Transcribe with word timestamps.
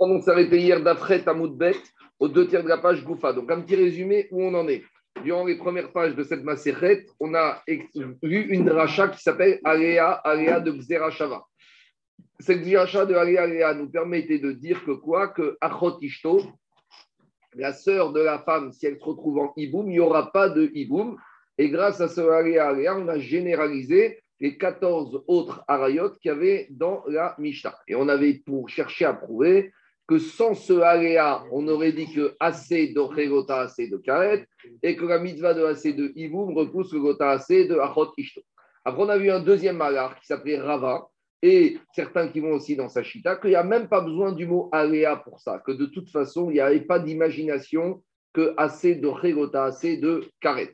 On 0.00 0.20
s'est 0.20 0.30
arrêté 0.30 0.58
hier 0.58 0.82
d'Afret 0.82 1.26
à 1.28 1.34
Moudbet, 1.34 1.76
aux 2.18 2.28
deux 2.28 2.46
tiers 2.46 2.62
de 2.62 2.68
la 2.68 2.78
page 2.78 3.04
Goufa. 3.04 3.32
Donc, 3.32 3.50
un 3.50 3.60
petit 3.60 3.76
résumé 3.76 4.28
où 4.30 4.42
on 4.42 4.54
en 4.54 4.68
est. 4.68 4.82
Durant 5.24 5.44
les 5.44 5.56
premières 5.56 5.92
pages 5.92 6.14
de 6.14 6.22
cette 6.22 6.44
Maserhet, 6.44 7.06
on 7.20 7.34
a 7.34 7.62
vu 8.22 8.48
une 8.48 8.66
dracha 8.66 9.08
qui 9.08 9.22
s'appelle 9.22 9.60
Alea, 9.64 10.12
Alea 10.24 10.60
de 10.60 10.72
Xerashava. 10.72 11.42
Cette 12.38 12.62
dracha 12.62 13.06
de 13.06 13.14
Alea, 13.14 13.42
Alea 13.42 13.74
nous 13.74 13.88
permettait 13.88 14.38
de 14.38 14.52
dire 14.52 14.84
que 14.84 14.90
quoi? 14.92 15.28
Que 15.28 15.56
Achot 15.60 15.98
Ishto, 16.00 16.42
la 17.54 17.72
sœur 17.72 18.12
de 18.12 18.20
la 18.20 18.40
femme, 18.40 18.72
si 18.72 18.86
elle 18.86 18.98
se 18.98 19.04
retrouve 19.04 19.38
en 19.38 19.52
Iboum, 19.56 19.86
il 19.88 19.92
n'y 19.92 20.00
aura 20.00 20.30
pas 20.32 20.50
de 20.50 20.70
Iboum. 20.74 21.16
Et 21.56 21.70
grâce 21.70 22.02
à 22.02 22.08
ce 22.08 22.20
Alea, 22.20 22.68
Alea, 22.68 22.94
on 22.94 23.08
a 23.08 23.18
généralisé 23.18 24.20
les 24.40 24.58
14 24.58 25.24
autres 25.26 25.64
arayot 25.68 26.10
qu'il 26.20 26.30
y 26.30 26.34
avait 26.34 26.66
dans 26.70 27.02
la 27.06 27.34
Mishnah. 27.38 27.78
Et 27.88 27.94
on 27.94 28.08
avait 28.08 28.42
pour 28.44 28.68
chercher 28.68 29.04
à 29.06 29.14
prouver 29.14 29.72
que 30.06 30.18
sans 30.18 30.54
ce 30.54 30.74
aléa, 30.74 31.42
on 31.50 31.66
aurait 31.66 31.92
dit 31.92 32.12
que 32.12 32.36
assez 32.38 32.88
de 32.88 33.28
gota 33.28 33.60
assez 33.60 33.88
de 33.88 33.96
karet, 33.96 34.46
et 34.82 34.94
que 34.94 35.04
la 35.04 35.18
mitzvah 35.18 35.52
de 35.52 35.64
assez 35.64 35.94
de 35.94 36.12
ivoum 36.14 36.56
repousse 36.56 36.92
le 36.92 37.00
gota 37.00 37.30
assez 37.30 37.66
de 37.66 37.76
achot 37.76 38.12
ishto. 38.16 38.40
Après, 38.84 39.02
on 39.02 39.08
a 39.08 39.18
vu 39.18 39.30
un 39.30 39.40
deuxième 39.40 39.78
malar 39.78 40.18
qui 40.20 40.26
s'appelait 40.26 40.60
Rava, 40.60 41.08
et 41.42 41.78
certains 41.92 42.28
qui 42.28 42.40
vont 42.40 42.52
aussi 42.52 42.76
dans 42.76 42.88
sa 42.88 43.02
chita, 43.02 43.36
qu'il 43.36 43.50
n'y 43.50 43.56
a 43.56 43.64
même 43.64 43.88
pas 43.88 44.00
besoin 44.00 44.32
du 44.32 44.46
mot 44.46 44.68
aléa 44.72 45.16
pour 45.16 45.40
ça, 45.40 45.60
que 45.66 45.72
de 45.72 45.86
toute 45.86 46.08
façon, 46.10 46.50
il 46.50 46.54
n'y 46.54 46.60
avait 46.60 46.80
pas 46.80 47.00
d'imagination 47.00 48.02
que 48.32 48.54
assez 48.56 48.94
de 48.94 49.08
regota, 49.08 49.64
assez 49.64 49.96
de 49.96 50.24
karet. 50.40 50.72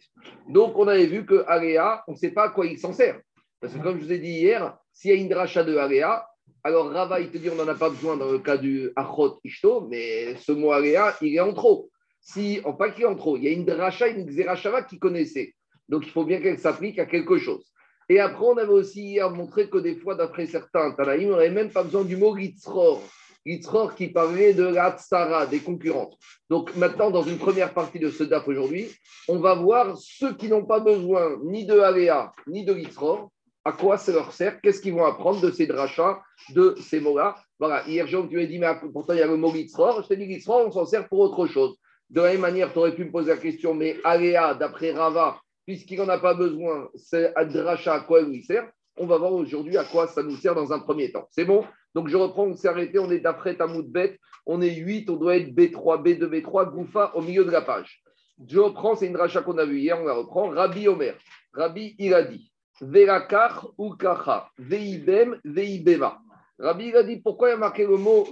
Donc, 0.49 0.77
on 0.77 0.89
avait 0.89 1.07
vu 1.07 1.25
que 1.25 1.43
aléa, 1.47 2.05
on 2.07 2.13
ne 2.13 2.17
sait 2.17 2.33
pas 2.33 2.45
à 2.45 2.49
quoi 2.51 2.67
il 2.67 2.79
s'en 2.79 2.93
sert. 2.93 3.19
Parce 3.63 3.75
que 3.75 3.79
comme 3.79 4.01
je 4.01 4.05
vous 4.05 4.13
ai 4.13 4.19
dit 4.19 4.33
hier, 4.33 4.77
s'il 4.93 5.13
y 5.13 5.15
a 5.15 5.17
une 5.17 5.29
dracha 5.29 5.63
de 5.63 5.77
aléa, 5.77 6.27
alors 6.65 6.91
Rava, 6.91 7.21
il 7.21 7.31
te 7.31 7.39
dit 7.39 7.49
on 7.49 7.55
n'en 7.55 7.69
a 7.69 7.77
pas 7.77 7.91
besoin 7.91 8.17
dans 8.17 8.29
le 8.29 8.41
cas 8.41 8.57
du 8.57 8.91
Achot 8.97 9.39
Ishto, 9.45 9.87
mais 9.89 10.35
ce 10.35 10.51
mot 10.51 10.73
aléa, 10.73 11.17
il 11.23 11.37
est 11.37 11.41
en 11.41 11.55
trop. 11.55 11.89
Si, 12.21 12.61
en 12.65 12.73
pas 12.73 12.91
qu'il 12.91 13.05
est 13.05 13.07
en 13.07 13.15
trop, 13.15 13.37
il 13.37 13.45
y 13.45 13.47
a 13.47 13.53
une 13.53 13.65
dracha, 13.65 14.09
une 14.09 14.27
xerashava 14.27 14.83
qui 14.83 14.99
connaissait. 14.99 15.55
Donc 15.89 16.05
il 16.05 16.11
faut 16.11 16.25
bien 16.25 16.41
qu'elle 16.41 16.59
s'applique 16.59 16.99
à 16.99 17.07
quelque 17.07 17.39
chose. 17.39 17.65
Et 18.09 18.19
après, 18.19 18.45
on 18.45 18.57
avait 18.57 18.73
aussi 18.73 19.21
montré 19.33 19.71
que 19.71 19.79
des 19.79 19.95
fois, 19.95 20.17
d'après 20.17 20.47
certains 20.47 20.91
Tanaïm, 20.91 21.29
on 21.29 21.37
n'avait 21.37 21.51
même 21.51 21.71
pas 21.71 21.85
besoin 21.85 22.03
du 22.03 22.17
mot 22.17 22.31
Ritzror. 22.31 23.01
Ritzror 23.47 23.95
qui 23.95 24.09
parlait 24.09 24.55
de 24.55 24.65
la 24.65 24.97
tsara, 24.99 25.47
des 25.47 25.61
concurrentes. 25.61 26.19
Donc 26.51 26.75
maintenant, 26.75 27.13
dans 27.13 27.23
une 27.23 27.39
première 27.39 27.73
partie 27.73 28.01
de 28.01 28.11
ce 28.11 28.25
DAF 28.25 28.49
aujourd'hui, 28.49 28.89
on 29.29 29.39
va 29.39 29.55
voir 29.55 29.97
ceux 29.97 30.35
qui 30.35 30.49
n'ont 30.49 30.65
pas 30.65 30.81
besoin 30.81 31.39
ni 31.45 31.65
de 31.65 31.79
Aléa, 31.79 32.33
ni 32.49 32.65
de 32.65 32.73
Ritzror, 32.73 33.31
à 33.65 33.73
quoi 33.73 33.97
ça 33.97 34.13
leur 34.13 34.33
sert, 34.33 34.61
qu'est-ce 34.61 34.81
qu'ils 34.81 34.95
vont 34.95 35.05
apprendre 35.05 35.41
de 35.41 35.51
ces 35.51 35.67
drachas, 35.67 36.21
de 36.51 36.75
ces 36.81 37.01
mots-là? 37.01 37.37
Voilà, 37.59 37.87
hier, 37.87 38.07
Jean, 38.07 38.27
tu 38.27 38.37
m'as 38.37 38.47
dit, 38.47 38.59
mais 38.59 38.73
pourtant, 38.93 39.13
il 39.13 39.21
y 39.21 39.23
a 39.23 39.27
le 39.27 39.37
mot 39.37 39.53
Gitzror. 39.53 40.03
Je 40.03 40.09
t'ai 40.09 40.17
dit, 40.17 40.45
on 40.49 40.71
s'en 40.71 40.85
sert 40.85 41.09
pour 41.09 41.21
autre 41.21 41.47
chose. 41.47 41.77
De 42.11 42.21
la 42.21 42.33
même 42.33 42.41
manière, 42.41 42.73
tu 42.73 42.79
aurais 42.79 42.95
pu 42.95 43.05
me 43.05 43.13
poser 43.13 43.31
la 43.31 43.37
question, 43.37 43.75
mais 43.75 43.97
Aléa, 44.05 44.55
d'après 44.55 44.93
Rava, 44.93 45.41
puisqu'il 45.65 45.99
n'en 45.99 46.09
a 46.09 46.19
pas 46.19 46.35
besoin, 46.35 46.89
c'est 46.95 47.33
à 47.37 47.45
dracha, 47.45 47.95
à 47.95 48.01
quoi 48.01 48.21
il 48.21 48.43
sert? 48.43 48.69
On 48.99 49.07
va 49.07 49.17
voir 49.17 49.33
aujourd'hui 49.33 49.79
à 49.79 49.85
quoi 49.85 50.09
ça 50.09 50.23
nous 50.23 50.37
sert 50.37 50.55
dans 50.55 50.73
un 50.73 50.81
premier 50.81 51.11
temps. 51.11 51.27
C'est 51.31 51.45
bon? 51.45 51.65
Donc, 51.95 52.09
je 52.09 52.17
reprends, 52.17 52.45
on 52.45 52.57
s'est 52.57 52.69
arrêté, 52.69 52.99
on 52.99 53.11
est 53.11 53.21
d'après 53.21 53.57
Tamoud 53.57 53.87
Bet, 53.91 54.19
on 54.45 54.61
est 54.61 54.75
8, 54.75 55.09
on 55.09 55.17
doit 55.17 55.37
être 55.37 55.55
B3, 55.55 56.03
B2, 56.03 56.25
B3, 56.25 56.71
Goufa, 56.71 57.13
au 57.15 57.23
milieu 57.23 57.45
de 57.45 57.51
la 57.51 57.63
page. 57.63 58.03
Je 58.47 58.59
reprends, 58.59 58.97
c'est 58.97 59.07
une 59.07 59.13
dracha 59.13 59.41
qu'on 59.41 59.57
a 59.57 59.65
vue 59.65 59.79
hier, 59.79 59.99
on 60.01 60.05
la 60.05 60.15
reprend. 60.15 60.51
Rabbi 60.51 60.89
Omer. 60.89 61.15
Rabbi, 61.55 61.95
il 61.99 62.13
a 62.13 62.23
dit. 62.23 62.52
Verakar 62.83 63.69
ou 63.79 63.95
kacha, 63.97 64.51
veibem, 64.59 65.39
veibema. 65.45 66.19
Rabbi 66.59 66.93
a 66.97 67.05
dit 67.05 67.21
pourquoi 67.21 67.51
il 67.51 67.53
a 67.53 67.57
marqué 67.57 67.87
le 67.87 67.97
mot 67.97 68.27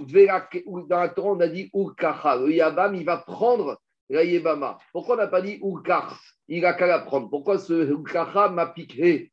ou 0.65 0.81
dans 0.81 0.99
la 0.99 1.09
Torah 1.09 1.31
on 1.31 1.39
a 1.39 1.47
dit 1.47 1.69
urkacha. 1.73 2.35
Le 2.35 2.51
yabam 2.51 2.93
il 2.95 3.05
va 3.05 3.17
prendre 3.17 3.79
la 4.09 4.25
yebama. 4.25 4.77
Pourquoi 4.91 5.15
on 5.15 5.17
n'a 5.19 5.27
pas 5.27 5.41
dit 5.41 5.57
urkach? 5.63 6.13
Il 6.49 6.65
a 6.65 6.73
qu'à 6.73 6.85
la 6.85 6.99
prendre. 6.99 7.29
Pourquoi 7.29 7.59
ce 7.59 7.71
urkacha 7.71 8.49
m'a 8.49 8.67
piqué? 8.67 9.31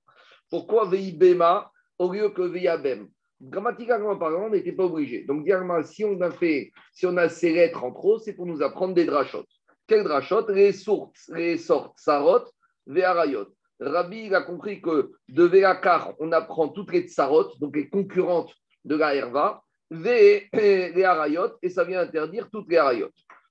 Pourquoi 0.50 0.88
veibema 0.88 1.70
au 1.98 2.12
lieu 2.12 2.28
que 2.30 2.42
veibem 2.42 3.08
Grammaticalement 3.40 4.16
parlant, 4.16 4.46
on 4.46 4.50
n'était 4.50 4.72
pas 4.72 4.84
obligé. 4.84 5.24
Donc, 5.24 5.48
si 5.84 6.04
on 6.04 6.20
a 6.20 6.30
fait, 6.30 6.72
si 6.92 7.06
on 7.06 7.16
a 7.16 7.28
ces 7.28 7.52
lettres 7.52 7.84
en 7.84 7.92
trop, 7.92 8.18
c'est 8.18 8.32
pour 8.34 8.46
nous 8.46 8.62
apprendre 8.62 8.94
des 8.94 9.04
drachot. 9.04 9.44
Quelles 9.86 10.02
drachot? 10.02 10.48
Les 10.48 10.72
sources, 10.72 11.30
les 11.32 11.56
sortes, 11.56 11.98
sarot, 11.98 12.44
ve'arayot. 12.86 13.46
Rabbi 13.80 14.26
il 14.26 14.34
a 14.34 14.42
compris 14.42 14.80
que 14.80 15.12
de 15.28 15.44
Véakar, 15.44 16.14
on 16.18 16.32
apprend 16.32 16.68
toutes 16.68 16.92
les 16.92 17.02
tsarot, 17.02 17.54
donc 17.60 17.76
les 17.76 17.88
concurrentes 17.88 18.52
de 18.84 18.96
la 18.96 19.14
herva, 19.14 19.62
les 19.90 20.48
harayot, 21.04 21.52
et 21.62 21.70
ça 21.70 21.84
vient 21.84 22.00
interdire 22.00 22.50
toutes 22.50 22.68
les 22.70 22.76
harayot. 22.76 23.10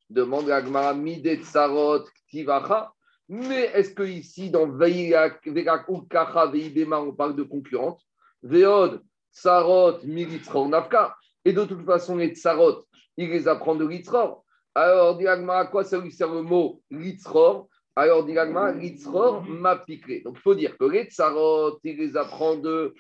Demande 0.09 0.47
la 0.47 0.63
Gemara, 0.63 0.93
mide 0.93 1.41
tsarot, 1.43 2.05
tivacha. 2.29 2.91
Mais 3.29 3.71
est-ce 3.73 3.91
que 3.91 4.03
ici, 4.03 4.49
dans 4.49 4.67
Véakar, 4.67 6.51
Veibema, 6.51 6.99
on 6.99 7.13
parle 7.13 7.35
de 7.35 7.43
concurrentes? 7.43 8.01
Veod, 8.43 9.01
tsarot, 9.33 9.99
militzror, 10.03 10.69
nafka. 10.69 11.15
Et 11.43 11.53
de 11.53 11.63
toute 11.63 11.85
façon, 11.85 12.17
les 12.17 12.35
tsarot, 12.35 12.83
il 13.17 13.29
les 13.29 13.47
apprend 13.47 13.75
de 13.75 13.85
litzror. 13.85 14.43
Alors, 14.75 15.17
dit 15.17 15.27
à 15.27 15.65
quoi 15.65 15.83
ça 15.83 15.97
lui 15.97 16.11
sert 16.11 16.31
le 16.31 16.41
mot 16.41 16.81
litzror 16.91 17.67
alors, 17.97 18.23
dit 18.23 18.35
Litzror 18.79 19.43
m'a 19.43 19.75
piqué. 19.75 20.21
Donc, 20.21 20.35
il 20.37 20.41
faut 20.41 20.53
dire 20.53 20.77
que 20.77 20.85
les 20.85 21.05
tsarot, 21.05 21.79
il 21.83 21.97
les 21.97 22.15
apprend 22.15 22.55
de 22.55 22.93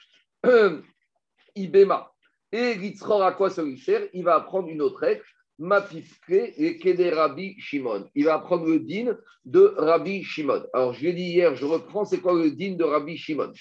Ibema. 1.55 2.11
Et 2.51 2.73
Litzror, 2.73 3.21
à 3.21 3.31
quoi 3.31 3.49
lui 3.63 3.77
sert 3.77 4.07
Il 4.13 4.23
va 4.23 4.37
apprendre 4.37 4.69
une 4.69 4.81
autre 4.81 5.01
règle, 5.01 5.21
m'a 5.59 5.81
piqué 5.81 6.51
et 6.57 6.79
Kede 6.79 7.13
Rabbi 7.13 7.59
Shimon. 7.59 8.09
Il 8.15 8.25
va 8.25 8.33
apprendre 8.33 8.65
le 8.65 8.79
din 8.79 9.15
de 9.45 9.71
Rabbi 9.77 10.23
Shimon. 10.23 10.63
Alors, 10.73 10.93
je 10.93 11.03
l'ai 11.03 11.13
dit 11.13 11.25
hier, 11.25 11.55
je 11.55 11.65
reprends, 11.65 12.03
c'est 12.03 12.19
quoi 12.19 12.33
le 12.33 12.49
din 12.49 12.73
de 12.73 12.83
Rabbi 12.83 13.17
Shimon? 13.17 13.53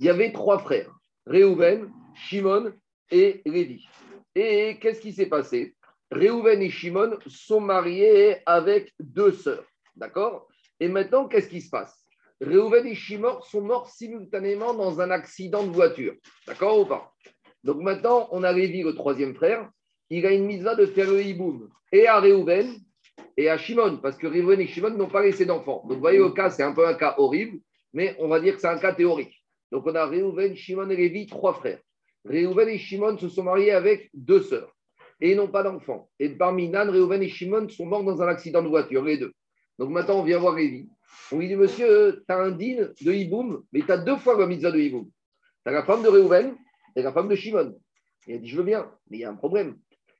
Il 0.00 0.06
y 0.06 0.10
avait 0.10 0.32
trois 0.32 0.58
frères, 0.58 0.92
Réhouven, 1.24 1.88
Shimon 2.16 2.72
et 3.12 3.42
Lévi. 3.46 3.86
Et 4.34 4.76
qu'est-ce 4.80 5.00
qui 5.00 5.12
s'est 5.12 5.26
passé? 5.26 5.76
Réhouven 6.10 6.60
et 6.60 6.70
Shimon 6.70 7.16
sont 7.28 7.60
mariés 7.60 8.38
avec 8.44 8.92
deux 8.98 9.30
sœurs. 9.30 9.64
D'accord? 9.94 10.49
Et 10.80 10.88
maintenant, 10.88 11.28
qu'est-ce 11.28 11.48
qui 11.48 11.60
se 11.60 11.70
passe? 11.70 12.04
Réhouven 12.40 12.86
et 12.86 12.94
Shimon 12.94 13.40
sont 13.42 13.60
morts 13.60 13.90
simultanément 13.90 14.72
dans 14.72 15.00
un 15.00 15.10
accident 15.10 15.62
de 15.62 15.72
voiture. 15.72 16.14
D'accord 16.46 16.80
ou 16.80 16.86
pas? 16.86 17.12
Donc 17.62 17.76
maintenant, 17.82 18.28
on 18.32 18.42
a 18.42 18.52
Lévi, 18.52 18.82
le 18.82 18.94
troisième 18.94 19.34
frère. 19.34 19.68
Il 20.08 20.24
a 20.26 20.32
une 20.32 20.46
mise 20.46 20.64
de 20.64 20.86
faire 20.86 21.10
le 21.10 21.22
hiboum 21.22 21.68
et 21.92 22.06
à 22.06 22.18
Réhouven 22.18 22.74
et 23.36 23.50
à 23.50 23.58
Shimon, 23.58 23.98
parce 23.98 24.16
que 24.16 24.26
Réhouven 24.26 24.60
et 24.60 24.66
Shimon 24.66 24.90
n'ont 24.90 25.08
pas 25.08 25.22
laissé 25.22 25.44
d'enfants. 25.44 25.82
Donc 25.84 25.96
vous 25.96 26.00
voyez, 26.00 26.18
le 26.18 26.30
cas, 26.30 26.50
c'est 26.50 26.62
un 26.62 26.72
peu 26.72 26.86
un 26.86 26.94
cas 26.94 27.14
horrible, 27.18 27.58
mais 27.92 28.16
on 28.18 28.28
va 28.28 28.40
dire 28.40 28.54
que 28.54 28.60
c'est 28.60 28.68
un 28.68 28.78
cas 28.78 28.94
théorique. 28.94 29.44
Donc 29.70 29.86
on 29.86 29.94
a 29.94 30.06
Réhouven, 30.06 30.56
Shimon 30.56 30.88
et 30.90 30.96
Lévi, 30.96 31.26
trois 31.26 31.54
frères. 31.54 31.80
Réhouven 32.24 32.68
et 32.68 32.78
Shimon 32.78 33.18
se 33.18 33.28
sont 33.28 33.42
mariés 33.42 33.72
avec 33.72 34.10
deux 34.14 34.42
sœurs 34.42 34.74
et 35.20 35.32
ils 35.32 35.36
n'ont 35.36 35.48
pas 35.48 35.62
d'enfants. 35.62 36.08
Et 36.18 36.30
parmi 36.30 36.68
Nan, 36.68 36.88
Réhouven 36.88 37.22
et 37.22 37.28
Shimon 37.28 37.68
sont 37.68 37.86
morts 37.86 38.02
dans 38.02 38.22
un 38.22 38.28
accident 38.28 38.62
de 38.62 38.68
voiture, 38.68 39.04
les 39.04 39.18
deux. 39.18 39.32
Donc 39.80 39.88
maintenant, 39.88 40.18
on 40.20 40.22
vient 40.22 40.38
voir 40.38 40.56
Lévi. 40.56 40.86
On 41.32 41.38
lui 41.38 41.48
dit, 41.48 41.56
monsieur, 41.56 42.22
tu 42.28 42.34
as 42.34 42.38
un 42.38 42.50
din 42.50 42.90
de 43.00 43.12
Hiboum, 43.12 43.64
mais 43.72 43.80
tu 43.80 43.90
as 43.90 43.96
deux 43.96 44.18
fois 44.18 44.38
la 44.38 44.46
mitzvah 44.46 44.70
de 44.70 44.78
Hiboum. 44.78 45.06
Tu 45.06 45.70
as 45.70 45.72
la 45.72 45.82
femme 45.84 46.02
de 46.02 46.08
Réhouven 46.08 46.54
et 46.94 47.00
la 47.00 47.10
femme 47.14 47.28
de 47.28 47.34
Shimon. 47.34 47.74
Il 48.26 48.34
a 48.34 48.38
dit, 48.38 48.46
je 48.46 48.58
veux 48.58 48.62
bien, 48.62 48.92
mais 49.08 49.16
il 49.16 49.20
y 49.20 49.24
a 49.24 49.30
un 49.30 49.36
problème. 49.36 49.78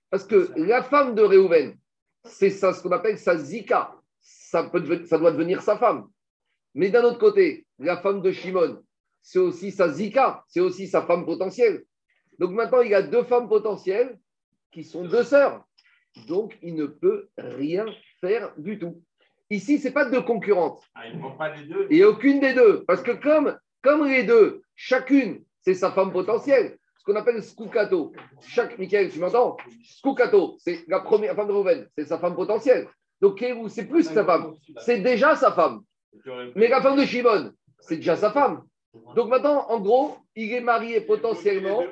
Parce 0.08 0.24
que 0.24 0.50
la 0.56 0.82
femme 0.82 1.14
de 1.14 1.20
Réhouven, 1.20 1.76
c'est 2.24 2.48
ça, 2.48 2.72
ce 2.72 2.82
qu'on 2.82 2.92
appelle 2.92 3.18
sa 3.18 3.36
zika. 3.36 3.94
Ça, 4.22 4.62
doit 4.62 4.80
devenir 4.80 5.60
sa 5.60 5.76
femme. 5.76 6.08
Mais 6.74 6.88
d'un 6.88 7.04
autre 7.04 7.18
côté, 7.18 7.66
la 7.78 7.98
femme 7.98 8.22
de 8.22 8.32
Shimon, 8.32 8.82
c'est 9.20 9.40
aussi 9.40 9.72
sa 9.72 9.90
zika, 9.90 10.42
c'est 10.48 10.60
aussi 10.60 10.88
sa 10.88 11.02
femme 11.02 11.26
potentielle. 11.26 11.84
Donc 12.38 12.52
maintenant, 12.52 12.80
il 12.80 12.94
a 12.94 13.02
deux 13.02 13.24
femmes 13.24 13.48
potentielles 13.48 14.18
qui 14.72 14.84
sont 14.84 15.04
deux 15.04 15.24
sœurs. 15.24 15.62
Donc, 16.26 16.58
il 16.62 16.74
ne 16.76 16.86
peut 16.86 17.28
rien 17.36 17.84
faire 18.22 18.54
du 18.56 18.78
tout. 18.78 19.02
Ici, 19.50 19.78
ce 19.78 19.88
n'est 19.88 19.92
pas 19.92 20.04
deux 20.04 20.22
concurrentes. 20.22 20.80
Ah, 20.94 21.08
il 21.08 21.18
ne 21.18 21.36
pas 21.36 21.54
les 21.54 21.64
deux. 21.64 22.04
A 22.04 22.08
aucune 22.08 22.40
des 22.40 22.54
deux. 22.54 22.84
Parce 22.86 23.02
que 23.02 23.10
comme, 23.10 23.58
comme 23.82 24.06
les 24.06 24.22
deux, 24.22 24.62
chacune, 24.76 25.44
c'est 25.62 25.74
sa 25.74 25.90
femme 25.90 26.12
potentielle, 26.12 26.78
ce 26.98 27.04
qu'on 27.04 27.16
appelle 27.16 27.42
Skukato. 27.42 28.12
Chaque, 28.40 28.78
Michael, 28.78 29.10
tu 29.10 29.18
m'entends? 29.18 29.56
Skukato, 29.84 30.56
c'est 30.58 30.84
la 30.86 31.00
première 31.00 31.34
femme 31.34 31.48
de 31.48 31.52
Rouven, 31.52 31.88
c'est 31.98 32.04
sa 32.04 32.18
femme 32.18 32.36
potentielle. 32.36 32.88
Donc, 33.20 33.44
c'est 33.68 33.86
plus 33.86 34.04
sa 34.04 34.24
femme. 34.24 34.54
C'est 34.78 35.00
déjà 35.00 35.34
sa 35.36 35.50
femme. 35.52 35.80
Mais 36.54 36.68
la 36.68 36.80
femme 36.80 36.96
de 36.96 37.04
Shimon, 37.04 37.52
c'est 37.80 37.96
déjà 37.96 38.16
sa 38.16 38.30
femme. 38.30 38.62
Donc 39.14 39.28
maintenant, 39.28 39.66
en 39.68 39.78
gros, 39.78 40.16
il 40.34 40.52
est 40.52 40.60
marié 40.60 41.00
potentiellement. 41.02 41.82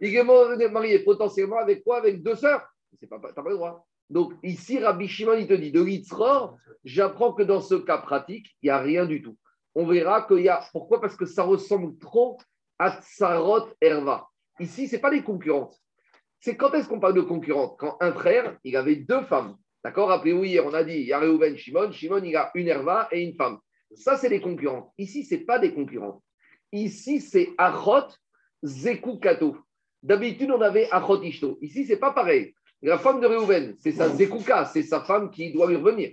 Il 0.00 0.14
est 0.14 0.68
marié 0.68 1.00
potentiellement 1.00 1.58
avec 1.58 1.82
quoi? 1.82 1.98
Avec 1.98 2.22
deux 2.22 2.36
sœurs. 2.36 2.64
Tu 3.00 3.08
n'as 3.10 3.18
pas 3.18 3.32
le 3.48 3.56
droit. 3.56 3.84
Donc 4.14 4.32
ici, 4.44 4.78
Rabbi 4.78 5.08
Shimon, 5.08 5.34
il 5.34 5.48
te 5.48 5.54
dit, 5.54 5.72
de 5.72 5.82
l'Itzror, 5.82 6.56
j'apprends 6.84 7.32
que 7.32 7.42
dans 7.42 7.60
ce 7.60 7.74
cas 7.74 7.98
pratique, 7.98 8.46
il 8.62 8.66
n'y 8.66 8.70
a 8.70 8.78
rien 8.78 9.06
du 9.06 9.20
tout. 9.20 9.36
On 9.74 9.86
verra 9.86 10.22
qu'il 10.22 10.38
y 10.38 10.48
a... 10.48 10.64
Pourquoi? 10.70 11.00
Parce 11.00 11.16
que 11.16 11.26
ça 11.26 11.42
ressemble 11.42 11.98
trop 11.98 12.38
à 12.78 13.02
Tsarot 13.02 13.66
Herva. 13.80 14.28
Ici, 14.60 14.86
ce 14.86 14.94
n'est 14.94 15.02
pas 15.02 15.10
les 15.10 15.24
concurrentes. 15.24 15.76
C'est 16.38 16.56
quand 16.56 16.72
est-ce 16.74 16.86
qu'on 16.86 17.00
parle 17.00 17.14
de 17.14 17.22
concurrente 17.22 17.74
Quand 17.76 17.96
un 18.00 18.12
frère, 18.12 18.56
il 18.62 18.76
avait 18.76 18.94
deux 18.94 19.22
femmes. 19.22 19.56
D'accord? 19.82 20.10
Rappelez-vous, 20.10 20.44
hier, 20.44 20.64
on 20.64 20.74
a 20.74 20.84
dit, 20.84 20.94
il 20.94 21.06
y 21.06 21.12
a 21.12 21.18
Reuven, 21.18 21.56
Shimon. 21.56 21.90
Shimon, 21.90 22.22
il 22.22 22.36
a 22.36 22.52
une 22.54 22.68
Herva 22.68 23.08
et 23.10 23.20
une 23.20 23.34
femme. 23.34 23.58
Ça, 23.96 24.16
c'est 24.16 24.28
des 24.28 24.40
concurrentes. 24.40 24.92
Ici, 24.96 25.24
ce 25.24 25.34
n'est 25.34 25.40
pas 25.40 25.58
des 25.58 25.74
concurrentes. 25.74 26.22
Ici, 26.70 27.20
c'est 27.20 27.48
Achot 27.58 28.14
Zeku 28.62 29.18
Kato. 29.18 29.56
D'habitude, 30.04 30.52
on 30.52 30.60
avait 30.60 30.88
Achot 30.92 31.20
Ishto. 31.20 31.58
Ici, 31.62 31.84
c'est 31.84 31.96
pas 31.96 32.12
pareil. 32.12 32.54
La 32.86 32.98
femme 32.98 33.18
de 33.18 33.26
Reuven, 33.26 33.74
c'est 33.78 33.92
sa 33.92 34.10
Zekuka, 34.10 34.66
c'est 34.66 34.82
sa 34.82 35.00
femme 35.00 35.30
qui 35.30 35.50
doit 35.52 35.66
lui 35.66 35.76
revenir. 35.76 36.10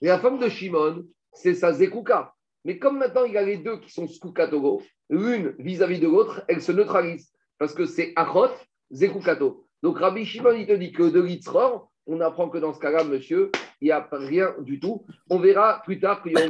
Et 0.00 0.06
la 0.06 0.20
femme 0.20 0.38
de 0.38 0.48
Shimon, 0.48 1.04
c'est 1.32 1.54
sa 1.54 1.72
Zekuka. 1.72 2.32
Mais 2.64 2.78
comme 2.78 2.98
maintenant, 2.98 3.24
il 3.24 3.32
y 3.32 3.38
a 3.38 3.42
les 3.42 3.56
deux 3.56 3.80
qui 3.80 3.90
sont 3.90 4.06
Skukatogo, 4.06 4.82
l'une 5.10 5.56
vis-à-vis 5.58 5.98
de 5.98 6.06
l'autre, 6.06 6.44
elle 6.46 6.62
se 6.62 6.70
neutralise. 6.70 7.32
Parce 7.58 7.74
que 7.74 7.86
c'est 7.86 8.12
Achot 8.14 8.50
Zekukato. 8.92 9.66
Donc 9.82 9.98
Rabbi 9.98 10.24
Shimon, 10.24 10.52
il 10.52 10.66
te 10.68 10.72
dit 10.72 10.92
que 10.92 11.02
de 11.02 11.20
l'Itzror, 11.20 11.90
on 12.06 12.20
apprend 12.20 12.48
que 12.48 12.58
dans 12.58 12.72
ce 12.72 12.78
cas-là, 12.78 13.02
monsieur, 13.02 13.50
il 13.80 13.86
n'y 13.86 13.90
a 13.90 14.08
rien 14.12 14.54
du 14.60 14.78
tout. 14.78 15.04
On 15.28 15.40
verra 15.40 15.82
plus 15.84 15.98
tard 15.98 16.22
qu'il 16.22 16.32
y 16.32 16.36
a 16.36 16.46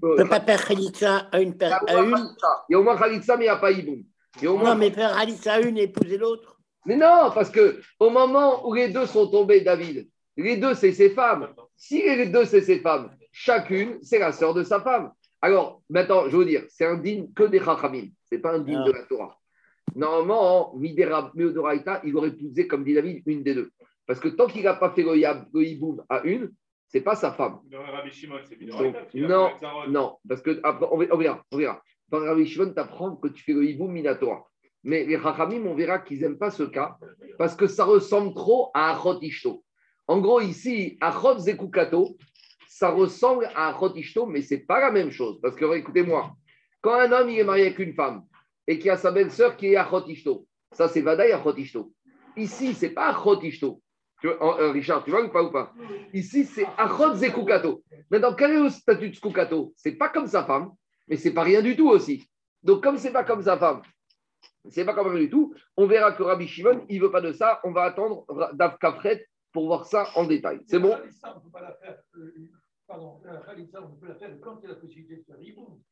peut 0.00 0.28
pas 0.28 0.40
faire 0.40 0.64
Khalitsa 0.64 1.28
à 1.30 1.40
une. 1.40 1.54
À 1.60 2.02
une. 2.02 2.16
Il 2.68 2.72
y 2.72 2.74
a 2.74 2.80
au 2.80 2.82
moins 2.82 2.96
Khalitsa, 2.96 3.36
mais 3.36 3.44
il 3.44 3.48
n'y 3.48 3.50
a 3.50 3.56
pas 3.56 3.70
Iboum. 3.70 4.02
Non, 4.42 4.74
mais 4.74 4.90
faire 4.90 5.14
Khalitsa 5.14 5.54
à 5.54 5.60
une 5.60 5.78
et 5.78 5.84
épouser 5.84 6.18
l'autre. 6.18 6.53
Mais 6.86 6.96
non, 6.96 7.30
parce 7.34 7.50
que 7.50 7.80
au 7.98 8.10
moment 8.10 8.66
où 8.66 8.74
les 8.74 8.88
deux 8.88 9.06
sont 9.06 9.26
tombés, 9.28 9.62
David, 9.62 10.08
les 10.36 10.56
deux, 10.56 10.74
c'est 10.74 10.92
ses 10.92 11.10
femmes. 11.10 11.48
Si 11.76 12.02
les 12.02 12.26
deux, 12.26 12.44
c'est 12.44 12.60
ses 12.60 12.80
femmes, 12.80 13.10
chacune, 13.32 13.98
c'est 14.02 14.18
la 14.18 14.32
sœur 14.32 14.54
de 14.54 14.62
sa 14.62 14.80
femme. 14.80 15.12
Alors, 15.40 15.82
maintenant, 15.90 16.24
je 16.24 16.30
veux 16.30 16.38
vous 16.38 16.48
dire, 16.48 16.64
c'est 16.68 16.86
un 16.86 16.96
digne 16.96 17.32
que 17.34 17.44
des 17.44 17.60
Chachamim. 17.60 18.08
Ce 18.24 18.34
n'est 18.34 18.40
pas 18.40 18.54
un 18.54 18.60
digne 18.60 18.82
de 18.84 18.92
la 18.92 19.02
Torah. 19.02 19.36
Normalement, 19.94 20.74
Midera 20.76 21.30
Meodoraita, 21.34 22.00
il 22.04 22.16
aurait 22.16 22.28
épousé, 22.28 22.66
comme 22.66 22.82
dit 22.82 22.94
David, 22.94 23.22
une 23.26 23.42
des 23.42 23.54
deux. 23.54 23.70
Parce 24.06 24.18
que 24.20 24.28
tant 24.28 24.46
qu'il 24.46 24.62
n'a 24.64 24.74
pas 24.74 24.90
fait 24.90 25.02
le, 25.02 25.62
Iboum 25.62 26.02
à 26.08 26.22
une, 26.22 26.50
c'est 26.88 27.00
pas 27.00 27.14
sa 27.14 27.32
femme. 27.32 27.60
Dans 27.64 27.82
Rabbi 27.82 28.10
Shimon, 28.10 28.38
c'est 28.44 28.58
Non, 29.14 29.50
non, 29.88 30.16
parce 30.28 30.42
que 30.42 30.60
après, 30.62 30.86
on 30.90 31.18
verra, 31.18 31.44
on 31.50 31.58
verra. 31.58 31.82
Dans 32.08 32.20
Rabbi 32.20 32.46
Shimon, 32.46 32.72
tu 32.72 32.80
apprends 32.80 33.16
que 33.16 33.28
tu 33.28 33.42
fais 33.42 33.52
le 33.52 33.64
hibou 33.64 33.88
minatora. 33.88 34.46
Mais 34.84 35.04
les 35.04 35.18
Chachamim, 35.18 35.64
on 35.66 35.74
verra 35.74 35.98
qu'ils 35.98 36.20
n'aiment 36.20 36.38
pas 36.38 36.50
ce 36.50 36.62
cas 36.62 36.98
parce 37.38 37.56
que 37.56 37.66
ça 37.66 37.84
ressemble 37.84 38.34
trop 38.34 38.70
à 38.74 38.92
Achot 38.92 39.18
Ishto. 39.22 39.64
En 40.06 40.20
gros, 40.20 40.40
ici, 40.40 40.98
Achot 41.00 41.38
Zekukato, 41.38 42.16
ça 42.68 42.90
ressemble 42.90 43.46
à 43.54 43.68
Achot 43.68 43.94
Ishto, 43.94 44.26
mais 44.26 44.42
ce 44.42 44.54
n'est 44.54 44.60
pas 44.60 44.80
la 44.80 44.92
même 44.92 45.10
chose. 45.10 45.40
Parce 45.40 45.56
que, 45.56 45.74
écoutez-moi, 45.74 46.32
quand 46.82 46.94
un 46.94 47.10
homme 47.12 47.30
il 47.30 47.38
est 47.38 47.44
marié 47.44 47.66
avec 47.66 47.78
une 47.78 47.94
femme 47.94 48.24
et 48.66 48.78
qui 48.78 48.90
a 48.90 48.98
sa 48.98 49.10
belle-sœur 49.10 49.56
qui 49.56 49.68
est 49.68 49.76
Achot 49.76 50.06
Ishto, 50.06 50.46
ça 50.72 50.88
c'est 50.88 51.00
Vadaï 51.00 51.32
Achot 51.32 51.56
Ishto. 51.56 51.90
Ici, 52.36 52.74
ce 52.74 52.86
n'est 52.86 52.92
pas 52.92 53.08
Achot 53.08 53.40
Ishto. 53.40 53.80
Euh, 54.24 54.70
Richard, 54.70 55.04
tu 55.04 55.10
vois 55.10 55.24
ou 55.24 55.28
pas 55.28 55.42
ou 55.42 55.50
pas? 55.50 55.72
Ici, 56.12 56.44
c'est 56.44 56.66
Achot 56.76 57.14
Zekukato. 57.14 57.82
Maintenant, 58.10 58.34
quel 58.34 58.50
est 58.52 58.62
le 58.62 58.68
statut 58.68 59.10
de 59.10 59.14
Skukato 59.14 59.72
C'est 59.76 59.92
pas 59.92 60.10
comme 60.10 60.26
sa 60.26 60.44
femme, 60.44 60.70
mais 61.08 61.16
c'est 61.16 61.32
pas 61.32 61.42
rien 61.42 61.62
du 61.62 61.74
tout 61.76 61.88
aussi. 61.88 62.28
Donc, 62.62 62.82
comme 62.82 62.96
c'est 62.96 63.12
pas 63.12 63.24
comme 63.24 63.42
sa 63.42 63.58
femme, 63.58 63.82
c'est 64.68 64.84
pas 64.84 64.94
comme 64.94 65.16
du 65.18 65.28
tout, 65.28 65.54
on 65.76 65.86
verra 65.86 66.12
que 66.12 66.22
Rabbi 66.22 66.46
Shimon, 66.46 66.84
il 66.88 67.00
veut 67.00 67.10
pas 67.10 67.20
de 67.20 67.32
ça. 67.32 67.60
On 67.64 67.72
va 67.72 67.82
attendre 67.82 68.26
Dav 68.54 68.78
Kafret 68.78 69.26
pour 69.52 69.66
voir 69.66 69.86
ça 69.86 70.08
en 70.14 70.24
détail. 70.24 70.60
C'est 70.66 70.78
bon? 70.78 70.96
Pardon, 72.86 73.20
la 73.24 73.40
Khalitsa, 73.40 73.82
on 73.82 73.96
peut 73.96 74.08
la 74.08 74.14
faire 74.14 74.30
quand 74.40 74.58
il 74.62 74.64
y 74.64 74.66
a 74.66 74.74
la 74.74 74.80
possibilité 74.80 75.16
de 75.16 75.22
faire 75.22 75.36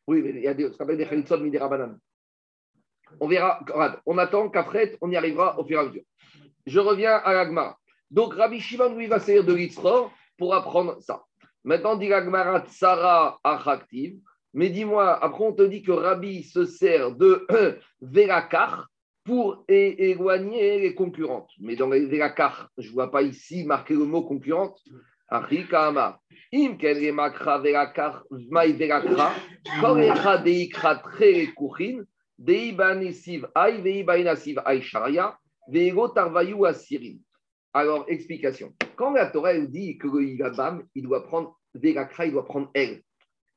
Oui, 0.06 0.22
mais 0.22 0.30
il 0.30 0.42
y 0.42 0.48
a 0.48 0.54
des, 0.54 0.70
ce 0.70 0.76
qu'on 0.76 0.84
appelle 0.84 0.98
des 0.98 1.06
Khalitsa 1.06 1.38
de 1.38 1.42
Midera 1.42 1.70
On 3.20 3.28
verra, 3.28 3.60
on 4.04 4.18
attend 4.18 4.48
Kafret, 4.50 4.98
on 5.00 5.10
y 5.10 5.16
arrivera 5.16 5.58
au 5.58 5.64
fur 5.64 5.78
et 5.78 5.82
à 5.82 5.86
mesure. 5.86 6.02
Je 6.66 6.78
reviens 6.78 7.16
à 7.16 7.32
l'Agmara. 7.32 7.78
Donc 8.10 8.34
Rabbi 8.34 8.60
Shimon, 8.60 8.94
lui, 8.94 9.06
va 9.06 9.20
servir 9.20 9.44
de 9.44 9.54
l'Itzror 9.54 10.12
pour 10.36 10.54
apprendre 10.54 11.00
ça. 11.00 11.24
Maintenant, 11.64 11.96
dit 11.96 12.08
l'Agmara 12.08 12.66
Tsara 12.66 13.38
Achaktiv. 13.42 14.20
Mais 14.54 14.68
dis-moi, 14.68 15.22
après, 15.22 15.44
on 15.44 15.52
te 15.52 15.62
dit 15.62 15.82
que 15.82 15.92
Rabbi 15.92 16.42
se 16.42 16.64
sert 16.66 17.12
de 17.12 17.46
Verakar 18.00 18.88
pour 19.24 19.64
éloigner 19.68 20.80
les 20.80 20.94
concurrentes. 20.94 21.50
Mais 21.60 21.76
dans 21.76 21.88
les 21.88 22.06
Verakar, 22.06 22.70
je 22.76 22.88
ne 22.88 22.92
vois 22.92 23.10
pas 23.10 23.22
ici 23.22 23.64
marqué 23.64 23.94
le 23.94 24.04
mot 24.04 24.22
concurrente. 24.22 24.78
Alors, 37.74 38.04
explication. 38.08 38.74
Quand 38.96 39.12
la 39.12 39.26
Torah 39.28 39.56
dit 39.58 39.96
que 39.96 40.08
le 40.08 40.24
Yabam, 40.24 40.82
il 40.94 41.04
doit 41.04 41.24
prendre 41.24 41.58
Verakra, 41.74 42.26
il 42.26 42.32
doit 42.32 42.44
prendre 42.44 42.70
elle, 42.74 43.02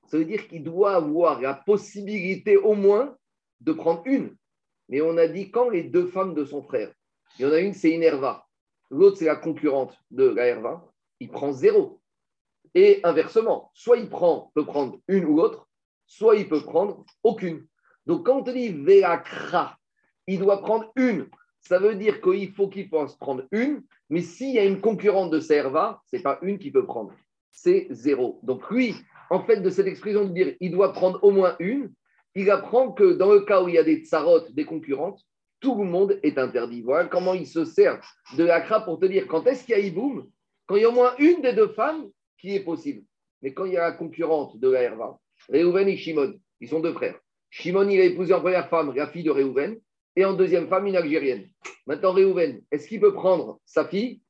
ça 0.08 0.18
veut 0.18 0.26
dire 0.26 0.48
qu'il 0.48 0.64
doit 0.64 0.96
avoir 0.96 1.42
la 1.42 1.54
possibilité 1.54 2.58
au 2.58 2.74
moins 2.74 3.16
de 3.62 3.74
prendre 3.74 4.02
une. 4.06 4.36
Mais 4.90 5.02
on 5.02 5.18
a 5.18 5.28
dit 5.28 5.52
quand 5.52 5.70
les 5.70 5.84
deux 5.84 6.08
femmes 6.08 6.36
de 6.36 6.46
son 6.46 6.62
frère, 6.62 6.92
il 7.38 7.44
y 7.44 7.46
en 7.46 7.52
a 7.52 7.60
une, 7.60 7.74
c'est 7.74 7.92
une 7.92 8.04
Herva, 8.04 8.46
l'autre, 8.90 9.18
c'est 9.18 9.26
la 9.26 9.36
concurrente 9.36 9.98
de 10.12 10.26
la 10.26 10.46
Herva, 10.46 10.86
il 11.20 11.30
prend 11.30 11.52
zéro. 11.52 12.00
Et 12.74 13.00
inversement, 13.04 13.72
soit 13.74 13.98
il 13.98 14.10
prend, 14.10 14.52
peut 14.54 14.66
prendre 14.66 15.00
une 15.08 15.26
ou 15.26 15.38
l'autre, 15.38 15.68
soit 16.06 16.36
il 16.36 16.48
peut 16.48 16.62
prendre 16.62 17.06
aucune. 17.24 17.66
Donc 18.06 18.26
quand 18.26 18.40
on 18.40 18.44
te 18.44 18.52
dit 18.52 18.70
Verakra, 18.70 19.78
il 20.28 20.40
doit 20.40 20.62
prendre 20.62 20.92
une. 20.96 21.28
Ça 21.62 21.80
veut 21.80 21.96
dire 21.96 22.22
qu'il 22.22 22.52
faut 22.54 22.68
qu'il 22.68 22.90
pense 22.90 23.18
prendre 23.18 23.46
une, 23.52 23.84
mais 24.10 24.22
s'il 24.22 24.54
y 24.54 24.60
a 24.60 24.66
une 24.66 24.82
concurrente 24.82 25.32
de 25.32 25.40
Serva, 25.40 26.02
ce 26.06 26.16
n'est 26.16 26.22
pas 26.22 26.38
une 26.44 26.60
qu'il 26.60 26.72
peut 26.72 26.86
prendre, 26.86 27.12
c'est 27.50 27.88
zéro. 27.90 28.40
Donc 28.44 28.70
lui, 28.70 28.94
en 29.30 29.44
fait, 29.44 29.58
de 29.58 29.70
cette 29.70 29.88
expression 29.88 30.26
de 30.26 30.34
dire 30.34 30.56
il 30.60 30.72
doit 30.72 30.94
prendre 30.94 31.24
au 31.24 31.32
moins 31.32 31.56
une, 31.60 31.92
il 32.36 32.50
apprend 32.52 32.92
que 32.92 33.14
dans 33.14 33.32
le 33.32 33.42
cas 33.42 33.64
où 33.64 33.70
il 33.70 33.76
y 33.76 33.78
a 33.78 33.84
des 33.84 34.04
tsarotes, 34.04 34.52
des 34.54 34.66
concurrentes, 34.66 35.22
tout 35.62 35.76
le 35.76 35.86
monde 35.86 36.20
est 36.22 36.38
interdit. 36.38 36.82
Voilà 36.82 37.08
comment 37.08 37.34
il 37.34 37.48
se 37.48 37.66
sert 37.66 38.00
de 38.38 38.44
l'akra 38.44 38.84
pour 38.84 39.00
te 39.00 39.06
dire 39.06 39.28
quand 39.28 39.48
est-ce 39.48 39.66
qu'il 39.66 39.76
y 39.76 39.80
a 39.80 39.82
Iboum 39.82 40.30
Quand 40.68 40.76
il 40.76 40.82
y 40.82 40.86
a 40.86 40.90
au 40.90 40.94
moins 40.94 41.16
une 41.18 41.42
des 41.42 41.54
deux 41.54 41.70
femmes 41.70 42.10
qui 42.38 42.56
est 42.56 42.64
possible. 42.64 43.04
Mais 43.42 43.54
quand 43.54 43.66
il 43.66 43.74
y 43.74 43.78
a 43.78 43.90
la 43.90 43.92
concurrente 43.94 44.60
de 44.60 44.70
la 44.70 44.82
Herva, 44.82 45.18
Réhouven 45.50 45.88
et 45.88 45.98
Shimon, 45.98 46.34
ils 46.60 46.70
sont 46.70 46.80
deux 46.80 46.94
frères. 46.94 47.20
Shimon, 47.50 47.88
il 47.88 48.02
a 48.02 48.06
épousé 48.06 48.34
en 48.34 48.42
première 48.42 48.70
femme 48.70 48.94
la 48.96 49.08
fille 49.08 49.24
de 49.24 49.32
Réhouven 49.32 49.80
et 50.16 50.26
en 50.26 50.34
deuxième 50.34 50.68
femme 50.68 50.88
une 50.88 50.96
Algérienne. 50.96 51.48
Maintenant, 51.88 52.12
Réhouven, 52.12 52.62
est-ce 52.72 52.88
qu'il 52.88 53.00
peut 53.00 53.14
prendre 53.14 53.60
sa 53.66 53.86
fille 53.86 54.22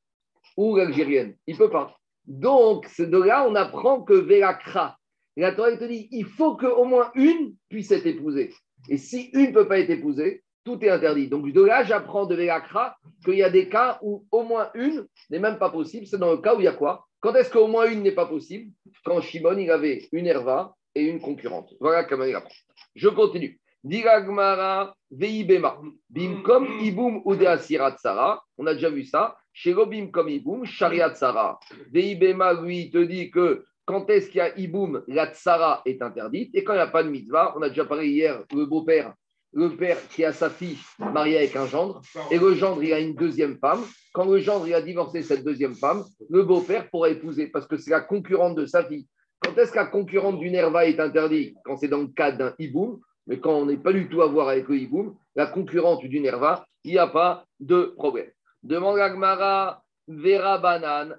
ou 0.56 0.76
l'Algérienne? 0.76 1.36
Il 1.46 1.54
ne 1.54 1.58
peut 1.58 1.70
pas. 1.70 1.98
Donc, 2.26 2.88
de 2.98 3.18
là, 3.22 3.46
on 3.48 3.54
apprend 3.54 4.02
que 4.02 4.14
Vérakra, 4.14 4.96
la 5.36 5.52
Torah 5.52 5.76
te 5.76 5.84
dit, 5.84 6.08
il 6.10 6.24
faut 6.24 6.56
qu'au 6.56 6.84
moins 6.84 7.10
une 7.14 7.54
puisse 7.68 7.90
être 7.92 8.06
épousée. 8.06 8.52
Et 8.88 8.96
si 8.96 9.30
une 9.32 9.48
ne 9.48 9.52
peut 9.52 9.68
pas 9.68 9.78
être 9.78 9.90
épousée, 9.90 10.42
tout 10.64 10.82
est 10.84 10.90
interdit. 10.90 11.28
Donc, 11.28 11.52
de 11.52 11.62
là, 11.62 11.84
j'apprends 11.84 12.26
de 12.26 12.34
Vérakra 12.34 12.96
qu'il 13.24 13.36
y 13.36 13.42
a 13.42 13.50
des 13.50 13.68
cas 13.68 13.98
où 14.02 14.26
au 14.32 14.42
moins 14.42 14.70
une 14.74 15.06
n'est 15.30 15.38
même 15.38 15.58
pas 15.58 15.70
possible. 15.70 16.06
C'est 16.06 16.18
dans 16.18 16.32
le 16.32 16.38
cas 16.38 16.56
où 16.56 16.60
il 16.60 16.64
y 16.64 16.68
a 16.68 16.72
quoi? 16.72 17.06
Quand 17.20 17.34
est-ce 17.34 17.50
qu'au 17.50 17.68
moins 17.68 17.86
une 17.86 18.02
n'est 18.02 18.12
pas 18.12 18.26
possible? 18.26 18.72
Quand 19.04 19.20
Shimon, 19.20 19.56
il 19.58 19.70
avait 19.70 20.08
une 20.12 20.26
Herva 20.26 20.74
et 20.94 21.04
une 21.04 21.20
concurrente. 21.20 21.72
Voilà 21.80 22.04
comment 22.04 22.24
il 22.24 22.34
apprend. 22.34 22.54
Je 22.94 23.08
continue. 23.08 23.60
Diragmara 23.84 24.96
veibema. 25.10 25.80
Bimkom 26.10 26.80
ibum 26.80 27.22
udeasirat 27.24 27.96
sara. 27.98 28.42
On 28.58 28.66
a 28.66 28.74
déjà 28.74 28.90
vu 28.90 29.04
ça. 29.04 29.36
Chez 29.58 29.72
Robim 29.72 30.08
comme 30.08 30.28
ibum, 30.28 30.66
shariat 30.66 31.14
sara. 31.14 31.58
Veibema, 31.90 32.52
lui, 32.52 32.90
te 32.90 32.98
dit 32.98 33.30
que 33.30 33.64
quand 33.86 34.10
est-ce 34.10 34.28
qu'il 34.28 34.36
y 34.36 34.40
a 34.42 34.54
ibum, 34.58 35.02
la 35.08 35.32
tsara 35.32 35.80
est 35.86 36.02
interdite. 36.02 36.54
Et 36.54 36.62
quand 36.62 36.74
il 36.74 36.76
n'y 36.76 36.82
a 36.82 36.88
pas 36.88 37.02
de 37.02 37.08
mitzvah, 37.08 37.54
on 37.56 37.62
a 37.62 37.70
déjà 37.70 37.86
parlé 37.86 38.08
hier, 38.08 38.44
le 38.54 38.66
beau-père, 38.66 39.14
le 39.54 39.74
père 39.74 39.96
qui 40.08 40.26
a 40.26 40.34
sa 40.34 40.50
fille 40.50 40.76
mariée 40.98 41.38
avec 41.38 41.56
un 41.56 41.64
gendre, 41.64 42.02
et 42.30 42.38
le 42.38 42.52
gendre, 42.52 42.84
il 42.84 42.92
a 42.92 43.00
une 43.00 43.14
deuxième 43.14 43.56
femme. 43.56 43.80
Quand 44.12 44.26
le 44.26 44.40
gendre, 44.40 44.68
il 44.68 44.74
a 44.74 44.82
divorcé 44.82 45.22
cette 45.22 45.42
deuxième 45.42 45.74
femme, 45.74 46.04
le 46.28 46.42
beau-père 46.42 46.90
pourra 46.90 47.08
épouser, 47.08 47.46
parce 47.46 47.66
que 47.66 47.78
c'est 47.78 47.92
la 47.92 48.02
concurrente 48.02 48.56
de 48.56 48.66
sa 48.66 48.84
fille. 48.84 49.08
Quand 49.40 49.56
est-ce 49.56 49.70
que 49.70 49.76
la 49.76 49.86
concurrente 49.86 50.38
du 50.38 50.50
Nerva 50.50 50.84
est 50.84 51.00
interdite? 51.00 51.56
Quand 51.64 51.78
c'est 51.78 51.88
dans 51.88 52.02
le 52.02 52.08
cadre 52.08 52.36
d'un 52.36 52.54
iboum, 52.58 53.00
mais 53.26 53.40
quand 53.40 53.54
on 53.54 53.64
n'est 53.64 53.78
pas 53.78 53.94
du 53.94 54.06
tout 54.10 54.20
à 54.20 54.26
voir 54.26 54.50
avec 54.50 54.68
le 54.68 54.76
hiboum, 54.76 55.16
la 55.34 55.46
concurrente 55.46 56.04
du 56.04 56.20
Nerva, 56.20 56.66
il 56.84 56.92
n'y 56.92 56.98
a 56.98 57.06
pas 57.06 57.46
de 57.58 57.94
problème. 57.96 58.30
Demande 58.66 58.98
Agmara, 58.98 59.82
Vera 60.08 60.58
Banan. 60.58 61.14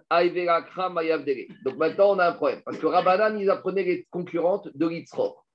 Donc 1.63 1.77
maintenant, 1.77 2.11
on 2.11 2.19
a 2.19 2.27
un 2.27 2.33
problème. 2.33 2.61
Parce 2.65 2.77
que 2.77 2.85
Rabanan, 2.85 3.39
ils 3.39 3.49
apprenaient 3.49 3.83
les 3.83 4.07
concurrentes 4.09 4.69
de 4.75 4.87
l'Itzror. 4.87 5.45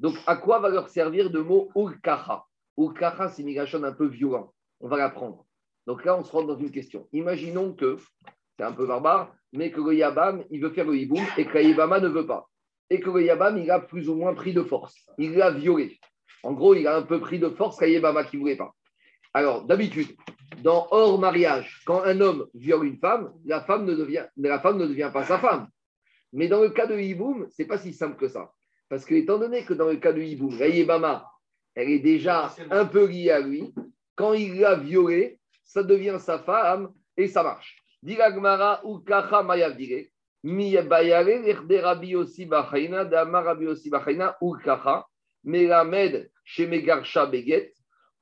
Donc, 0.00 0.16
à 0.26 0.36
quoi 0.36 0.58
va 0.58 0.68
leur 0.68 0.88
servir 0.88 1.30
le 1.30 1.42
mot 1.42 1.70
Ulkacha 1.76 2.44
Ulkacha, 2.76 3.28
c'est 3.28 3.42
une 3.42 3.48
migration 3.48 3.84
un 3.84 3.92
peu 3.92 4.06
violent. 4.06 4.52
On 4.80 4.88
va 4.88 4.96
l'apprendre. 4.96 5.44
Donc 5.86 6.04
là, 6.04 6.16
on 6.16 6.24
se 6.24 6.32
rend 6.32 6.42
dans 6.42 6.56
une 6.56 6.70
question. 6.70 7.06
Imaginons 7.12 7.74
que, 7.74 7.98
c'est 8.56 8.64
un 8.64 8.72
peu 8.72 8.86
barbare, 8.86 9.32
mais 9.52 9.70
que 9.70 9.80
le 9.80 9.94
Yabam, 9.94 10.44
il 10.50 10.60
veut 10.60 10.70
faire 10.70 10.86
le 10.86 10.96
hiboum 10.96 11.24
et 11.36 11.44
que 11.44 11.58
la 11.58 12.00
ne 12.00 12.08
veut 12.08 12.26
pas 12.26 12.48
et 12.92 13.00
que 13.00 13.08
le 13.08 13.22
Yabam, 13.22 13.56
il 13.56 13.70
a 13.70 13.80
plus 13.80 14.10
ou 14.10 14.14
moins 14.14 14.34
pris 14.34 14.52
de 14.52 14.62
force. 14.62 14.94
Il 15.16 15.32
l'a 15.32 15.50
violé. 15.50 15.98
En 16.42 16.52
gros, 16.52 16.74
il 16.74 16.86
a 16.86 16.96
un 16.96 17.02
peu 17.02 17.20
pris 17.20 17.38
de 17.38 17.48
force 17.48 17.78
Kayebama 17.78 18.24
qui 18.24 18.36
ne 18.36 18.40
voulait 18.42 18.56
pas. 18.56 18.74
Alors, 19.34 19.64
d'habitude, 19.64 20.14
dans 20.62 20.88
hors 20.90 21.18
mariage, 21.18 21.80
quand 21.86 22.02
un 22.02 22.20
homme 22.20 22.46
viole 22.54 22.86
une 22.86 22.98
femme, 22.98 23.32
la 23.44 23.60
femme 23.62 23.86
ne 23.86 23.94
devient, 23.94 25.10
pas 25.12 25.24
sa 25.24 25.38
femme. 25.38 25.68
Mais 26.32 26.48
dans 26.48 26.60
le 26.60 26.70
cas 26.70 26.86
de 26.86 26.98
Hiboum, 26.98 27.48
ce 27.50 27.62
n'est 27.62 27.68
pas 27.68 27.78
si 27.78 27.92
simple 27.92 28.16
que 28.16 28.28
ça. 28.28 28.52
Parce 28.88 29.04
que, 29.04 29.14
étant 29.14 29.38
donné 29.38 29.64
que 29.64 29.74
dans 29.74 29.88
le 29.88 29.96
cas 29.96 30.12
de 30.12 30.20
Hiboum, 30.20 30.58
la 30.58 30.68
Yébama, 30.68 31.26
elle 31.74 31.90
est 31.90 32.00
déjà 32.00 32.54
un 32.70 32.84
peu 32.84 33.06
liée 33.06 33.30
à 33.30 33.40
lui, 33.40 33.72
quand 34.14 34.34
il 34.34 34.60
l'a 34.60 34.74
violée, 34.74 35.38
ça 35.64 35.82
devient 35.82 36.18
sa 36.18 36.38
femme 36.38 36.92
et 37.16 37.28
ça 37.28 37.42
marche. 37.42 37.76
Diragmara 38.02 38.82
ou 38.84 39.02
mayavdire. 39.44 40.06
Aussi 42.16 42.46
dama 42.46 43.56
shemegarsha 46.44 47.26
beget 47.26 47.72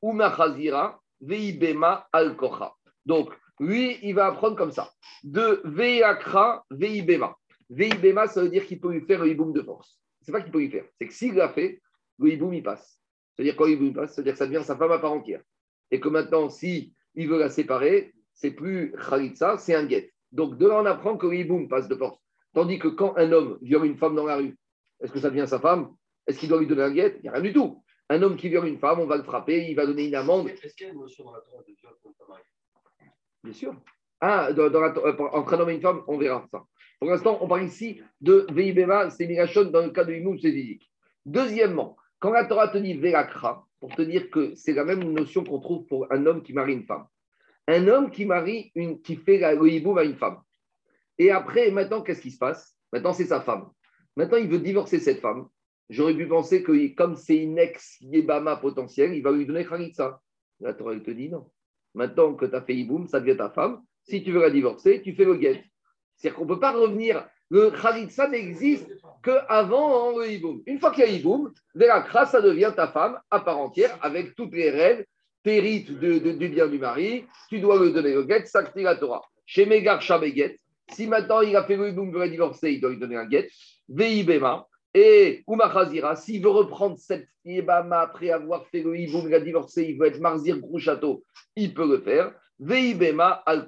ou 0.03 0.13
machazira 0.13 1.01
veibema 1.21 2.09
al 2.13 2.37
kocha. 2.37 2.75
Donc, 3.05 3.31
lui, 3.59 3.99
il 4.03 4.15
va 4.15 4.27
apprendre 4.27 4.57
comme 4.57 4.73
ça. 4.73 4.91
De 5.23 5.61
veakra 5.65 6.65
veibema. 6.71 7.37
Veibema, 7.69 8.27
ça 8.27 8.43
veut 8.43 8.49
dire 8.49 8.67
qu'il 8.67 8.81
peut 8.81 8.93
lui 8.93 9.03
faire 9.03 9.23
le 9.23 9.31
hiboum 9.31 9.53
de 9.53 9.63
force. 9.63 9.99
C'est 10.23 10.33
pas 10.33 10.41
qu'il 10.41 10.53
peut 10.53 10.59
lui 10.61 10.71
faire. 10.71 10.85
C'est 10.99 11.07
que 11.07 11.13
s'il 11.13 11.35
l'a 11.35 11.49
fait, 11.51 11.81
le 12.19 12.33
hiboum, 12.33 12.55
il 12.55 12.63
passe. 12.63 13.01
C'est-à-dire, 13.35 13.57
quand 13.57 13.67
le 13.67 13.93
passe, 13.93 14.15
c'est-à-dire 14.15 14.33
que 14.33 14.39
ça 14.39 14.47
devient 14.47 14.65
sa 14.65 14.77
femme 14.77 14.93
à 14.93 14.99
part 14.99 15.13
entière. 15.13 15.43
Et 15.91 16.01
que 16.01 16.09
maintenant, 16.09 16.49
si 16.51 16.95
veut 17.17 17.39
la 17.39 17.49
séparer, 17.49 18.13
c'est 18.35 18.51
plus 18.51 18.95
Khalitsa, 19.09 19.59
c'est 19.59 19.75
un 19.75 19.85
guet. 19.85 20.13
Donc 20.33 20.57
de 20.59 20.67
là, 20.67 20.81
on 20.81 20.87
apprend 20.87 21.17
que 21.17 21.27
le 21.27 21.69
passe 21.69 21.89
de 21.89 21.95
force. 21.97 22.19
Tandis 22.55 22.79
que 22.79 22.89
quand 22.89 23.17
un 23.17 23.33
homme 23.33 23.59
viole 23.63 23.87
une 23.87 23.97
femme 23.97 24.15
dans 24.15 24.27
la 24.27 24.37
rue, 24.37 24.57
est-ce 25.01 25.13
que 25.13 25.21
ça 25.21 25.31
devient 25.31 25.47
sa 25.47 25.61
femme? 25.61 25.91
Est-ce 26.27 26.39
qu'il 26.39 26.49
doit 26.49 26.59
lui 26.59 26.67
donner 26.67 26.83
un 26.83 26.91
guet? 26.91 27.17
Il 27.19 27.23
n'y 27.23 27.29
a 27.29 27.33
rien 27.33 27.43
du 27.43 27.53
tout. 27.53 27.83
Un 28.11 28.23
homme 28.23 28.37
qui 28.37 28.49
viole 28.49 28.67
une 28.67 28.79
femme, 28.79 28.99
on 28.99 29.07
va 29.07 29.17
le 29.17 29.23
frapper, 29.23 29.71
il 29.71 29.77
va 29.77 29.87
donner 29.87 30.09
une 30.09 30.17
amende. 30.17 30.49
Est-ce 30.49 30.75
qu'il 30.75 30.89
y 30.89 30.91
a 30.91 30.93
une 30.93 30.99
notion 30.99 31.25
dans 31.25 31.33
la 31.33 31.41
Torah 31.41 31.63
de 31.63 31.73
viol 31.73 31.95
contre 32.03 32.29
mari 32.29 32.43
Bien 33.45 33.53
sûr. 33.53 33.75
Ah, 34.21 34.53
dans, 34.53 34.69
dans 34.69 34.81
la, 34.81 34.93
entre 35.33 35.55
un 35.55 35.61
homme 35.61 35.71
et 35.71 35.75
une 35.75 35.81
femme, 35.81 36.03
on 36.09 36.19
verra 36.19 36.45
ça. 36.51 36.65
Pour 36.99 37.09
l'instant, 37.09 37.39
on 37.41 37.47
parle 37.47 37.63
ici 37.63 38.03
de 38.21 38.47
Veibema, 38.51 39.11
c'est 39.11 39.27
dans 39.27 39.81
le 39.81 39.91
cas 39.91 40.05
de 40.05 40.13
Imoum, 40.13 40.39
c'est 40.41 40.51
physique. 40.51 40.91
Deuxièmement, 41.25 41.97
quand 42.19 42.33
la 42.33 42.47
Torah 42.47 42.67
te 42.67 42.79
dit 42.79 42.95
Velakra, 42.95 43.65
pour 43.79 43.95
te 43.95 44.03
dire 44.03 44.29
que 44.29 44.57
c'est 44.57 44.75
la 44.75 44.85
même 44.85 45.05
notion 45.13 45.45
qu'on 45.45 45.61
trouve 45.61 45.87
pour 45.87 46.13
un 46.13 46.27
homme 46.27 46.43
qui 46.43 46.53
marie 46.53 46.75
une 46.75 46.85
femme. 46.85 47.07
Un 47.69 47.87
homme 47.87 48.11
qui 48.11 48.27
marie, 48.27 48.73
une, 48.75 49.01
qui 49.01 49.15
fait 49.15 49.39
le 49.39 49.69
hiboum 49.69 49.97
à 49.99 50.05
une 50.05 50.17
femme. 50.17 50.41
Et 51.17 51.31
après, 51.31 51.71
maintenant, 51.71 52.03
qu'est-ce 52.03 52.21
qui 52.21 52.33
se 52.33 52.39
passe? 52.39 52.77
Maintenant, 52.93 53.13
c'est 53.13 53.27
sa 53.27 53.41
femme. 53.41 53.71
Maintenant, 54.17 54.39
il 54.39 54.49
veut 54.49 54.59
divorcer 54.59 54.99
cette 54.99 55.21
femme. 55.21 55.49
J'aurais 55.91 56.15
pu 56.15 56.27
penser 56.27 56.63
que 56.63 56.95
comme 56.95 57.17
c'est 57.17 57.37
une 57.37 57.59
ex-Yébama 57.59 58.57
potentielle, 58.57 59.13
il 59.15 59.23
va 59.23 59.33
lui 59.33 59.45
donner 59.45 59.67
Khalitsa. 59.67 60.21
La 60.61 60.73
Torah, 60.73 60.95
il 60.95 61.03
te 61.03 61.11
dit 61.11 61.29
non. 61.29 61.51
Maintenant 61.95 62.35
que 62.35 62.47
tu 62.47 62.55
as 62.55 62.63
fait 62.63 62.75
hiboum, 62.75 63.07
ça 63.09 63.21
devient 63.21 63.37
ta 63.37 63.51
femme. 63.51 63.83
Si 64.05 64.23
tu 64.23 64.33
veux 64.33 64.41
la 64.41 64.51
divorcer, 64.51 65.03
tu 65.03 65.15
fais 65.15 65.25
le 65.25 65.35
guet. 65.35 65.65
C'est-à-dire 66.17 66.39
qu'on 66.39 66.45
ne 66.45 66.55
peut 66.55 66.61
pas 66.61 66.73
revenir. 66.73 67.27
Le 67.51 67.71
Khalitsa 67.71 68.29
n'existe 68.29 68.89
qu'avant 69.23 70.17
le 70.17 70.31
hiboum. 70.31 70.63
Une 70.67 70.79
fois 70.79 70.93
qu'il 70.93 71.05
y 71.05 71.09
a 71.09 71.11
hiboum, 71.11 71.53
Velakra, 71.75 72.25
ça 72.25 72.41
devient 72.41 72.73
ta 72.75 72.89
femme 72.89 73.19
à 73.31 73.41
part 73.41 73.59
entière 73.59 73.99
avec 74.03 74.37
toutes 74.37 74.55
les 74.55 74.71
règles 74.71 75.05
t'hérites 75.43 75.91
du 75.93 76.49
bien 76.49 76.67
du 76.67 76.79
mari, 76.79 77.25
tu 77.49 77.61
dois 77.61 77.79
le 77.79 77.91
donner 77.91 78.13
le 78.13 78.25
guet, 78.25 78.45
ça 78.47 78.63
la 78.75 78.97
Torah. 78.97 79.23
Chez 79.47 79.67
Megar 79.67 80.01
Shabeget, 80.03 80.57
si 80.93 81.07
maintenant 81.07 81.41
il 81.41 81.57
a 81.57 81.65
fait 81.65 81.77
le 81.77 81.89
hiboum, 81.89 82.13
veut 82.13 82.29
divorcer, 82.29 82.73
il 82.73 82.81
doit 82.81 82.91
lui 82.91 82.99
donner 82.99 83.17
un 83.17 83.27
guet. 83.27 83.49
Veibema, 83.89 84.67
et 84.93 85.45
Umachazira, 85.49 86.17
s'il 86.17 86.43
veut 86.43 86.51
reprendre 86.51 86.99
cette 86.99 87.29
Yébama 87.45 88.01
après 88.01 88.31
avoir 88.31 88.67
fait 88.67 88.83
le 88.83 88.99
hiboum, 88.99 89.29
il 89.29 89.35
a 89.35 89.41
divorcé, 89.41 89.85
il 89.85 89.99
veut 89.99 90.07
être 90.07 90.21
Marzir 90.21 90.59
Grouchato, 90.59 91.25
il 91.57 91.75
peut 91.75 91.89
le 91.89 92.01
faire. 92.01 92.33
Veibema 92.59 93.43
al 93.47 93.67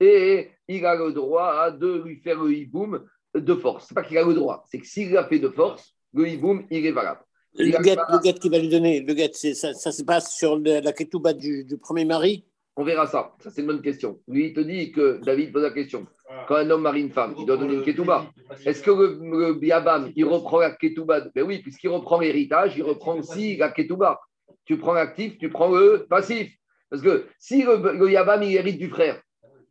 et 0.00 0.50
il 0.68 0.84
a 0.84 0.94
le 0.94 1.12
droit 1.12 1.70
de 1.70 2.02
lui 2.04 2.16
faire 2.20 2.42
le 2.42 2.52
hiboum 2.52 3.06
de 3.34 3.54
force. 3.54 3.86
C'est 3.88 3.94
pas 3.94 4.02
qu'il 4.02 4.18
a 4.18 4.24
le 4.24 4.34
droit, 4.34 4.64
c'est 4.70 4.78
que 4.78 4.86
s'il 4.86 5.12
l'a 5.12 5.24
fait 5.24 5.38
de 5.38 5.48
force, 5.48 5.94
le 6.12 6.28
hiboum, 6.28 6.66
il 6.70 6.84
est 6.84 6.92
valable. 6.92 7.20
Le 7.54 7.82
guet, 7.82 7.96
le 7.96 8.38
qu'il 8.38 8.50
va 8.50 8.58
lui 8.58 8.68
donner, 8.68 9.00
le 9.00 9.14
guet, 9.14 9.32
ça, 9.32 9.74
ça, 9.74 9.92
se 9.92 10.02
passe 10.02 10.36
sur 10.36 10.58
la 10.58 10.92
ketouba 10.92 11.32
du, 11.32 11.64
du, 11.64 11.78
premier 11.78 12.04
mari? 12.04 12.44
On 12.76 12.84
verra 12.84 13.06
ça. 13.06 13.34
Ça, 13.40 13.50
c'est 13.50 13.60
une 13.62 13.66
bonne 13.66 13.82
question. 13.82 14.20
Lui, 14.28 14.46
il 14.48 14.52
te 14.52 14.60
dit 14.60 14.92
que 14.92 15.20
David 15.24 15.52
pose 15.52 15.62
la 15.62 15.70
question. 15.70 16.06
Quand 16.46 16.56
un 16.56 16.70
homme 16.70 16.82
marie 16.82 17.02
une 17.02 17.10
femme, 17.10 17.34
il 17.38 17.44
doit 17.44 17.56
donner 17.56 17.74
une 17.74 17.82
ketouba. 17.82 18.26
Est-ce 18.64 18.82
que 18.82 18.90
le, 18.90 19.18
le 19.20 19.54
Biabam, 19.54 20.12
il 20.14 20.24
reprend 20.24 20.60
la 20.60 20.70
ketouba? 20.70 21.22
Ben 21.34 21.44
oui, 21.44 21.58
puisqu'il 21.58 21.88
reprend 21.88 22.20
l'héritage, 22.20 22.76
il 22.76 22.82
reprend 22.82 23.18
aussi 23.18 23.56
la 23.56 23.70
ketouba. 23.70 24.20
Tu 24.64 24.78
prends 24.78 24.94
l'actif, 24.94 25.36
tu 25.38 25.48
prends 25.48 25.70
le 25.70 26.06
passif. 26.08 26.52
Parce 26.88 27.02
que 27.02 27.26
si 27.38 27.62
le, 27.62 28.10
Yabam, 28.10 28.42
il 28.42 28.54
hérite 28.54 28.78
du 28.78 28.88
frère, 28.88 29.20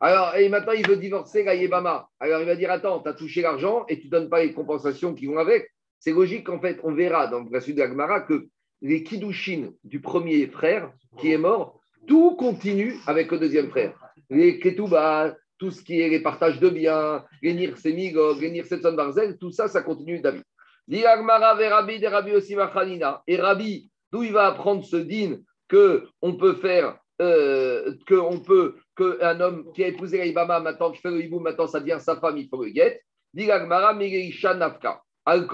alors, 0.01 0.36
et 0.36 0.48
maintenant, 0.48 0.72
il 0.72 0.88
veut 0.88 0.96
divorcer 0.96 1.44
la 1.44 1.56
Yébama. 1.56 2.08
Alors, 2.20 2.39
il 2.39 2.46
va 2.46 2.56
dire 2.56 2.72
Attends, 2.72 3.01
tu 3.01 3.10
as 3.10 3.13
touché 3.13 3.41
l'argent 3.41 3.86
et 3.89 4.00
tu 4.00 4.08
ne 4.08 4.12
donnes 4.12 4.29
pas 4.29 4.41
les 4.41 4.53
compensations 4.53 5.13
qui 5.13 5.25
vont 5.25 5.38
avec. 5.38 5.70
C'est 6.00 6.13
logique 6.13 6.46
qu'en 6.46 6.62
fait, 6.62 6.79
on 6.84 6.94
verra 6.94 7.27
dans 7.27 7.44
la 7.51 7.60
suite 7.60 7.75
de 7.75 7.82
la 7.82 8.20
que 8.22 8.48
les 8.82 9.03
Kiddushin 9.03 9.72
du 9.84 10.00
premier 10.00 10.48
frère 10.48 10.94
qui 11.18 11.32
est 11.34 11.38
mort, 11.38 11.79
tout 12.08 12.36
continue 12.36 12.96
avec 13.08 13.32
le 13.32 13.39
deuxième 13.39 13.70
frère. 13.70 13.94
Les 14.29 14.60
Ketouba, 14.60 15.36
tout 15.58 15.72
ce 15.72 15.82
qui 15.82 16.00
est 16.00 16.10
les 16.10 16.22
partages 16.22 16.60
de 16.60 16.70
biens, 16.70 17.24
les 17.41 17.53
Nir 17.53 17.77
Semigog, 17.77 18.39
les 18.41 18.51
Nir 18.51 18.65
Setson 18.65 18.94
Barzel, 18.94 19.38
tout 19.38 19.51
ça, 19.51 19.68
ça 19.68 19.82
continue 19.82 20.20
David. 20.20 20.44
Et 20.91 21.03
Rabbi, 23.38 23.91
d'où 24.12 24.24
il 24.24 24.32
va 24.32 24.48
apprendre 24.48 24.84
ce 24.84 24.98
din 24.98 25.38
que 25.68 26.08
on 26.22 26.36
peut 26.36 26.56
faire, 26.56 26.98
euh, 27.22 27.94
que 28.08 28.15
on 28.15 28.39
peut, 28.39 28.75
qu'un 28.98 29.39
homme 29.39 29.72
qui 29.74 29.84
a 29.84 29.88
épousé 29.88 30.24
l'Ibama, 30.24 30.60
maintenant 30.60 30.91
qui 30.91 31.01
fait 31.01 31.12
le 31.12 31.24
hibou, 31.24 31.39
maintenant 31.39 31.68
ça 31.68 31.79
devient 31.79 32.00
sa 32.00 32.20
femme, 32.20 32.38
il 32.38 32.48
faut 32.50 32.63
le 32.63 32.72
guet. 32.72 33.01
Diragmara, 33.34 33.94
Migeisha 33.94 34.56
Nafka 34.56 35.01
al 35.29 35.48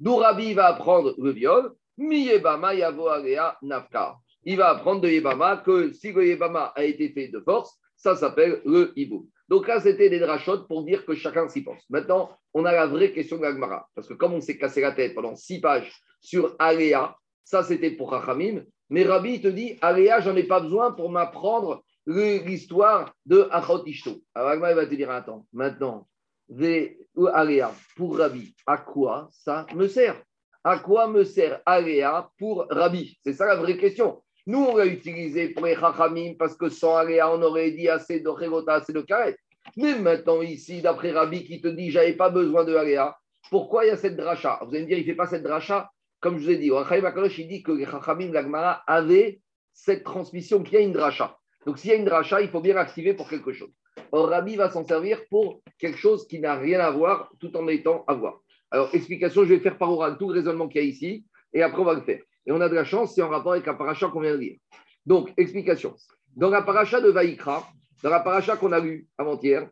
d'où 0.00 0.16
Rabbi 0.16 0.54
va 0.54 0.66
apprendre 0.66 1.14
le 1.18 1.30
viol, 1.30 1.72
mi 1.98 2.24
yebama 2.26 2.74
yavo 2.74 3.08
nafka. 3.62 4.16
Il 4.44 4.56
va 4.58 4.70
apprendre 4.70 5.00
de 5.00 5.08
Yebama 5.08 5.58
que 5.58 5.92
si 5.92 6.12
le 6.12 6.26
Yebama 6.26 6.72
a 6.76 6.84
été 6.84 7.08
fait 7.10 7.28
de 7.28 7.40
force, 7.40 7.78
ça 7.96 8.14
s'appelle 8.16 8.60
le 8.64 8.92
hibou. 8.96 9.28
Donc 9.48 9.68
là, 9.68 9.80
c'était 9.80 10.10
des 10.10 10.18
drachotes 10.18 10.66
pour 10.68 10.84
dire 10.84 11.04
que 11.06 11.14
chacun 11.14 11.48
s'y 11.48 11.62
pense. 11.62 11.82
Maintenant, 11.90 12.30
on 12.52 12.64
a 12.64 12.72
la 12.72 12.86
vraie 12.86 13.12
question 13.12 13.36
de 13.36 13.42
l'Agmara. 13.42 13.88
Parce 13.94 14.08
que 14.08 14.14
comme 14.14 14.34
on 14.34 14.40
s'est 14.40 14.58
cassé 14.58 14.80
la 14.80 14.92
tête 14.92 15.14
pendant 15.14 15.36
six 15.36 15.60
pages 15.60 15.92
sur 16.20 16.54
Aléa, 16.58 17.16
ça 17.44 17.62
c'était 17.62 17.90
pour 17.90 18.10
Rachamim. 18.10 18.64
Mais 18.90 19.04
Rabbi 19.04 19.40
te 19.40 19.48
dit, 19.48 19.78
Aléa, 19.80 20.20
j'en 20.20 20.36
ai 20.36 20.44
pas 20.44 20.60
besoin 20.60 20.92
pour 20.92 21.10
m'apprendre 21.10 21.82
l'histoire 22.06 23.14
de 23.24 23.48
Achot 23.50 23.84
Ishto. 23.86 24.22
Alors 24.34 24.50
Agmara 24.50 24.74
va 24.74 24.86
te 24.86 24.94
dire, 24.94 25.10
attends, 25.10 25.46
maintenant, 25.52 26.06
Aléa 27.32 27.72
pour 27.96 28.18
Rabbi, 28.18 28.54
à 28.66 28.76
quoi 28.78 29.28
ça 29.30 29.66
me 29.74 29.88
sert? 29.88 30.22
À 30.62 30.78
quoi 30.78 31.08
me 31.08 31.24
sert 31.24 31.60
Aléa 31.64 32.30
pour 32.38 32.66
Rabbi? 32.70 33.18
C'est 33.22 33.34
ça 33.34 33.46
la 33.46 33.56
vraie 33.56 33.76
question. 33.76 34.22
Nous, 34.46 34.58
on 34.58 34.76
l'a 34.76 34.86
utilisé 34.86 35.48
pour 35.48 35.64
les 35.64 35.74
Chachamim 35.74 36.34
parce 36.38 36.54
que 36.54 36.68
sans 36.68 36.96
Aléa, 36.96 37.32
on 37.32 37.40
aurait 37.40 37.70
dit 37.70 37.88
assez 37.88 38.20
de 38.20 38.28
Régota, 38.28 38.74
assez 38.74 38.92
de 38.92 39.00
Karet. 39.00 39.36
Mais 39.76 39.98
maintenant, 39.98 40.42
ici, 40.42 40.82
d'après 40.82 41.12
Rabbi 41.12 41.44
qui 41.44 41.62
te 41.62 41.68
dit, 41.68 41.90
j'avais 41.90 42.12
pas 42.12 42.28
besoin 42.28 42.64
de 42.64 42.74
Aléa, 42.74 43.16
pourquoi 43.50 43.84
il 43.84 43.88
y 43.88 43.90
a 43.90 43.96
cette 43.96 44.16
dracha? 44.16 44.60
Vous 44.62 44.74
allez 44.74 44.82
me 44.82 44.86
dire, 44.88 44.98
il 44.98 45.02
ne 45.02 45.06
fait 45.06 45.14
pas 45.14 45.26
cette 45.26 45.42
dracha? 45.42 45.90
Comme 46.20 46.38
je 46.38 46.44
vous 46.44 46.50
ai 46.50 46.56
dit, 46.56 46.70
il 46.70 47.48
dit 47.48 47.62
que 47.62 47.72
les 47.72 47.86
Chachamim, 47.86 48.32
l'Agmara, 48.32 48.82
avaient 48.86 49.40
cette 49.72 50.04
transmission 50.04 50.62
qu'il 50.62 50.74
y 50.74 50.76
a 50.76 50.80
une 50.80 50.92
dracha. 50.92 51.38
Donc, 51.66 51.78
s'il 51.78 51.90
y 51.90 51.94
a 51.94 51.96
une 51.96 52.04
dracha, 52.04 52.42
il 52.42 52.50
faut 52.50 52.60
bien 52.60 52.76
activer 52.76 53.14
pour 53.14 53.28
quelque 53.28 53.52
chose. 53.52 53.72
Or, 54.12 54.28
Rabbi 54.28 54.56
va 54.56 54.70
s'en 54.70 54.84
servir 54.84 55.20
pour 55.30 55.62
quelque 55.78 55.98
chose 55.98 56.26
qui 56.28 56.38
n'a 56.38 56.56
rien 56.56 56.80
à 56.80 56.90
voir, 56.90 57.30
tout 57.40 57.56
en 57.56 57.66
étant 57.68 58.04
à 58.06 58.14
voir. 58.14 58.40
Alors, 58.70 58.90
explication, 58.94 59.44
je 59.44 59.54
vais 59.54 59.60
faire 59.60 59.78
par 59.78 59.90
oral 59.90 60.18
tout 60.18 60.28
le 60.28 60.34
raisonnement 60.34 60.68
qu'il 60.68 60.82
y 60.82 60.84
a 60.84 60.86
ici, 60.86 61.24
et 61.52 61.62
après, 61.62 61.80
on 61.80 61.84
va 61.84 61.94
le 61.94 62.02
faire. 62.02 62.20
Et 62.46 62.52
on 62.52 62.60
a 62.60 62.68
de 62.68 62.74
la 62.74 62.84
chance, 62.84 63.14
c'est 63.14 63.22
en 63.22 63.28
rapport 63.28 63.52
avec 63.52 63.66
la 63.66 63.74
paracha 63.74 64.08
qu'on 64.08 64.20
vient 64.20 64.32
de 64.32 64.38
lire. 64.38 64.58
Donc, 65.06 65.32
explication. 65.36 65.94
Dans 66.36 66.50
la 66.50 66.62
paracha 66.62 67.00
de 67.00 67.10
Vaïkra, 67.10 67.66
dans 68.02 68.10
la 68.10 68.20
paracha 68.20 68.56
qu'on 68.56 68.72
a 68.72 68.80
lue 68.80 69.06
avant-hier, 69.16 69.68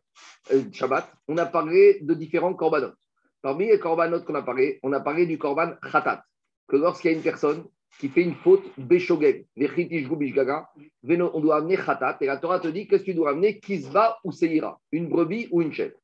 euh, 0.51 0.63
Shabbat, 0.71 1.11
on 1.27 1.37
a 1.37 1.45
parlé 1.45 1.99
de 2.01 2.13
différents 2.13 2.53
korbanot. 2.53 2.93
Parmi 3.41 3.67
les 3.67 3.79
korbanot 3.79 4.23
qu'on 4.23 4.35
a 4.35 4.41
parlé, 4.41 4.79
on 4.83 4.93
a 4.93 4.99
parlé 4.99 5.25
du 5.25 5.37
korban 5.37 5.73
khatat, 5.91 6.23
que 6.67 6.77
lorsqu'il 6.77 7.11
y 7.11 7.13
a 7.13 7.17
une 7.17 7.23
personne 7.23 7.65
qui 7.99 8.09
fait 8.09 8.23
une 8.23 8.35
faute, 8.35 8.63
Beshogeg, 8.77 9.45
on 9.55 11.39
doit 11.39 11.57
amener 11.57 11.77
Khatat, 11.77 12.17
et 12.21 12.25
la 12.25 12.37
Torah 12.37 12.59
te 12.59 12.67
dit 12.67 12.87
qu'est-ce 12.87 13.03
que 13.03 13.11
tu 13.11 13.13
dois 13.13 13.31
amener? 13.31 13.59
Kisba 13.59 14.17
ou 14.23 14.31
Seira, 14.31 14.79
une 14.91 15.09
brebis 15.09 15.47
ou 15.51 15.61
une 15.61 15.71
chèvre. 15.71 15.95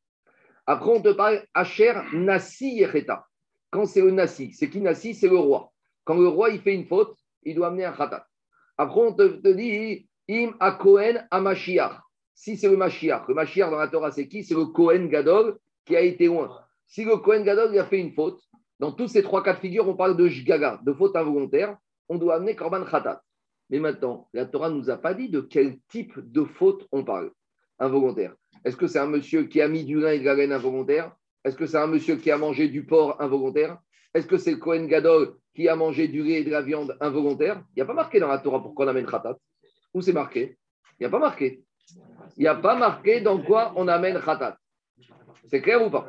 Après, 0.68 0.92
on 0.92 1.02
te 1.02 1.10
parle 1.14 1.44
Asher 1.54 1.94
Nasi 2.14 2.76
Yecheta. 2.76 3.26
Quand 3.72 3.86
c'est 3.86 4.02
le 4.02 4.12
Nasi, 4.12 4.54
c'est 4.54 4.70
qui 4.70 4.82
Nasi? 4.82 5.16
C'est 5.16 5.28
le 5.28 5.38
roi. 5.38 5.72
Quand 6.10 6.18
le 6.18 6.28
roi 6.28 6.50
il 6.50 6.60
fait 6.60 6.74
une 6.74 6.88
faute, 6.88 7.16
il 7.44 7.54
doit 7.54 7.68
amener 7.68 7.86
un 7.86 7.92
Khatat. 7.92 8.26
Après, 8.80 9.00
on 9.00 9.14
te, 9.14 9.48
dit 9.54 10.10
Im 10.28 10.56
a 10.60 10.72
Kohen 10.72 11.28
Mashiach. 11.32 12.02
Si 12.34 12.58
c'est 12.58 12.68
le 12.68 12.78
Mashiach, 12.78 13.28
le 13.28 13.36
Mashiach 13.36 13.70
dans 13.70 13.78
la 13.78 13.90
Torah, 13.90 14.10
c'est 14.10 14.28
qui? 14.28 14.44
C'est 14.44 14.56
le 14.56 14.66
Kohen 14.66 15.08
Gadol 15.08 15.60
qui 15.86 15.96
a 15.96 16.02
été 16.02 16.26
loin. 16.26 16.50
Si 16.88 17.06
le 17.06 17.18
Kohen 17.18 17.44
Gadol 17.44 17.78
a 17.78 17.86
fait 17.86 18.00
une 18.00 18.12
faute, 18.14 18.42
dans 18.80 18.92
tous 18.92 19.08
ces 19.08 19.22
trois 19.22 19.44
cas 19.44 19.54
de 19.54 19.60
figure, 19.60 19.88
on 19.88 19.96
parle 19.96 20.18
de 20.18 20.28
jgaga, 20.28 20.80
de 20.84 20.94
faute 20.94 21.16
involontaire. 21.16 21.78
On 22.08 22.18
doit 22.18 22.38
amener 22.38 22.56
korban 22.56 22.86
khatat. 22.86 23.22
Mais 23.70 23.78
maintenant, 23.78 24.30
la 24.34 24.48
Torah 24.48 24.72
ne 24.72 24.78
nous 24.78 24.90
a 24.90 24.98
pas 24.98 25.14
dit 25.14 25.30
de 25.30 25.42
quel 25.42 25.78
type 25.90 26.14
de 26.18 26.44
faute 26.44 26.88
on 26.92 27.04
parle, 27.04 27.30
involontaire. 27.78 28.34
Est-ce 28.66 28.78
que 28.78 28.88
c'est 28.88 28.98
un 28.98 29.06
monsieur 29.06 29.44
qui 29.44 29.62
a 29.62 29.68
mis 29.68 29.86
du 29.86 30.00
lin 30.00 30.14
et 30.14 30.20
de 30.20 30.26
la 30.26 30.34
laine 30.34 30.54
involontaire? 30.54 31.16
Est-ce 31.44 31.56
que 31.56 31.68
c'est 31.68 31.78
un 31.78 31.86
monsieur 31.86 32.16
qui 32.16 32.32
a 32.32 32.38
mangé 32.40 32.68
du 32.68 32.84
porc 32.84 33.22
involontaire? 33.22 33.78
Est-ce 34.14 34.28
que 34.28 34.38
c'est 34.38 34.52
le 34.52 34.58
Kohen 34.58 34.88
Gadol 34.88 35.36
qui 35.54 35.68
a 35.70 35.76
mangé 35.76 36.08
du 36.08 36.24
lait 36.24 36.42
et 36.42 36.44
de 36.44 36.52
la 36.52 36.62
viande 36.62 36.98
involontaire? 37.00 37.64
Il 37.72 37.80
n'y 37.80 37.82
a 37.84 37.86
pas 37.86 37.94
marqué 37.94 38.20
dans 38.20 38.28
la 38.28 38.40
Torah 38.40 38.62
pourquoi 38.62 38.86
on 38.86 38.90
amène 38.90 39.06
khatat. 39.06 39.38
Où 39.94 40.02
c'est 40.02 40.14
marqué? 40.14 40.58
Il 41.00 41.04
n'y 41.04 41.06
a 41.06 41.10
pas 41.10 41.20
marqué. 41.20 41.64
Il 42.38 42.42
n'y 42.42 42.48
a 42.48 42.56
pas 42.56 42.76
marqué 42.76 43.22
dans 43.22 43.42
quoi 43.42 43.74
on 43.76 43.88
amène 43.88 44.20
khatat. 44.20 44.58
C'est 45.48 45.62
clair 45.62 45.86
ou 45.86 45.90
pas? 45.90 46.08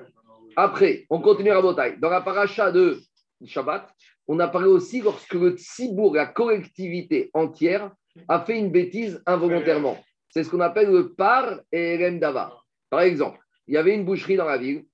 Après, 0.56 1.06
on 1.10 1.20
continue 1.20 1.50
à 1.50 1.62
bataille. 1.62 1.98
Dans 1.98 2.10
la 2.10 2.20
paracha 2.20 2.72
de 2.72 2.98
Shabbat, 3.44 3.88
on 4.26 4.38
a 4.40 4.48
parlé 4.48 4.68
aussi 4.68 5.00
lorsque 5.00 5.34
le 5.34 5.52
tzibour, 5.52 6.14
la 6.14 6.26
collectivité 6.26 7.30
entière, 7.34 7.90
a 8.28 8.40
fait 8.40 8.58
une 8.58 8.70
bêtise 8.70 9.22
involontairement. 9.26 9.98
C'est 10.30 10.44
ce 10.44 10.50
qu'on 10.50 10.60
appelle 10.60 10.90
le 10.90 11.12
par 11.14 11.60
et 11.72 12.10
davar. 12.18 12.66
Par 12.88 13.00
exemple, 13.00 13.38
il 13.66 13.74
y 13.74 13.76
avait 13.76 13.94
une 13.94 14.04
boucherie 14.04 14.36
dans 14.36 14.46
la 14.46 14.58
ville, 14.58 14.84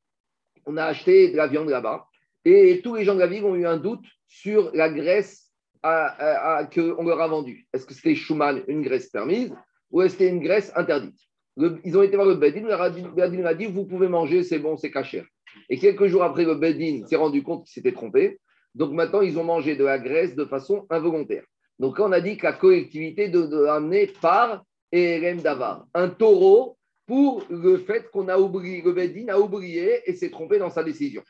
on 0.67 0.77
a 0.77 0.85
acheté 0.85 1.31
de 1.31 1.37
la 1.37 1.47
viande 1.47 1.69
là-bas, 1.69 2.07
et 2.47 2.81
tous 2.81 2.95
les 2.95 3.05
gens 3.05 3.15
de 3.15 3.21
la 3.21 3.27
ville 3.27 3.45
ont 3.45 3.57
eu 3.57 3.67
un 3.67 3.77
doute 3.77 4.05
sur 4.29 4.71
la 4.73 4.89
graisse 4.89 5.51
qu'on 5.83 7.05
leur 7.05 7.21
a 7.21 7.27
vendue. 7.27 7.67
Est-ce 7.73 7.85
que 7.85 7.93
c'était 7.93 8.15
Schumann, 8.15 8.63
une 8.69 8.83
graisse 8.83 9.09
permise, 9.09 9.53
ou 9.91 10.03
est-ce 10.03 10.15
que 10.15 10.19
c'était 10.21 10.31
une 10.33 10.41
graisse 10.43 10.73
interdite? 10.77 11.19
Ils 11.57 11.99
ont 11.99 12.03
été 12.03 12.15
voir 12.15 12.29
le 12.29 12.37
Bedin, 12.37 12.63
le 12.63 13.15
Bedin 13.15 13.45
a 13.47 13.55
dit, 13.55 13.67
vous 13.67 13.85
pouvez 13.85 14.09
manger, 14.09 14.45
c'est 14.45 14.61
bon, 14.61 14.77
c'est 14.77 14.93
caché. 14.93 15.25
Et 15.69 15.79
quelques 15.79 16.07
jours 16.07 16.23
après, 16.23 16.45
le 16.45 16.55
Bedin 16.55 17.05
s'est 17.07 17.17
rendu 17.17 17.43
compte 17.43 17.65
qu'il 17.65 17.73
s'était 17.73 17.93
trompé. 17.93 18.39
Donc 18.75 18.93
maintenant, 18.93 19.23
ils 19.23 19.39
ont 19.39 19.45
mangé 19.45 19.75
de 19.75 19.85
la 19.85 19.99
graisse 19.99 20.37
de 20.37 20.45
façon 20.45 20.87
involontaire. 20.89 21.45
Donc 21.81 21.99
on 21.99 22.13
a 22.13 22.21
dit 22.21 22.37
que 22.37 22.45
la 22.45 22.53
collectivité 22.53 23.29
de, 23.29 23.67
amener 23.67 24.07
par 24.21 24.65
Erem 24.93 25.41
Davar, 25.41 25.87
un 25.95 26.11
taureau 26.11 26.77
pour 27.07 27.45
le 27.51 27.79
fait 27.79 28.09
qu'on 28.11 28.29
a 28.29 28.39
oublié, 28.39 28.83
le 28.83 28.93
Bedin 28.93 29.29
a 29.31 29.39
oublié 29.39 30.03
et 30.05 30.15
s'est 30.15 30.31
trompé 30.31 30.59
dans 30.59 30.71
sa 30.71 30.85
décision. 30.85 31.23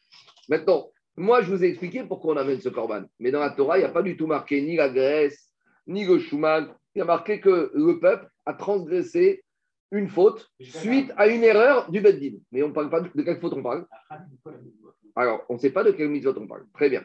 Maintenant, 0.48 0.90
moi, 1.16 1.42
je 1.42 1.50
vous 1.50 1.64
ai 1.64 1.68
expliqué 1.68 2.04
pourquoi 2.04 2.34
on 2.34 2.36
amène 2.36 2.60
ce 2.60 2.68
corban. 2.68 3.02
Mais 3.18 3.30
dans 3.30 3.40
la 3.40 3.50
Torah, 3.50 3.78
il 3.78 3.80
n'y 3.80 3.86
a 3.86 3.90
pas 3.90 4.02
du 4.02 4.16
tout 4.16 4.26
marqué 4.26 4.60
ni 4.60 4.76
la 4.76 4.88
graisse, 4.88 5.52
ni 5.86 6.04
le 6.04 6.18
Schumann. 6.18 6.74
Il 6.94 6.98
y 6.98 7.02
a 7.02 7.04
marqué 7.04 7.40
que 7.40 7.70
le 7.74 7.98
peuple 7.98 8.28
a 8.44 8.54
transgressé 8.54 9.42
une 9.92 10.08
faute 10.08 10.50
suite 10.60 11.12
à 11.16 11.26
une 11.28 11.44
erreur 11.44 11.90
du 11.90 12.00
Beddin. 12.00 12.38
Mais 12.52 12.62
on 12.62 12.68
ne 12.68 12.72
parle 12.72 12.90
pas 12.90 13.00
de, 13.00 13.22
quelle 13.22 13.40
faute 13.40 13.54
on 13.54 13.62
parle? 13.62 13.86
Alors, 15.14 15.44
on 15.48 15.54
ne 15.54 15.58
sait 15.58 15.70
pas 15.70 15.84
de 15.84 15.92
quelle 15.92 16.08
mitzvot 16.08 16.38
on 16.38 16.46
parle. 16.46 16.66
Très 16.74 16.90
bien. 16.90 17.02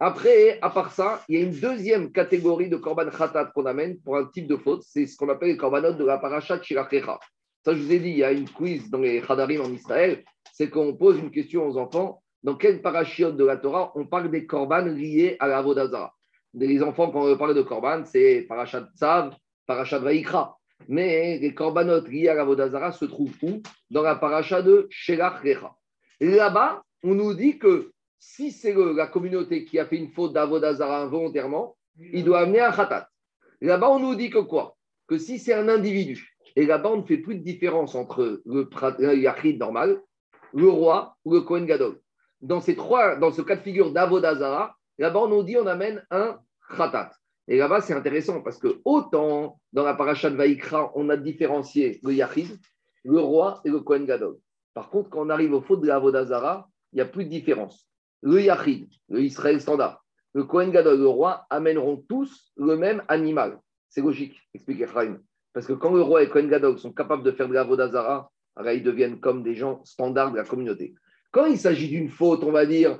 Après, 0.00 0.58
à 0.60 0.70
part 0.70 0.92
ça, 0.92 1.24
il 1.28 1.38
y 1.38 1.42
a 1.42 1.44
une 1.44 1.58
deuxième 1.58 2.12
catégorie 2.12 2.68
de 2.68 2.76
korban 2.76 3.10
khatat 3.10 3.46
qu'on 3.54 3.66
amène 3.66 3.98
pour 4.00 4.16
un 4.16 4.26
type 4.26 4.46
de 4.46 4.56
faute. 4.56 4.82
C'est 4.84 5.06
ce 5.06 5.16
qu'on 5.16 5.28
appelle 5.28 5.50
les 5.50 5.56
korbanot 5.56 5.94
de 5.94 6.04
la 6.04 6.18
parashat 6.18 6.62
shirachecha. 6.62 7.18
Ça, 7.64 7.74
je 7.74 7.80
vous 7.80 7.92
ai 7.92 7.98
dit, 7.98 8.10
il 8.10 8.18
y 8.18 8.24
a 8.24 8.32
une 8.32 8.48
quiz 8.48 8.88
dans 8.90 8.98
les 8.98 9.20
Khadarim 9.20 9.60
en 9.60 9.70
Israël. 9.72 10.24
C'est 10.52 10.70
qu'on 10.70 10.94
pose 10.94 11.18
une 11.18 11.30
question 11.30 11.66
aux 11.66 11.76
enfants. 11.76 12.22
Dans 12.42 12.54
quel 12.54 12.82
parachute 12.82 13.36
de 13.36 13.44
la 13.44 13.56
Torah 13.56 13.92
on 13.94 14.06
parle 14.06 14.30
des 14.30 14.46
korban 14.46 14.84
liés 14.84 15.36
à 15.40 15.48
la 15.48 15.60
Vodazara? 15.60 16.14
Les 16.54 16.82
enfants, 16.82 17.10
quand 17.10 17.26
on 17.26 17.36
parle 17.36 17.54
de 17.54 17.62
korban, 17.62 18.04
c'est 18.04 18.46
parachat 18.48 18.88
Tzav, 18.94 19.34
parachat 19.66 19.98
Vaikra. 19.98 20.56
Mais 20.88 21.38
les 21.38 21.52
korbanot 21.54 22.06
liés 22.06 22.28
à 22.28 22.34
la 22.34 22.44
Vodazara 22.44 22.92
se 22.92 23.04
trouvent 23.04 23.36
où? 23.42 23.62
Dans 23.90 24.02
la 24.02 24.14
paracha 24.14 24.62
de 24.62 24.86
Shelach 24.90 25.42
Recha. 25.42 25.74
Là-bas, 26.20 26.82
on 27.02 27.14
nous 27.14 27.34
dit 27.34 27.58
que 27.58 27.92
si 28.18 28.50
c'est 28.50 28.74
la 28.74 29.06
communauté 29.06 29.64
qui 29.64 29.78
a 29.78 29.86
fait 29.86 29.96
une 29.96 30.10
faute 30.10 30.32
d'Avodazara 30.32 31.02
involontairement, 31.02 31.76
il 31.98 32.24
doit 32.24 32.40
amener 32.40 32.60
un 32.60 32.72
khatat. 32.72 33.08
Là-bas, 33.60 33.90
on 33.90 33.98
nous 33.98 34.14
dit 34.14 34.30
que 34.30 34.38
quoi? 34.38 34.76
Que 35.06 35.18
si 35.18 35.38
c'est 35.38 35.54
un 35.54 35.68
individu, 35.68 36.36
et 36.56 36.66
là-bas, 36.66 36.90
on 36.90 36.98
ne 36.98 37.06
fait 37.06 37.18
plus 37.18 37.36
de 37.36 37.42
différence 37.42 37.94
entre 37.94 38.42
le 38.44 38.68
yachid 39.14 39.58
normal, 39.58 40.00
le 40.52 40.68
roi 40.68 41.16
ou 41.24 41.34
le 41.34 41.40
Kohen 41.42 41.66
Gadol. 41.66 42.00
Dans, 42.40 42.60
ce 42.60 43.42
cas 43.42 43.56
de 43.56 43.60
figure 43.60 43.92
d'Avodazara, 43.92 44.76
là-bas, 44.98 45.20
on 45.20 45.28
nous 45.28 45.42
dit 45.42 45.56
on 45.56 45.66
amène 45.66 46.04
un 46.10 46.38
khatat. 46.76 47.10
Et 47.48 47.56
là-bas, 47.56 47.80
c'est 47.80 47.94
intéressant 47.94 48.42
parce 48.42 48.58
que 48.58 48.80
autant 48.84 49.58
dans 49.72 49.84
la 49.84 49.94
paracha 49.94 50.30
de 50.30 50.36
Vaikra, 50.36 50.92
on 50.94 51.08
a 51.08 51.16
différencié 51.16 51.98
le 52.02 52.12
yachid, 52.12 52.58
le 53.04 53.20
roi 53.20 53.60
et 53.64 53.70
le 53.70 53.80
Kohen 53.80 54.04
Gadol. 54.04 54.36
Par 54.74 54.90
contre, 54.90 55.10
quand 55.10 55.26
on 55.26 55.30
arrive 55.30 55.54
au 55.54 55.62
faute 55.62 55.80
de 55.80 55.86
l'Avodazara, 55.86 56.68
il 56.92 56.96
n'y 56.96 57.02
a 57.02 57.06
plus 57.06 57.24
de 57.24 57.30
différence 57.30 57.88
le 58.22 58.42
Yachid, 58.42 58.88
le 59.08 59.22
Israël 59.22 59.60
standard, 59.60 60.04
le 60.34 60.44
Kohen 60.44 60.70
Gadol, 60.70 60.98
le 60.98 61.08
roi, 61.08 61.46
amèneront 61.50 62.04
tous 62.08 62.52
le 62.56 62.76
même 62.76 63.02
animal. 63.08 63.58
C'est 63.88 64.02
logique, 64.02 64.40
explique 64.54 64.80
Ephraim. 64.80 65.18
Parce 65.52 65.66
que 65.66 65.72
quand 65.72 65.92
le 65.92 66.02
roi 66.02 66.22
et 66.22 66.28
Kohen 66.28 66.48
Gadol 66.48 66.78
sont 66.78 66.92
capables 66.92 67.22
de 67.22 67.32
faire 67.32 67.48
de 67.48 67.54
la 67.54 67.64
Vodazara, 67.64 68.30
alors 68.56 68.72
ils 68.72 68.82
deviennent 68.82 69.20
comme 69.20 69.42
des 69.42 69.54
gens 69.54 69.82
standards 69.84 70.32
de 70.32 70.36
la 70.36 70.44
communauté. 70.44 70.94
Quand 71.30 71.46
il 71.46 71.58
s'agit 71.58 71.88
d'une 71.88 72.08
faute, 72.08 72.42
on 72.44 72.52
va 72.52 72.66
dire 72.66 72.98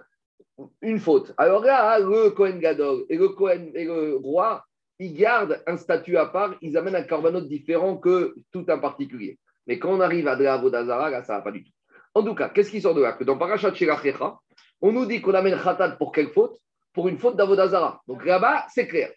une 0.83 0.99
faute. 0.99 1.33
Alors 1.37 1.64
là, 1.64 1.99
le 1.99 2.31
Kohen 2.31 2.59
Gadol 2.59 3.05
et 3.09 3.17
le, 3.17 3.29
Kohen, 3.29 3.71
et 3.75 3.85
le 3.85 4.17
roi, 4.17 4.64
ils 4.99 5.14
gardent 5.14 5.62
un 5.67 5.77
statut 5.77 6.17
à 6.17 6.27
part, 6.27 6.55
ils 6.61 6.77
amènent 6.77 6.97
un 6.97 7.03
korbanot 7.03 7.43
différent 7.43 7.97
que 7.97 8.35
tout 8.53 8.64
un 8.69 8.79
particulier. 8.79 9.38
Mais 9.67 9.79
quand 9.79 9.91
on 9.91 10.01
arrive 10.01 10.27
à 10.29 10.37
de 10.37 10.45
la 10.45 10.57
Vodazara, 10.57 11.11
là, 11.11 11.23
ça 11.23 11.35
ne 11.35 11.38
va 11.38 11.45
pas 11.45 11.53
du 11.53 11.62
tout. 11.62 11.73
En 12.14 12.23
tout 12.23 12.35
cas, 12.35 12.49
qu'est-ce 12.49 12.71
qui 12.71 12.81
sort 12.81 12.95
de 12.95 13.03
là? 13.03 13.12
Que 13.12 13.25
dans 13.25 13.38
Parashat 13.38 13.75
Shelachecha, 13.75 14.38
on 14.81 14.93
nous 14.93 15.07
dit 15.07 15.21
qu'on 15.21 15.35
amène 15.35 15.59
khatat 15.61 15.91
pour 15.93 16.11
quelle 16.11 16.31
faute? 16.31 16.59
Pour 16.93 17.09
une 17.09 17.19
faute 17.19 17.37
d'Avodazara. 17.37 18.03
Donc 18.09 18.25
là-bas, 18.25 18.67
c'est 18.71 18.88
clair. 18.88 19.12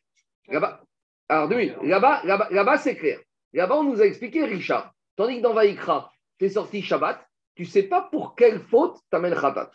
Là-bas, 0.48 0.82
alors 1.30 1.50
là-bas, 1.50 2.22
là-bas, 2.52 2.78
c'est 2.78 2.96
clair. 2.96 3.20
Là-bas, 3.54 3.78
on 3.78 3.84
nous 3.84 4.02
a 4.02 4.06
expliqué 4.06 4.44
Richard. 4.44 4.94
Tandis 5.16 5.38
que 5.38 5.42
dans 5.42 5.54
Vaïkra, 5.54 6.12
tu 6.38 6.46
es 6.46 6.50
sorti 6.50 6.82
Shabbat, 6.82 7.26
tu 7.62 7.68
ne 7.68 7.72
sais 7.72 7.84
pas 7.84 8.02
pour 8.02 8.34
quelle 8.34 8.60
faute 8.60 8.98
tu 9.12 9.16
amènes 9.16 9.36
khatat. 9.36 9.70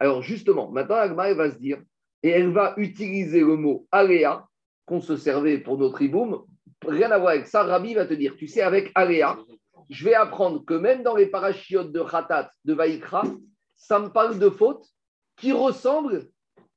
Alors 0.00 0.20
justement, 0.20 0.68
maintenant, 0.68 0.96
Agma, 0.96 1.30
elle 1.30 1.36
va 1.36 1.48
se 1.48 1.58
dire, 1.58 1.80
et 2.24 2.30
elle 2.30 2.50
va 2.50 2.74
utiliser 2.76 3.38
le 3.38 3.54
mot 3.54 3.86
aléa, 3.92 4.48
qu'on 4.84 5.00
se 5.00 5.16
servait 5.16 5.58
pour 5.58 5.78
nos 5.78 5.90
triboum, 5.90 6.44
rien 6.84 7.08
à 7.12 7.18
voir 7.18 7.34
avec 7.34 7.46
ça. 7.46 7.62
Rabbi 7.62 7.94
va 7.94 8.04
te 8.04 8.14
dire, 8.14 8.34
tu 8.36 8.48
sais, 8.48 8.62
avec 8.62 8.90
aléa, 8.96 9.38
je 9.90 10.04
vais 10.04 10.14
apprendre 10.14 10.64
que 10.64 10.74
même 10.74 11.04
dans 11.04 11.14
les 11.14 11.26
parachiotes 11.26 11.92
de 11.92 12.02
khatat 12.02 12.50
de 12.64 12.74
Vaïkra, 12.74 13.22
ça 13.76 14.00
me 14.00 14.08
parle 14.08 14.40
de 14.40 14.50
faute 14.50 14.84
qui 15.36 15.52
ressemble 15.52 16.26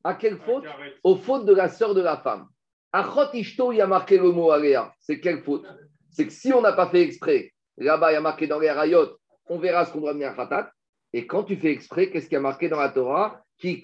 à 0.04 0.14
quelle 0.14 0.38
faute 0.38 0.66
Aux 1.04 1.16
fautes 1.16 1.48
de 1.48 1.54
la 1.56 1.68
sœur 1.68 1.96
de 1.96 2.02
la 2.02 2.18
femme. 2.18 2.46
Achot 2.92 3.34
Ishto, 3.34 3.72
il 3.72 3.78
y 3.78 3.82
a 3.82 3.88
marqué 3.88 4.20
le 4.20 4.32
mot 4.32 4.52
Aléa. 4.52 4.94
C'est 5.00 5.20
quelle 5.20 5.42
faute? 5.42 5.66
C'est 6.12 6.28
que 6.28 6.34
si 6.34 6.54
on 6.54 6.62
n'a 6.62 6.74
pas 6.74 6.90
fait 6.90 7.02
exprès, 7.02 7.52
là-bas, 7.78 8.12
il 8.12 8.14
y 8.14 8.18
a 8.18 8.22
marqué 8.22 8.46
dans 8.46 8.60
les 8.60 8.70
rayot, 8.70 9.18
on 9.48 9.58
verra 9.58 9.86
ce 9.86 9.92
qu'on 9.92 10.02
doit 10.02 10.12
amener 10.12 10.26
à 10.26 10.34
Khatat. 10.34 10.72
Et 11.14 11.28
quand 11.28 11.44
tu 11.44 11.56
fais 11.58 11.72
exprès, 11.72 12.10
qu'est-ce 12.10 12.26
qu'il 12.26 12.34
y 12.34 12.38
a 12.38 12.42
marqué 12.42 12.70
dans 12.70 12.80
la 12.80 12.90
Torah? 12.90 13.42
Qui 13.60 13.82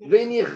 venir 0.00 0.46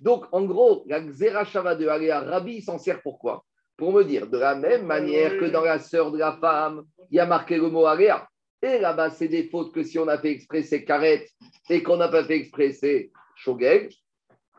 Donc, 0.00 0.24
en 0.32 0.44
gros, 0.44 0.84
la 0.86 1.00
Xerashava 1.00 1.76
de 1.76 1.86
Aléa, 1.86 2.20
Rabbi 2.20 2.62
s'en 2.62 2.78
sert 2.78 3.00
pourquoi? 3.02 3.44
Pour 3.76 3.92
me 3.92 4.02
dire, 4.02 4.26
de 4.26 4.38
la 4.38 4.56
même 4.56 4.86
manière 4.86 5.38
que 5.38 5.44
dans 5.44 5.62
la 5.62 5.78
sœur 5.78 6.10
de 6.10 6.18
la 6.18 6.32
femme, 6.32 6.82
il 7.10 7.16
y 7.16 7.20
a 7.20 7.26
marqué 7.26 7.56
le 7.56 7.70
mot 7.70 7.86
Aléa. 7.86 8.28
Et 8.60 8.78
là-bas, 8.78 9.10
c'est 9.10 9.28
des 9.28 9.48
fautes 9.48 9.72
que 9.72 9.84
si 9.84 10.00
on 10.00 10.08
a 10.08 10.18
fait 10.18 10.32
exprès, 10.32 10.62
c'est 10.62 10.84
carrette, 10.84 11.28
et 11.70 11.82
qu'on 11.84 11.96
n'a 11.96 12.08
pas 12.08 12.24
fait 12.24 12.36
exprès, 12.36 12.72
c'est 12.72 13.12
shogeg. 13.36 13.94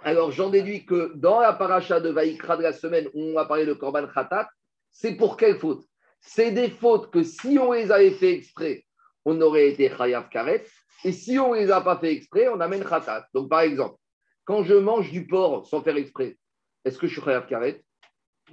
Alors, 0.04 0.32
j'en 0.32 0.50
déduis 0.50 0.86
que 0.86 1.12
dans 1.16 1.42
la 1.42 1.52
paracha 1.52 2.00
de 2.00 2.10
Vaïkra 2.10 2.56
de 2.56 2.64
la 2.64 2.72
semaine 2.72 3.10
où 3.14 3.22
on 3.22 3.34
va 3.34 3.44
parler 3.44 3.66
de 3.66 3.74
Korban 3.74 4.08
Khatat, 4.08 4.48
c'est 4.92 5.16
pour 5.16 5.36
quelle 5.36 5.58
faute? 5.58 5.84
C'est 6.22 6.52
des 6.52 6.70
fautes 6.70 7.12
que 7.12 7.24
si 7.24 7.58
on 7.60 7.74
les 7.74 7.92
avait 7.92 8.12
fait 8.12 8.34
exprès, 8.34 8.86
on 9.26 9.40
aurait 9.42 9.70
été 9.70 9.90
Chayav 9.90 10.30
Karet. 10.30 10.66
Et 11.04 11.12
si 11.12 11.40
on 11.40 11.54
ne 11.54 11.60
les 11.60 11.72
a 11.72 11.82
pas 11.82 11.98
fait 11.98 12.12
exprès, 12.12 12.50
on 12.50 12.60
amène 12.60 12.84
Khatat. 12.84 13.28
Donc, 13.34 13.50
par 13.50 13.62
exemple, 13.62 13.96
quand 14.46 14.64
je 14.64 14.76
mange 14.76 15.12
du 15.12 15.26
porc 15.28 15.66
sans 15.68 15.82
faire 15.82 15.96
exprès, 15.96 16.38
est-ce 16.84 16.98
que 16.98 17.08
je 17.08 17.14
suis 17.14 17.22
Chayav 17.22 17.48
Karet 17.48 17.84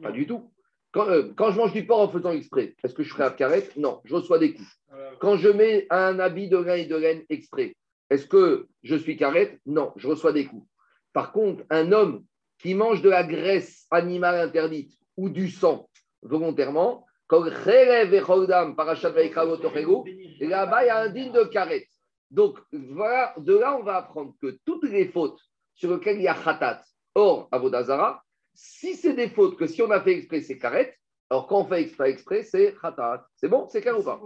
Pas 0.03 0.13
du 0.13 0.27
tout. 0.27 0.51
Euh, 0.97 1.33
quand, 1.37 1.51
je 1.51 1.59
mange 1.59 1.73
du 1.73 1.87
porc 1.87 2.01
en 2.01 2.09
faisant 2.09 2.33
exprès, 2.33 2.75
est-ce 2.83 2.95
que 2.95 3.03
je 3.03 3.13
serai 3.13 3.25
à 3.25 3.31
carrette 3.31 3.77
Non, 3.77 4.01
je 4.05 4.15
reçois 4.15 4.39
des 4.39 4.55
coups. 4.55 4.69
Quand 5.21 5.37
je 5.37 5.49
mets 5.49 5.87
un 5.91 6.19
habit 6.19 6.49
de 6.49 6.57
lin 6.57 6.77
et 6.77 6.87
de 6.87 6.97
laine 6.97 7.23
exprès, 7.29 7.77
est-ce 8.09 8.27
que 8.27 8.67
je 8.83 8.97
suis 8.97 9.17
carrette 9.17 9.61
Non, 9.67 9.93
je 9.97 10.09
reçois 10.09 10.33
des 10.33 10.47
coups. 10.47 10.67
Par 11.13 11.33
contre, 11.33 11.65
un 11.71 11.93
homme 11.93 12.25
qui 12.59 12.75
mange 12.75 13.03
de 13.03 13.11
la 13.11 13.25
graisse 13.25 13.87
animale 13.91 14.37
interdite 14.37 14.97
ou 15.17 15.29
du 15.29 15.51
sang 15.51 15.89
volontairement, 16.23 17.06
là-bas, 20.47 20.85
il 20.85 20.87
y 20.87 20.91
a 20.91 20.99
un 20.99 21.09
digne 21.09 21.33
de 21.33 21.45
carrette. 21.45 21.89
Donc, 22.31 22.59
voilà, 22.73 23.35
de 23.39 23.57
là, 23.57 23.77
on 23.77 23.83
va 23.83 23.97
apprendre 23.97 24.35
que 24.41 24.59
toutes 24.65 24.85
les 24.85 25.09
fautes 25.09 25.41
sur 25.75 25.93
lesquelles 25.93 26.17
il 26.17 26.23
y 26.23 26.29
a 26.29 26.35
khatat, 26.35 26.83
or, 27.15 27.49
avodazara, 27.53 28.23
si 28.55 28.95
c'est 28.95 29.15
des 29.15 29.29
fautes 29.29 29.57
que 29.57 29.67
si 29.67 29.83
on 29.83 29.91
a 29.91 30.01
fait 30.01 30.15
exprès, 30.15 30.41
c'est 30.41 30.59
karet, 30.59 30.97
alors 31.29 31.47
quand 31.47 31.61
on 31.61 31.65
fait 31.65 31.83
exprès, 31.83 32.11
exprès 32.11 32.43
c'est 32.43 32.75
khatat. 32.81 33.27
C'est 33.35 33.49
bon 33.49 33.67
C'est 33.69 33.83
clair 33.83 33.99
ou 33.99 34.03
pas? 34.03 34.21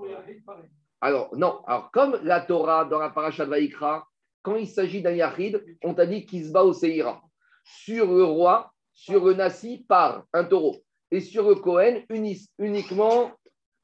Alors, 1.01 1.35
non. 1.37 1.63
Alors, 1.67 1.91
comme 1.91 2.19
la 2.23 2.41
Torah 2.41 2.85
dans 2.85 2.99
la 2.99 3.11
paracha 3.11 3.45
de 3.47 3.51
Vaikra, 3.51 4.07
quand 4.43 4.57
il 4.57 4.69
s'agit 4.69 5.03
d'un 5.03 5.13
yachid, 5.13 5.63
on 5.83 5.95
t'a 5.95 6.07
dit 6.07 6.27
qu'il 6.27 6.45
se 6.47 6.53
bat 6.53 6.63
au 6.63 6.73
Seira. 6.73 7.23
Sur 7.65 8.07
le 8.07 8.25
roi, 8.25 8.73
sur 8.93 9.25
le 9.25 9.35
Nasi 9.35 9.85
par 9.89 10.25
un 10.33 10.45
taureau. 10.45 10.83
Et 11.11 11.21
sur 11.21 11.49
le 11.49 11.57
Cohen, 11.57 12.03
uniquement 12.59 13.33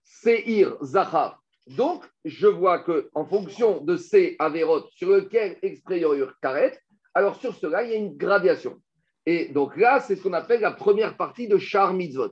Seir 0.02 0.76
Zahar. 0.82 1.42
Donc, 1.66 2.04
je 2.24 2.46
vois 2.46 2.78
que 2.78 3.10
en 3.14 3.24
fonction 3.24 3.80
de 3.80 3.96
ces 3.96 4.36
Averot 4.38 4.86
sur 4.90 5.10
lequel 5.10 5.58
exprès 5.62 6.00
Karet, 6.40 6.78
alors 7.14 7.36
sur 7.36 7.54
cela, 7.54 7.82
il 7.82 7.90
y 7.90 7.94
a 7.94 7.96
une 7.96 8.16
gradation. 8.16 8.80
Et 9.24 9.48
donc 9.48 9.76
là, 9.76 9.98
c'est 10.00 10.14
ce 10.14 10.22
qu'on 10.22 10.32
appelle 10.32 10.60
la 10.60 10.70
première 10.70 11.16
partie 11.16 11.48
de 11.48 11.58
Char 11.58 11.92
Mitzvot. 11.92 12.30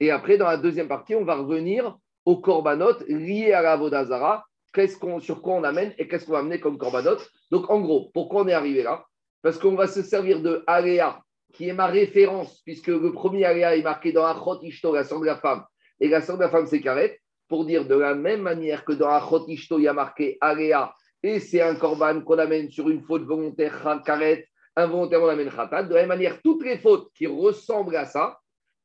Et 0.00 0.10
après, 0.10 0.36
dans 0.36 0.46
la 0.46 0.58
deuxième 0.58 0.88
partie, 0.88 1.14
on 1.14 1.24
va 1.24 1.36
revenir 1.36 1.96
aux 2.26 2.36
korbanot 2.36 2.98
liés 3.08 3.52
à 3.52 3.62
la 3.62 3.76
Vodazara, 3.76 4.44
qu'est-ce 4.74 4.98
qu'on, 4.98 5.20
sur 5.20 5.40
quoi 5.40 5.54
on 5.54 5.64
amène 5.64 5.94
et 5.96 6.06
qu'est-ce 6.06 6.26
qu'on 6.26 6.32
va 6.32 6.40
amener 6.40 6.60
comme 6.60 6.76
korbanot? 6.76 7.16
Donc 7.50 7.70
en 7.70 7.80
gros, 7.80 8.10
pourquoi 8.12 8.42
on 8.42 8.48
est 8.48 8.52
arrivé 8.52 8.82
là? 8.82 9.06
Parce 9.40 9.58
qu'on 9.58 9.74
va 9.74 9.86
se 9.86 10.02
servir 10.02 10.42
de 10.42 10.62
Aléa, 10.66 11.22
qui 11.56 11.68
est 11.68 11.72
ma 11.72 11.86
référence, 11.86 12.60
puisque 12.64 12.88
le 12.88 13.12
premier 13.12 13.44
Aléa 13.44 13.76
est 13.76 13.82
marqué 13.82 14.12
dans 14.12 14.24
Achot 14.24 14.60
Ishto, 14.62 14.94
la 14.94 15.04
sang 15.04 15.20
de 15.20 15.26
la 15.26 15.36
femme, 15.36 15.64
et 16.00 16.08
la 16.08 16.20
sang 16.20 16.34
de 16.34 16.40
la 16.40 16.50
femme, 16.50 16.66
c'est 16.66 16.80
Karet, 16.80 17.18
pour 17.48 17.64
dire 17.64 17.86
de 17.86 17.94
la 17.94 18.14
même 18.14 18.42
manière 18.42 18.84
que 18.84 18.92
dans 18.92 19.08
Achot 19.08 19.46
Ishto, 19.48 19.78
il 19.78 19.84
y 19.84 19.88
a 19.88 19.94
marqué 19.94 20.36
Aléa, 20.40 20.94
et 21.22 21.40
c'est 21.40 21.62
un 21.62 21.74
korban 21.74 22.20
qu'on 22.20 22.38
amène 22.38 22.70
sur 22.70 22.90
une 22.90 23.02
faute 23.02 23.22
volontaire, 23.22 24.02
Karet, 24.04 24.46
involontairement 24.76 25.26
on 25.26 25.30
amène 25.30 25.50
Khatat. 25.50 25.84
De 25.84 25.94
la 25.94 26.00
même 26.00 26.08
manière, 26.08 26.40
toutes 26.42 26.64
les 26.64 26.78
fautes 26.78 27.10
qui 27.14 27.26
ressemblent 27.26 27.96
à 27.96 28.04
ça, 28.04 28.38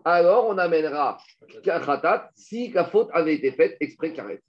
alors 0.06 0.48
on 0.48 0.58
amènera 0.58 1.18
Khatat 1.64 2.30
si 2.36 2.72
la 2.72 2.86
faute 2.86 3.10
avait 3.14 3.36
été 3.36 3.52
faite 3.52 3.78
exprès 3.80 4.14
Karet. 4.14 4.42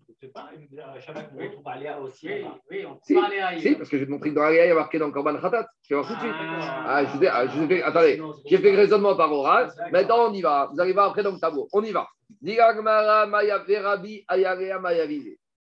Oui, 2.70 2.86
on 2.86 2.96
si, 3.02 3.18
si, 3.58 3.74
parce 3.74 3.88
que 3.88 3.96
je 3.96 4.02
vais 4.02 4.06
te 4.06 4.10
montrer 4.10 4.30
que 4.30 4.34
dans 4.36 4.48
il 4.48 4.54
y 4.54 4.60
a 4.60 4.74
marqué 4.74 4.98
dans 4.98 5.10
Korban 5.10 5.36
Khatat. 5.36 5.66
Tu 5.82 5.94
vas 5.94 6.02
voir 6.02 6.12
tout 6.12 6.14
de 6.14 6.20
suite. 6.20 6.34
Ah, 6.40 6.84
ah 6.86 7.04
je, 7.04 7.26
ah, 7.26 7.46
je 7.48 7.82
attendez, 7.82 8.22
j'ai 8.46 8.58
fait 8.58 8.70
le 8.70 8.78
raisonnement 8.78 9.16
par 9.16 9.32
oral. 9.32 9.72
Maintenant, 9.90 10.30
on 10.30 10.32
y 10.32 10.40
va. 10.40 10.70
Vous 10.72 10.80
arrivez 10.80 11.00
après 11.00 11.24
dans 11.24 11.32
le 11.32 11.40
tableau. 11.40 11.66
On 11.72 11.82
y 11.82 11.90
va. 11.90 12.06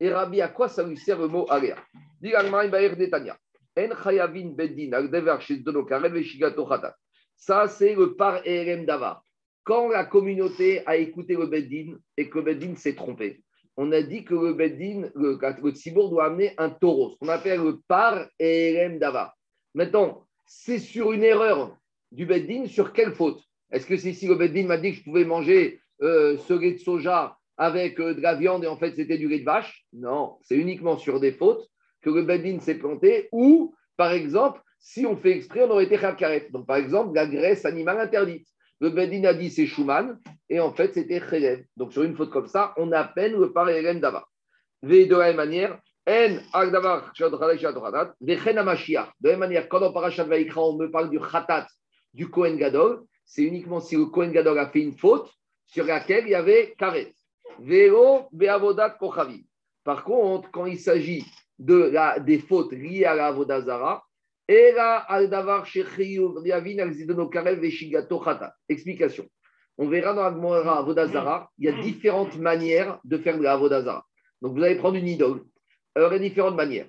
Et 0.01 0.13
Rabbi, 0.13 0.41
à 0.41 0.49
quoi 0.49 0.69
ça 0.69 0.85
lui 0.85 0.97
sert 0.97 1.19
le 1.19 1.29
mot 1.29 1.47
Aléa 1.51 1.77
ça, 7.37 7.69
c'est 7.69 7.95
le 7.95 8.15
par 8.15 8.47
Erem 8.47 8.87
Davar. 8.87 9.24
Quand 9.65 9.89
la 9.89 10.05
communauté 10.05 10.87
a 10.87 10.97
écouté 10.97 11.35
le 11.35 11.47
Beddin 11.47 11.97
et 12.17 12.29
que 12.29 12.39
le 12.39 12.45
Beddin 12.45 12.77
s'est 12.77 12.95
trompé, 12.95 13.43
on 13.77 13.91
a 13.93 14.03
dit 14.03 14.25
que 14.25 14.35
le 14.35 14.53
Beddin, 14.53 15.11
le, 15.15 15.39
le 15.41 16.09
doit 16.09 16.27
amener 16.27 16.53
un 16.59 16.71
taureau, 16.71 17.11
ce 17.11 17.19
qu'on 17.19 17.29
appelle 17.29 17.61
le 17.61 17.81
par 17.89 18.29
Erem 18.39 18.99
Davar. 18.99 19.35
Maintenant, 19.75 20.27
c'est 20.47 20.79
sur 20.79 21.13
une 21.13 21.25
erreur 21.25 21.77
du 22.13 22.27
Beddin, 22.27 22.67
sur 22.67 22.93
quelle 22.93 23.13
faute? 23.13 23.43
Est-ce 23.73 23.87
que 23.87 23.97
c'est 23.97 24.13
si 24.13 24.29
le 24.29 24.37
Beddin 24.37 24.67
m'a 24.67 24.77
dit 24.77 24.93
que 24.93 24.99
je 24.99 25.03
pouvais 25.03 25.25
manger 25.25 25.81
euh, 26.03 26.37
ce 26.37 26.55
lait 26.55 26.75
de 26.75 26.79
soja 26.79 27.37
avec 27.57 27.99
euh, 27.99 28.15
de 28.15 28.21
la 28.21 28.35
viande 28.35 28.65
et 28.65 28.69
en 28.69 28.77
fait 28.77 28.95
c'était 28.95 29.19
du 29.19 29.29
lait 29.29 29.41
de 29.41 29.45
vache? 29.45 29.85
Non, 29.93 30.37
c'est 30.43 30.57
uniquement 30.57 30.99
sur 30.99 31.19
des 31.19 31.33
fautes 31.33 31.69
que 32.05 32.11
le 32.11 32.23
Bedin 32.23 32.61
s'est 32.61 32.77
planté, 32.77 33.29
ou, 33.33 33.75
par 33.97 34.13
exemple, 34.13 34.61
si 34.79 35.07
on 35.07 35.17
fait 35.17 35.33
exprès, 35.33 35.63
on 35.65 35.71
aurait 35.71 35.85
été 35.85 35.97
Karet. 35.97 36.49
Donc, 36.51 36.67
par 36.67 36.77
exemple, 36.77 37.15
la 37.15 37.27
graisse 37.27 37.65
animale 37.65 37.99
interdite. 37.99 38.47
Le 38.85 38.91
Bedin 38.91 39.25
a 39.25 39.33
dit 39.33 39.49
c'est 39.49 39.65
Schumann, 39.65 40.21
et 40.51 40.61
en 40.61 40.71
fait, 40.71 40.93
c'était 40.93 41.19
Khelev. 41.19 41.65
Donc, 41.75 41.95
sur 41.95 42.03
une 42.03 42.15
faute 42.15 42.29
comme 42.29 42.49
ça, 42.49 42.75
on 42.77 42.93
appelle 42.93 43.33
le 43.33 43.51
parallèle 43.51 43.99
d'Ava. 43.99 44.27
De 44.83 45.09
la 45.17 45.29
même 45.29 45.37
manière, 45.37 45.81
De 46.07 46.13
la 49.23 49.31
même 49.31 49.39
manière, 49.39 49.69
quand 49.71 49.81
on 49.81 49.91
Parashat 49.91 50.25
Vaikra, 50.25 50.69
on 50.69 50.77
me 50.77 50.91
parle 50.91 51.09
du 51.09 51.19
Khatat, 51.19 51.67
du 52.13 52.29
Kohen 52.29 52.59
Gadol, 52.59 53.01
c'est 53.25 53.45
uniquement 53.45 53.81
si 53.81 53.97
le 53.97 54.05
Kohen 54.05 54.33
Gadol 54.33 54.59
a 54.59 54.69
fait 54.69 54.83
une 54.83 54.99
faute 54.99 55.33
sur 55.65 55.87
laquelle 55.87 56.25
il 56.27 56.33
y 56.33 56.35
avait 56.35 56.75
Karet. 56.77 57.15
Vero 57.61 58.29
Beavodat 58.33 58.91
Kochavi. 58.91 59.47
Par 59.83 60.05
contre, 60.05 60.51
quand 60.51 60.67
il 60.67 60.79
s'agit 60.79 61.25
de 61.59 61.89
la, 61.91 62.19
des 62.19 62.39
fautes 62.39 62.73
liées 62.73 63.07
à 63.07 63.15
la 63.15 63.33
Vodazara. 63.33 64.05
Explication. 68.69 69.27
On 69.79 69.89
verra 69.89 70.15
dans 70.15 70.23
la 70.23 70.83
Vodazara, 70.83 71.51
il 71.59 71.65
y 71.65 71.69
a 71.69 71.81
différentes 71.81 72.37
manières 72.37 73.01
de 73.05 73.19
faire 73.19 73.39
de 73.39 73.43
la. 73.43 73.57
Donc 74.43 74.57
vous 74.57 74.63
allez 74.63 74.77
prendre 74.77 74.97
une 74.97 75.09
idole. 75.09 75.43
Alors 75.95 76.13
il 76.13 76.17
y 76.17 76.27
a 76.27 76.29
différentes 76.29 76.57
manières. 76.57 76.87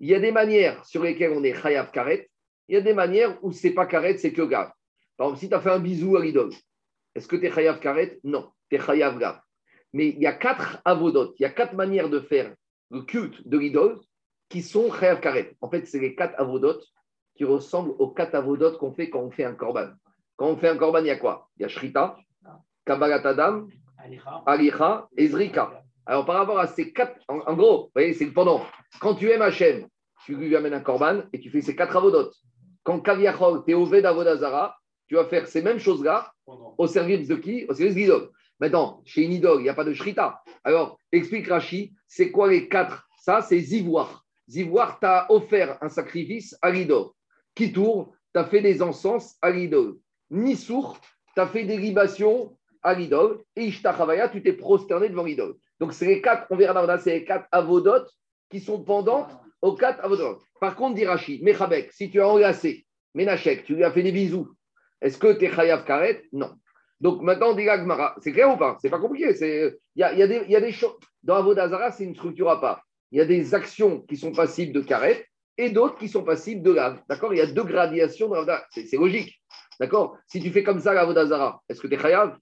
Il 0.00 0.08
y 0.08 0.14
a 0.14 0.20
des 0.20 0.32
manières 0.32 0.84
sur 0.86 1.02
lesquelles 1.02 1.32
on 1.32 1.44
est 1.44 1.54
Chayav 1.54 1.90
Karet. 1.90 2.28
Il 2.68 2.74
y 2.74 2.78
a 2.78 2.80
des 2.80 2.94
manières 2.94 3.38
où 3.42 3.52
c'est 3.52 3.72
pas 3.72 3.86
Karet, 3.86 4.16
c'est 4.16 4.32
que 4.32 4.42
Gav. 4.42 4.72
Par 5.16 5.26
exemple, 5.26 5.40
si 5.40 5.48
tu 5.48 5.54
as 5.54 5.60
fait 5.60 5.70
un 5.70 5.78
bisou 5.78 6.16
à 6.16 6.24
l'idole, 6.24 6.52
est-ce 7.14 7.28
que 7.28 7.36
tu 7.36 7.46
es 7.46 7.52
Chayav 7.52 7.78
Karet? 7.80 8.18
Non, 8.24 8.50
tu 8.70 8.76
es 8.76 8.80
Chayav 8.80 9.18
Gav. 9.18 9.40
Mais 9.92 10.08
il 10.08 10.18
y 10.20 10.26
a 10.26 10.32
quatre 10.32 10.80
avodot, 10.84 11.34
il 11.38 11.42
y 11.42 11.44
a 11.44 11.50
quatre 11.50 11.74
manières 11.74 12.08
de 12.08 12.20
faire 12.20 12.54
le 12.90 13.02
culte 13.02 13.46
de 13.46 13.58
l'idole 13.58 14.00
qui 14.48 14.62
sont 14.62 14.90
Chayav 14.92 15.20
Karet. 15.20 15.54
En 15.60 15.70
fait, 15.70 15.86
c'est 15.86 16.00
les 16.00 16.14
quatre 16.14 16.34
avodot 16.40 16.80
qui 17.36 17.44
ressemblent 17.44 17.94
aux 17.98 18.08
quatre 18.08 18.34
avodot 18.34 18.76
qu'on 18.78 18.92
fait 18.92 19.10
quand 19.10 19.20
on 19.20 19.30
fait 19.30 19.44
un 19.44 19.54
korban. 19.54 19.88
Quand 20.36 20.48
on 20.48 20.56
fait 20.56 20.68
un 20.68 20.76
korban, 20.76 21.00
il 21.00 21.06
y 21.06 21.10
a 21.10 21.16
quoi? 21.16 21.48
Il 21.56 21.62
y 21.62 21.64
a 21.64 21.68
Shrita, 21.68 22.16
Kabbalat 22.84 23.26
Adam, 23.26 23.66
Alicha 24.46 25.08
et 25.16 25.28
Zrika. 25.28 25.82
Alors, 26.06 26.26
par 26.26 26.36
rapport 26.36 26.58
à 26.58 26.66
ces 26.66 26.92
quatre, 26.92 27.18
en, 27.28 27.54
gros, 27.54 27.84
vous 27.84 27.90
voyez, 27.94 28.12
c'est 28.12 28.26
le 28.26 28.32
pendant. 28.32 28.62
Quand 29.00 29.14
tu 29.14 29.30
aimes 29.30 29.42
Hachem, 29.42 29.86
tu 30.26 30.36
lui 30.36 30.54
amènes 30.54 30.74
un 30.74 30.80
korban 30.80 31.22
et 31.32 31.40
tu 31.40 31.50
fais 31.50 31.60
ces 31.60 31.74
quatre 31.74 31.96
avodot. 31.96 32.30
Quand 32.82 33.00
Kaviachol, 33.00 33.64
tu 33.64 33.72
es 33.72 33.74
au 33.74 33.86
d'Avodazara, 33.86 34.76
tu 35.06 35.14
vas 35.14 35.24
faire 35.24 35.46
ces 35.46 35.62
mêmes 35.62 35.78
choses-là 35.78 36.32
au 36.46 36.86
service 36.86 37.26
de 37.28 37.36
qui? 37.36 37.64
Au 37.68 37.74
service 37.74 37.94
d'Idol. 37.94 38.30
Maintenant, 38.60 39.02
chez 39.04 39.22
une 39.22 39.32
idole, 39.32 39.60
il 39.60 39.64
n'y 39.64 39.68
a 39.68 39.74
pas 39.74 39.84
de 39.84 39.92
shrita. 39.92 40.42
Alors, 40.62 40.98
explique 41.10 41.48
Rashi, 41.48 41.92
c'est 42.06 42.30
quoi 42.30 42.48
les 42.48 42.68
quatre? 42.68 43.08
Ça, 43.18 43.40
c'est 43.40 43.58
zivoire. 43.58 44.24
Zivoire 44.48 45.00
t'a 45.00 45.26
offert 45.30 45.78
un 45.82 45.88
sacrifice 45.88 46.56
à 46.62 46.70
l'idole. 46.70 47.08
Kitour, 47.54 48.12
t'as 48.32 48.44
fait 48.44 48.60
des 48.60 48.82
encens 48.82 49.36
à 49.40 49.50
l'idole. 49.50 49.96
Nisour, 50.30 50.98
t'as 51.34 51.46
fait 51.46 51.64
des 51.64 51.76
libations 51.76 52.56
à 52.82 52.94
l'idole. 52.94 53.42
Et 53.56 53.64
Ishtachavaya, 53.64 54.28
tu 54.28 54.42
t'es 54.42 54.52
prosterné 54.52 55.08
devant 55.08 55.24
l'idole. 55.24 55.54
Donc, 55.80 55.92
c'est 55.92 56.06
les 56.06 56.20
quatre, 56.20 56.46
on 56.50 56.56
verra 56.56 56.86
dans 56.86 56.98
c'est 56.98 57.18
les 57.18 57.24
quatre 57.24 57.46
avodotes 57.52 58.10
qui 58.50 58.60
sont 58.60 58.82
pendantes 58.82 59.30
aux 59.62 59.74
quatre 59.74 60.04
avodotes. 60.04 60.42
Par 60.60 60.76
contre, 60.76 60.94
dit 60.94 61.04
Rashi, 61.04 61.40
Mechabek, 61.42 61.92
si 61.92 62.10
tu 62.10 62.20
as 62.20 62.28
enlacé 62.28 62.86
Menachek, 63.14 63.64
tu 63.64 63.74
lui 63.74 63.84
as 63.84 63.92
fait 63.92 64.02
des 64.02 64.12
bisous, 64.12 64.54
est-ce 65.00 65.18
que 65.18 65.32
tu 65.32 65.44
es 65.44 65.52
Chayav 65.52 65.84
Karet? 65.84 66.24
Non. 66.32 66.54
Donc 67.00 67.22
maintenant, 67.22 67.54
dit 67.54 67.66
c'est 68.20 68.32
clair 68.32 68.52
ou 68.52 68.56
pas? 68.56 68.78
C'est 68.80 68.90
pas 68.90 68.98
compliqué. 68.98 69.34
Il 69.40 70.00
y 70.00 70.02
a, 70.02 70.14
y, 70.14 70.22
a 70.22 70.26
y 70.26 70.60
des 70.60 70.72
choses. 70.72 70.96
Dans 71.22 71.36
Avodazara, 71.36 71.90
c'est 71.90 72.04
une 72.04 72.14
structure 72.14 72.50
à 72.50 72.60
part. 72.60 72.82
Il 73.10 73.18
y 73.18 73.20
a 73.20 73.24
des 73.24 73.54
actions 73.54 74.00
qui 74.02 74.16
sont 74.16 74.32
passibles 74.32 74.72
de 74.72 74.80
karet 74.80 75.26
et 75.56 75.70
d'autres 75.70 75.98
qui 75.98 76.08
sont 76.08 76.24
passibles 76.24 76.62
de 76.62 76.72
lave. 76.72 77.00
D'accord? 77.08 77.32
Il 77.32 77.38
y 77.38 77.40
a 77.40 77.46
deux 77.46 77.64
gradations 77.64 78.28
de 78.28 78.52
C'est 78.70 78.96
logique. 78.96 79.40
D'accord? 79.78 80.16
Si 80.26 80.40
tu 80.40 80.50
fais 80.50 80.62
comme 80.62 80.80
ça 80.80 80.92
l'Avodazara, 80.94 81.62
est-ce 81.68 81.80
que 81.80 81.86
tu 81.86 81.94
es 81.94 81.98
chayav 81.98 82.36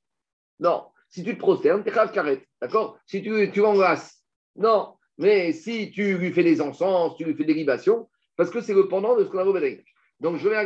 Non. 0.60 0.86
Si 1.08 1.22
tu 1.22 1.34
te 1.34 1.38
prosternes, 1.38 1.82
tu 1.82 1.90
es 1.90 1.92
chayav 1.92 2.12
karet. 2.12 2.46
D'accord? 2.60 2.98
Si 3.06 3.22
tu, 3.22 3.50
tu 3.52 3.60
enlaces, 3.64 4.22
non. 4.56 4.94
Mais 5.18 5.52
si 5.52 5.90
tu 5.90 6.16
lui 6.18 6.32
fais 6.32 6.42
des 6.42 6.60
encens, 6.60 7.16
tu 7.16 7.24
lui 7.24 7.34
fais 7.34 7.44
des 7.44 7.54
libations, 7.54 8.08
parce 8.36 8.50
que 8.50 8.60
c'est 8.60 8.74
le 8.74 8.88
pendant 8.88 9.16
de 9.16 9.24
ce 9.24 9.28
qu'on 9.28 9.38
a 9.38 9.60
vu 9.60 9.84
Donc 10.20 10.38
je 10.38 10.48
vais 10.48 10.56
à 10.56 10.64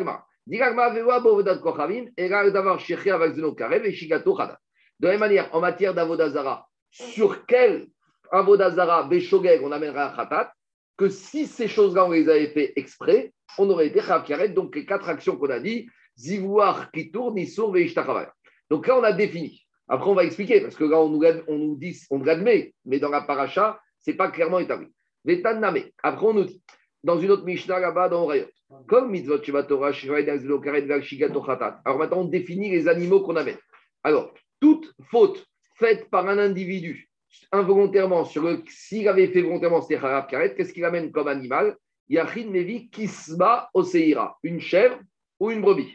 de 4.99 5.07
la 5.07 5.11
même 5.11 5.21
manière, 5.21 5.55
en 5.55 5.61
matière 5.61 5.95
d'avodazara, 5.95 6.69
sur 6.91 7.45
quel 7.47 7.87
avodazara 8.31 9.03
béchogeg 9.05 9.63
on 9.63 9.73
amènera 9.73 10.13
un 10.13 10.17
khatat, 10.17 10.53
que 10.97 11.09
si 11.09 11.47
ces 11.47 11.69
choses-là 11.69 12.07
on 12.07 12.11
les 12.11 12.29
avait 12.29 12.49
fait 12.49 12.73
exprès, 12.77 13.33
on 13.59 13.69
aurait 13.71 13.89
été. 13.89 14.01
Donc 14.49 14.75
les 14.75 14.87
quatre 14.87 15.09
actions 15.09 15.37
qu'on 15.37 15.51
a 15.51 15.61
dit, 15.61 15.89
zivouar, 16.17 16.91
kitour, 16.91 17.33
nisur, 17.33 17.71
veishtachavaya. 17.73 18.33
Donc 18.71 18.87
là 18.87 18.99
on 18.99 19.03
a 19.03 19.13
défini. 19.13 19.63
Après 19.89 20.11
on 20.11 20.15
va 20.15 20.25
expliquer, 20.25 20.61
parce 20.61 20.75
que 20.75 20.85
là 20.85 21.01
on 21.01 21.09
nous, 21.09 21.23
on 21.49 21.59
nous 21.59 21.77
dit, 21.77 22.01
on 22.11 22.19
l'admet, 22.23 22.75
mais 22.85 22.99
dans 22.99 23.11
la 23.11 23.23
paracha, 23.23 23.81
ce 24.01 24.11
n'est 24.11 24.17
pas 24.17 24.31
clairement 24.31 24.59
établi. 24.59 24.89
Après 26.03 26.27
on 26.27 26.35
nous 26.35 26.45
dit, 26.45 26.63
dans 27.05 27.19
une 27.19 27.31
autre 27.31 27.45
Mishnah 27.45 27.79
là-bas 27.79 28.09
dans 28.09 28.25
Orayot. 28.25 28.49
Comme 28.89 29.13
mitzvot 29.13 29.39
Torah, 29.39 29.93
Alors 31.85 31.99
maintenant, 31.99 32.21
on 32.21 32.25
définit 32.25 32.71
les 32.71 32.89
animaux 32.89 33.21
qu'on 33.21 33.37
amène. 33.37 33.59
Alors, 34.03 34.35
toute 34.61 34.93
faute 35.11 35.47
faite 35.79 36.11
par 36.11 36.27
un 36.27 36.39
individu 36.39 37.09
involontairement, 37.53 38.25
sur 38.25 38.43
le, 38.43 38.63
s'il 38.69 39.09
avait 39.09 39.29
fait 39.29 39.43
volontairement, 39.43 39.81
c'était 39.81 39.97
Harab 39.97 40.29
Karet, 40.29 40.55
qu'est-ce 40.55 40.73
qu'il 40.73 40.85
amène 40.85 41.11
comme 41.11 41.29
animal? 41.29 41.77
Yachin 42.09 42.51
Mevi 42.51 42.89
Kisba 42.89 43.71
Oseira, 43.75 44.39
une 44.43 44.61
chèvre 44.61 44.99
ou 45.41 45.51
une 45.51 45.61
brebis? 45.61 45.93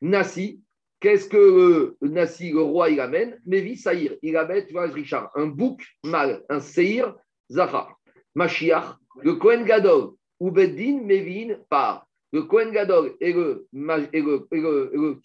Nasi, 0.00 0.60
qu'est-ce 1.00 1.28
que 1.28 1.96
Nasi, 2.02 2.50
le 2.50 2.62
roi, 2.62 2.90
il 2.90 3.00
amène? 3.00 3.40
Mevi 3.46 3.76
Saïr, 3.76 4.16
il 4.22 4.36
amène, 4.36 4.66
tu 4.66 4.72
vois, 4.72 4.86
Richard, 4.86 5.30
un 5.34 5.46
bouc 5.46 5.84
mâle, 6.04 6.42
un 6.48 6.60
Seir 6.60 7.14
Zahar. 7.50 7.96
Mashiach, 8.34 8.96
le 9.22 9.34
Kohen 9.34 9.64
Gadol, 9.64 10.14
ou 10.40 10.50
Beddin 10.50 11.02
Mevin 11.04 11.56
par. 11.68 12.06
Le 12.32 12.42
Kohen 12.42 12.72
Gadol 12.72 13.14
et 13.20 13.32
le, 13.32 13.68
et 14.12 14.20
le, 14.20 14.48
et 14.50 14.60
le, 14.60 15.20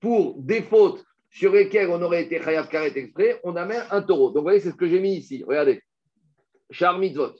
pour 0.00 0.34
des 0.38 0.62
fautes 0.62 1.02
sur 1.30 1.52
lesquelles 1.52 1.88
on 1.88 2.02
aurait 2.02 2.24
été 2.24 2.38
Khayab 2.38 2.68
Karet 2.68 2.92
exprès, 2.96 3.40
on 3.44 3.56
amène 3.56 3.82
un 3.90 4.02
taureau. 4.02 4.28
Donc, 4.28 4.38
vous 4.38 4.42
voyez, 4.42 4.60
c'est 4.60 4.70
ce 4.70 4.76
que 4.76 4.88
j'ai 4.88 5.00
mis 5.00 5.14
ici. 5.14 5.44
Regardez. 5.46 5.80
Char 6.70 6.98
mitzvot. 6.98 7.32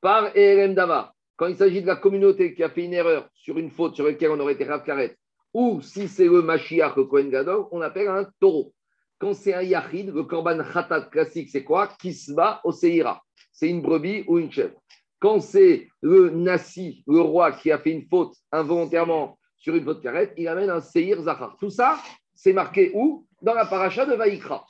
Par 0.00 0.36
ERM 0.36 0.74
Davar, 0.74 1.12
quand 1.36 1.46
il 1.46 1.56
s'agit 1.56 1.82
de 1.82 1.86
la 1.86 1.96
communauté 1.96 2.54
qui 2.54 2.62
a 2.62 2.70
fait 2.70 2.84
une 2.84 2.94
erreur 2.94 3.28
sur 3.34 3.58
une 3.58 3.70
faute 3.70 3.94
sur 3.94 4.06
laquelle 4.06 4.30
on 4.30 4.40
aurait 4.40 4.54
été 4.54 4.64
Khayab 4.64 4.84
Karet, 4.84 5.16
ou 5.54 5.80
si 5.82 6.08
c'est 6.08 6.26
le 6.26 6.42
Mashiach, 6.42 6.96
le 6.96 7.04
Kohen 7.04 7.30
Gadol, 7.30 7.66
on 7.72 7.80
appelle 7.80 8.08
un 8.08 8.26
taureau. 8.40 8.72
Quand 9.18 9.34
c'est 9.34 9.54
un 9.54 9.62
Yachid, 9.62 10.12
le 10.12 10.24
Korban 10.24 10.64
Khatat 10.64 11.02
classique, 11.02 11.48
c'est 11.48 11.62
quoi? 11.62 11.86
Kisba 12.00 12.60
au 12.64 12.72
Seira. 12.72 13.22
C'est 13.52 13.68
une 13.68 13.80
brebis 13.80 14.24
ou 14.26 14.38
une 14.38 14.50
chèvre. 14.50 14.74
Quand 15.20 15.38
c'est 15.38 15.86
le 16.00 16.30
Nassi, 16.30 17.04
le 17.06 17.20
roi 17.20 17.52
qui 17.52 17.70
a 17.70 17.78
fait 17.78 17.92
une 17.92 18.08
faute 18.08 18.34
involontairement 18.50 19.38
sur 19.58 19.76
une 19.76 19.84
faute 19.84 20.02
carrette, 20.02 20.32
il 20.36 20.48
amène 20.48 20.70
un 20.70 20.80
Seir 20.80 21.22
Zahar. 21.22 21.56
Tout 21.60 21.70
ça, 21.70 21.98
c'est 22.34 22.52
marqué 22.52 22.90
où? 22.94 23.24
Dans 23.42 23.54
la 23.54 23.66
paracha 23.66 24.06
de 24.06 24.14
Vaïkra. 24.14 24.64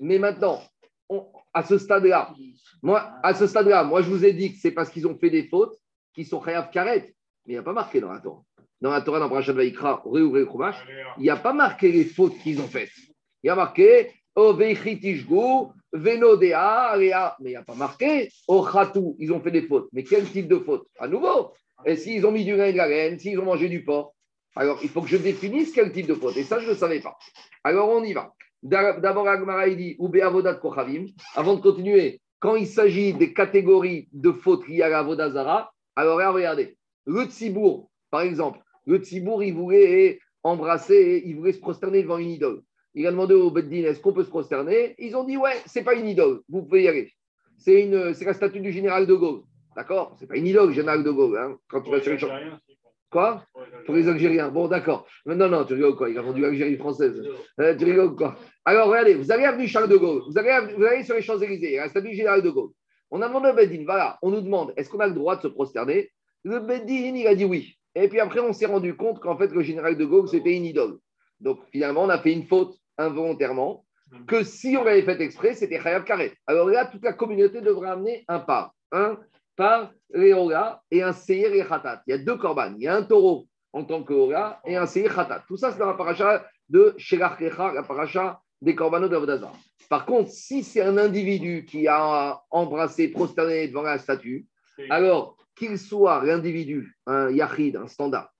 Mais 0.00 0.18
maintenant, 0.18 0.60
à 1.54 1.62
ce 1.62 1.78
stade-là, 1.78 2.34
moi, 2.82 3.10
à 3.22 3.34
ce 3.34 3.46
stade-là, 3.46 3.84
moi, 3.84 4.02
je 4.02 4.10
vous 4.10 4.24
ai 4.24 4.32
dit 4.32 4.52
que 4.52 4.58
c'est 4.60 4.70
parce 4.70 4.90
qu'ils 4.90 5.06
ont 5.06 5.18
fait 5.18 5.30
des 5.30 5.44
fautes 5.48 5.76
qui 6.14 6.24
sont 6.24 6.38
Khayav 6.40 6.70
Karet. 6.70 7.14
Mais 7.46 7.54
il 7.54 7.56
n'y 7.56 7.58
a 7.58 7.62
pas 7.62 7.72
marqué 7.72 8.00
dans 8.00 8.12
la 8.12 8.20
Torah. 8.20 8.42
Dans 8.80 8.90
la 8.90 9.00
Torah, 9.00 9.18
dans 9.18 9.24
la 9.24 9.30
paracha 9.30 9.52
de 9.52 9.56
Vaïkra, 9.56 10.02
réouvrez 10.04 10.42
le 10.42 10.48
il 11.16 11.22
n'y 11.22 11.30
a 11.30 11.36
pas 11.36 11.52
marqué 11.52 11.90
les 11.90 12.04
fautes 12.04 12.38
qu'ils 12.38 12.60
ont 12.60 12.68
faites. 12.68 12.92
Il 13.42 13.46
y 13.46 13.50
a 13.50 13.56
marqué 13.56 14.12
Oh, 14.36 14.56
Venodea, 15.92 16.92
Rea. 16.92 17.36
Mais 17.40 17.50
il 17.50 17.52
n'y 17.52 17.56
a 17.56 17.62
pas 17.62 17.74
marqué 17.74 18.30
Oh, 18.46 18.62
Khatou. 18.62 19.16
Ils 19.18 19.32
ont 19.32 19.40
fait 19.40 19.50
des 19.50 19.62
fautes. 19.62 19.88
Mais 19.92 20.04
quel 20.04 20.30
type 20.30 20.48
de 20.48 20.58
faute? 20.58 20.86
À 20.98 21.08
nouveau. 21.08 21.54
Et 21.86 21.96
s'ils 21.96 22.24
ont 22.26 22.30
mis 22.30 22.44
du 22.44 22.54
grain 22.54 22.70
de 22.72 22.76
la 22.76 22.84
reine, 22.84 23.18
s'ils 23.18 23.38
ont 23.38 23.44
mangé 23.44 23.68
du 23.68 23.84
porc, 23.84 24.14
alors 24.58 24.80
il 24.82 24.88
faut 24.88 25.02
que 25.02 25.08
je 25.08 25.16
définisse 25.16 25.72
quel 25.72 25.92
type 25.92 26.08
de 26.08 26.14
faute. 26.14 26.36
Et 26.36 26.42
ça, 26.42 26.58
je 26.58 26.68
ne 26.68 26.74
savais 26.74 26.98
pas. 27.00 27.16
Alors 27.62 27.88
on 27.90 28.02
y 28.02 28.12
va. 28.12 28.34
D'abord, 28.62 29.28
Agmara, 29.28 29.68
il 29.68 29.76
dit 29.76 29.96
Avodat 30.20 30.54
Kochavim. 30.54 31.06
Avant 31.36 31.54
de 31.54 31.60
continuer, 31.60 32.20
quand 32.40 32.56
il 32.56 32.66
s'agit 32.66 33.14
des 33.14 33.32
catégories 33.32 34.08
de 34.12 34.32
fautes 34.32 34.66
liées 34.66 34.82
à 34.82 34.88
la 34.88 35.30
Zara, 35.30 35.72
alors 35.94 36.18
là, 36.18 36.32
regardez. 36.32 36.76
Le 37.06 37.24
Tzibour, 37.24 37.88
par 38.10 38.22
exemple, 38.22 38.58
le 38.84 38.98
Tzibour, 38.98 39.44
il 39.44 39.54
voulait 39.54 40.18
embrasser, 40.42 41.22
il 41.24 41.36
voulait 41.36 41.52
se 41.52 41.60
prosterner 41.60 42.02
devant 42.02 42.18
une 42.18 42.30
idole. 42.30 42.62
Il 42.94 43.06
a 43.06 43.12
demandé 43.12 43.34
au 43.34 43.52
Beddin 43.52 43.84
est-ce 43.84 44.00
qu'on 44.00 44.12
peut 44.12 44.24
se 44.24 44.30
prosterner? 44.30 44.96
Ils 44.98 45.14
ont 45.14 45.22
dit 45.22 45.36
ouais, 45.36 45.54
c'est 45.66 45.84
pas 45.84 45.94
une 45.94 46.08
idole, 46.08 46.40
vous 46.48 46.64
pouvez 46.64 46.82
y 46.82 46.88
aller. 46.88 47.12
C'est 47.58 47.86
la 47.86 48.34
statue 48.34 48.60
du 48.60 48.72
général 48.72 49.06
de 49.06 49.14
Gaulle. 49.14 49.42
D'accord? 49.76 50.16
C'est 50.18 50.26
pas 50.26 50.36
une 50.36 50.48
idole, 50.48 50.72
général 50.72 51.04
de 51.04 51.10
Gaulle. 51.12 51.38
Hein, 51.38 51.58
quand 51.68 51.80
tu 51.82 51.92
vas 51.92 52.00
sur 52.00 52.12
les 52.12 52.18
Quoi 53.10 53.44
Pour 53.86 53.94
les 53.94 54.08
Algériens. 54.08 54.50
Bon, 54.50 54.68
d'accord. 54.68 55.06
Non, 55.24 55.48
non, 55.48 55.64
tu 55.64 55.74
rigoles 55.74 55.96
quoi? 55.96 56.10
Il 56.10 56.18
a 56.18 56.22
vendu 56.22 56.42
l'Algérie 56.42 56.76
française. 56.76 57.22
Euh, 57.60 57.74
tu 57.76 57.84
rigoles 57.84 58.14
quoi? 58.14 58.36
Alors, 58.64 58.88
regardez, 58.88 59.14
vous 59.14 59.32
allez 59.32 59.44
avenue 59.44 59.66
Charles 59.66 59.88
de 59.88 59.96
Gaulle. 59.96 60.22
Vous 60.28 60.36
allez, 60.36 60.74
vous 60.74 60.84
allez 60.84 61.02
sur 61.04 61.14
les 61.14 61.22
Champs-Élysées, 61.22 61.76
la 61.76 61.88
statue 61.88 62.10
du 62.10 62.16
général 62.16 62.42
de 62.42 62.50
Gaulle. 62.50 62.70
On 63.10 63.22
a 63.22 63.28
demandé 63.28 63.48
au 63.48 63.54
Beddin, 63.54 63.84
voilà, 63.86 64.18
on 64.20 64.30
nous 64.30 64.42
demande, 64.42 64.74
est-ce 64.76 64.90
qu'on 64.90 65.00
a 65.00 65.06
le 65.06 65.14
droit 65.14 65.36
de 65.36 65.42
se 65.42 65.48
prosterner? 65.48 66.10
Le 66.44 66.60
Beddin, 66.60 67.16
il 67.16 67.26
a 67.26 67.34
dit 67.34 67.46
oui. 67.46 67.78
Et 67.94 68.08
puis 68.08 68.20
après, 68.20 68.40
on 68.40 68.52
s'est 68.52 68.66
rendu 68.66 68.94
compte 68.94 69.20
qu'en 69.20 69.38
fait, 69.38 69.48
le 69.48 69.62
général 69.62 69.96
de 69.96 70.04
Gaulle, 70.04 70.28
c'était 70.28 70.54
une 70.54 70.66
idole. 70.66 70.98
Donc, 71.40 71.60
finalement, 71.72 72.02
on 72.02 72.08
a 72.10 72.18
fait 72.18 72.32
une 72.32 72.46
faute 72.46 72.76
involontairement, 72.98 73.86
que 74.26 74.42
si 74.42 74.76
on 74.76 74.84
l'avait 74.84 75.02
fait 75.02 75.20
exprès, 75.20 75.54
c'était 75.54 75.78
Khayab 75.78 76.04
Karet. 76.04 76.32
Alors 76.46 76.68
là, 76.68 76.86
toute 76.86 77.04
la 77.04 77.12
communauté 77.12 77.60
devrait 77.60 77.90
amener 77.90 78.24
un 78.28 78.40
pas. 78.40 78.72
Un 78.92 79.18
par 79.58 79.92
Réola 80.14 80.80
et 80.88 81.02
un 81.02 81.12
Seir 81.12 81.52
et 81.52 81.66
Khatat. 81.66 82.02
Il 82.06 82.10
y 82.10 82.12
a 82.14 82.18
deux 82.18 82.36
korban. 82.36 82.74
Il 82.76 82.84
y 82.84 82.86
a 82.86 82.94
un 82.94 83.02
taureau 83.02 83.48
en 83.72 83.84
tant 83.84 84.04
que 84.04 84.14
Réola 84.14 84.60
et 84.64 84.76
un 84.76 84.86
Seir 84.86 85.12
Khatat. 85.12 85.42
Tout 85.48 85.56
ça, 85.56 85.72
c'est 85.72 85.78
dans 85.78 85.86
la 85.86 85.94
paracha 85.94 86.46
de 86.68 86.94
Shelach 86.96 87.40
la 87.40 87.82
paracha 87.82 88.40
des 88.62 88.76
korbanos 88.76 89.10
d'Avodazar. 89.10 89.52
Par 89.90 90.06
contre, 90.06 90.30
si 90.30 90.62
c'est 90.62 90.82
un 90.82 90.96
individu 90.96 91.64
qui 91.64 91.88
a 91.88 92.40
embrassé, 92.50 93.08
prosterné 93.08 93.66
devant 93.66 93.82
la 93.82 93.98
statue, 93.98 94.46
alors 94.90 95.36
qu'il 95.56 95.76
soit 95.76 96.24
l'individu, 96.24 96.96
un 97.06 97.30
Yachid, 97.30 97.76
un 97.76 97.88
standard, 97.88 98.30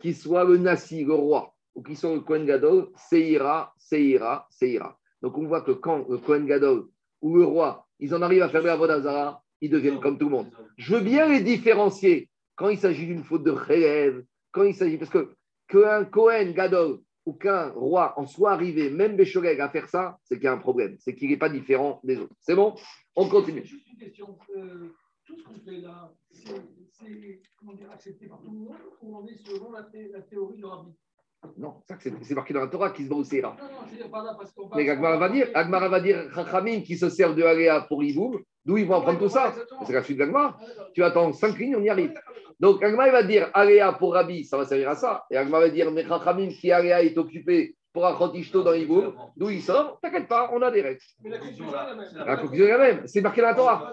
qu'il 0.00 0.14
soit 0.14 0.44
le 0.44 0.58
Nassi, 0.58 1.04
le 1.04 1.14
roi, 1.14 1.54
ou 1.74 1.82
qu'il 1.82 1.96
soit 1.96 2.14
le 2.14 2.20
Kohen 2.20 2.46
Gadol, 2.46 2.90
Seira, 2.94 3.72
Seira, 3.78 4.46
Seira. 4.48 4.96
Donc 5.22 5.36
on 5.38 5.46
voit 5.46 5.62
que 5.62 5.72
quand 5.72 6.08
le 6.08 6.18
Kohen 6.18 6.46
Gadol 6.46 6.86
ou 7.20 7.36
le 7.36 7.44
roi, 7.44 7.84
ils 7.98 8.14
en 8.14 8.22
arrivent 8.22 8.42
à 8.42 8.48
faire 8.48 8.62
la 8.62 8.76
Vodazara, 8.76 9.42
ils 9.60 9.70
deviennent 9.70 10.00
comme 10.00 10.18
tout 10.18 10.26
le 10.26 10.36
monde. 10.36 10.50
Je 10.76 10.94
veux 10.94 11.00
bien 11.00 11.28
les 11.28 11.40
différencier 11.40 12.28
quand 12.56 12.68
il 12.68 12.78
s'agit 12.78 13.06
d'une 13.06 13.24
faute 13.24 13.44
de 13.44 13.50
rêve, 13.50 14.24
quand 14.52 14.64
il 14.64 14.74
s'agit. 14.74 14.98
Parce 14.98 15.10
que 15.10 15.34
qu'un 15.68 16.04
Cohen 16.04 16.52
Gadol 16.52 17.00
ou 17.26 17.32
qu'un 17.34 17.70
roi 17.70 18.14
en 18.18 18.26
soit 18.26 18.52
arrivé, 18.52 18.90
même 18.90 19.16
Béchoreg, 19.16 19.60
à 19.60 19.68
faire 19.68 19.88
ça, 19.88 20.18
c'est 20.24 20.36
qu'il 20.36 20.44
y 20.44 20.48
a 20.48 20.52
un 20.52 20.58
problème. 20.58 20.96
C'est 20.98 21.14
qu'il 21.14 21.30
n'est 21.30 21.36
pas 21.36 21.50
différent 21.50 22.00
des 22.04 22.16
autres. 22.16 22.34
C'est 22.40 22.54
bon? 22.54 22.74
On 23.14 23.28
continue. 23.28 23.64
Juste 23.64 23.86
une 23.92 23.98
question. 23.98 24.38
Euh, 24.56 24.88
tout 25.24 25.38
ce 25.38 25.44
qu'on 25.44 25.60
fait 25.60 25.78
là, 25.78 26.12
c'est 26.30 26.54
accepté 27.92 28.26
par 28.26 28.40
tout 28.40 28.50
le 28.50 28.58
monde 28.58 28.76
ou 29.02 29.16
on 29.16 29.26
est 29.26 29.36
selon 29.44 29.70
la, 29.72 29.86
la 30.12 30.22
théorie 30.22 30.56
de 30.56 30.64
Rabbi 30.64 30.92
non, 31.56 31.82
c'est 32.00 32.34
marqué 32.34 32.52
dans 32.52 32.60
la 32.60 32.66
Torah 32.66 32.90
qui 32.90 33.04
se 33.04 33.08
voit 33.08 33.18
au 33.18 33.24
Seira. 33.24 33.56
Mais 34.74 34.88
Agmara 34.88 35.18
va 35.18 35.28
dire, 35.28 35.48
Agmara 35.54 35.88
va 35.88 36.00
dire, 36.00 36.28
Chachamim 36.34 36.80
qui 36.82 36.96
se 36.96 37.08
sert 37.08 37.34
de 37.34 37.42
Aléa 37.42 37.82
pour 37.82 38.02
Iboum, 38.02 38.42
d'où 38.68 38.76
ils 38.76 38.86
vont 38.86 38.96
apprendre 38.96 39.18
tout 39.18 39.30
ça 39.30 39.54
C'est 39.86 39.94
la 39.94 40.02
suite 40.02 40.18
d'Agmara. 40.18 40.58
Tu 40.94 41.02
attends 41.02 41.32
cinq 41.32 41.58
lignes, 41.58 41.76
on 41.76 41.82
y 41.82 41.88
arrive. 41.88 42.12
Donc 42.60 42.82
Agmara 42.82 43.10
va 43.10 43.22
dire, 43.22 43.50
Aléa 43.54 43.94
pour 43.94 44.12
Rabbi, 44.12 44.44
ça 44.44 44.58
va 44.58 44.66
servir 44.66 44.90
à 44.90 44.94
ça. 44.94 45.24
Et 45.30 45.38
Agmara 45.38 45.64
va 45.64 45.70
dire, 45.70 45.90
mais 45.90 46.06
Chachamim 46.06 46.48
qui 46.48 46.70
Aléa 46.70 47.02
est 47.02 47.16
occupé 47.16 47.74
pour 47.94 48.04
Achotishto 48.04 48.62
dans 48.62 48.74
Iboum, 48.74 49.14
d'où 49.34 49.48
il 49.48 49.62
sort, 49.62 49.98
t'inquiète 50.02 50.28
pas, 50.28 50.50
on 50.52 50.60
a 50.60 50.70
des 50.70 50.82
règles. 50.82 51.00
la 51.24 52.36
conclusion 52.36 52.66
est 52.66 52.70
la 52.70 52.78
même. 52.78 53.06
C'est 53.06 53.22
marqué 53.22 53.40
dans 53.40 53.48
la 53.48 53.54
Torah. 53.54 53.92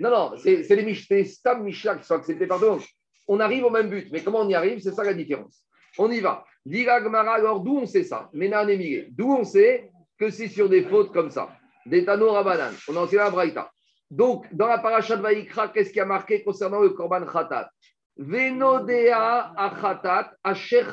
Non, 0.00 0.10
non, 0.10 0.32
c'est 0.38 0.74
les 0.74 1.24
Stam 1.24 1.62
Mishnah 1.62 1.96
qui 1.96 2.06
sont 2.06 2.14
acceptés 2.14 2.46
par 2.46 2.58
tout 2.58 2.82
On 3.28 3.38
arrive 3.38 3.64
au 3.64 3.70
même 3.70 3.90
but, 3.90 4.08
mais 4.10 4.22
comment 4.22 4.40
on 4.40 4.48
y 4.48 4.54
arrive, 4.54 4.80
c'est 4.80 4.92
ça 4.92 5.04
la 5.04 5.12
différence. 5.12 5.62
On 5.98 6.10
y 6.10 6.20
va. 6.20 6.44
Gmara, 6.66 7.34
alors 7.34 7.60
d'où 7.60 7.78
on 7.80 7.86
sait 7.86 8.04
ça? 8.04 8.30
D'où 8.32 9.32
on 9.32 9.44
sait 9.44 9.90
que 10.18 10.30
c'est 10.30 10.48
sur 10.48 10.70
des 10.70 10.84
fautes 10.84 11.12
comme 11.12 11.30
ça 11.30 11.50
Des 11.84 12.04
Tano 12.04 12.32
Rabanan. 12.32 12.72
On 12.88 12.96
en 12.96 13.06
sait 13.06 13.16
la 13.16 13.30
Braïta. 13.30 13.70
Donc, 14.10 14.46
dans 14.54 14.66
la 14.66 14.78
paracha 14.78 15.16
de 15.16 15.22
Vaïkra, 15.22 15.68
qu'est-ce 15.68 15.92
qui 15.92 16.00
a 16.00 16.04
marqué 16.04 16.42
concernant 16.42 16.80
le 16.80 16.90
Korban 16.90 17.24
Khatat? 17.26 17.70
Venodea 18.16 19.52
Achatat 19.56 20.32
Asher 20.42 20.86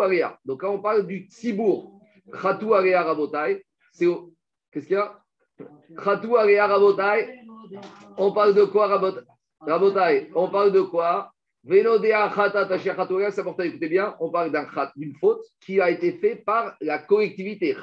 Area. 0.00 0.38
Donc, 0.44 0.62
là, 0.62 0.70
on 0.70 0.80
parle 0.80 1.06
du 1.06 1.26
Tzibour. 1.28 2.00
Khatu 2.32 2.72
Area 2.74 3.02
Rabotai. 3.02 3.64
Qu'est-ce 3.98 4.86
qu'il 4.86 4.92
y 4.92 4.96
a? 4.96 5.18
Khatu 6.02 6.36
Area 6.36 6.66
Rabotai. 6.66 7.40
On 8.16 8.32
parle 8.32 8.54
de 8.54 8.64
quoi 8.64 8.86
Rabotai? 9.60 10.30
On 10.34 10.48
parle 10.48 10.72
de 10.72 10.80
quoi? 10.80 11.32
C'est 11.62 11.86
important 11.86 13.62
d'écouter 13.62 13.88
bien, 13.90 14.16
on 14.18 14.30
parle 14.30 14.50
d'une 14.96 15.14
faute 15.16 15.42
qui 15.60 15.78
a 15.78 15.90
été 15.90 16.12
faite 16.12 16.42
par 16.46 16.74
la 16.80 16.98
collectivité. 17.00 17.76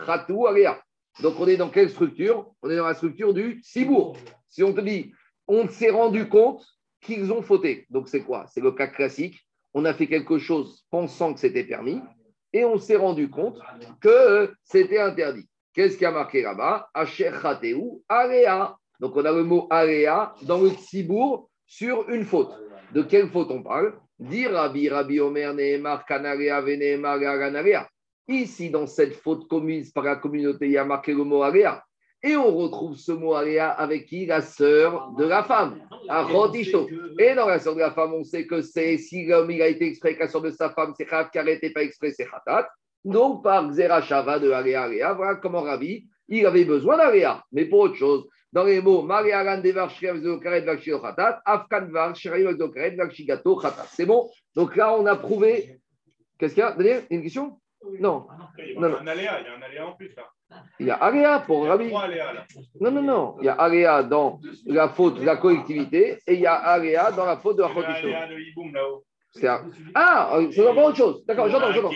Donc 1.22 1.40
on 1.40 1.48
est 1.48 1.58
dans 1.58 1.70
quelle 1.70 1.92
structure? 1.92 2.50
On 2.64 2.72
est 2.72 2.76
dans 2.76 2.88
la 2.88 2.96
structure 2.96 3.36
du 3.36 3.62
Sibour. 3.62 4.18
Si 4.50 4.64
on 4.64 4.74
te 4.74 4.82
dit, 4.82 5.12
on 5.48 5.68
s'est 5.68 5.90
rendu 5.90 6.28
compte 6.28 6.66
qu'ils 7.02 7.32
ont 7.32 7.42
fauté. 7.42 7.86
Donc 7.90 8.10
c'est 8.10 8.22
quoi? 8.22 8.46
C'est 8.48 8.62
le 8.62 8.72
cas 8.72 8.88
classique. 8.88 9.46
On 9.74 9.86
a 9.86 9.94
fait 9.94 10.08
quelque 10.08 10.40
chose 10.40 10.86
pensant 10.90 11.34
que 11.34 11.40
c'était 11.40 11.64
permis 11.64 12.02
et 12.54 12.66
on 12.66 12.78
s'est 12.78 12.96
rendu 12.96 13.30
compte 13.30 13.60
que 14.02 14.54
c'était 14.64 15.00
interdit. 15.00 15.48
Qu'est-ce 15.74 15.98
qui 15.98 16.06
a 16.06 16.12
marqué 16.12 16.42
là-bas? 16.42 16.90
Donc 19.00 19.16
on 19.16 19.26
a 19.26 19.32
le 19.32 19.44
mot 19.44 19.68
Area 19.70 20.34
dans 20.42 20.62
le 20.62 20.72
Sibour 20.72 21.50
sur 21.68 22.10
une 22.10 22.26
faute. 22.26 22.58
De 22.94 23.04
quelle 23.04 23.30
faute 23.30 23.52
on 23.52 23.62
parle? 23.62 24.00
Dire 24.18 24.54
Rabbi, 24.54 24.90
Rabbi 24.90 25.20
Omer. 25.20 25.54
Ici, 28.28 28.70
dans 28.72 28.88
cette 28.88 29.14
faute 29.14 29.48
commise 29.48 29.92
par 29.92 30.04
la 30.04 30.16
communauté, 30.16 30.66
il 30.66 30.72
y 30.72 30.78
a 30.78 30.86
marqué 30.86 31.14
le 31.14 31.24
mot 31.24 31.44
Aria. 31.44 31.84
Et 32.24 32.36
on 32.36 32.56
retrouve 32.56 32.98
ce 32.98 33.12
mot 33.12 33.36
Aria 33.36 33.70
avec 33.70 34.08
qui 34.08 34.26
La 34.26 34.42
sœur 34.42 35.12
de 35.18 35.26
la 35.26 35.44
femme, 35.44 35.80
Achotisho. 36.10 36.88
Et 37.20 37.36
dans 37.36 37.48
la 37.48 37.60
sœur 37.60 37.76
de 37.76 37.80
la 37.80 37.92
femme, 37.92 38.14
on 38.14 38.24
sait 38.24 38.48
que 38.48 38.62
c'est 38.62 38.98
si 38.98 39.26
l'homme 39.26 39.50
a 39.50 39.68
été 39.68 39.88
exprès 39.88 40.16
que 40.16 40.22
la 40.22 40.28
sœur 40.28 40.42
de 40.42 40.50
sa 40.50 40.72
femme, 40.72 40.94
c'est 40.98 41.06
Khat, 41.06 41.30
qui 41.32 41.40
n'était 41.40 41.70
pas 41.70 41.84
exprès, 41.84 42.12
c'est 42.12 42.26
Khatat. 42.26 42.68
Donc, 43.06 43.44
par 43.44 43.70
Xerashava 43.70 44.40
de 44.40 44.52
Aria, 44.52 44.84
Aria, 44.84 45.14
voilà 45.14 45.36
comment 45.36 45.62
Rabbi, 45.62 46.08
il 46.28 46.46
avait 46.46 46.66
besoin 46.66 46.98
d'Aria, 46.98 47.44
mais 47.52 47.66
pour 47.66 47.80
autre 47.80 47.96
chose 47.96 48.28
dans 48.52 48.64
les 48.64 48.82
mots 48.82 49.08
C'est 53.92 54.06
bon? 54.06 54.30
Donc 54.56 54.76
là, 54.76 54.98
on 54.98 55.06
a 55.06 55.16
prouvé. 55.16 55.80
Qu'est-ce 56.40 56.54
qu'il 56.54 56.64
y 56.64 56.66
a? 56.66 57.02
Une 57.10 57.22
question? 57.24 57.60
Non. 58.00 58.28
Il 58.58 58.74
y 58.74 58.76
a 58.84 59.00
un 59.00 59.08
aléa, 59.08 59.40
il 59.42 59.46
y 59.46 59.50
a 59.50 59.54
un 59.58 59.62
aléa 59.62 59.88
en 59.88 59.94
plus 59.94 60.14
là. 60.16 60.24
Il 60.80 60.88
y 60.88 60.92
a 60.92 60.96
aléa 60.96 61.40
pour 61.46 61.66
Rabbi. 61.66 61.92
Non, 62.80 62.92
non, 62.92 63.02
non. 63.02 63.36
Il 63.40 63.46
y 63.46 63.50
a 63.50 63.54
aléa 63.54 64.04
dans 64.04 64.40
la 64.66 64.90
faute 64.90 65.20
de 65.20 65.26
la 65.26 65.38
collectivité 65.38 66.20
et 66.26 66.34
il 66.34 66.40
y 66.40 66.46
a 66.48 66.54
aléa 66.56 67.12
dans 67.12 67.26
la 67.26 67.38
faute 67.38 67.58
de 67.58 67.62
la. 67.62 67.70
C'est 69.34 69.48
un- 69.48 69.70
Ah, 69.94 70.38
euh, 70.38 70.50
c'est 70.52 70.68
encore 70.68 70.86
autre 70.86 70.98
chose. 70.98 71.24
D'accord, 71.28 71.50
j'entends, 71.50 71.72
j'entends. 71.72 71.92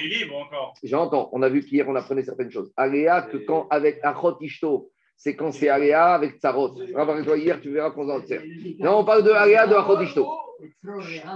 J'entends. 0.83 1.29
On 1.31 1.41
a 1.41 1.49
vu 1.49 1.63
qu'hier, 1.63 1.87
on 1.87 1.95
apprenait 1.95 2.23
certaines 2.23 2.51
choses. 2.51 2.71
Aléa, 2.77 3.23
que 3.23 3.37
quand 3.37 3.67
avec 3.69 3.99
Achot 4.03 4.37
Ishto, 4.41 4.91
c'est 5.23 5.35
quand 5.35 5.51
c'est 5.51 5.69
Aléa 5.69 6.15
avec 6.15 6.39
Tsarot. 6.39 6.73
Hier, 7.35 7.61
tu 7.61 7.71
verras 7.71 7.91
qu'on 7.91 8.09
en 8.09 8.25
sert. 8.25 8.41
Là, 8.79 8.97
on 8.97 9.05
parle 9.05 9.23
de 9.23 9.29
Aléa 9.29 9.67
de 9.67 9.75
Achot 9.75 10.01
Ishto. 10.01 10.27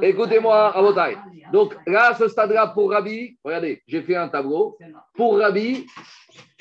Écoutez-moi, 0.02 0.71
Rabotai. 0.71 1.17
Donc 1.54 1.76
là, 1.86 2.10
à 2.10 2.15
ce 2.15 2.28
stade-là, 2.28 2.67
pour 2.67 2.89
Rabbi, 2.89 3.38
regardez, 3.43 3.84
j'ai 3.88 4.02
fait 4.02 4.15
un 4.15 4.28
tableau. 4.28 4.76
Pour 5.13 5.38
Rabbi, 5.38 5.86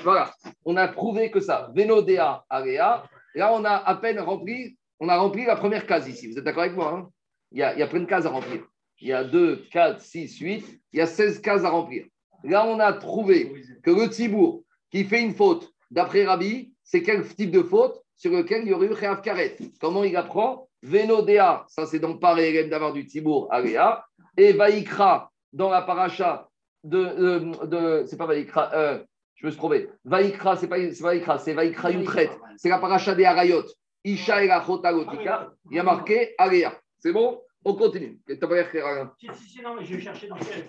voilà, 0.02 0.34
on 0.66 0.76
a 0.76 0.86
prouvé 0.86 1.30
que 1.30 1.40
ça, 1.40 1.70
Venodea, 1.74 2.44
Aléa. 2.50 3.04
Là, 3.34 3.54
on 3.54 3.64
a 3.64 3.72
à 3.72 3.94
peine 3.94 4.20
rempli, 4.20 4.76
on 5.00 5.08
a 5.08 5.16
rempli 5.16 5.46
la 5.46 5.56
première 5.56 5.86
case 5.86 6.06
ici. 6.06 6.30
Vous 6.30 6.38
êtes 6.38 6.44
d'accord 6.44 6.64
avec 6.64 6.76
moi 6.76 6.92
hein? 6.92 7.08
Il, 7.52 7.58
y 7.58 7.62
a, 7.62 7.86
plein 7.86 8.00
de 8.00 8.04
cases 8.04 8.26
à 8.26 8.30
remplir. 8.30 8.64
Il 9.00 9.08
y 9.08 9.12
a 9.14 9.24
2, 9.24 9.64
4, 9.72 9.98
6, 9.98 10.38
8, 10.40 10.80
il 10.92 10.98
y 10.98 11.00
a 11.00 11.06
16 11.06 11.40
cases 11.40 11.64
à 11.64 11.70
remplir. 11.70 12.04
Là, 12.42 12.66
on 12.66 12.78
a 12.80 12.92
trouvé 12.92 13.50
que 13.82 13.90
le 13.90 14.06
Tzibour 14.08 14.62
qui 14.90 15.04
fait 15.04 15.22
une 15.22 15.34
faute, 15.34 15.73
d'après 15.90 16.24
Rabbi, 16.24 16.72
c'est 16.82 17.02
quel 17.02 17.26
type 17.26 17.50
de 17.50 17.62
faute 17.62 18.00
sur 18.16 18.30
lequel 18.32 18.62
il 18.62 18.68
y 18.68 18.72
aurait 18.74 18.86
eu 18.86 18.94
Khayav 18.94 19.20
Karet 19.22 19.56
Comment 19.80 20.04
il 20.04 20.16
apprend 20.16 20.68
Venodea, 20.82 21.64
ça 21.68 21.86
c'est 21.86 21.98
donc 21.98 22.20
pas 22.20 22.34
Régem 22.34 22.68
d'avoir 22.68 22.92
du 22.92 23.02
Tzibour, 23.02 23.48
Aléa, 23.50 24.04
et 24.36 24.52
Vaikra, 24.52 25.30
dans 25.52 25.70
la 25.70 25.82
paracha 25.82 26.48
de. 26.84 26.98
de, 26.98 27.66
de- 27.66 28.04
c'est 28.06 28.16
pas 28.18 28.26
Vaikra, 28.26 28.70
euh, 28.74 28.98
je 29.36 29.46
me 29.46 29.50
suis 29.50 29.58
trompé. 29.58 29.88
Vaikra, 30.04 30.56
c'est 30.56 30.68
pas 30.68 30.76
Vaikra, 31.00 31.38
c'est 31.38 31.54
Vaikra 31.54 31.90
Yutret, 31.90 32.30
c'est 32.58 32.68
la 32.68 32.78
paracha 32.78 33.14
des 33.14 33.24
Harayot. 33.24 33.64
Isha 34.06 34.44
et 34.44 34.48
la 34.48 34.60
Chotalotika, 34.60 35.50
il 35.70 35.76
y 35.76 35.80
a 35.80 35.82
marqué 35.82 36.34
Aléa. 36.36 36.74
C'est 36.98 37.12
bon? 37.12 37.40
On 37.64 37.72
continue. 37.74 38.18
Alain 38.28 39.10
Si, 39.18 39.26
si, 39.32 39.48
si, 39.54 39.62
non, 39.62 39.76
mais 39.76 39.84
je 39.86 39.94
vais 39.94 40.02
chercher 40.02 40.28
dans 40.28 40.36
quel. 40.36 40.66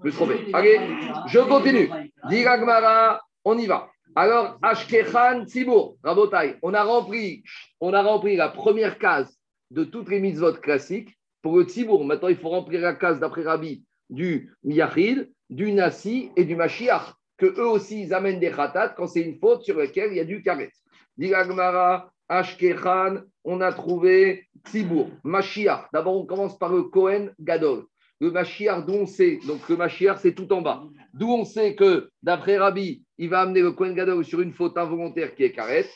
Je 0.00 0.06
me 0.06 0.10
suis 0.10 0.16
trompé. 0.16 0.46
Allez, 0.52 0.78
je 1.26 1.40
continue. 1.40 1.90
Dit 2.28 2.42
Gagmara, 2.42 3.20
on 3.44 3.56
y 3.56 3.66
va. 3.66 3.88
Alors, 4.16 4.58
Ashkechan 4.62 5.44
Tzibour, 5.46 5.96
Rabotai, 6.02 6.56
on 6.62 6.74
a 6.74 6.82
rempli, 6.82 7.44
on 7.80 7.92
a 7.92 8.02
rempli 8.02 8.34
la 8.34 8.48
première 8.48 8.98
case 8.98 9.38
de 9.70 9.84
toutes 9.84 10.08
les 10.08 10.18
mitzvot 10.18 10.54
classiques 10.54 11.16
pour 11.42 11.56
le 11.56 11.64
Tzibour. 11.64 12.04
Maintenant, 12.04 12.28
il 12.28 12.36
faut 12.36 12.48
remplir 12.48 12.80
la 12.80 12.94
case 12.94 13.20
d'après 13.20 13.42
Rabbi 13.42 13.84
du 14.10 14.52
Yachid, 14.64 15.30
du 15.50 15.72
Nassi 15.72 16.30
et 16.34 16.44
du 16.44 16.56
Mashiach, 16.56 17.14
que 17.36 17.46
eux 17.46 17.68
aussi 17.68 18.02
ils 18.02 18.14
amènent 18.14 18.40
des 18.40 18.50
khatat 18.50 18.90
quand 18.90 19.06
c'est 19.06 19.20
une 19.20 19.38
faute 19.38 19.62
sur 19.62 19.76
laquelle 19.76 20.10
il 20.10 20.16
y 20.16 20.20
a 20.20 20.24
du 20.24 20.42
karet. 20.42 20.72
Dit 21.16 21.28
Gagmara, 21.28 22.10
Ashkechan, 22.28 23.20
on 23.44 23.60
a 23.60 23.72
trouvé 23.72 24.48
Tzibour, 24.66 25.10
Mashiach. 25.22 25.88
D'abord, 25.92 26.16
on 26.16 26.26
commence 26.26 26.58
par 26.58 26.72
le 26.72 26.84
Kohen 26.84 27.32
Gadol. 27.38 27.84
Le 28.18 28.30
Mashiach, 28.30 28.86
d'où 28.86 28.94
on 28.94 29.06
sait, 29.06 29.38
donc 29.46 29.68
le 29.68 29.76
Mashiach, 29.76 30.18
c'est 30.20 30.34
tout 30.34 30.50
en 30.52 30.62
bas. 30.62 30.82
D'où 31.12 31.28
on 31.28 31.44
sait 31.44 31.74
que, 31.74 32.08
d'après 32.22 32.56
Rabbi, 32.56 33.04
il 33.18 33.28
va 33.28 33.40
amener 33.40 33.60
le 33.60 33.72
Kohen 33.72 33.94
Gadol 33.94 34.24
sur 34.24 34.40
une 34.40 34.52
faute 34.52 34.78
involontaire 34.78 35.34
qui 35.34 35.44
est 35.44 35.52
karet. 35.52 35.86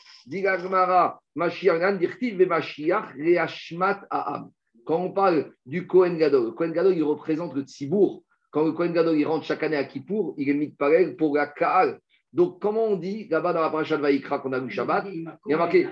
Reashmat 3.17 4.01
Aham. 4.11 4.51
Quand 4.85 4.99
on 4.99 5.11
parle 5.11 5.51
du 5.65 5.87
Kohen 5.87 6.17
Gadol, 6.17 6.45
le 6.45 6.51
Kohen 6.51 6.73
Gadol, 6.73 6.95
il 6.95 7.03
représente 7.03 7.55
le 7.55 7.61
Tzibour. 7.61 8.23
Quand 8.51 8.65
le 8.65 8.71
Kohen 8.71 8.93
Gadol, 8.93 9.17
il 9.17 9.25
rentre 9.25 9.45
chaque 9.45 9.63
année 9.63 9.77
à 9.77 9.85
Kippour, 9.85 10.35
il 10.37 10.49
est 10.49 10.53
mis 10.53 10.69
de 10.69 10.75
pareil 10.75 11.15
pour 11.15 11.35
la 11.35 11.47
Kaal. 11.47 11.99
Donc, 12.33 12.61
comment 12.61 12.85
on 12.85 12.95
dit, 12.95 13.27
là-bas 13.27 13.53
dans 13.53 13.61
la 13.61 13.69
paracha 13.69 13.97
de 13.97 14.01
Vaïkra 14.01 14.39
qu'on 14.39 14.53
a 14.53 14.59
lu 14.59 14.69
Shabbat, 14.69 15.05
il 15.11 15.27
y 15.47 15.53
a 15.53 15.57
marqué 15.57 15.87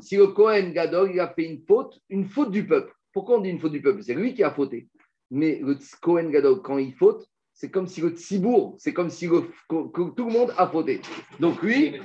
Si 0.00 0.16
le 0.16 0.28
Kohen 0.28 0.72
Gadol, 0.72 1.10
il 1.12 1.20
a 1.20 1.28
fait 1.28 1.44
une 1.44 1.60
faute, 1.66 1.98
une 2.08 2.26
faute 2.26 2.50
du 2.50 2.66
peuple. 2.66 2.92
Pourquoi 3.16 3.38
on 3.38 3.40
dit 3.40 3.48
une 3.48 3.58
faute 3.58 3.72
du 3.72 3.80
peuple? 3.80 4.02
C'est 4.02 4.12
lui 4.12 4.34
qui 4.34 4.42
a 4.44 4.50
fauté. 4.50 4.88
Mais 5.30 5.58
le 5.62 5.78
Kohen 6.02 6.30
Gadol, 6.30 6.60
quand 6.60 6.76
il 6.76 6.92
faute, 6.92 7.26
c'est 7.54 7.70
comme 7.70 7.86
si 7.86 8.02
le 8.02 8.10
Tzibour, 8.10 8.74
c'est 8.76 8.92
comme 8.92 9.08
si 9.08 9.26
le- 9.26 9.48
tout 9.70 10.12
le 10.26 10.30
monde 10.30 10.52
a 10.58 10.66
fauté. 10.68 11.00
Donc 11.40 11.62
lui, 11.62 11.98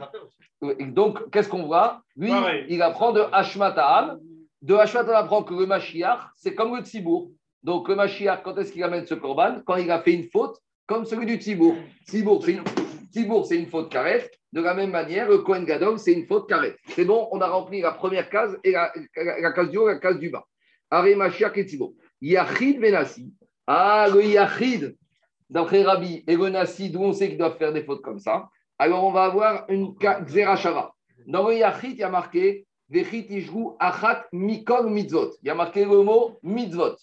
donc 0.61 1.29
qu'est-ce 1.29 1.49
qu'on 1.49 1.63
voit? 1.65 2.01
Lui, 2.15 2.29
Pareil. 2.29 2.65
il 2.69 2.81
apprend 2.81 3.11
de 3.11 3.19
Hashmata'am. 3.33 4.21
De 4.61 4.73
Hashmat, 4.75 5.03
on 5.03 5.13
apprend 5.13 5.43
que 5.43 5.53
le 5.53 5.65
Mashiach, 5.65 6.29
c'est 6.37 6.55
comme 6.55 6.73
le 6.77 6.81
Tzibour. 6.81 7.29
Donc 7.61 7.89
le 7.89 7.95
Mashiach, 7.95 8.41
quand 8.41 8.57
est-ce 8.57 8.71
qu'il 8.71 8.83
amène 8.85 9.05
ce 9.05 9.15
korban? 9.15 9.61
Quand 9.65 9.75
il 9.75 9.91
a 9.91 9.99
fait 9.99 10.13
une 10.13 10.29
faute, 10.29 10.59
comme 10.87 11.03
celui 11.03 11.25
du 11.25 11.35
Tzibour. 11.35 11.75
Tzibour, 12.07 12.41
c'est 12.45 12.53
une, 12.53 12.63
c'est 13.43 13.57
une 13.57 13.67
faute 13.67 13.91
carrette. 13.91 14.31
De 14.53 14.61
la 14.61 14.73
même 14.73 14.91
manière, 14.91 15.27
le 15.27 15.39
Kohen 15.39 15.65
Gadol, 15.65 15.99
c'est 15.99 16.13
une 16.13 16.25
faute 16.25 16.47
carrette. 16.47 16.77
C'est 16.87 17.03
bon, 17.03 17.27
on 17.33 17.41
a 17.41 17.47
rempli 17.49 17.81
la 17.81 17.91
première 17.91 18.29
case 18.29 18.57
et 18.63 18.71
la, 18.71 18.93
la- 19.17 19.41
la 19.41 19.51
case 19.51 19.69
du 19.71 19.77
haut 19.77 19.89
et 19.89 19.93
la 19.95 19.99
case 19.99 20.17
du 20.17 20.29
bas. 20.29 20.45
Et 20.93 21.63
Tzibour. 21.63 21.93
Yachid 22.21 22.79
Benassi. 22.79 23.33
Ah, 23.67 24.07
le 24.13 24.23
Yachid, 24.25 24.97
d'après 25.49 25.83
Rabbi, 25.83 26.23
et 26.27 26.35
le 26.35 26.49
Nassi, 26.49 26.89
d'où 26.89 27.01
on 27.03 27.13
sait 27.13 27.29
qu'ils 27.29 27.37
doivent 27.37 27.57
faire 27.57 27.71
des 27.73 27.83
fautes 27.83 28.01
comme 28.01 28.19
ça. 28.19 28.49
Alors, 28.77 29.03
on 29.05 29.11
va 29.11 29.23
avoir 29.25 29.65
une 29.69 29.93
Xerashava. 29.95 30.93
Dans 31.27 31.47
le 31.47 31.55
Yachid, 31.55 31.91
il 31.91 31.97
y 31.99 32.03
a 32.03 32.09
marqué 32.09 32.65
Vechit 32.89 33.27
Ishru 33.29 33.75
Achat 33.79 34.25
Mikol 34.33 34.89
Mitzvot. 34.89 35.31
Il 35.41 35.47
y 35.47 35.49
a 35.49 35.55
marqué 35.55 35.85
le 35.85 36.01
mot 36.03 36.37
Mitzvot. 36.43 36.95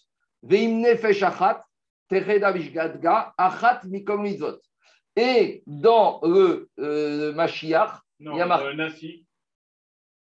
Veim 0.43 0.81
Nefesh 0.81 1.23
Achat 1.23 1.65
Achat 2.11 3.81
Mikol 3.85 4.21
Mitzvot. 4.21 4.59
Et 5.17 5.63
dans 5.67 6.21
le 6.23 6.69
euh, 6.79 7.33
Mashiach, 7.33 8.01
Non, 8.21 8.35
Il 8.35 8.39
y 8.39 8.41
a 8.43 8.47
marqué- 8.47 8.67
euh, 8.67 8.75
Nassi. 8.75 9.25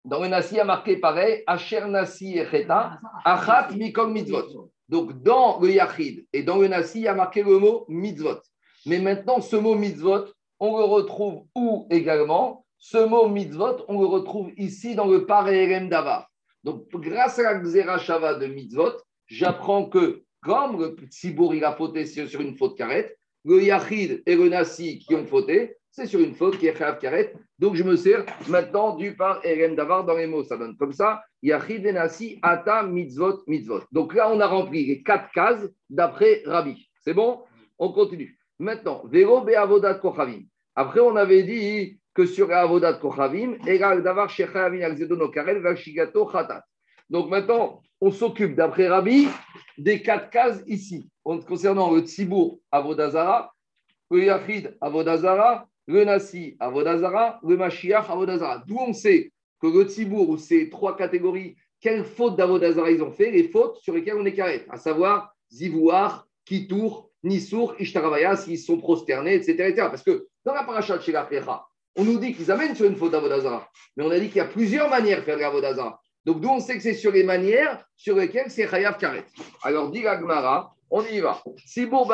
Dans 0.04 0.20
le 0.20 0.28
Nassi, 0.28 0.54
il 0.54 0.56
y 0.58 0.60
a 0.60 0.64
marqué 0.64 0.98
pareil 0.98 1.42
Asher 1.46 1.86
Nassi 1.86 2.38
Echeta 2.38 3.00
Achat 3.24 3.68
Mikol 3.74 4.12
Mitzvot. 4.12 4.70
Donc, 4.88 5.22
dans 5.22 5.58
le 5.60 5.70
Yachid 5.70 6.26
et 6.32 6.42
dans 6.42 6.58
le 6.58 6.68
Nassi, 6.68 6.98
il 6.98 7.04
y 7.04 7.08
a 7.08 7.14
marqué 7.14 7.42
le 7.42 7.58
mot 7.58 7.86
mitzvot. 7.88 8.40
Mais 8.84 8.98
maintenant, 8.98 9.40
ce 9.40 9.56
mot 9.56 9.74
mitzvot, 9.74 10.26
on 10.60 10.76
le 10.76 10.84
retrouve 10.84 11.46
où 11.54 11.86
également? 11.90 12.66
Ce 12.76 12.98
mot 12.98 13.28
mitzvot, 13.28 13.86
on 13.88 13.98
le 14.00 14.06
retrouve 14.06 14.50
ici 14.58 14.94
dans 14.94 15.06
le 15.06 15.24
Parerem 15.24 15.88
Davar. 15.88 16.30
Donc, 16.64 16.86
grâce 16.92 17.38
à 17.38 17.54
la 17.54 17.54
Xera 17.60 17.98
Shava 17.98 18.34
de 18.34 18.46
mitzvot, 18.46 18.92
j'apprends 19.26 19.86
que 19.86 20.22
comme 20.42 20.78
le 20.78 20.94
Tzibour, 21.08 21.54
il 21.54 21.64
a 21.64 21.72
fauté 21.72 22.04
sur 22.04 22.40
une 22.42 22.58
faute 22.58 22.76
carrette, 22.76 23.18
le 23.46 23.62
Yachid 23.62 24.22
et 24.26 24.36
le 24.36 24.50
Nassi 24.50 24.98
qui 24.98 25.14
ont 25.14 25.26
fauté, 25.26 25.78
c'est 25.96 26.06
sur 26.06 26.18
une 26.18 26.34
faute 26.34 26.58
qui 26.58 26.66
est 26.66 26.74
Khayav 26.74 26.98
carrette. 26.98 27.36
Donc, 27.60 27.76
je 27.76 27.84
me 27.84 27.94
sers 27.94 28.24
maintenant 28.48 28.96
du 28.96 29.14
Parerem 29.14 29.76
Davar 29.76 30.04
dans 30.04 30.16
les 30.16 30.26
mots. 30.26 30.42
Ça 30.42 30.56
donne 30.56 30.76
comme 30.76 30.92
ça 30.92 31.22
Yachid 31.40 31.86
et 31.86 31.92
Nassi, 31.92 32.40
Ata, 32.42 32.82
Mitzvot, 32.82 33.44
Mitzvot. 33.46 33.82
Donc 33.92 34.12
là, 34.12 34.28
on 34.28 34.40
a 34.40 34.46
rempli 34.46 34.86
les 34.86 35.04
quatre 35.04 35.30
cases 35.30 35.64
d'après 35.88 36.42
Rabbi. 36.46 36.90
C'est 36.98 37.14
bon? 37.14 37.44
On 37.78 37.92
continue. 37.92 38.36
Maintenant, 38.58 39.04
Vero 39.06 39.42
Be'avodat 39.42 39.94
Kochavim. 39.94 40.42
Après, 40.74 40.98
on 40.98 41.14
avait 41.14 41.44
dit 41.44 42.00
que 42.12 42.26
sur 42.26 42.50
Avodat 42.50 42.94
Kochavim, 42.94 43.56
Egal 43.64 44.02
Davar 44.02 44.28
Shechavim 44.28 44.82
Akzedono 44.82 45.28
Karel 45.28 45.60
Vashigato 45.62 46.26
Khatat. 46.26 46.64
Donc 47.08 47.30
maintenant, 47.30 47.82
on 48.00 48.10
s'occupe, 48.10 48.56
d'après 48.56 48.88
Rabbi, 48.88 49.28
des 49.78 50.02
quatre 50.02 50.30
cases 50.30 50.64
ici. 50.66 51.08
Concernant 51.22 51.92
le 51.92 52.00
Tzibour 52.00 52.58
Avodazara, 52.72 53.52
le 54.10 54.24
Yachid 54.24 54.76
Avodazara, 54.80 55.68
le 55.86 56.04
Nassi 56.04 56.56
Avodazara, 56.60 57.40
le 57.42 57.56
Mashiach 57.56 58.08
Avodazara. 58.08 58.62
D'où 58.66 58.78
on 58.78 58.92
sait 58.92 59.32
que 59.60 59.66
le 59.66 59.84
Tzibour, 59.84 60.28
ou 60.28 60.36
ces 60.36 60.68
trois 60.70 60.96
catégories, 60.96 61.56
quelles 61.80 62.04
fautes 62.04 62.36
d'Avodazara 62.36 62.90
ils 62.90 63.02
ont 63.02 63.12
fait 63.12 63.30
Les 63.30 63.48
fautes 63.48 63.76
sur 63.78 63.94
lesquelles 63.94 64.16
on 64.16 64.24
est 64.24 64.34
carré, 64.34 64.64
à 64.70 64.78
savoir 64.78 65.34
Zivouar, 65.52 66.26
Kitour, 66.44 67.10
Nissour, 67.22 67.74
Ishtaravaya, 67.78 68.36
s'ils 68.36 68.58
sont 68.58 68.78
prosternés, 68.78 69.34
etc., 69.34 69.52
etc. 69.68 69.88
Parce 69.90 70.02
que 70.02 70.26
dans 70.44 70.54
la 70.54 70.64
paracha 70.64 70.98
de 70.98 71.02
Frecha, 71.02 71.64
on 71.96 72.04
nous 72.04 72.18
dit 72.18 72.34
qu'ils 72.34 72.50
amènent 72.50 72.74
sur 72.74 72.86
une 72.86 72.96
faute 72.96 73.12
d'Avodazara. 73.12 73.68
Mais 73.96 74.04
on 74.04 74.10
a 74.10 74.18
dit 74.18 74.28
qu'il 74.28 74.36
y 74.36 74.40
a 74.40 74.46
plusieurs 74.46 74.90
manières 74.90 75.20
de 75.20 75.24
faire 75.24 75.36
de 75.36 75.42
l'Avodazara. 75.42 76.00
Donc, 76.24 76.40
d'où 76.40 76.48
on 76.48 76.60
sait 76.60 76.76
que 76.76 76.82
c'est 76.82 76.94
sur 76.94 77.12
les 77.12 77.22
manières 77.22 77.84
sur 77.96 78.16
lesquelles 78.16 78.50
c'est 78.50 78.68
Chayav 78.68 78.98
Karet. 78.98 79.24
Alors, 79.62 79.90
dit 79.90 80.02
la 80.02 80.18
Gemara, 80.18 80.73
on 80.90 81.04
y 81.04 81.20
va. 81.20 81.42
Sibour, 81.64 82.10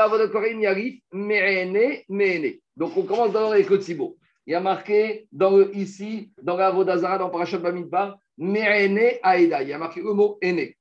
Me'ene, 1.12 2.02
Me'ene. 2.08 2.52
Donc, 2.76 2.96
on 2.96 3.02
commence 3.02 3.32
d'abord 3.32 3.52
avec 3.52 3.68
le 3.68 3.80
Sibour. 3.80 4.16
Il 4.46 4.52
y 4.52 4.56
a 4.56 4.60
marqué 4.60 5.26
dans 5.32 5.60
ici, 5.70 6.30
dans 6.42 6.56
la 6.56 6.68
Avodazara, 6.68 7.18
dans 7.18 7.30
Parashat 7.30 7.58
Bamidbar, 7.58 8.18
Me'ene 8.38 9.18
Aïda. 9.22 9.62
Il 9.62 9.68
y 9.68 9.72
a 9.72 9.78
marqué 9.78 10.00
le 10.00 10.12
mot 10.12 10.38
Ene. 10.42 10.72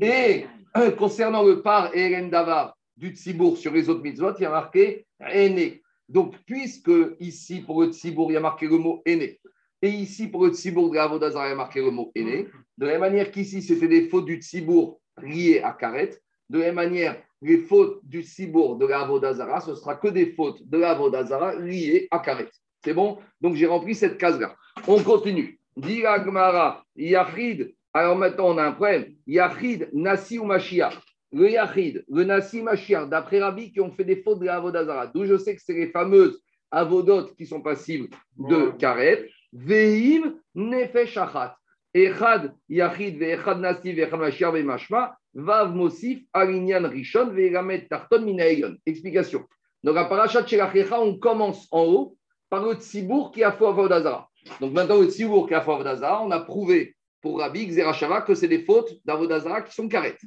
Et 0.00 0.46
euh, 0.76 0.90
concernant 0.92 1.42
le 1.42 1.62
par 1.62 1.94
et 1.94 2.10
Eren 2.10 2.30
Davar 2.30 2.76
du 2.96 3.10
Tzibour 3.10 3.58
sur 3.58 3.72
les 3.72 3.88
autres 3.88 4.02
mitzvot, 4.02 4.34
il 4.38 4.42
y 4.42 4.46
a 4.46 4.50
marqué 4.50 5.06
Ene. 5.20 5.78
Donc, 6.08 6.34
puisque 6.46 6.90
ici, 7.20 7.60
pour 7.60 7.82
le 7.82 7.92
Tzibour, 7.92 8.30
il 8.30 8.34
y 8.34 8.36
a 8.36 8.40
marqué 8.40 8.66
le 8.66 8.78
mot 8.78 9.02
Ene, 9.06 9.36
et 9.84 9.88
ici, 9.88 10.28
pour 10.28 10.46
le 10.46 10.52
Tzibour 10.52 10.90
de 10.90 10.96
la 10.96 11.04
Avodazara, 11.04 11.46
il 11.46 11.50
y 11.50 11.52
a 11.52 11.56
marqué 11.56 11.80
le 11.80 11.90
mot 11.90 12.12
Ene, 12.14 12.46
de 12.78 12.86
la 12.86 12.92
même 12.92 13.00
manière 13.00 13.30
qu'ici, 13.30 13.62
c'était 13.62 13.88
des 13.88 14.08
fautes 14.08 14.26
du 14.26 14.36
Tzibour 14.36 15.00
liées 15.22 15.60
à 15.60 15.72
Karet, 15.72 16.18
de 16.48 16.58
la 16.58 16.66
même 16.66 16.74
manière, 16.76 17.22
les 17.42 17.58
fautes 17.58 18.00
du 18.04 18.22
Tzibour 18.22 18.76
de 18.76 18.86
la 18.86 19.00
Avodazara, 19.00 19.60
ce 19.60 19.74
sera 19.74 19.96
que 19.96 20.08
des 20.08 20.32
fautes 20.32 20.66
de 20.66 20.78
la 20.78 20.92
Avodazara 20.92 21.56
liées 21.56 22.06
à 22.10 22.20
Karet. 22.20 22.48
C'est 22.84 22.94
bon? 22.94 23.18
Donc, 23.40 23.56
j'ai 23.56 23.66
rempli 23.66 23.94
cette 23.94 24.16
case-là. 24.16 24.54
On 24.86 25.02
continue. 25.02 25.58
Gemara, 25.76 26.84
Yachid, 26.96 27.74
Alors 27.92 28.16
maintenant, 28.16 28.50
on 28.50 28.58
a 28.58 28.64
un 28.64 28.72
problème. 28.72 29.14
Yachid, 29.26 29.90
Nasi 29.92 30.38
ou 30.38 30.44
Mashiach. 30.44 30.94
Le 31.32 31.50
Yachid, 31.50 32.04
le 32.08 32.24
Nasi 32.24 32.62
Mashiach, 32.62 33.08
d'après 33.08 33.40
Rabbi, 33.40 33.72
qui 33.72 33.80
ont 33.80 33.90
fait 33.90 34.04
des 34.04 34.22
fautes 34.22 34.40
de 34.40 34.46
la 34.46 34.56
Avodazara, 34.56 35.06
d'où 35.08 35.24
je 35.24 35.36
sais 35.36 35.56
que 35.56 35.62
c'est 35.62 35.74
les 35.74 35.88
fameuses 35.88 36.40
Avodot 36.70 37.34
qui 37.36 37.46
sont 37.46 37.60
passibles 37.60 38.08
de 38.38 38.72
Karet. 38.78 39.28
Veim 39.52 40.34
Nefesh 40.54 41.16
Achat. 41.16 41.56
Echad 41.94 42.54
Yachid, 42.68 43.18
Ve'echad 43.18 43.60
Nasi, 43.60 43.92
Ve'echad 43.92 44.18
Mashiach, 44.18 44.52
Ve'mashma. 44.52 45.14
Vav 45.34 45.74
Mosif, 45.74 46.26
Alinyan 46.34 46.84
Rishon, 46.88 47.30
Ve'iramet 47.30 47.88
Tarton 47.88 48.22
Minayon. 48.22 48.76
Explication. 48.84 49.44
Donc, 49.82 49.96
à 49.96 50.04
Parashat 50.04 50.46
Shelachecha, 50.46 51.00
on 51.00 51.18
commence 51.18 51.66
en 51.70 51.84
haut 51.84 52.16
par 52.50 52.64
le 52.64 52.74
Tzibour 52.74 53.32
qui 53.32 53.42
a 53.42 53.52
fait 53.52 53.66
Avodazara. 53.66 54.28
Donc, 54.60 54.72
maintenant, 54.72 54.98
le 54.98 55.08
Tzibour 55.08 55.48
qui 55.48 55.54
a 55.54 55.62
fait 55.62 55.70
Avodazara, 55.70 56.22
on 56.22 56.30
a 56.30 56.40
prouvé 56.40 56.94
pour 57.20 57.38
Rabbi 57.38 57.66
Xerashava 57.66 58.22
que 58.22 58.34
c'est 58.34 58.48
des 58.48 58.64
fautes 58.64 58.92
d'Avodazara 59.04 59.62
qui 59.62 59.74
sont 59.74 59.88
carrettes. 59.88 60.20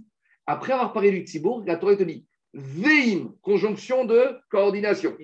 Après 0.48 0.74
avoir 0.74 0.94
parlé 0.94 1.12
du 1.12 1.22
Tzibour, 1.22 1.64
la 1.66 1.76
Torah 1.76 1.96
te 1.96 2.04
dit 2.04 2.26
Veim, 2.54 3.34
conjonction 3.42 4.06
de 4.06 4.40
coordination. 4.50 5.16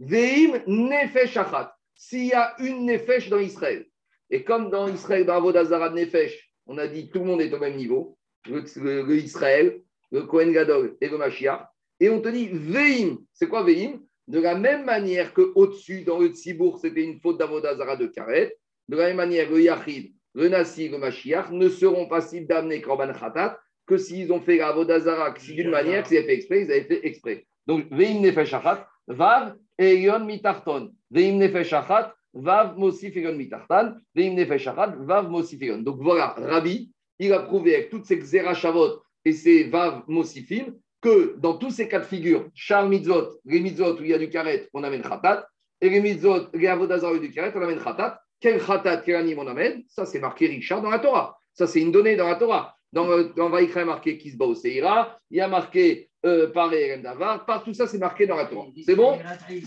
Veim 0.00 0.62
Nefesh 0.66 1.36
Achat. 1.36 1.74
S'il 1.94 2.26
y 2.26 2.32
a 2.32 2.54
une 2.60 2.86
Nefesh 2.86 3.28
dans 3.28 3.38
Israël, 3.38 3.86
et 4.30 4.44
comme 4.44 4.70
dans 4.70 4.88
Israël, 4.88 5.24
dans 5.24 5.34
Avodazara 5.34 5.90
Nefesh, 5.90 6.50
on 6.66 6.78
a 6.78 6.86
dit 6.86 7.10
tout 7.10 7.20
le 7.20 7.24
monde 7.26 7.40
est 7.40 7.52
au 7.52 7.58
même 7.58 7.76
niveau, 7.76 8.18
le, 8.48 9.16
Israël, 9.16 9.80
le 10.10 10.22
Kohen 10.22 10.52
Gadol 10.52 10.96
et 11.00 11.08
le 11.08 11.18
Mashiach, 11.18 11.68
et 12.00 12.10
on 12.10 12.20
te 12.20 12.28
dit 12.28 12.48
Veim, 12.52 13.18
c'est 13.32 13.48
quoi 13.48 13.62
Veim? 13.62 14.00
De 14.28 14.40
la 14.40 14.56
même 14.56 14.84
manière 14.84 15.32
que 15.32 15.52
au-dessus, 15.54 16.02
dans 16.02 16.18
le 16.18 16.32
c'était 16.34 17.04
une 17.04 17.20
faute 17.20 17.38
d'Avodazara 17.38 17.96
de 17.96 18.06
Karet, 18.06 18.56
de 18.88 18.96
la 18.96 19.06
même 19.06 19.16
manière, 19.16 19.48
le 19.50 19.62
Yachid, 19.62 20.12
le 20.34 20.48
Nassi, 20.48 20.88
le 20.88 20.98
Mashiach 20.98 21.50
ne 21.50 21.68
seront 21.68 22.06
passibles 22.06 22.46
d'amener 22.46 22.80
Korban 22.80 23.12
Khatat 23.12 23.58
que 23.86 23.96
s'ils 23.96 24.32
ont 24.32 24.40
fait 24.40 24.56
la 24.56 24.68
Avodazara, 24.68 25.32
si 25.38 25.54
d'une 25.54 25.70
manière, 25.70 26.06
s'ils 26.06 26.18
avaient 26.18 26.26
fait 26.26 26.34
exprès, 26.34 26.62
ils 26.62 26.72
avaient 26.72 26.84
fait 26.84 27.06
exprès. 27.06 27.46
Donc, 27.66 27.86
Veim 27.90 28.20
Nefesh 28.20 28.52
Achat, 28.52 28.88
Vav 29.06 29.54
Eyon 29.78 30.24
Mitarton. 30.24 30.92
Veim 31.10 31.38
Nefesh 31.38 31.72
Achat, 31.72 32.14
Vav 32.36 32.76
Mitartan. 32.78 33.94
Veim 34.14 34.36
Vav. 34.36 35.82
Donc 35.82 35.96
voilà, 36.00 36.34
Rabbi, 36.38 36.92
il 37.18 37.32
a 37.32 37.40
prouvé 37.40 37.74
avec 37.74 37.90
toutes 37.90 38.04
ces 38.04 38.18
Xerashavot 38.18 39.02
et 39.24 39.32
ces 39.32 39.64
Vav 39.64 40.02
Mosifim 40.06 40.74
que 41.00 41.36
dans 41.38 41.56
tous 41.58 41.70
ces 41.70 41.88
cas 41.88 42.00
de 42.00 42.04
figure, 42.04 42.48
Char 42.54 42.88
Mitzvot, 42.88 43.40
les 43.44 43.60
où 43.60 43.96
il 44.00 44.08
y 44.08 44.14
a 44.14 44.18
du 44.18 44.28
Karet, 44.28 44.68
on 44.72 44.82
amène 44.82 45.02
Khatat, 45.02 45.46
et 45.80 45.90
les 45.90 46.00
Mitzvot, 46.00 46.48
les 46.54 46.66
Avodazara 46.66 47.12
où 47.12 47.16
il 47.16 47.22
y 47.22 47.24
a 47.24 47.28
du 47.28 47.34
Karet, 47.34 47.52
on 47.54 47.62
amène 47.62 47.78
Khatat. 47.78 48.20
Quel 48.40 48.60
Khatat, 48.60 48.98
quel 48.98 49.16
anime 49.16 49.38
on 49.38 49.46
amène? 49.46 49.82
Ça, 49.88 50.04
c'est 50.04 50.20
marqué 50.20 50.46
Richard 50.46 50.82
dans 50.82 50.90
la 50.90 50.98
Torah. 50.98 51.38
Ça, 51.52 51.66
c'est 51.66 51.80
une 51.80 51.92
donnée 51.92 52.16
dans 52.16 52.28
la 52.28 52.36
Torah. 52.36 52.74
Dans, 52.92 53.06
dans 53.34 53.50
Vaïkra, 53.50 53.80
il 53.80 53.82
y 53.82 53.82
a 53.82 53.86
marqué 53.86 54.18
Kisba 54.18 54.54
Seira, 54.54 55.18
il 55.30 55.38
y 55.38 55.40
a 55.40 55.48
marqué 55.48 56.08
euh, 56.24 56.50
Paré 56.50 56.98
Davar, 56.98 57.44
par 57.44 57.62
tout 57.62 57.74
ça, 57.74 57.86
c'est 57.86 57.98
marqué 57.98 58.26
dans 58.26 58.36
la 58.36 58.46
Torah. 58.46 58.68
C'est 58.84 58.96
bon? 58.96 59.18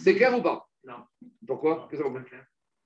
C'est 0.03 0.15
clair 0.15 0.37
ou 0.37 0.41
pas? 0.41 0.65
Non. 0.83 1.03
Pourquoi? 1.45 1.87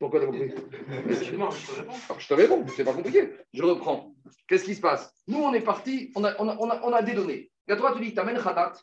Pourquoi 0.04 0.20
t'as 0.20 0.26
compris 0.26 0.52
Excuse-moi, 1.10 1.50
je 1.50 1.66
te 1.66 1.72
réponds. 1.80 1.94
Alors, 2.10 2.20
Je 2.20 2.28
te 2.28 2.34
réponds, 2.34 2.66
c'est 2.76 2.84
pas 2.84 2.92
compliqué. 2.92 3.30
Je 3.54 3.64
reprends. 3.64 4.14
Qu'est-ce 4.50 4.66
qui 4.66 4.76
se 4.76 4.82
passe? 4.82 5.14
Nous, 5.30 5.38
on 5.38 5.54
est 5.54 5.62
parti, 5.62 6.12
on 6.18 6.26
a, 6.26 6.36
on, 6.42 6.50
a, 6.50 6.58
on, 6.60 6.70
a, 6.70 6.82
on 6.84 6.92
a 6.92 7.02
des 7.02 7.14
données. 7.14 7.50
La 7.68 7.78
Torah 7.78 7.94
te 7.94 8.00
dit, 8.00 8.14
tu 8.14 8.20
amènes 8.20 8.38
Khatat 8.38 8.74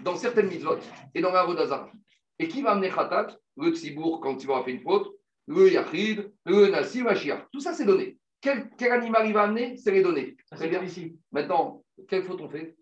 dans 0.00 0.16
certaines 0.16 0.48
mitzvot 0.48 0.78
et 1.14 1.20
dans 1.20 1.30
la 1.30 1.44
Vodazara. 1.44 1.92
Et 2.40 2.48
qui 2.48 2.60
va 2.60 2.72
amener 2.72 2.90
Khatat? 2.90 3.36
Le 3.56 3.70
Tzibour, 3.70 4.20
quand 4.20 4.42
il 4.42 4.48
va 4.48 4.64
faire 4.64 4.74
une 4.74 4.80
faute, 4.80 5.14
le 5.46 5.70
Yachid, 5.70 6.32
le 6.44 6.66
Nassi, 6.66 6.98
le 6.98 7.04
Mashiach. 7.04 7.46
Tout 7.52 7.60
ça, 7.60 7.72
c'est 7.72 7.84
donné. 7.84 8.18
Quel, 8.40 8.68
quel 8.76 8.90
animal 8.90 9.28
il 9.28 9.32
va 9.32 9.42
amener? 9.42 9.76
C'est 9.76 9.92
les 9.92 10.02
données. 10.02 10.36
Ça, 10.46 10.56
Très 10.56 10.64
c'est 10.64 10.70
bien. 10.70 10.82
ici. 10.82 11.16
Maintenant, 11.30 11.84
quelle 12.08 12.24
faute 12.24 12.40
on 12.40 12.48
fait? 12.48 12.74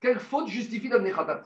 Quelle 0.00 0.18
faute 0.18 0.48
justifie 0.48 0.88
d'amener 0.88 1.12
khatat? 1.12 1.42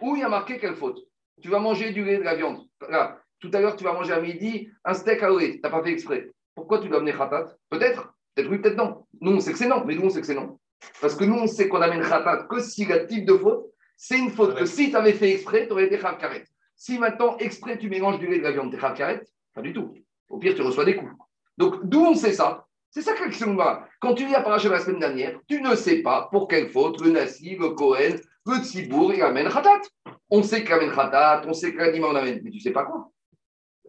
Où 0.00 0.16
il 0.16 0.22
y 0.22 0.24
a 0.24 0.28
marqué 0.28 0.58
quelle 0.58 0.74
faute? 0.74 0.98
Tu 1.40 1.48
vas 1.48 1.60
manger 1.60 1.92
du 1.92 2.04
lait, 2.04 2.18
de 2.18 2.24
la 2.24 2.34
viande. 2.34 2.66
Là, 2.88 3.19
tout 3.40 3.50
à 3.52 3.60
l'heure, 3.60 3.76
tu 3.76 3.84
vas 3.84 3.92
manger 3.92 4.12
à 4.12 4.20
midi 4.20 4.68
un 4.84 4.94
steak 4.94 5.22
à. 5.22 5.28
Tu 5.38 5.60
n'as 5.62 5.70
pas 5.70 5.82
fait 5.82 5.92
exprès. 5.92 6.30
Pourquoi 6.54 6.78
tu 6.78 6.88
dois 6.88 6.98
amener 6.98 7.12
khatat? 7.12 7.54
Peut-être. 7.68 8.12
Peut-être 8.34 8.50
oui, 8.50 8.58
peut-être 8.58 8.76
non. 8.76 9.06
Nous, 9.20 9.32
on 9.32 9.40
sait 9.40 9.52
que 9.52 9.58
c'est 9.58 9.68
non, 9.68 9.84
mais 9.84 9.94
nous, 9.94 10.02
on 10.02 10.10
sait 10.10 10.20
que 10.20 10.26
c'est 10.26 10.34
non. 10.34 10.58
Parce 11.00 11.14
que 11.14 11.24
nous, 11.24 11.34
on 11.34 11.46
sait 11.46 11.68
qu'on 11.68 11.80
amène 11.80 12.02
khatat 12.02 12.46
que 12.48 12.60
si 12.60 12.84
le 12.84 13.06
type 13.06 13.26
de 13.26 13.34
faute, 13.34 13.66
c'est 13.96 14.18
une 14.18 14.30
faute 14.30 14.56
que 14.56 14.64
si 14.64 14.90
tu 14.90 14.96
avais 14.96 15.12
fait 15.12 15.30
exprès, 15.32 15.66
tu 15.66 15.72
aurais 15.72 15.84
été 15.84 15.98
khav 15.98 16.16
karet. 16.16 16.44
Si 16.74 16.98
maintenant, 16.98 17.36
exprès, 17.36 17.76
tu 17.76 17.90
mélanges 17.90 18.18
du 18.18 18.26
lait 18.26 18.36
et 18.36 18.38
de 18.38 18.44
la 18.44 18.52
viande, 18.52 18.70
tu 18.70 18.76
es 18.76 18.80
khav 18.80 18.94
karet, 18.94 19.22
pas 19.54 19.60
du 19.60 19.74
tout. 19.74 19.92
Au 20.30 20.38
pire, 20.38 20.54
tu 20.54 20.62
reçois 20.62 20.86
des 20.86 20.96
coups. 20.96 21.12
Donc, 21.58 21.84
d'où 21.84 22.00
on 22.00 22.14
sait 22.14 22.32
ça? 22.32 22.66
C'est 22.90 23.02
ça 23.02 23.12
que 23.12 23.56
va. 23.56 23.86
Quand 24.00 24.14
tu 24.14 24.26
lis 24.26 24.34
à 24.34 24.42
la 24.42 24.80
semaine 24.80 24.98
dernière, 24.98 25.38
tu 25.46 25.60
ne 25.60 25.76
sais 25.76 26.02
pas 26.02 26.28
pour 26.32 26.48
quelle 26.48 26.70
faute 26.70 27.00
le 27.02 27.10
Nassi, 27.10 27.56
le 27.56 27.70
Kohen, 27.70 28.18
le 28.46 28.56
Tzibour, 28.56 29.12
il 29.12 29.22
amène 29.22 29.48
Khatat. 29.48 29.82
On 30.30 30.42
sait 30.42 30.64
qu'il 30.64 30.72
amène 30.72 30.92
Khatat, 30.92 31.42
on 31.46 31.52
sait 31.52 31.74
en 31.78 32.14
amène, 32.14 32.40
mais 32.42 32.50
tu 32.50 32.56
ne 32.56 32.62
sais 32.62 32.72
pas 32.72 32.84
quoi. 32.84 33.10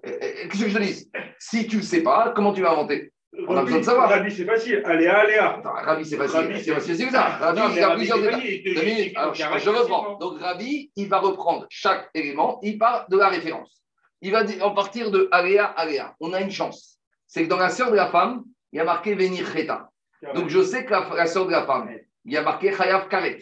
Euh, 0.05 0.09
euh, 0.09 0.47
Qu'est-ce 0.49 0.63
que 0.63 0.69
je 0.69 0.77
te 0.77 0.81
dis? 0.81 1.11
Si 1.39 1.67
tu 1.67 1.77
ne 1.77 1.81
sais 1.81 2.01
pas, 2.01 2.33
comment 2.35 2.53
tu 2.53 2.61
vas 2.61 2.71
inventer? 2.71 3.11
On 3.47 3.55
a 3.55 3.63
besoin 3.63 3.79
de 3.79 3.85
savoir. 3.85 4.09
Rabbi, 4.09 4.31
c'est 4.31 4.45
facile. 4.45 4.81
Aléa, 4.85 5.19
aléa. 5.19 5.61
Rabbi, 5.63 6.05
c'est 6.05 6.17
facile. 6.17 6.39
Rabbi, 6.39 6.63
C'est 6.63 6.73
facile, 6.73 6.95
c'est 6.97 7.09
ça. 7.09 7.23
Rabbi, 7.23 7.61
il 7.75 7.83
a 7.83 7.95
plusieurs 7.95 8.19
te 8.19 9.17
Alors, 9.17 9.33
je, 9.33 9.69
reprends. 9.69 10.17
Donc, 10.17 10.39
Rabbi, 10.39 10.91
il 10.95 11.07
va 11.07 11.19
reprendre 11.19 11.65
chaque 11.69 12.09
élément, 12.13 12.59
il 12.61 12.77
part 12.77 13.07
de 13.09 13.17
la 13.17 13.29
référence. 13.29 13.81
Il 14.21 14.31
va 14.31 14.43
en 14.61 14.71
partir 14.71 15.11
de 15.11 15.29
Aléa, 15.31 15.65
Aléa. 15.65 16.15
On 16.19 16.33
a 16.33 16.41
une 16.41 16.51
chance. 16.51 16.99
C'est 17.25 17.43
que 17.43 17.49
dans 17.49 17.57
la 17.57 17.69
sœur 17.69 17.89
de 17.89 17.95
la 17.95 18.07
femme, 18.07 18.43
il 18.71 18.77
y 18.77 18.79
a 18.79 18.83
marqué 18.83 19.15
Venir 19.15 19.47
Cheta. 19.47 19.89
Donc, 20.35 20.49
je 20.49 20.61
sais 20.61 20.85
que 20.85 20.91
la, 20.91 21.09
la 21.15 21.25
sœur 21.25 21.45
de 21.45 21.51
la 21.51 21.65
femme, 21.65 21.89
il 22.25 22.33
y 22.33 22.37
a 22.37 22.41
marqué 22.43 22.73
Chayav 22.73 23.07
Karet. 23.07 23.39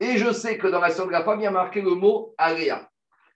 Et 0.00 0.16
je 0.16 0.32
sais 0.32 0.56
que 0.58 0.68
dans 0.68 0.80
la 0.80 0.90
sœur 0.90 1.06
de 1.06 1.12
la 1.12 1.24
femme, 1.24 1.40
il 1.40 1.44
y 1.44 1.46
a 1.46 1.50
marqué 1.50 1.82
le 1.82 1.94
mot 1.94 2.34
Aléa. 2.38 2.88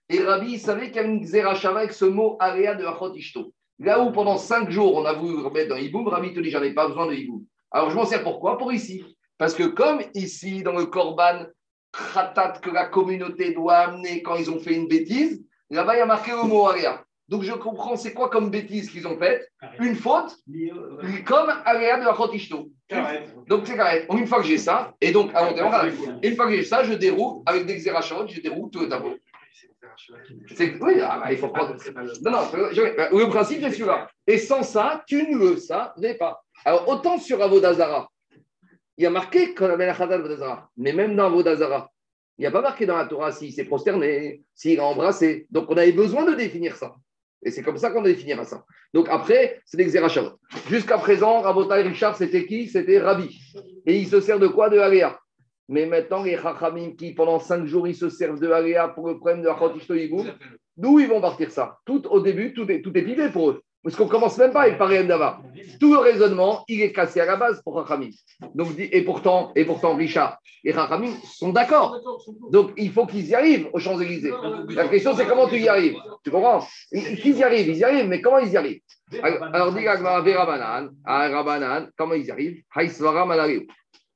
Et 0.09 0.19
Rabbi, 0.23 0.53
il 0.53 0.59
savait 0.59 0.87
qu'il 0.87 0.95
y 0.95 0.99
avait 0.99 1.09
une 1.09 1.21
Xerashava 1.21 1.81
avec 1.81 1.93
ce 1.93 2.05
mot 2.05 2.35
Aléa 2.39 2.73
de 2.73 2.83
Achot 2.83 3.13
Ishto. 3.13 3.53
Là 3.77 4.01
où 4.01 4.11
pendant 4.11 4.37
cinq 4.37 4.71
jours, 4.71 4.95
on 4.95 5.05
a 5.05 5.13
voulu 5.13 5.37
remettre 5.37 5.69
dans 5.69 5.75
Iboum, 5.75 6.07
Rabbi 6.07 6.33
te 6.33 6.39
dit 6.39 6.49
j'en 6.49 6.63
ai 6.63 6.73
pas 6.73 6.87
besoin 6.87 7.05
de 7.07 7.13
Iboum. 7.13 7.43
Alors 7.71 7.91
je 7.91 7.95
m'en 7.95 8.05
sers 8.05 8.23
pourquoi? 8.23 8.57
Pour 8.57 8.73
ici. 8.73 9.03
Parce 9.37 9.53
que 9.53 9.63
comme 9.63 10.01
ici, 10.15 10.63
dans 10.63 10.73
le 10.73 10.85
Korban, 10.85 11.45
Khatat 12.13 12.59
que 12.61 12.71
la 12.71 12.85
communauté 12.85 13.53
doit 13.53 13.77
amener 13.77 14.21
quand 14.21 14.35
ils 14.35 14.49
ont 14.51 14.59
fait 14.59 14.73
une 14.73 14.87
bêtise, 14.87 15.43
là-bas, 15.69 15.95
il 15.95 15.99
y 15.99 16.01
a 16.01 16.05
marqué 16.05 16.31
le 16.31 16.43
mot 16.43 16.67
Aléa. 16.67 17.03
Donc 17.27 17.43
je 17.43 17.53
comprends 17.53 17.95
c'est 17.95 18.13
quoi 18.13 18.29
comme 18.29 18.49
bêtise 18.49 18.89
qu'ils 18.89 19.07
ont 19.07 19.17
faite? 19.17 19.47
Une 19.79 19.95
faute, 19.95 20.35
comme 21.25 21.53
Aléa 21.65 21.99
de 21.99 22.07
Achot 22.07 22.33
Ishto. 22.33 22.69
Donc 23.47 23.67
c'est 23.67 23.75
carré. 23.75 24.07
Une 24.11 24.25
fois 24.25 24.39
que 24.39 24.47
j'ai 24.47 24.57
ça, 24.57 24.95
et 24.99 25.11
donc 25.11 25.29
à 25.35 25.53
terme, 25.53 25.69
voilà. 25.69 25.93
une 26.23 26.35
fois 26.35 26.47
que 26.47 26.55
j'ai 26.55 26.63
ça, 26.63 26.83
je 26.83 26.93
déroule 26.93 27.43
avec 27.45 27.67
des 27.67 27.75
Xerashot, 27.75 28.27
je 28.27 28.41
déroule 28.41 28.71
tout 28.71 28.79
le 28.79 28.89
tableau. 28.89 29.15
Oui, 30.81 30.93
ah, 31.01 31.19
bah, 31.23 31.31
il 31.31 31.37
faut 31.37 31.49
prendre. 31.49 31.75
Non, 32.21 32.31
non, 32.31 32.47
le 32.51 33.29
principe 33.29 33.61
c'est 33.61 33.71
celui-là. 33.71 34.09
Et 34.27 34.37
sans 34.37 34.63
ça, 34.63 35.03
tu 35.07 35.29
ne 35.29 35.37
le 35.37 35.57
savais 35.57 36.15
pas. 36.15 36.41
Alors, 36.65 36.87
autant 36.87 37.17
sur 37.17 37.41
Avodazara, 37.41 38.09
il 38.97 39.03
y 39.03 39.05
a 39.05 39.09
marqué 39.09 39.53
qu'on 39.53 39.69
avait 39.69 39.85
la 39.85 39.93
Avodazara, 39.93 40.69
mais 40.77 40.93
même 40.93 41.15
dans 41.15 41.25
Avodazara, 41.25 41.89
il 42.37 42.43
n'y 42.43 42.47
a 42.47 42.51
pas 42.51 42.61
marqué 42.61 42.85
dans 42.85 42.95
la 42.95 43.05
Torah 43.05 43.31
s'il 43.31 43.51
s'est 43.51 43.65
prosterné, 43.65 44.41
s'il 44.55 44.79
a 44.79 44.85
embrassé. 44.85 45.45
Donc, 45.51 45.69
on 45.69 45.77
avait 45.77 45.91
besoin 45.91 46.23
de 46.23 46.35
définir 46.35 46.75
ça. 46.75 46.95
Et 47.43 47.51
c'est 47.51 47.63
comme 47.63 47.77
ça 47.77 47.91
qu'on 47.91 48.01
définira 48.01 48.45
ça. 48.45 48.63
Donc, 48.93 49.07
après, 49.09 49.61
c'est 49.65 49.77
des 49.77 49.85
Xerashavot. 49.85 50.39
Jusqu'à 50.69 50.97
présent, 50.97 51.41
Rabotai 51.41 51.81
Richard, 51.83 52.15
c'était 52.15 52.45
qui? 52.45 52.67
C'était 52.67 52.99
Rabbi. 52.99 53.39
Et 53.85 53.97
il 53.97 54.07
se 54.07 54.19
sert 54.19 54.39
de 54.39 54.47
quoi? 54.47 54.69
De 54.69 54.79
Aléa. 54.79 55.19
Mais 55.69 55.85
maintenant, 55.85 56.23
les 56.23 56.35
Chachamim 56.35 56.95
qui, 56.97 57.13
pendant 57.13 57.39
cinq 57.39 57.65
jours, 57.65 57.87
ils 57.87 57.95
se 57.95 58.09
servent 58.09 58.39
de 58.39 58.49
Aléa 58.49 58.87
pour 58.89 59.07
le 59.07 59.17
problème 59.17 59.43
de 59.43 59.95
Yiboum, 59.95 60.27
D'où 60.75 60.99
ils 60.99 61.07
vont 61.07 61.21
partir 61.21 61.51
ça? 61.51 61.77
Tout 61.85 62.07
au 62.07 62.21
début, 62.21 62.53
tout 62.53 62.69
est, 62.71 62.81
tout 62.81 62.97
est 62.97 63.01
pipé 63.03 63.29
pour 63.29 63.49
eux. 63.49 63.61
Parce 63.83 63.95
qu'on 63.95 64.07
commence 64.07 64.37
même 64.37 64.51
pas 64.51 64.63
avec 64.63 64.77
Pareil 64.77 65.05
Dava. 65.05 65.41
Tout 65.79 65.93
le 65.93 65.99
raisonnement, 65.99 66.63
il 66.67 66.81
est 66.81 66.91
cassé 66.91 67.21
à 67.21 67.25
la 67.25 67.35
base 67.35 67.61
pour 67.61 67.75
Rachamim. 67.75 68.09
Donc, 68.55 68.69
et 68.77 69.01
pourtant, 69.03 69.51
et 69.55 69.63
pourtant, 69.65 69.95
Richard 69.95 70.37
et 70.63 70.71
Rachamim 70.71 71.13
sont 71.23 71.49
d'accord. 71.49 71.97
Donc, 72.51 72.71
il 72.77 72.91
faut 72.91 73.05
qu'ils 73.05 73.27
y 73.27 73.35
arrivent 73.35 73.69
aux 73.71 73.79
Champs-Élysées. 73.79 74.33
La 74.69 74.87
question, 74.87 75.15
c'est 75.15 75.25
comment 75.25 75.47
tu 75.47 75.59
y 75.59 75.67
arrives? 75.67 75.97
Tu 76.23 76.31
comprends? 76.31 76.65
Ils 76.91 77.21
qu'ils 77.21 77.37
y 77.37 77.43
arrivent, 77.43 77.69
ils 77.69 77.77
y 77.77 77.83
arrivent, 77.83 78.07
mais 78.07 78.21
comment 78.21 78.39
ils 78.39 78.51
y 78.51 78.57
arrivent? 78.57 78.81
Alors, 79.21 79.73
à 81.05 81.29
Rabanan, 81.29 81.89
comment 81.97 82.13
ils 82.13 82.25
y 82.25 82.31
arrivent? 82.31 82.63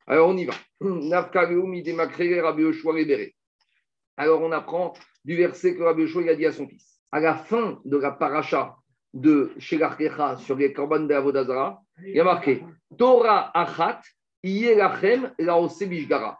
Alors, 0.07 0.29
on 0.29 0.37
y 0.37 0.45
va. 0.45 0.53
Alors, 4.17 4.41
on 4.41 4.51
apprend 4.51 4.93
du 5.23 5.35
verset 5.35 5.75
que 5.75 5.83
Rabbi 5.83 6.01
Yoshua 6.01 6.31
a 6.31 6.35
dit 6.35 6.45
à 6.45 6.51
son 6.51 6.67
fils. 6.67 7.01
À 7.11 7.19
la 7.19 7.35
fin 7.35 7.79
de 7.85 7.97
la 7.97 8.11
paracha 8.11 8.75
de 9.13 9.51
Shelarkecha 9.57 10.37
sur 10.37 10.55
les 10.55 10.73
korban 10.73 11.01
de 11.01 11.13
Avodazara, 11.13 11.81
il 12.05 12.15
y 12.15 12.19
a 12.19 12.23
marqué 12.23 12.63
Torah 12.97 13.51
Achat, 13.57 14.01
Yelachem, 14.43 15.31
Laose 15.39 15.83
Bishgara. 15.83 16.37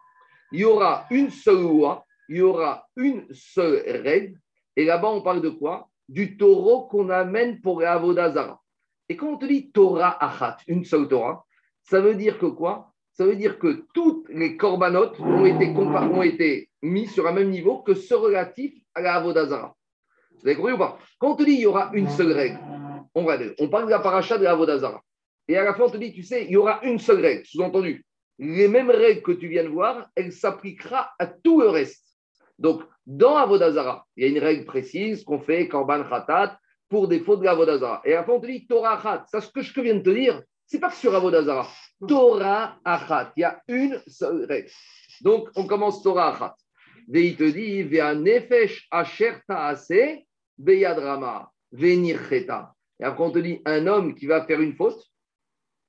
Il 0.52 0.62
y 0.62 0.66
aura 0.66 1.06
une 1.10 1.30
seule 1.30 1.62
loi, 1.62 2.06
il 2.28 2.38
y 2.38 2.42
aura 2.42 2.88
une 2.96 3.26
seule 3.32 3.84
règle. 4.04 4.40
Et 4.76 4.86
là-bas, 4.86 5.10
on 5.10 5.22
parle 5.22 5.42
de 5.42 5.50
quoi? 5.50 5.90
Du 6.10 6.36
taureau 6.38 6.88
qu'on 6.88 7.10
amène 7.10 7.62
pour 7.62 7.84
Avodazara. 7.84 8.60
Et 9.08 9.16
quand 9.16 9.34
on 9.34 9.38
te 9.38 9.46
dit 9.46 9.72
Torah 9.72 10.24
Achat, 10.24 10.58
une 10.68 10.84
seule 10.84 11.08
Torah, 11.08 11.46
Ça 11.84 12.02
veut 12.02 12.16
dire 12.16 12.40
que 12.40 12.46
quoi? 12.46 12.93
Ça 13.14 13.26
veut 13.26 13.36
dire 13.36 13.60
que 13.60 13.86
toutes 13.94 14.28
les 14.30 14.58
corbanotes 14.58 15.20
ont 15.20 15.46
été, 15.46 15.70
ont 15.70 16.24
été 16.24 16.70
mis 16.82 17.08
sur 17.08 17.28
un 17.28 17.32
même 17.32 17.52
niveau 17.52 17.80
que 17.80 17.94
ce 17.94 18.14
relatif 18.14 18.74
à 18.96 19.02
la 19.02 19.16
Avodazara. 19.16 19.76
Vous 20.32 20.48
avez 20.48 20.56
compris 20.56 20.74
ou 20.74 20.78
pas? 20.78 20.98
Quand 21.20 21.32
on 21.32 21.36
te 21.36 21.44
dit 21.44 21.54
il 21.54 21.62
y 21.62 21.66
aura 21.68 21.92
une 21.94 22.10
seule 22.10 22.32
règle, 22.32 22.60
on, 23.14 23.24
parle 23.70 23.86
de 23.86 23.92
la 23.92 24.00
paracha 24.00 24.38
de 24.38 24.44
la 24.44 24.52
Avodazara. 24.52 25.02
Et 25.48 25.58
à 25.58 25.64
la 25.64 25.74
fin, 25.74 25.84
on 25.84 25.90
te 25.90 25.98
dit, 25.98 26.12
tu 26.12 26.24
sais, 26.24 26.46
il 26.46 26.52
y 26.52 26.58
aura 26.58 26.80
une 26.84 27.00
seule 27.00 27.22
règle, 27.22 27.46
sous-entendu. 27.46 28.04
Les 28.40 28.68
mêmes 28.68 28.90
règles 28.90 29.22
que 29.22 29.32
tu 29.32 29.48
viens 29.48 29.64
de 29.64 29.70
voir, 29.70 30.08
elles 30.16 30.32
s'appliquera 30.32 31.12
à 31.20 31.28
tout 31.28 31.62
le 31.62 31.70
reste. 31.70 32.04
Donc, 32.58 32.82
dans 33.06 33.36
Avodazara, 33.36 34.06
il 34.16 34.24
y 34.24 34.26
a 34.26 34.30
une 34.30 34.44
règle 34.44 34.66
précise 34.66 35.24
qu'on 35.24 35.40
fait 35.40 35.68
Korban 35.68 36.04
Khatat 36.04 36.58
pour 36.90 37.08
des 37.08 37.20
fautes 37.20 37.42
de 37.42 37.48
Avodazara. 37.48 38.02
Et 38.06 38.16
après, 38.16 38.34
on 38.34 38.40
te 38.40 38.48
dit 38.48 38.66
Torah 38.66 39.00
Khat. 39.02 39.26
Ça, 39.28 39.42
ce 39.42 39.52
que 39.52 39.62
je 39.62 39.80
viens 39.82 39.96
de 39.96 40.02
te 40.02 40.10
dire, 40.10 40.42
c'est 40.66 40.80
pas 40.80 40.90
que 40.90 40.96
sur 40.96 41.14
Avodazara. 41.16 41.68
Torah 42.08 42.80
Achat. 42.84 43.34
Il 43.38 43.42
y 43.42 43.44
a 43.44 43.62
une 43.68 44.02
seule 44.08 44.46
règle. 44.46 44.70
Donc, 45.22 45.50
on 45.56 45.66
commence 45.66 46.02
Torah 46.04 46.34
Achat. 46.34 46.56
Et 47.14 47.28
il 47.28 47.36
te 47.36 47.44
dit 47.44 47.84
Vea 47.84 48.16
Nefesh 48.16 48.88
Asher 48.92 49.34
Taase 49.48 50.24
Beyadrama 50.58 51.52
Venircheta. 51.72 52.74
Et 53.00 53.04
après, 53.04 53.24
on 53.24 53.32
te 53.32 53.40
dit 53.40 53.62
un 53.66 53.88
homme 53.88 54.16
qui 54.16 54.26
va 54.26 54.46
faire 54.46 54.62
une 54.62 54.76
faute 54.76 55.04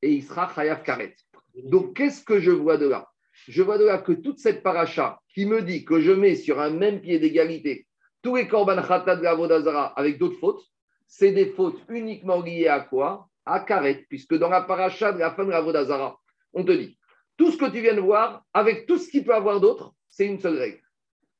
et 0.02 0.12
il 0.12 0.22
sera 0.22 0.52
Chayav 0.54 0.82
Karet. 0.82 1.14
Donc, 1.54 1.96
qu'est-ce 1.96 2.22
que 2.24 2.40
je 2.40 2.50
vois 2.50 2.76
de 2.76 2.88
là? 2.88 3.08
Je 3.48 3.62
vois 3.62 3.78
de 3.78 3.84
là 3.84 3.98
que 3.98 4.12
toute 4.12 4.38
cette 4.38 4.62
paracha 4.62 5.20
qui 5.32 5.46
me 5.46 5.62
dit 5.62 5.84
que 5.84 6.00
je 6.00 6.12
mets 6.12 6.36
sur 6.36 6.60
un 6.60 6.70
même 6.70 7.00
pied 7.00 7.18
d'égalité 7.18 7.86
tous 8.24 8.36
les 8.36 8.48
korban 8.48 8.82
khatat 8.82 9.16
de 9.16 9.98
avec 10.00 10.18
d'autres 10.18 10.38
fautes, 10.38 10.64
c'est 11.06 11.32
des 11.32 11.50
fautes 11.50 11.80
uniquement 11.90 12.40
liées 12.40 12.68
à 12.68 12.80
quoi? 12.80 13.28
À 13.46 13.60
Karet, 13.60 14.06
puisque 14.08 14.34
dans 14.36 14.48
la 14.48 14.62
paracha 14.62 15.12
de 15.12 15.18
la 15.18 15.32
fin 15.32 15.44
de 15.44 15.50
la 15.50 15.60
Vodazara, 15.60 16.18
on 16.52 16.64
te 16.64 16.72
dit 16.72 16.98
tout 17.36 17.50
ce 17.50 17.56
que 17.56 17.70
tu 17.70 17.80
viens 17.80 17.94
de 17.94 18.00
voir, 18.00 18.44
avec 18.52 18.86
tout 18.86 18.98
ce 18.98 19.10
qu'il 19.10 19.24
peut 19.24 19.34
avoir 19.34 19.60
d'autre, 19.60 19.92
c'est 20.08 20.26
une 20.26 20.38
seule 20.38 20.56
règle. 20.56 20.80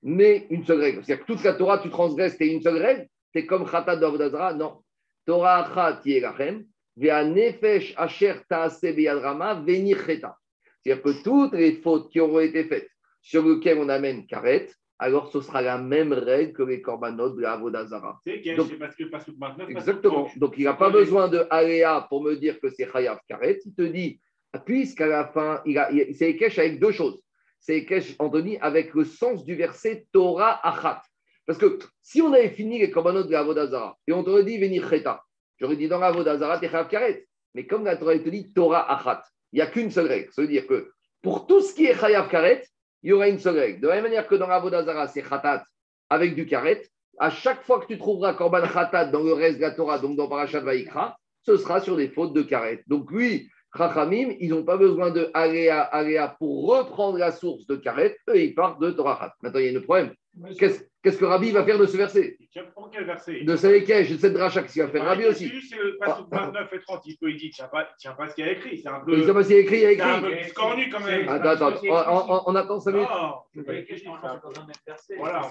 Mais 0.02 0.46
une 0.50 0.64
seule 0.64 0.80
règle. 0.80 1.04
C'est-à-dire 1.04 1.24
que 1.24 1.32
toute 1.32 1.44
la 1.44 1.54
Torah, 1.54 1.78
tu 1.78 1.88
transgresses, 1.88 2.36
c'est 2.36 2.48
une 2.48 2.60
seule 2.60 2.78
règle. 2.78 3.08
C'est 3.32 3.46
comme 3.46 3.68
khatat 3.68 3.96
de 3.96 4.02
la 4.02 4.08
Vodazara, 4.08 4.54
non. 4.54 4.82
Torah 5.24 5.64
achat 5.64 6.00
yelachem, 6.04 6.66
vea 6.96 7.24
nefesh 7.24 7.94
asher 7.96 8.34
taase 8.48 8.92
beyadrama 8.92 9.54
venicheta. 9.54 10.36
C'est-à-dire 10.82 11.02
que 11.02 11.22
toutes 11.22 11.54
les 11.54 11.76
fautes 11.76 12.10
qui 12.10 12.20
auront 12.20 12.40
été 12.40 12.64
faites 12.64 12.90
sur 13.22 13.42
lesquelles 13.46 13.78
on 13.78 13.88
amène 13.88 14.26
karet, 14.26 14.68
alors 14.98 15.30
ce 15.32 15.40
sera 15.40 15.60
la 15.62 15.76
même 15.78 16.12
règle 16.12 16.52
que 16.52 16.62
les 16.62 16.80
korbanot 16.80 17.30
de 17.30 17.42
la 17.42 17.52
Avodazara. 17.52 18.20
C'est 18.26 18.40
qu'il 18.40 18.46
y 18.52 18.54
a- 18.54 18.56
Donc- 18.56 18.68
c'est 18.70 18.76
parce 18.78 18.94
que 18.96 19.04
parce 19.04 19.24
que 19.24 19.32
29, 19.32 19.56
parce 19.56 19.68
que 19.68 19.72
Exactement. 19.90 20.24
30. 20.26 20.38
Donc 20.38 20.54
il 20.56 20.64
n'a 20.64 20.74
pas 20.74 20.90
besoin 20.90 21.28
de 21.28 21.46
aléa 21.50 22.06
pour 22.08 22.22
me 22.22 22.34
dire 22.36 22.60
que 22.60 22.68
c'est 22.70 22.90
Chayav 22.90 23.18
Karet. 23.28 23.58
Il 23.66 23.74
te 23.74 23.82
dit, 23.82 24.20
puisqu'à 24.64 25.06
la 25.06 25.26
fin, 25.26 25.60
il 25.66 25.76
a, 25.78 25.90
il- 25.90 26.14
c'est 26.14 26.30
Ekech 26.30 26.58
avec 26.58 26.78
deux 26.80 26.92
choses. 26.92 27.20
C'est 27.58 27.78
Ekech, 27.78 28.14
Anthony, 28.18 28.58
avec 28.58 28.94
le 28.94 29.04
sens 29.04 29.44
du 29.44 29.54
verset 29.54 30.06
Torah 30.12 30.60
Achat. 30.66 31.02
Parce 31.46 31.58
que 31.58 31.78
si 32.00 32.22
on 32.22 32.32
avait 32.32 32.50
fini 32.50 32.78
les 32.78 32.90
korbanot 32.90 33.24
de 33.24 33.32
la 33.32 33.40
Avodazara 33.40 33.96
et 34.06 34.12
on 34.12 34.22
t'aurait 34.22 34.44
dit 34.44 34.58
venir 34.58 34.88
Cheta, 34.88 35.22
j'aurais 35.58 35.76
dit 35.76 35.88
dans 35.88 35.98
la 35.98 36.06
Avodazara, 36.06 36.58
t'es 36.58 36.68
Chayav 36.68 36.88
Karet. 36.88 37.26
Mais 37.54 37.66
comme 37.66 37.84
la 37.84 37.96
Torah 37.96 38.18
te 38.18 38.28
dit 38.28 38.52
Torah 38.52 38.90
Achat, 38.92 39.22
il 39.52 39.56
n'y 39.56 39.60
a 39.62 39.66
qu'une 39.66 39.90
seule 39.90 40.06
règle. 40.06 40.32
Ça 40.32 40.42
veut 40.42 40.48
dire 40.48 40.66
que 40.66 40.90
pour 41.22 41.46
tout 41.46 41.60
ce 41.60 41.74
qui 41.74 41.84
est 41.86 41.94
Chayav 41.98 42.28
Karet, 42.28 42.64
il 43.04 43.10
y 43.10 43.12
aura 43.12 43.28
une 43.28 43.38
seule 43.38 43.58
règle. 43.58 43.80
De 43.80 43.88
la 43.88 43.94
même 43.96 44.04
manière 44.04 44.26
que 44.26 44.34
dans 44.34 44.48
Avodazara, 44.48 45.06
c'est 45.08 45.22
Khatat 45.22 45.62
avec 46.08 46.34
du 46.34 46.46
Karet, 46.46 46.82
à 47.18 47.30
chaque 47.30 47.62
fois 47.62 47.78
que 47.80 47.86
tu 47.86 47.98
trouveras 47.98 48.34
Korban 48.34 48.66
Khatat 48.66 49.06
dans 49.06 49.22
le 49.22 49.34
reste 49.34 49.58
de 49.58 49.62
la 49.62 49.70
Torah, 49.72 49.98
donc 49.98 50.16
dans 50.16 50.28
Parashat 50.28 50.60
Vaikra, 50.60 51.16
ce 51.42 51.56
sera 51.58 51.80
sur 51.80 51.96
des 51.96 52.08
fautes 52.08 52.32
de 52.32 52.42
Karet. 52.42 52.82
Donc 52.86 53.10
oui, 53.10 53.48
Chachamim, 53.76 54.34
ils 54.40 54.48
n'ont 54.48 54.64
pas 54.64 54.78
besoin 54.78 55.10
de 55.10 55.30
Aléa, 55.34 55.82
Aléa 55.82 56.34
pour 56.38 56.66
reprendre 56.66 57.18
la 57.18 57.30
source 57.30 57.66
de 57.66 57.76
Karet, 57.76 58.16
eux, 58.30 58.40
ils 58.40 58.54
partent 58.54 58.80
de 58.80 58.90
Torah. 58.90 59.34
Maintenant, 59.42 59.60
il 59.60 59.72
y 59.72 59.76
a 59.76 59.78
un 59.78 59.82
problème. 59.82 60.14
Qu'est-ce 60.58 60.82
qu'est-ce 61.02 61.18
que 61.18 61.24
Rabbi 61.24 61.50
va 61.52 61.64
faire 61.64 61.78
de 61.78 61.86
ce 61.86 61.96
verset? 61.96 62.36
Tu 62.52 62.60
prends 62.74 62.88
quel 62.88 63.04
verset? 63.04 63.42
De 63.44 63.56
Salekej, 63.56 64.10
de 64.12 64.16
cette 64.18 64.34
qu'est-ce 64.36 64.72
qu'il 64.72 64.82
va 64.82 64.88
faire? 64.88 65.04
Rabbi 65.04 65.26
aussi. 65.26 65.52
C'est 65.68 65.76
le 65.76 65.96
passage 65.98 66.24
Ah. 66.32 66.46
29 66.46 66.72
et 66.72 66.80
30. 66.80 67.02
Il 67.06 67.16
peut 67.18 67.30
il 67.30 67.36
dit, 67.36 67.50
tient 67.50 67.68
pas, 67.68 67.88
ce 68.28 68.34
qu'il 68.34 68.44
y 68.44 68.48
a 68.48 68.52
écrit. 68.52 68.78
C'est 68.78 68.88
un 68.88 69.00
peu. 69.00 69.12
Il 69.12 69.20
ne 69.20 69.26
sait 69.26 69.32
pas 69.34 69.44
s'il 69.44 69.54
y 69.54 69.58
a 69.58 69.60
écrit, 69.60 69.76
il 69.76 69.82
y 69.82 69.86
a 69.86 69.90
C'est 69.94 70.00
un 70.02 70.18
écrit. 70.18 70.30
peu 70.36 70.42
discornu 70.42 70.90
quand 70.90 71.00
même. 71.00 71.28
Attends, 71.28 71.66
attends, 71.66 71.80
on, 71.88 72.34
on- 72.34 72.42
on 72.46 72.54
attend 72.56 72.80
5 72.80 72.92
minutes. 72.92 73.08
Non, 73.10 73.34
C'est 73.54 73.62
pas 73.62 73.74
écrit 73.74 74.02
dans 74.04 74.12
dans 74.14 74.60
un 74.60 74.66
même 74.66 74.76
verset. 74.86 75.14
Voilà. 75.18 75.42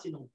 Sinon. 0.00 0.28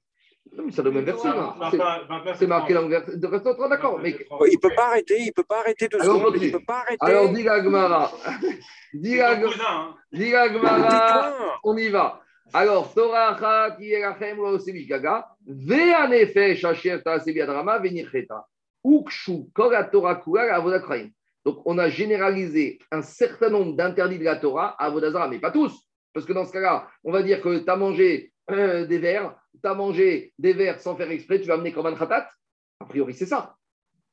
Non, 0.50 0.62
mais 0.64 0.72
c'est 0.72 0.82
le 0.82 0.90
même 0.90 1.04
verset. 1.04 1.28
non. 1.28 1.52
C'est- 1.70 1.76
29, 1.76 2.08
29, 2.08 2.36
C'est 2.38 2.46
marqué 2.46 2.72
dans 2.74 2.82
le 2.82 2.88
verset. 2.88 3.16
de 3.18 3.26
verset 3.28 3.54
30, 3.54 3.68
D'accord, 3.68 3.98
mais 3.98 4.10
Il 4.10 4.54
ne 4.54 4.58
peut 4.58 4.74
pas 4.74 4.86
arrêter, 4.86 5.16
il 5.20 5.26
ne 5.26 5.32
peut 5.32 5.44
pas 5.44 5.60
arrêter 5.60 5.88
deux 5.88 5.98
secondes, 6.00 6.34
il 6.40 6.50
peut 6.52 6.64
pas 6.66 6.78
arrêter. 6.78 6.96
alors 7.00 7.28
dis 7.32 7.42
la. 7.42 7.60
Dis 8.94 9.16
C'est 9.18 9.40
cousin, 9.42 9.64
hein. 9.68 9.94
Dis 10.10 10.30
la. 10.30 10.48
Tais-toi. 10.48 11.34
On 11.64 11.76
y 11.76 11.88
va. 11.88 12.22
Alors, 12.52 12.92
achat 13.14 13.76
yelachem 13.78 14.38
osemi 14.38 14.86
gaga, 14.86 15.26
biadrama 15.46 17.78
ve'nicheta. 17.78 18.46
Ukshu 18.84 19.50
kol 19.54 19.72
Torah 19.92 20.16
kula. 20.16 21.08
Donc, 21.44 21.62
on 21.64 21.78
a 21.78 21.88
généralisé 21.88 22.78
un 22.90 23.02
certain 23.02 23.50
nombre 23.50 23.76
d'interdits 23.76 24.18
de 24.18 24.24
la 24.24 24.36
Torah 24.36 24.74
à 24.78 24.86
Avodazara, 24.86 25.28
mais 25.28 25.38
pas 25.38 25.50
tous. 25.50 25.72
Parce 26.12 26.26
que 26.26 26.32
dans 26.32 26.44
ce 26.44 26.52
cas-là, 26.52 26.88
on 27.04 27.12
va 27.12 27.22
dire 27.22 27.40
que 27.40 27.58
tu 27.58 27.70
as 27.70 27.76
mangé 27.76 28.32
euh, 28.50 28.86
des 28.86 28.98
vers, 28.98 29.36
tu 29.62 29.68
as 29.68 29.74
mangé 29.74 30.32
des 30.38 30.52
vers 30.52 30.80
sans 30.80 30.96
faire 30.96 31.10
exprès, 31.10 31.40
tu 31.40 31.46
vas 31.46 31.54
amener 31.54 31.72
Korban 31.72 31.94
Khatat. 31.94 32.28
A 32.80 32.84
priori, 32.86 33.14
c'est 33.14 33.26
ça. 33.26 33.54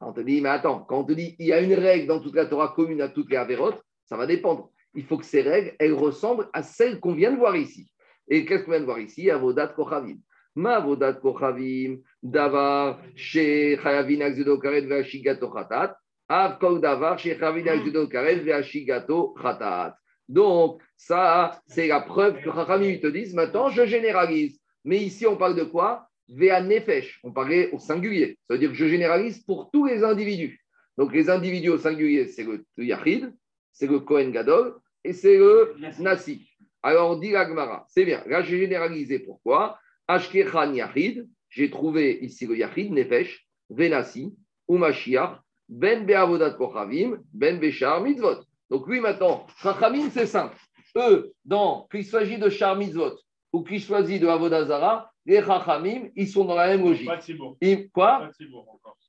On 0.02 0.12
te 0.12 0.20
dit, 0.20 0.42
mais 0.42 0.50
attends, 0.50 0.82
quand 0.82 1.00
on 1.00 1.04
te 1.04 1.14
dit 1.14 1.36
il 1.40 1.48
y 1.48 1.54
a 1.54 1.62
une 1.62 1.74
règle 1.74 2.08
dans 2.08 2.20
toute 2.20 2.36
la 2.36 2.46
Torah 2.46 2.74
commune 2.76 3.02
à 3.02 3.10
toutes 3.10 3.30
les 3.30 3.38
Avérotes, 3.38 3.82
ça 4.06 4.18
va 4.18 4.28
dépendre. 4.28 4.70
Il 4.94 5.06
faut 5.06 5.18
que 5.18 5.26
ces 5.26 5.42
règles, 5.42 5.74
elles 5.80 5.94
ressemblent 5.94 6.50
à 6.54 6.64
celles 6.64 7.00
qu'on 7.00 7.14
vient 7.14 7.32
de 7.32 7.38
voir 7.38 7.56
ici. 7.56 7.90
Et 8.28 8.46
qu'est-ce 8.46 8.64
qu'on 8.64 8.72
vient 8.72 8.80
de 8.80 8.86
voir 8.86 9.00
ici? 9.00 9.30
Avodat 9.30 9.68
Kochavim. 9.68 10.18
Ma 10.56 10.78
Avodat 10.78 11.14
Kochavim, 11.14 12.00
Davar, 12.24 13.02
She 13.16 13.78
Chayavin 13.82 14.22
Akzedo 14.22 14.58
Karet 14.58 14.88
Khatat, 14.88 15.96
Av 16.30 16.60
Davar, 16.82 17.20
She 17.20 17.38
Chayavin 17.38 17.68
Akzedo 17.68 18.08
Karet 18.08 18.44
Veashigato 18.44 19.34
Khatat. 19.34 19.96
Donc, 20.28 20.82
ça, 20.98 21.62
c'est 21.68 21.88
la 21.88 22.02
preuve 22.02 22.42
que 22.42 22.52
Chachamim 22.52 23.00
te 23.00 23.08
disent 23.08 23.36
maintenant, 23.36 23.70
je 23.70 23.86
généralise. 23.86 24.60
Mais 24.84 24.98
ici, 24.98 25.28
on 25.28 25.36
parle 25.36 25.56
de 25.56 25.64
quoi? 25.64 26.08
Vea 26.28 26.62
Nefesh. 26.62 27.20
On 27.24 27.32
parlait 27.32 27.70
au 27.72 27.80
singulier. 27.80 28.40
Ça 28.48 28.54
veut 28.54 28.60
dire 28.60 28.70
que 28.70 28.76
je 28.76 28.88
généralise 28.88 29.44
pour 29.44 29.70
tous 29.72 29.86
les 29.86 30.04
individus. 30.04 30.60
Donc, 30.98 31.14
les 31.14 31.30
individus 31.30 31.70
au 31.70 31.78
singulier, 31.78 32.26
c'est 32.28 32.44
le 32.44 32.66
Yachid, 32.78 33.34
c'est 33.72 33.88
le 33.88 34.00
Kohen 34.00 34.32
Gadol 34.32 34.76
et 35.04 35.14
c'est 35.14 35.38
le 35.38 35.76
Nasi. 36.00 36.50
Alors, 36.86 37.10
on 37.10 37.16
dit 37.16 37.32
la 37.32 37.48
Gemara, 37.48 37.84
c'est 37.90 38.06
bien. 38.06 38.22
Là, 38.28 38.44
j'ai 38.44 38.60
généralisé. 38.60 39.18
Pourquoi 39.18 39.80
Ashkechan 40.08 40.72
Yachid, 40.72 41.28
j'ai 41.50 41.72
trouvé 41.72 42.20
ici 42.24 42.46
le 42.46 42.56
Yachid, 42.58 42.94
Nefesh, 42.94 43.44
Venasi, 43.72 44.36
Umashiach, 44.70 45.40
Ben 45.68 46.06
Be'avodat 46.06 46.52
Kochavim, 46.52 47.18
Ben 47.34 47.60
Beshar 47.60 48.02
Mitzvot. 48.02 48.44
Donc, 48.70 48.86
oui, 48.86 49.00
maintenant, 49.00 49.48
Chachamim, 49.64 50.12
c'est 50.12 50.28
simple. 50.28 50.56
Eux, 50.96 51.34
dans, 51.44 51.88
qu'il 51.90 52.06
s'agit 52.06 52.38
de 52.38 52.50
Shar 52.50 52.76
Mitzvot 52.76 53.18
ou 53.52 53.64
qu'il 53.64 53.82
s'agit 53.82 54.20
de 54.20 54.28
Avodazara, 54.28 55.12
les 55.26 55.42
Chachamim, 55.42 56.10
ils 56.16 56.28
sont 56.28 56.46
dans 56.46 56.54
la 56.54 56.68
même 56.68 56.86
logique. 56.86 57.08
Pas 57.08 57.18
de 57.18 57.24
Cibourg. 57.24 57.58
Ils- 57.62 57.90
quoi? 57.90 58.20
Pas 58.20 58.30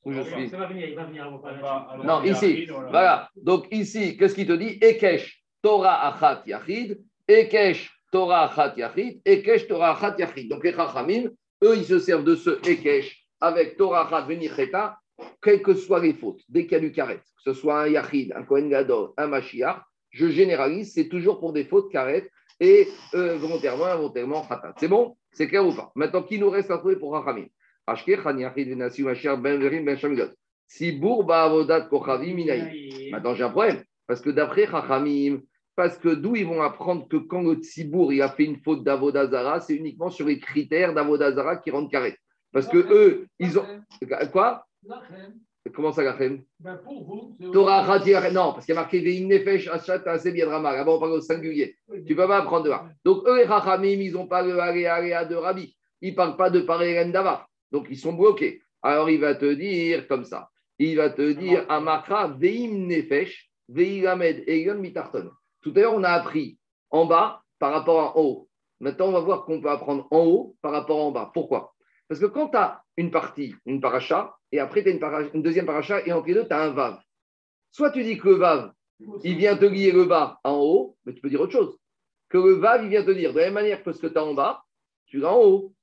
je 0.07 0.23
suis 0.23 0.49
Ça 0.49 0.57
va 0.57 0.67
venir, 0.67 0.89
il 0.89 0.95
va 0.95 1.05
venir. 1.05 1.31
Non, 2.05 2.23
ici. 2.23 2.67
Voilà. 2.67 3.29
Donc 3.37 3.67
ici, 3.71 4.17
qu'est-ce 4.17 4.35
qu'il 4.35 4.47
te 4.47 4.53
dit? 4.53 4.79
Ekesh, 4.81 5.45
Torah 5.61 6.07
Achat 6.07 6.43
Yachid, 6.47 7.03
Ekesh, 7.29 7.91
Torah 8.13 8.51
Achat 8.51 8.75
Yachid, 8.77 9.21
Ekesh, 9.25 9.67
Torah 9.67 9.97
Achat 9.97 10.17
Yachid. 10.19 10.49
Donc 10.49 10.65
les 10.65 10.73
Chachamim, 10.73 11.31
eux, 11.63 11.77
ils 11.77 11.85
se 11.85 11.99
servent 11.99 12.25
de 12.25 12.35
ce 12.35 12.51
Ekesh 12.69 13.27
avec 13.41 13.77
Torah 13.77 14.07
Achat 14.07 14.23
Venicheta, 14.27 14.99
quelles 15.43 15.63
que 15.63 15.75
soient 15.75 16.01
les 16.01 16.13
fautes, 16.13 16.41
dès 16.49 16.65
qu'il 16.65 16.73
y 16.73 16.77
a 16.77 16.81
du 16.81 16.93
karet, 16.93 17.19
que 17.19 17.43
ce 17.45 17.53
soit 17.53 17.83
un 17.83 17.89
Yachid, 17.89 18.33
un 18.35 18.43
Kohen 18.43 18.69
Gadol, 18.69 19.11
un 19.17 19.27
Mashiach, 19.27 19.83
je 20.11 20.29
généralise, 20.29 20.93
c'est 20.95 21.09
toujours 21.09 21.41
pour 21.41 21.53
des 21.53 21.65
fautes 21.65 21.91
karet 21.91 22.31
et 22.61 22.89
euh, 23.15 23.37
volontairement, 23.37 23.87
involontairement, 23.87 24.47
Khatat. 24.47 24.75
C'est 24.79 24.89
bon? 24.89 25.17
C'est 25.33 25.49
clair 25.49 25.67
ou 25.67 25.75
pas? 25.75 25.93
Maintenant, 25.95 26.23
qui 26.23 26.39
nous 26.39 26.49
reste 26.49 26.71
à 26.71 26.79
trouver 26.79 26.97
pour 26.97 27.15
Chachamim? 27.15 27.47
Ben 27.87 29.85
Ben 29.85 29.99
Shamilot. 29.99 30.29
Sibour, 30.67 31.25
Ba'avodat, 31.25 31.83
Kochavim, 31.83 32.35
Minaï. 32.35 33.11
Maintenant, 33.13 33.35
j'ai 33.35 33.45
un 33.45 33.51
problème. 33.51 33.83
Parce 34.07 34.21
que 34.21 34.31
d'après 34.31 34.67
Chachamim, 34.67 35.41
parce 35.77 35.99
que 35.99 36.09
d'où 36.09 36.35
ils 36.35 36.47
vont 36.47 36.63
apprendre 36.63 37.07
que 37.07 37.17
quand 37.19 37.43
le 37.43 37.55
Tzibour 37.57 38.13
il 38.13 38.23
a 38.23 38.31
fait 38.31 38.45
une 38.45 38.57
faute 38.57 38.83
d'Avodazara, 38.83 39.61
c'est 39.61 39.75
uniquement 39.77 40.11
sur 40.11 40.27
les 40.27 40.41
critères 40.41 40.95
d'Avodazara 40.95 41.57
qui 41.57 41.71
rendent 41.71 41.91
carré. 41.91 42.17
Parce 42.53 42.67
que 42.67 42.79
eux, 42.79 43.27
ils 43.39 43.59
ont. 43.59 43.65
Quoi? 44.33 44.67
Comment 45.75 45.93
ça, 45.93 46.05
Gachem 46.05 46.43
ben 46.61 46.77
pour 46.77 47.05
vous, 47.05 47.35
c'est 47.39 47.51
Torah 47.51 47.85
Khatir- 47.85 48.33
Non, 48.33 48.53
parce 48.53 48.65
qu'il 48.65 48.75
y 48.75 48.79
a 48.79 48.81
marqué 48.81 49.01
Veim 49.01 49.27
Nefesh 49.27 49.69
Achat 49.69 50.01
Aseh 50.07 50.31
Biedrama. 50.31 50.73
Là-bas, 50.73 50.93
on 50.93 51.01
parle 51.01 51.13
au 51.13 51.21
singulier. 51.21 51.77
Tu 51.93 52.13
ne 52.13 52.17
peux 52.17 52.27
pas 52.29 52.39
apprendre 52.39 52.65
de 52.65 52.71
là. 52.71 52.89
Donc, 53.05 53.27
eux, 53.27 53.37
les 53.37 53.47
Chachamim, 53.47 54.01
ils 54.01 54.13
n'ont 54.13 54.29
pas 54.29 54.43
le 54.43 54.59
Aléa 54.59 55.25
de 55.25 55.35
Rabbi. 55.35 55.77
Ils 56.01 56.13
ne 56.13 56.17
parlent 56.17 56.37
pas 56.37 56.51
de 56.51 56.61
Parelen 56.61 57.11
Davar. 57.11 57.49
Donc, 57.73 57.89
ils 57.91 57.99
sont 57.99 58.13
bloqués. 58.13 58.63
Alors, 58.81 59.11
il 59.11 59.21
va 59.21 59.35
te 59.35 59.53
dire 59.55 60.07
comme 60.07 60.25
ça. 60.25 60.49
Il 60.79 60.97
va 60.99 61.11
te 61.11 61.33
dire 61.33 61.67
Amakra 61.69 62.29
Veim 62.29 62.87
Nefesh 62.87 63.51
Veilamed 63.69 64.45
Elion 64.47 64.79
Mitarton. 64.79 65.31
Tout 65.67 65.73
à 65.75 65.81
l'heure, 65.81 65.95
on 65.95 66.05
a 66.05 66.11
appris 66.11 66.61
en 66.91 67.07
bas 67.07 67.43
par 67.59 67.73
rapport 67.73 67.99
à 67.99 68.17
en 68.17 68.23
haut. 68.23 68.49
Maintenant, 68.79 69.09
on 69.09 69.13
va 69.13 69.19
voir 69.19 69.45
qu'on 69.45 69.61
peut 69.61 69.69
apprendre 69.69 70.07
en 70.13 70.25
haut 70.25 70.57
par 70.63 70.71
rapport 70.71 71.01
à 71.01 71.03
en 71.03 71.11
bas. 71.11 71.33
Pourquoi? 71.35 71.75
Parce 72.07 72.21
que 72.21 72.27
quand 72.27 72.51
tu 72.51 72.57
as 72.57 72.85
une 72.97 73.11
partie, 73.11 73.53
une 73.67 73.81
paracha, 73.81 74.37
et 74.53 74.61
après 74.61 74.85
tu 74.85 74.91
as 74.91 75.21
une, 75.35 75.43
deuxième 75.43 75.67
paracha, 75.67 76.07
et 76.07 76.13
entre 76.13 76.29
les 76.29 76.35
deux, 76.35 76.47
tu 76.47 76.53
as 76.53 76.63
un 76.63 76.71
vav. 76.71 77.01
Soit 77.73 77.91
tu 77.91 78.05
dis 78.05 78.17
que 78.17 78.29
le 78.29 78.35
vav, 78.37 78.73
il 79.25 79.37
vient 79.37 79.57
te 79.57 79.65
lier 79.65 79.91
le 79.91 80.05
bas 80.05 80.39
en 80.45 80.55
haut, 80.55 80.97
mais 81.05 81.15
tu 81.15 81.21
peux 81.21 81.29
dire 81.29 81.41
autre 81.41 81.51
chose. 81.51 81.77
Que 82.29 82.39
le 82.39 82.53
vav, 82.53 82.85
il 82.85 82.91
vient 82.91 83.03
te 83.03 83.11
dire 83.11 83.33
de 83.33 83.41
la 83.41 83.47
même 83.47 83.55
manière 83.55 83.83
que 83.83 83.91
ce 83.91 84.01
que 84.01 84.07
tu 84.07 84.19
as 84.19 84.25
en 84.25 84.35
bas, 84.35 84.63
tu 85.07 85.19
l'as 85.19 85.33
en 85.33 85.43
haut. 85.43 85.75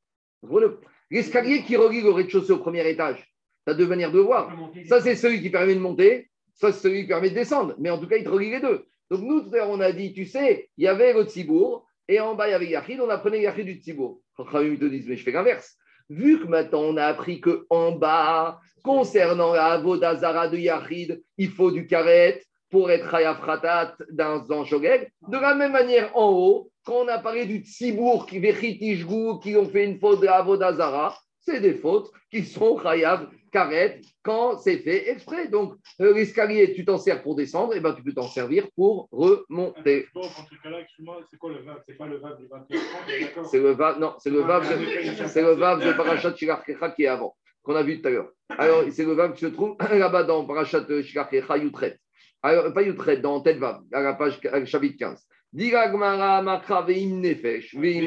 L'escalier 1.11 1.63
qui 1.63 1.75
relie 1.75 2.01
le 2.01 2.11
rez-de-chaussée 2.11 2.53
au 2.53 2.59
premier 2.59 2.89
étage, 2.89 3.19
tu 3.67 3.73
as 3.73 3.75
deux 3.75 3.88
manières 3.88 4.13
de 4.13 4.19
voir. 4.19 4.49
Ça, 4.88 5.01
c'est 5.01 5.17
celui 5.17 5.41
qui 5.41 5.49
permet 5.49 5.75
de 5.75 5.81
monter, 5.81 6.31
ça, 6.53 6.71
c'est 6.71 6.79
celui 6.79 7.01
qui 7.01 7.07
permet 7.09 7.31
de 7.31 7.36
descendre. 7.36 7.75
Mais 7.79 7.89
en 7.89 7.97
tout 7.97 8.07
cas, 8.07 8.15
il 8.15 8.23
te 8.23 8.29
relie 8.29 8.49
les 8.49 8.61
deux. 8.61 8.86
Donc, 9.09 9.21
nous, 9.21 9.41
tout 9.41 9.53
à 9.53 9.57
l'heure, 9.57 9.69
on 9.69 9.79
a 9.79 9.91
dit, 9.91 10.13
tu 10.13 10.25
sais, 10.25 10.69
il 10.77 10.83
y 10.83 10.87
avait 10.87 11.13
le 11.13 11.23
Tzibour, 11.23 11.85
et 12.07 12.19
en 12.19 12.35
bas, 12.35 12.47
il 12.47 12.51
y 12.51 12.53
avait 12.53 12.69
Yachid, 12.69 12.99
on 12.99 13.09
apprenait 13.09 13.41
Yachid 13.41 13.65
du 13.65 13.75
Tzibour. 13.75 14.19
Chachamim 14.37 14.77
te 14.77 14.85
disent, 14.85 15.07
mais 15.07 15.17
je 15.17 15.23
fais 15.23 15.31
l'inverse. 15.31 15.77
Vu 16.09 16.39
que 16.39 16.47
maintenant, 16.47 16.81
on 16.81 16.97
a 16.97 17.05
appris 17.05 17.39
qu'en 17.39 17.93
bas, 17.93 18.59
concernant 18.83 19.53
la 19.53 19.73
Avodazara 19.73 20.49
de 20.49 20.57
Yachid, 20.57 21.23
il 21.37 21.49
faut 21.49 21.71
du 21.71 21.87
karet 21.87 22.41
pour 22.69 22.91
être 22.91 23.13
Hayav 23.13 23.45
Khatat 23.45 23.95
dans 24.11 24.51
un 24.51 24.65
Shogeg. 24.65 25.09
De 25.27 25.37
la 25.37 25.55
même 25.55 25.71
manière, 25.71 26.15
en 26.17 26.31
haut, 26.31 26.71
quand 26.83 27.05
on 27.05 27.07
a 27.07 27.19
parlé 27.19 27.45
du 27.45 27.59
Tzibour 27.59 28.25
qui 28.25 28.41
qui 28.41 29.55
ont 29.55 29.69
fait 29.69 29.85
une 29.85 29.99
faute 29.99 30.21
de 30.21 30.27
Avodazara, 30.27 31.17
c'est 31.45 31.59
des 31.59 31.75
fautes 31.75 32.09
qui 32.31 32.43
sont 32.43 32.79
Hayav 32.79 33.29
Karet 33.51 34.01
quand 34.23 34.57
c'est 34.57 34.77
fait 34.77 35.09
exprès. 35.11 35.47
Donc, 35.47 35.75
euh, 36.01 36.13
l'escalier, 36.13 36.73
tu 36.73 36.85
t'en 36.85 36.97
sers 36.97 37.21
pour 37.21 37.35
descendre, 37.35 37.75
et 37.75 37.79
ben 37.79 37.93
tu 37.93 38.01
peux 38.03 38.13
t'en 38.13 38.27
servir 38.27 38.67
pour 38.75 39.07
remonter. 39.11 40.07
Donc, 40.15 40.25
en 40.25 40.43
tout 40.43 40.55
cas-là, 40.63 40.79
excuse-moi, 40.81 41.19
c'est 41.29 41.37
quoi 41.37 41.51
le 41.51 41.59
VAV 41.59 41.77
C'est 41.87 41.97
pas 41.97 42.07
le 42.07 42.17
VAV 42.17 42.37
du 42.37 42.47
21 42.47 42.79
d'accord? 43.21 43.45
C'est 43.45 43.59
le 43.59 43.71
vav, 43.71 43.99
non, 43.99 44.13
c'est 44.19 44.29
le 44.31 44.39
vav, 44.39 44.63
de- 44.67 45.27
c'est 45.27 45.41
le 45.41 45.51
vav 45.51 45.85
de 45.85 45.91
Parashat 45.93 46.35
Shilach 46.35 46.65
Kecha 46.65 46.89
qui 46.91 47.03
est 47.03 47.07
avant, 47.07 47.35
qu'on 47.61 47.75
a 47.75 47.83
vu 47.83 48.01
tout 48.01 48.07
à 48.07 48.11
l'heure. 48.11 48.31
Alors, 48.57 48.83
c'est 48.91 49.05
le 49.05 49.13
vav 49.13 49.33
qui 49.33 49.41
se 49.41 49.47
trouve 49.47 49.75
là-bas 49.91 50.23
dans 50.23 50.45
Parashat 50.45 50.85
Shilach 51.03 51.29
Kecha 51.29 51.57
Yutret. 51.57 51.99
Alors, 52.41 52.73
pas 52.73 52.81
Yutret, 52.81 53.17
dans 53.17 53.39
Tel 53.41 53.57
Vav, 53.59 53.81
à 53.93 54.01
la 54.01 54.13
page 54.15 54.39
chapitre 54.65 54.97
15. 54.97 55.25
Dira 55.53 55.87
Gmara 55.89 56.41
Makra 56.41 56.81
Veim 56.81 57.19
Nefesh, 57.21 57.75
Veim 57.75 58.05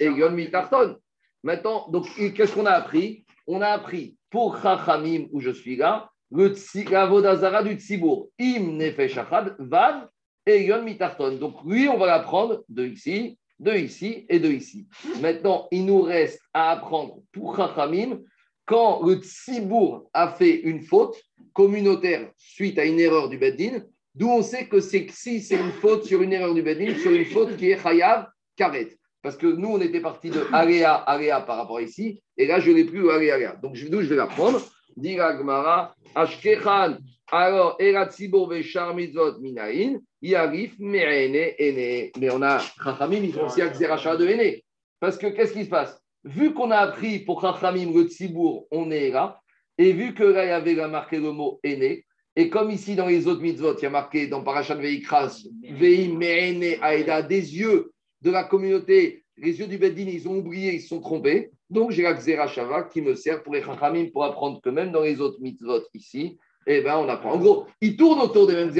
Egon 0.00 0.30
Mitarton. 0.30 0.96
Maintenant, 1.44 1.86
donc, 1.90 2.06
qu'est-ce 2.16 2.54
qu'on 2.54 2.64
a 2.66 2.72
appris? 2.72 3.24
On 3.46 3.60
a 3.60 3.68
appris 3.68 4.16
pour 4.30 4.56
Chachamim, 4.60 5.26
où 5.30 5.40
je 5.40 5.50
suis 5.50 5.76
là, 5.76 6.10
le 6.32 6.48
tsi- 6.54 6.90
la 6.90 7.04
Vodazara 7.06 7.62
du 7.62 7.74
Tzibour, 7.74 8.30
Im 8.40 8.78
Nefesh 8.78 9.18
Achad, 9.18 9.54
Vav, 9.58 10.08
Egon 10.46 10.82
Mitarton. 10.82 11.36
Donc, 11.36 11.56
lui, 11.66 11.86
on 11.86 11.98
va 11.98 12.06
l'apprendre 12.06 12.64
de 12.70 12.86
ici, 12.86 13.38
de 13.60 13.72
ici 13.74 14.24
et 14.30 14.40
de 14.40 14.48
ici. 14.48 14.88
Maintenant, 15.20 15.68
il 15.70 15.84
nous 15.84 16.00
reste 16.00 16.40
à 16.54 16.70
apprendre 16.70 17.18
pour 17.30 17.54
Chachamim, 17.56 18.20
quand 18.64 19.04
le 19.06 19.16
Tzibour 19.16 20.08
a 20.14 20.28
fait 20.28 20.60
une 20.62 20.80
faute 20.80 21.20
communautaire 21.52 22.30
suite 22.38 22.78
à 22.78 22.86
une 22.86 22.98
erreur 22.98 23.28
du 23.28 23.36
Beddin, 23.36 23.82
d'où 24.14 24.30
on 24.30 24.42
sait 24.42 24.66
que 24.66 24.80
c'est 24.80 25.06
si 25.10 25.42
c'est 25.42 25.60
une 25.60 25.72
faute 25.72 26.04
sur 26.04 26.22
une 26.22 26.32
erreur 26.32 26.54
du 26.54 26.62
Beddin, 26.62 26.94
sur 26.96 27.12
une 27.12 27.26
faute 27.26 27.58
qui 27.58 27.70
est 27.70 27.78
Chayav 27.82 28.28
Karet. 28.56 28.96
Parce 29.24 29.38
que 29.38 29.46
nous, 29.46 29.70
on 29.70 29.80
était 29.80 30.00
parti 30.02 30.28
de 30.28 30.42
Aléa, 30.52 30.92
Aléa 30.94 31.40
par 31.40 31.56
rapport 31.56 31.78
à 31.78 31.82
ici, 31.82 32.20
et 32.36 32.46
là, 32.46 32.60
je 32.60 32.70
n'ai 32.70 32.84
plus 32.84 33.10
Aléa, 33.10 33.36
Aléa. 33.36 33.56
Donc, 33.62 33.74
je- 33.74 33.88
d'où 33.88 34.02
je 34.02 34.06
vais 34.06 34.16
l'apprendre? 34.16 34.60
Dira 34.98 35.32
Gmara, 35.32 35.94
Ashkechan, 36.14 36.98
alors, 37.32 37.76
Erat 37.80 38.10
Tzibour 38.10 38.50
Veshar 38.50 38.94
Mitzvot 38.94 39.40
Minaïn, 39.40 39.98
Yarif 40.20 40.74
Me'ene 40.78 41.54
Ene. 41.58 42.10
Mais 42.20 42.30
on 42.30 42.42
a, 42.42 42.58
Chachamim, 42.58 43.24
ils 43.24 43.32
font 43.32 43.46
aussi 43.46 43.62
Akzerachat 43.62 44.16
de 44.18 44.26
Ene. 44.28 44.60
Parce 45.00 45.16
que 45.16 45.28
qu'est-ce 45.28 45.54
qui 45.54 45.64
se 45.64 45.70
passe? 45.70 45.98
Vu 46.22 46.52
qu'on 46.52 46.70
a 46.70 46.76
appris 46.76 47.20
pour 47.20 47.40
Chachamim 47.40 47.94
le 47.94 48.04
Tzibour, 48.04 48.66
on 48.70 48.90
est 48.90 49.08
là, 49.08 49.40
et 49.78 49.92
vu 49.94 50.12
que 50.12 50.22
là, 50.22 50.44
il 50.44 50.48
y 50.48 50.52
avait 50.52 50.74
là 50.74 50.86
marqué 50.86 51.18
le 51.18 51.32
mot 51.32 51.60
Ene, 51.64 52.02
et 52.36 52.50
comme 52.50 52.70
ici 52.70 52.94
dans 52.94 53.06
les 53.06 53.26
autres 53.26 53.40
mitzvot, 53.40 53.74
il 53.78 53.84
y 53.84 53.86
a 53.86 53.90
marqué 53.90 54.26
dans 54.26 54.44
Parashat 54.44 54.74
Veikras, 54.74 55.44
Veim 55.62 56.18
Me'ene 56.18 56.76
Aeda, 56.82 57.22
des 57.22 57.56
yeux 57.56 57.90
de 58.24 58.30
la 58.30 58.44
communauté, 58.44 59.24
les 59.36 59.60
yeux 59.60 59.66
du 59.66 59.78
Beddin, 59.78 60.08
ils 60.08 60.26
ont 60.28 60.38
oublié, 60.38 60.74
ils 60.74 60.80
se 60.80 60.88
sont 60.88 61.00
trompés. 61.00 61.50
Donc 61.68 61.90
j'ai 61.90 62.02
la 62.02 62.14
Xerashava 62.14 62.84
qui 62.84 63.02
me 63.02 63.14
sert 63.14 63.42
pour 63.42 63.52
les 63.52 63.62
Chachamim 63.62 64.10
pour 64.10 64.24
apprendre 64.24 64.60
que 64.62 64.70
même 64.70 64.92
dans 64.92 65.02
les 65.02 65.20
autres 65.20 65.40
mitzvot 65.40 65.82
ici, 65.92 66.38
eh 66.66 66.80
ben, 66.80 66.96
on 66.96 67.08
apprend. 67.08 67.32
En 67.32 67.38
gros, 67.38 67.66
ils 67.82 67.96
tournent 67.96 68.20
autour 68.20 68.46
des 68.46 68.54
mêmes 68.54 68.72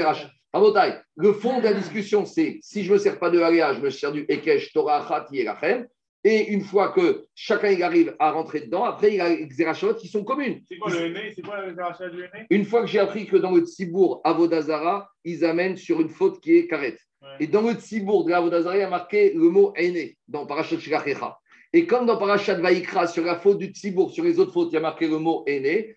le 1.17 1.33
fond 1.33 1.59
de 1.59 1.63
la 1.63 1.73
discussion, 1.73 2.25
c'est 2.25 2.59
si 2.61 2.83
je 2.83 2.89
ne 2.89 2.93
me 2.93 2.99
sers 2.99 3.19
pas 3.19 3.29
de 3.29 3.39
Aléa, 3.39 3.73
je 3.73 3.81
me 3.81 3.89
sers 3.89 4.11
du 4.11 4.25
Ekesh, 4.29 4.73
Torah, 4.73 5.05
Achat, 5.05 5.27
Yelachem. 5.31 5.87
Et 6.23 6.47
une 6.47 6.61
fois 6.61 6.89
que 6.89 7.25
chacun 7.35 7.69
il 7.69 7.83
arrive 7.83 8.15
à 8.17 8.31
rentrer 8.31 8.61
dedans, 8.61 8.83
après 8.83 9.09
il 9.09 9.17
y 9.17 9.21
a 9.21 9.29
les 9.29 9.47
qui 9.99 10.07
sont 10.07 10.23
communes. 10.23 10.61
C'est 10.67 10.77
quoi 10.77 10.91
le 10.91 11.05
aîné 11.05 11.31
C'est 11.35 11.43
quoi 11.43 11.63
le 11.63 11.71
du 12.09 12.19
aîné 12.23 12.47
Une 12.49 12.65
fois 12.65 12.81
que 12.81 12.87
j'ai 12.87 12.97
appris 12.99 13.27
que 13.27 13.37
dans 13.37 13.51
le 13.51 13.61
Tzibour, 13.61 14.21
Avodazara, 14.23 15.07
ils 15.23 15.45
amènent 15.45 15.77
sur 15.77 16.01
une 16.01 16.09
faute 16.09 16.41
qui 16.41 16.55
est 16.55 16.67
karet. 16.67 16.97
Et 17.39 17.47
dans 17.47 17.61
le 17.61 17.73
Tzibour 17.73 18.25
de 18.25 18.31
Avodazara, 18.31 18.75
il 18.77 18.79
y 18.79 18.83
a 18.83 18.89
marqué 18.89 19.33
le 19.33 19.49
mot 19.49 19.73
aîné 19.75 20.17
dans 20.27 20.45
Parashat 20.45 20.79
Shirachecha. 20.79 21.37
Et 21.73 21.85
comme 21.85 22.05
dans 22.05 22.17
Parashat 22.17 22.55
Vaikra, 22.55 23.07
sur 23.07 23.25
la 23.25 23.35
faute 23.35 23.57
du 23.57 23.67
Tzibour, 23.67 24.11
sur 24.11 24.23
les 24.23 24.39
autres 24.39 24.53
fautes, 24.53 24.69
il 24.71 24.75
y 24.75 24.77
a 24.77 24.81
marqué 24.81 25.07
le 25.07 25.17
mot 25.17 25.43
aîné. 25.45 25.95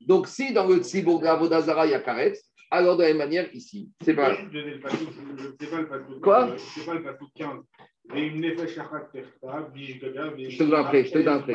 Donc 0.00 0.26
si 0.26 0.52
dans 0.52 0.66
le 0.66 0.78
Tzibour 0.78 1.20
de 1.20 1.26
Avodazara, 1.26 1.86
il 1.86 1.90
y 1.90 1.94
a 1.94 2.00
karet, 2.00 2.32
alors 2.70 2.96
de 2.96 3.02
la 3.02 3.08
même 3.08 3.18
manière 3.18 3.54
ici, 3.54 3.90
c'est 4.02 4.14
pas. 4.14 4.34
C'est 4.34 5.70
pas 5.70 5.80
le. 5.80 6.20
Quoi? 6.20 6.56
C'est 6.56 6.86
pas 6.86 6.94
le 6.94 7.02
pasouk 7.02 7.28
15. 7.34 7.60
Et 8.14 8.20
une 8.22 8.40
nefesh 8.40 8.78
achat 8.78 9.08
terta, 9.12 9.68
bishgaga, 9.72 10.32
Je 10.36 10.58
te 10.58 10.64
donne 10.64 10.80
après, 10.80 11.04
je 11.04 11.12
te 11.12 11.18
donne 11.18 11.28
après. 11.28 11.52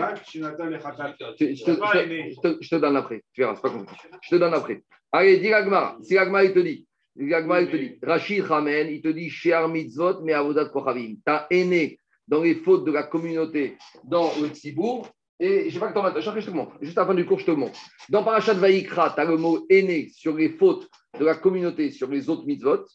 Je, 1.40 2.70
te, 2.70 2.76
donne 2.76 2.96
après. 2.96 3.24
Tu 3.34 3.42
verras, 3.42 3.56
c'est 3.56 3.62
pas 3.62 3.70
compliqué. 3.70 4.02
Je 4.22 4.30
te 4.30 4.36
donne 4.36 4.54
après. 4.54 4.84
Allez, 5.12 5.38
dis 5.40 5.50
l'agma. 5.50 5.98
Si 6.02 6.14
l'agma, 6.14 6.44
il 6.44 6.54
te 6.54 6.60
dit, 6.60 6.87
l'agma, 7.18 7.62
il 7.62 7.70
te 7.70 7.76
dit, 7.76 8.00
Rachid 8.02 8.44
Ramen, 8.44 8.88
il 8.90 9.02
te 9.02 9.10
dit, 9.10 9.30
Shear 9.30 9.68
mitzvot, 9.68 10.22
mais 10.24 10.34
avodat 10.34 10.70
kochavim. 10.70 11.16
T'as 11.26 11.48
aîné 11.50 12.00
dans 12.28 12.42
les 12.42 12.56
fautes 12.56 12.86
de 12.86 12.92
la 12.92 13.04
communauté 13.04 13.78
dans 14.04 14.32
le 14.42 14.50
Tzibour. 14.50 15.10
Et 15.40 15.62
je 15.62 15.66
ne 15.66 15.72
sais 15.72 15.80
pas 15.80 15.90
que 15.90 15.94
t'en 15.94 16.40
je 16.40 16.46
te 16.46 16.52
montre. 16.52 16.74
Juste 16.82 16.98
à 16.98 17.02
la 17.02 17.08
fin 17.08 17.14
du 17.14 17.26
cours, 17.26 17.40
je 17.40 17.46
te 17.46 17.52
montre. 17.52 17.80
Dans 18.10 18.24
Parashat 18.24 18.56
Vaikra, 18.56 19.12
tu 19.12 19.22
as 19.22 19.26
le 19.26 19.38
mot 19.38 19.66
aîné 19.70 20.10
sur 20.10 20.36
les 20.36 20.50
fautes 20.50 20.90
de 21.20 21.24
la 21.24 21.36
communauté 21.36 21.92
sur 21.92 22.10
les 22.10 22.28
autres 22.28 22.46
mitzvot. 22.46 22.86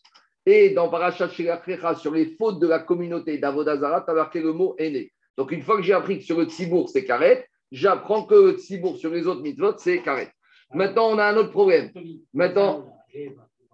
Et 0.44 0.70
dans 0.70 0.88
Parashat 0.88 1.28
Shelachecha, 1.28 1.94
sur 1.94 2.12
les 2.12 2.34
fautes 2.36 2.58
de 2.58 2.66
la 2.66 2.80
communauté 2.80 3.38
d'Avodazara, 3.38 4.00
tu 4.00 4.10
as 4.10 4.14
marqué 4.14 4.40
le 4.40 4.52
mot 4.52 4.74
aîné. 4.76 5.12
Donc, 5.36 5.52
une 5.52 5.62
fois 5.62 5.76
que 5.76 5.82
j'ai 5.82 5.92
appris 5.92 6.18
que 6.18 6.24
sur 6.24 6.38
le 6.38 6.46
Tzibour, 6.46 6.88
c'est 6.88 7.04
carré, 7.04 7.46
j'apprends 7.70 8.24
que 8.24 8.34
le 8.34 8.52
Tzibour 8.58 8.96
sur 8.96 9.10
les 9.12 9.26
autres 9.28 9.42
mitzvot, 9.42 9.78
c'est 9.78 10.02
carré. 10.02 10.28
Maintenant, 10.74 11.10
on 11.10 11.18
a 11.18 11.26
un 11.26 11.36
autre 11.36 11.52
problème. 11.52 11.90
Maintenant, 12.34 12.86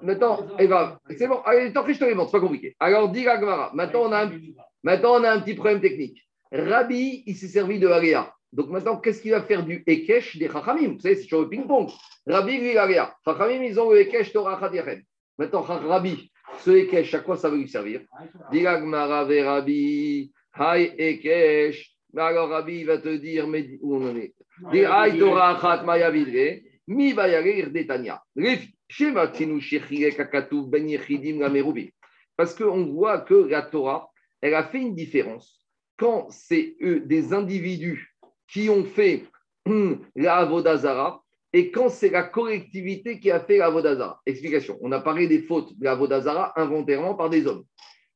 maintenant, 0.02 0.46
Eva, 0.58 1.00
c'est 1.16 1.26
bon, 1.26 1.40
allez, 1.44 1.72
tant 1.72 1.84
que 1.84 1.92
je 1.92 1.98
te 1.98 2.04
les 2.04 2.14
montre, 2.14 2.30
c'est 2.30 2.38
pas 2.38 2.42
compliqué. 2.42 2.76
Alors, 2.80 3.08
dis 3.08 3.24
la 3.24 3.40
Gemara. 3.40 3.70
Maintenant, 3.74 4.02
on 4.04 4.12
a 4.12 4.24
un, 4.24 4.32
maintenant, 4.82 5.20
on 5.20 5.24
a 5.24 5.30
un 5.32 5.40
petit 5.40 5.54
problème 5.54 5.80
technique. 5.80 6.26
Rabbi, 6.52 7.24
il 7.26 7.36
s'est 7.36 7.48
servi 7.48 7.78
de 7.78 7.88
Aléa. 7.88 8.32
Donc 8.52 8.70
maintenant, 8.70 8.96
qu'est-ce 8.96 9.20
qu'il 9.20 9.32
va 9.32 9.42
faire 9.42 9.62
du 9.62 9.84
Ekesh 9.86 10.38
des 10.38 10.48
Chachamim? 10.48 10.94
Vous 10.94 11.00
savez, 11.00 11.16
c'est 11.16 11.24
toujours 11.24 11.42
le 11.42 11.50
ping-pong. 11.50 11.90
Rabbi, 12.26 12.58
lui, 12.58 12.78
Aléa. 12.78 13.14
Chachamim, 13.24 13.62
ils 13.62 13.78
ont 13.78 13.90
le 13.90 14.00
Ekesh 14.00 14.32
Torah 14.32 14.58
Chadichem. 14.58 15.02
Maintenant, 15.36 15.60
Rabbi, 15.60 16.30
ce 16.60 16.70
Ekesh, 16.70 17.14
à 17.14 17.20
quoi 17.20 17.36
ça 17.36 17.50
va 17.50 17.56
lui 17.56 17.68
servir? 17.68 18.00
Dis 18.50 18.62
la 18.62 18.80
Gemara 18.80 19.24
ve 19.24 19.44
Rabbi, 19.44 20.32
Hai 20.58 20.94
Ekesh. 20.96 21.94
Alors, 22.16 22.48
Rabbi, 22.48 22.80
il 22.80 22.86
va 22.86 22.98
te 22.98 23.14
dire, 23.16 23.46
mais 23.46 23.78
où 23.82 23.96
on 23.96 24.10
en 24.10 24.16
est? 24.16 24.32
Dis 24.72 24.84
Hai 24.84 25.18
Torah 25.18 25.58
Chat 25.60 25.82
Maya 25.82 26.10
Vidre, 26.10 26.62
Mi 26.86 27.12
Bayarir 27.12 27.70
Detania. 27.70 28.22
Shema 28.34 28.56
Ben. 30.66 31.88
Parce 32.36 32.54
qu'on 32.54 32.86
voit 32.86 33.20
que 33.20 33.34
la 33.34 33.62
Torah, 33.62 34.10
elle 34.40 34.54
a 34.54 34.64
fait 34.64 34.80
une 34.80 34.94
différence. 34.94 35.60
Quand 35.96 36.28
c'est 36.30 36.76
eux, 36.80 37.00
des 37.00 37.32
individus 37.32 38.14
qui 38.48 38.70
ont 38.70 38.84
fait 38.84 39.24
hum, 39.66 40.00
la 40.14 40.36
Avodazara 40.36 41.22
et 41.52 41.70
quand 41.70 41.88
c'est 41.88 42.10
la 42.10 42.24
collectivité 42.24 43.20
qui 43.20 43.30
a 43.30 43.40
fait 43.40 43.58
la 43.58 43.66
Avodazara. 43.66 44.20
Explication. 44.26 44.78
On 44.82 44.92
a 44.92 45.00
parlé 45.00 45.26
des 45.26 45.42
fautes 45.42 45.78
de 45.78 45.84
la 45.84 45.92
Avodazara 45.92 46.52
involontairement 46.60 47.14
par 47.14 47.30
des 47.30 47.46
hommes. 47.46 47.64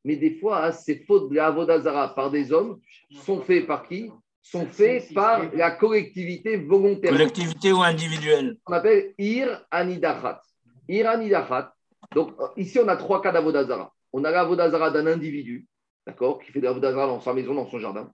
Mais 0.04 0.16
des 0.16 0.38
fois, 0.38 0.66
hein, 0.66 0.72
ces 0.72 1.04
fautes 1.06 1.30
de 1.30 1.36
la 1.36 1.46
Avodazara 1.46 2.14
par 2.14 2.30
des 2.30 2.52
hommes 2.52 2.80
sont 3.24 3.40
faites 3.40 3.66
par 3.66 3.86
qui? 3.88 4.10
Sont 4.42 4.66
faites 4.66 5.14
par 5.14 5.54
la 5.54 5.70
collectivité 5.70 6.56
volontaire. 6.56 7.12
Collectivité 7.12 7.72
ou 7.72 7.80
individuelle 7.80 8.56
On 8.66 8.72
appelle 8.72 9.14
Ir 9.16 9.64
Anidachat. 9.70 10.40
Ir 10.88 11.08
Anidachat. 11.08 11.72
Donc, 12.14 12.34
euh, 12.40 12.48
ici, 12.56 12.78
on 12.78 12.88
a 12.88 12.96
trois 12.96 13.22
cas 13.22 13.32
d'Avodazara. 13.32 13.92
On 14.12 14.24
a 14.24 14.30
l'Avodazara 14.30 14.90
d'un 14.90 15.06
individu, 15.06 15.66
d'accord, 16.06 16.40
qui 16.40 16.52
fait 16.52 16.60
de 16.60 16.64
l'Avodazara 16.64 17.06
dans 17.06 17.20
sa 17.20 17.32
maison, 17.32 17.54
dans 17.54 17.66
son 17.66 17.78
jardin. 17.78 18.10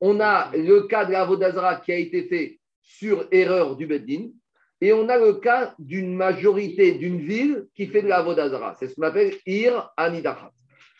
On 0.00 0.20
a 0.20 0.50
le 0.56 0.82
cas 0.82 1.04
de 1.04 1.12
l'Avodazara 1.12 1.76
qui 1.76 1.92
a 1.92 1.96
été 1.96 2.24
fait 2.24 2.60
sur 2.80 3.26
erreur 3.30 3.76
du 3.76 3.86
Beddin. 3.86 4.30
Et 4.80 4.92
on 4.92 5.08
a 5.08 5.18
le 5.18 5.34
cas 5.34 5.74
d'une 5.78 6.14
majorité 6.14 6.92
d'une 6.92 7.18
ville 7.18 7.66
qui 7.74 7.86
fait 7.86 8.02
de 8.02 8.08
la 8.08 8.22
Vodazara. 8.22 8.74
C'est 8.74 8.88
ce 8.88 8.94
qu'on 8.94 9.02
appelle 9.02 9.34
Ir 9.46 9.90
Anidachat. 9.96 10.50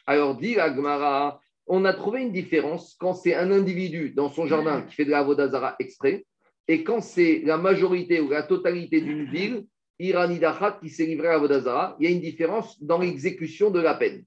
Alors, 0.07 0.37
dit 0.37 0.55
la 0.55 1.41
on 1.67 1.85
a 1.85 1.95
trouvé 1.95 2.23
une 2.23 2.33
différence 2.33 2.95
quand 2.99 3.15
c'est 3.15 3.35
un 3.35 3.51
individu 3.51 4.11
dans 4.11 4.29
son 4.29 4.47
jardin 4.47 4.83
qui 4.83 4.95
fait 4.95 5.05
de 5.07 5.11
la 5.11 5.23
Vodazara 5.23 5.77
exprès 5.79 6.27
et 6.69 6.85
quand 6.85 7.01
c'est 7.01 7.43
la 7.45 7.57
majorité 7.57 8.21
ou 8.21 8.31
la 8.31 8.43
totalité 8.43 9.01
d'une 9.01 9.25
ville, 9.25 9.65
Ir 9.99 10.19
Anidachat, 10.19 10.79
qui 10.83 10.89
s'est 10.89 11.07
livré 11.07 11.29
à 11.29 11.39
Vodazara. 11.39 11.97
Il 12.01 12.09
y 12.09 12.13
a 12.13 12.15
une 12.15 12.21
différence 12.21 12.83
dans 12.83 12.99
l'exécution 12.99 13.71
de 13.71 13.81
la 13.81 13.95
peine. 13.95 14.25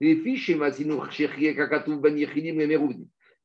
Les 0.00 0.16
fiches, 0.16 0.52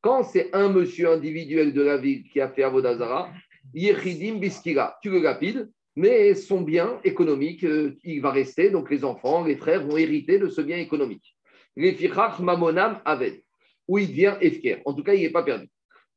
quand 0.02 0.24
c'est 0.24 0.54
un 0.54 0.70
monsieur 0.70 1.12
individuel 1.12 1.74
de 1.74 1.82
la 1.82 1.98
ville 1.98 2.24
qui 2.26 2.42
a 2.42 2.50
fait 2.50 2.64
Avodazara, 2.64 3.32
Yechidim 3.74 4.36
Biskira, 4.36 4.98
tu 5.02 5.10
le 5.10 5.20
lapides, 5.20 5.70
mais 5.96 6.36
son 6.36 6.62
bien 6.62 7.00
économique, 7.04 7.64
euh, 7.64 7.96
il 8.04 8.22
va 8.22 8.32
rester, 8.32 8.70
donc 8.70 8.92
les 8.92 9.04
enfants, 9.06 9.46
les 9.46 9.56
frères 9.56 9.86
vont 9.86 9.98
hériter 9.98 10.40
de 10.40 10.50
ce 10.50 10.62
bien 10.62 10.78
économique. 10.78 11.36
Les 11.76 11.94
Fichach 11.94 12.40
Mamonam 12.40 13.00
Aved, 13.06 13.42
où 13.88 13.98
il 13.98 14.10
devient 14.10 14.36
Efker. 14.42 14.82
En 14.86 14.94
tout 14.94 15.04
cas, 15.04 15.14
il 15.14 15.22
n'est 15.22 15.30
pas 15.30 15.44
perdu. 15.44 15.68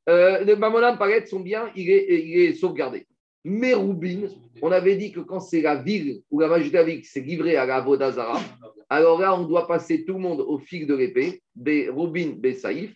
Euh, 0.09 0.57
Mamonam 0.57 0.99
son 1.27 1.41
bien, 1.41 1.71
il 1.77 1.89
est 1.89 2.55
sauvegardé. 2.55 3.07
Mais 3.49 3.75
Roubin, 3.75 4.23
on 4.61 4.73
avait 4.73 4.97
dit 4.97 5.13
que 5.13 5.21
quand 5.21 5.39
c'est 5.39 5.61
la 5.61 5.77
ville 5.77 6.21
ou 6.33 6.41
la 6.41 6.49
majorité 6.49 7.01
qui 7.01 7.07
s'est 7.07 7.21
livrée 7.21 7.55
à 7.55 7.65
la 7.65 7.77
Avodazara, 7.77 8.41
alors 8.89 9.21
là, 9.21 9.39
on 9.39 9.45
doit 9.45 9.69
passer 9.69 10.05
tout 10.05 10.15
le 10.15 10.19
monde 10.19 10.41
au 10.41 10.59
fil 10.59 10.85
de 10.85 10.97
l'épée, 10.97 11.43
Roubin, 11.91 12.33
Be 12.37 12.55
Saïf. 12.55 12.93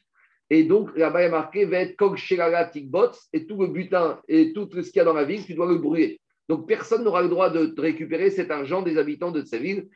Et 0.50 0.64
donc, 0.64 0.90
là-bas, 0.96 1.22
il 1.22 1.26
est 1.26 1.30
marqué 1.30 1.64
va 1.66 1.78
être 1.78 1.94
Kog 1.94 2.16
Shelala 2.16 2.64
Tikbots, 2.64 3.16
et 3.32 3.46
tout 3.46 3.60
le 3.60 3.68
butin 3.68 4.20
et 4.26 4.52
tout 4.52 4.68
ce 4.72 4.90
qu'il 4.90 4.96
y 4.96 5.00
a 5.00 5.04
dans 5.04 5.12
la 5.12 5.22
ville, 5.22 5.44
tu 5.44 5.54
dois 5.54 5.68
le 5.68 5.78
brûler. 5.78 6.20
Donc, 6.48 6.66
personne 6.66 7.04
n'aura 7.04 7.22
le 7.22 7.28
droit 7.28 7.50
de 7.50 7.72
récupérer 7.80 8.30
cet 8.30 8.50
argent 8.50 8.82
des 8.82 8.98
habitants 8.98 9.30
de 9.30 9.44
cette 9.44 9.62
ville. 9.62 9.88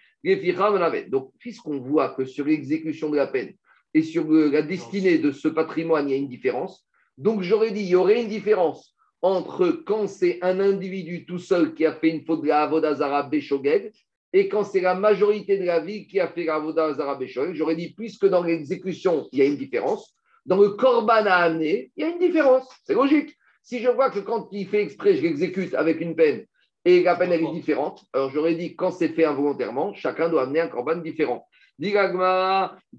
Donc, 1.08 1.32
puisqu'on 1.40 1.80
voit 1.80 2.10
que 2.10 2.24
sur 2.24 2.46
l'exécution 2.46 3.10
de 3.10 3.16
la 3.16 3.26
peine 3.26 3.54
et 3.92 4.02
sur 4.02 4.30
la 4.30 4.62
destinée 4.62 5.18
de 5.18 5.32
ce 5.32 5.48
patrimoine, 5.48 6.08
il 6.08 6.12
y 6.12 6.14
a 6.14 6.18
une 6.18 6.28
différence, 6.28 6.86
donc 7.18 7.42
j'aurais 7.42 7.72
dit, 7.72 7.80
il 7.80 7.88
y 7.88 7.96
aurait 7.96 8.22
une 8.22 8.28
différence 8.28 8.93
entre 9.24 9.70
quand 9.86 10.06
c'est 10.06 10.38
un 10.42 10.60
individu 10.60 11.24
tout 11.24 11.38
seul 11.38 11.72
qui 11.72 11.86
a 11.86 11.94
fait 11.94 12.10
une 12.10 12.26
faute 12.26 12.42
de 12.42 12.48
la 12.48 12.64
Avodazara 12.64 13.22
Beshogeg 13.22 13.90
et 14.34 14.50
quand 14.50 14.64
c'est 14.64 14.82
la 14.82 14.94
majorité 14.94 15.56
de 15.56 15.64
la 15.64 15.80
ville 15.80 16.06
qui 16.06 16.20
a 16.20 16.28
fait 16.28 16.44
la 16.44 16.56
Avodazara 16.56 17.14
Beshogeg. 17.14 17.54
J'aurais 17.54 17.74
dit, 17.74 17.94
puisque 17.94 18.26
dans 18.26 18.42
l'exécution, 18.42 19.26
il 19.32 19.38
y 19.38 19.42
a 19.42 19.46
une 19.46 19.56
différence, 19.56 20.14
dans 20.44 20.58
le 20.58 20.70
Corban 20.72 21.24
à 21.24 21.36
amener, 21.36 21.90
il 21.96 22.04
y 22.04 22.06
a 22.06 22.10
une 22.10 22.18
différence. 22.18 22.68
C'est 22.84 22.92
logique. 22.92 23.34
Si 23.62 23.78
je 23.78 23.88
vois 23.88 24.10
que 24.10 24.18
quand 24.18 24.48
il 24.52 24.68
fait 24.68 24.82
exprès, 24.82 25.14
je 25.14 25.22
l'exécute 25.22 25.74
avec 25.74 26.02
une 26.02 26.14
peine 26.14 26.44
et 26.84 27.02
la 27.02 27.16
peine 27.16 27.32
est 27.32 27.52
différente, 27.52 28.04
alors 28.12 28.30
j'aurais 28.30 28.56
dit, 28.56 28.76
quand 28.76 28.90
c'est 28.90 29.08
fait 29.08 29.24
involontairement, 29.24 29.94
chacun 29.94 30.28
doit 30.28 30.42
amener 30.42 30.60
un 30.60 30.68
Corban 30.68 30.96
différent. 30.96 31.48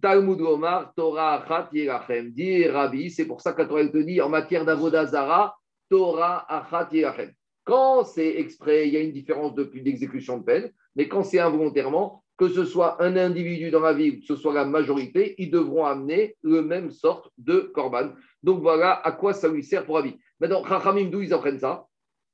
Talmud 0.02 0.42
Omar, 0.42 0.92
Torah 0.96 1.44
Achat 1.44 1.70
Yerachem. 1.72 2.32
Dit 2.32 2.68
Rabbi, 2.68 3.12
c'est 3.12 3.26
pour 3.26 3.42
ça 3.42 3.54
que 3.54 3.62
te 3.62 3.98
dit 4.00 4.20
en 4.22 4.30
matière 4.30 4.66
d'Avodazara, 4.66 5.56
Torah 5.90 6.46
Achat 6.50 6.90
Yerachem. 6.92 7.32
Quand 7.64 8.04
c'est 8.04 8.38
exprès, 8.38 8.88
il 8.88 8.94
y 8.94 8.98
a 8.98 9.02
une 9.02 9.12
différence 9.12 9.56
depuis 9.56 9.82
d'exécution 9.82 10.38
de 10.38 10.44
peine, 10.44 10.72
mais 10.96 11.08
quand 11.08 11.24
c'est 11.24 11.40
involontairement, 11.40 12.24
que 12.38 12.48
ce 12.50 12.66
soit 12.66 13.02
un 13.02 13.16
individu 13.16 13.72
dans 13.72 13.80
la 13.80 13.94
ville, 13.94 14.20
que 14.20 14.26
ce 14.26 14.36
soit 14.36 14.54
la 14.54 14.66
majorité, 14.66 15.36
ils 15.38 15.50
devront 15.50 15.86
amener 15.86 16.36
le 16.42 16.62
même 16.62 16.92
sorte 16.92 17.30
de 17.38 17.60
korban. 17.74 18.10
Donc 18.44 18.62
voilà 18.62 18.94
à 18.94 19.12
quoi 19.12 19.34
ça 19.34 19.48
lui 19.48 19.64
sert 19.64 19.86
pour 19.86 19.96
Rabbi. 19.96 20.16
Maintenant, 20.40 20.64
Chachamim, 20.66 21.10
d'où 21.10 21.22
ils 21.22 21.34
apprennent 21.34 21.60
ça? 21.60 21.88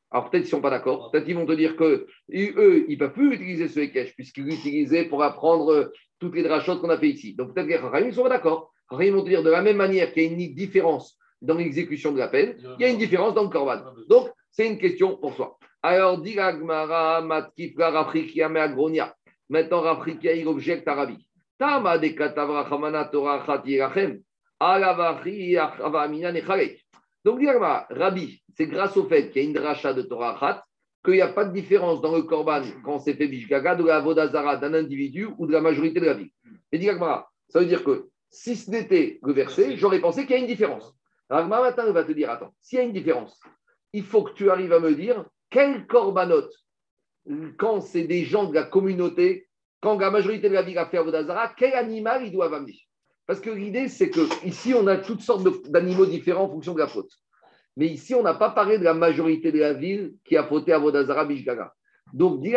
Alors 0.10 0.30
peut-être 0.30 0.44
ils 0.44 0.48
ne 0.48 0.52
sont 0.52 0.62
pas 0.62 0.70
d'accord. 0.70 1.12
Peut-être 1.12 1.28
ils 1.28 1.36
vont 1.36 1.46
te 1.46 1.54
dire 1.54 1.78
que 1.78 2.08
eux, 2.34 2.86
ils 2.90 2.94
ne 2.94 3.00
peuvent 3.00 3.14
plus 3.14 3.34
utiliser 3.34 3.68
ce 3.70 3.80
Ekech, 3.80 4.16
puisqu'ils 4.16 4.44
l'utilisaient 4.44 5.06
pour 5.06 5.24
apprendre 5.24 5.72
euh, 5.72 5.86
toutes 6.20 6.36
les 6.36 6.44
drachotes 6.44 6.82
qu'on 6.82 6.90
a 6.90 6.98
fait 6.98 7.10
ici. 7.10 7.36
Donc 7.36 7.54
peut-être 7.54 7.68
que 7.68 8.04
ne 8.04 8.12
sont 8.12 8.24
pas 8.24 8.30
d'accord. 8.30 8.74
Chachamim 8.90 9.16
vont 9.16 9.24
te 9.24 9.30
dire 9.30 9.44
de 9.44 9.50
la 9.50 9.62
même 9.62 9.78
manière 9.78 10.12
qu'il 10.12 10.24
y 10.24 10.28
a 10.28 10.30
une 10.30 10.54
différence 10.54 11.18
dans 11.42 11.56
l'exécution 11.56 12.12
de 12.12 12.20
la 12.20 12.28
peine, 12.28 12.56
il 12.78 12.82
y 12.82 12.86
a 12.86 12.90
une 12.90 12.98
différence 12.98 13.34
dans 13.34 13.44
le 13.44 13.50
korban. 13.50 13.82
Donc 14.10 14.30
c'est 14.52 14.68
une 14.68 14.78
question 14.78 15.18
pour 15.18 15.34
soi. 15.34 15.58
Alors, 15.84 16.20
dit 16.22 16.36
la 16.36 16.52
Gemara, 16.52 17.22
Matkifla, 17.22 17.90
Rafrikia, 17.90 18.50
Meagronia. 18.50 19.16
Maintenant, 19.50 19.82
Rafrikia, 19.82 20.34
il 20.34 20.48
objecte 20.48 20.88
à 20.88 20.94
Rabbi. 20.94 21.28
Tama 21.58 21.98
de 21.98 22.10
Katavra 22.10 22.68
Chamana 22.70 23.06
Torah 23.06 23.44
Chat 23.46 23.64
Yerachem. 23.66 24.22
Alavachi, 24.60 25.58
Avamina, 25.58 26.32
Nechalek. 26.32 26.86
Donc, 27.26 27.40
dit 27.40 27.50
Rabbi, 27.50 28.44
c'est 28.56 28.68
grâce 28.68 28.96
au 28.96 29.06
fait 29.08 29.32
qu'il 29.32 29.42
y 29.42 29.46
a 29.46 29.48
une 29.48 29.54
dracha 29.54 29.94
de 29.94 30.04
Torah 30.04 30.38
Chat 30.40 30.64
qu'il 31.04 31.16
n'y 31.16 31.22
a 31.22 31.30
pas 31.30 31.46
de 31.46 31.54
différence 31.54 32.00
dans 32.00 32.16
le 32.16 32.22
korban 32.22 32.62
quand 32.86 33.00
c'est 33.00 33.16
fait 33.16 33.28
Bishgaga 33.28 33.76
de 33.76 33.84
la 33.84 34.00
Vodazara 34.02 34.58
d'un 34.58 34.76
individu 34.76 35.30
ou 35.40 35.48
de 35.48 35.52
la 35.52 35.62
majorité 35.62 36.00
de 36.00 36.06
la 36.06 36.14
vie. 36.14 36.32
Et 36.72 36.78
dit 36.78 36.86
la 36.86 36.94
Gemara, 36.94 37.32
ça 37.50 37.60
veut 37.60 37.66
dire 37.66 37.84
que 37.84 38.10
si 38.30 38.56
ce 38.56 38.70
n'était 38.70 39.20
le 39.24 39.34
verset, 39.34 39.78
j'aurais 39.78 40.00
pensé 40.00 40.28
qu'il 40.28 40.36
y 40.36 40.40
a 40.40 40.42
une 40.42 40.48
différence. 40.48 40.94
Maintenant, 41.32 41.64
il 41.88 41.94
va 41.94 42.04
te 42.04 42.12
dire, 42.12 42.30
attends, 42.30 42.54
s'il 42.60 42.78
y 42.78 42.82
a 42.82 42.84
une 42.84 42.92
différence, 42.92 43.40
il 43.94 44.04
faut 44.04 44.24
que 44.24 44.34
tu 44.34 44.52
arrives 44.52 44.74
à 44.74 44.80
me 44.80 44.94
dire 44.94 45.26
quel 45.50 45.88
korbanot, 45.88 46.50
quand 47.58 47.80
c'est 47.80 48.04
des 48.04 48.26
gens 48.26 48.46
de 48.46 48.54
la 48.54 48.64
communauté, 48.64 49.48
quand 49.80 49.98
la 49.98 50.12
majorité 50.12 50.50
de 50.50 50.54
la 50.54 50.62
ville 50.62 50.78
a 50.78 50.86
fait 50.88 50.98
Avodazara, 50.98 51.54
quel 51.56 51.74
animal 51.74 52.26
ils 52.26 52.32
doivent 52.32 52.54
amener? 52.54 52.78
Parce 53.26 53.40
que 53.40 53.50
l'idée, 53.50 53.88
c'est 53.88 54.10
que 54.10 54.22
ici, 54.46 54.74
on 54.74 54.88
a 54.88 54.98
toutes 54.98 55.22
sortes 55.22 55.48
d'animaux 55.70 56.06
différents 56.06 56.44
en 56.44 56.50
fonction 56.50 56.74
de 56.74 56.80
la 56.80 56.88
faute. 56.88 57.12
Mais 57.78 57.88
ici, 57.88 58.14
on 58.14 58.24
n'a 58.24 58.34
pas 58.34 58.50
parlé 58.50 58.78
de 58.78 58.84
la 58.84 58.94
majorité 58.94 59.54
de 59.54 59.60
la 59.60 59.74
ville 59.74 60.16
qui 60.26 60.36
a 60.36 60.44
fauté 60.44 60.74
Avodazara 60.74 61.24
Bishgaga. 61.24 61.74
Donc, 62.14 62.42
dit 62.42 62.54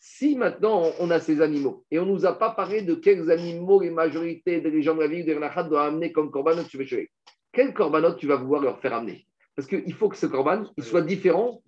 si 0.00 0.36
maintenant 0.36 0.82
on 1.00 1.10
a 1.10 1.20
ces 1.20 1.40
animaux 1.40 1.84
et 1.90 1.98
on 1.98 2.06
ne 2.06 2.12
nous 2.12 2.26
a 2.26 2.36
pas 2.36 2.50
parlé 2.50 2.82
de 2.82 2.94
quels 2.94 3.30
animaux 3.30 3.80
les 3.80 3.90
majorités 3.90 4.60
des 4.60 4.82
gens 4.82 4.94
de 4.94 5.00
la 5.00 5.08
ville 5.08 5.24
de 5.24 5.34
doivent 5.68 5.88
amener 5.88 6.12
comme 6.12 6.30
korbanot, 6.30 6.64
tu 6.64 6.76
quel 7.52 7.74
korbanot 7.74 8.14
tu 8.14 8.26
vas 8.26 8.36
vouloir 8.36 8.62
leur 8.62 8.80
faire 8.80 8.94
amener? 8.94 9.26
Parce 9.56 9.66
qu'il 9.66 9.92
faut 9.94 10.08
que 10.08 10.16
ce 10.16 10.26
korban 10.26 10.64
il 10.76 10.84
soit 10.84 11.02
différent 11.02 11.60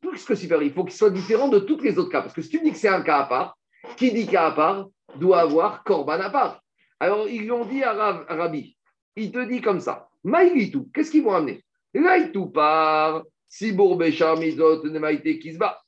plus 0.00 0.24
que 0.24 0.34
super, 0.34 0.62
il 0.62 0.72
faut 0.72 0.84
qu'il 0.84 0.94
soit 0.94 1.10
différent 1.10 1.48
de 1.48 1.58
tous 1.58 1.80
les 1.80 1.98
autres 1.98 2.10
cas. 2.10 2.22
Parce 2.22 2.34
que 2.34 2.42
si 2.42 2.50
tu 2.50 2.60
dis 2.60 2.72
que 2.72 2.78
c'est 2.78 2.88
un 2.88 3.02
cas 3.02 3.18
à 3.18 3.24
part, 3.24 3.58
qui 3.96 4.12
dit 4.12 4.26
cas 4.26 4.46
à 4.48 4.52
part 4.52 4.88
doit 5.16 5.40
avoir 5.40 5.84
Corban 5.84 6.20
à 6.20 6.30
part. 6.30 6.62
Alors, 7.00 7.28
ils 7.28 7.42
lui 7.42 7.52
ont 7.52 7.64
dit 7.64 7.82
à, 7.82 7.92
Rabbi, 8.28 8.76
il 9.16 9.32
te 9.32 9.44
dit 9.48 9.60
comme 9.60 9.80
ça, 9.80 10.08
Maïlitou, 10.24 10.90
qu'est-ce 10.92 11.10
qu'ils 11.10 11.22
vont 11.22 11.34
amener? 11.34 11.64
Laïtou 11.94 12.46
par, 12.46 13.22
Sibour 13.46 13.96
Béchar 13.96 14.36
Mizot, 14.36 14.84
Nemaïté 14.84 15.38
qui 15.38 15.54
se 15.54 15.58
bat. 15.58 15.80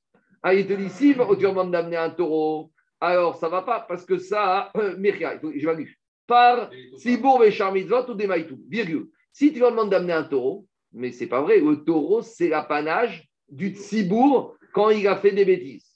Ah, 0.43 0.55
il 0.55 0.66
te 0.66 0.72
dit, 0.72 0.89
si 0.89 1.12
tu 1.12 1.18
demandes 1.18 1.70
d'amener 1.70 1.97
un 1.97 2.11
taureau, 2.11 2.70
alors 3.01 3.37
ça 3.37 3.49
va 3.49 3.62
pas, 3.62 3.81
parce 3.81 4.07
que 4.07 4.16
ça, 4.18 4.70
euh, 4.76 4.97
faut- 5.41 5.53
je 5.55 5.68
vais 5.68 5.87
par 6.31 6.70
Sibour 6.97 7.41
Mizot 7.41 8.09
ou 8.09 8.14
Nemaïtou, 8.14 8.61
virgule. 8.68 9.09
Si 9.33 9.53
tu 9.53 9.59
leur 9.59 9.72
demandes 9.72 9.91
d'amener 9.91 10.12
un 10.12 10.22
taureau, 10.22 10.64
mais 10.93 11.11
c'est 11.11 11.26
pas 11.26 11.43
vrai, 11.43 11.59
le 11.59 11.85
taureau, 11.85 12.22
c'est 12.22 12.49
l'apanage 12.49 13.28
du 13.49 13.70
tsibour 13.70 14.55
quand 14.72 14.91
il 14.91 15.09
a 15.09 15.16
fait 15.16 15.33
des 15.33 15.45
bêtises. 15.45 15.91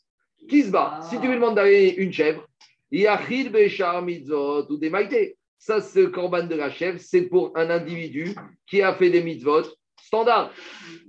Qui 0.49 0.65
se 0.65 0.71
bat? 0.71 1.01
Si 1.09 1.21
tu 1.21 1.29
lui 1.29 1.37
demandes 1.37 1.55
d'aller 1.55 1.95
une 1.99 2.13
chèvre, 2.13 2.47
Yachid 2.91 3.53
Bechar 3.53 4.03
Mitzvot 4.03 4.67
ou 4.71 4.77
des 4.77 4.91
maïtés. 4.91 5.37
Ça, 5.57 5.81
c'est 5.81 6.03
le 6.03 6.09
corban 6.09 6.47
de 6.47 6.57
la 6.57 6.71
chèvre, 6.71 6.99
c'est 7.01 7.23
pour 7.23 7.57
un 7.57 7.71
individu 7.71 8.35
qui 8.67 8.83
a 8.83 8.93
fait 8.93 9.11
des 9.11 9.23
mitzvot 9.23 9.63
standard. 10.03 10.53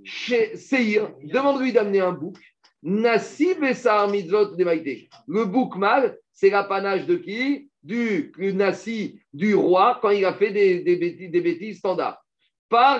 Chez 0.03 0.55
Seir, 0.55 1.11
demande-lui 1.23 1.73
d'amener 1.73 1.99
un 1.99 2.13
bouc. 2.13 2.37
Nassi 2.83 3.55
Bessar 3.55 4.07
Mitzvot 4.07 4.55
des 4.55 4.63
maïtés. 4.63 5.09
Le 5.27 5.45
bouc 5.45 5.75
mâle, 5.75 6.17
c'est 6.31 6.51
l'apanage 6.51 7.07
de 7.07 7.15
qui? 7.15 7.69
Du 7.85 8.31
le 8.37 8.51
Nassi, 8.51 9.19
du 9.31 9.53
roi, 9.53 9.99
quand 10.01 10.09
il 10.09 10.25
a 10.25 10.33
fait 10.33 10.51
des, 10.51 10.79
des 10.79 10.95
bêtises, 10.95 11.29
des 11.29 11.41
bêtises 11.41 11.77
standards. 11.77 12.19
Par 12.67 12.99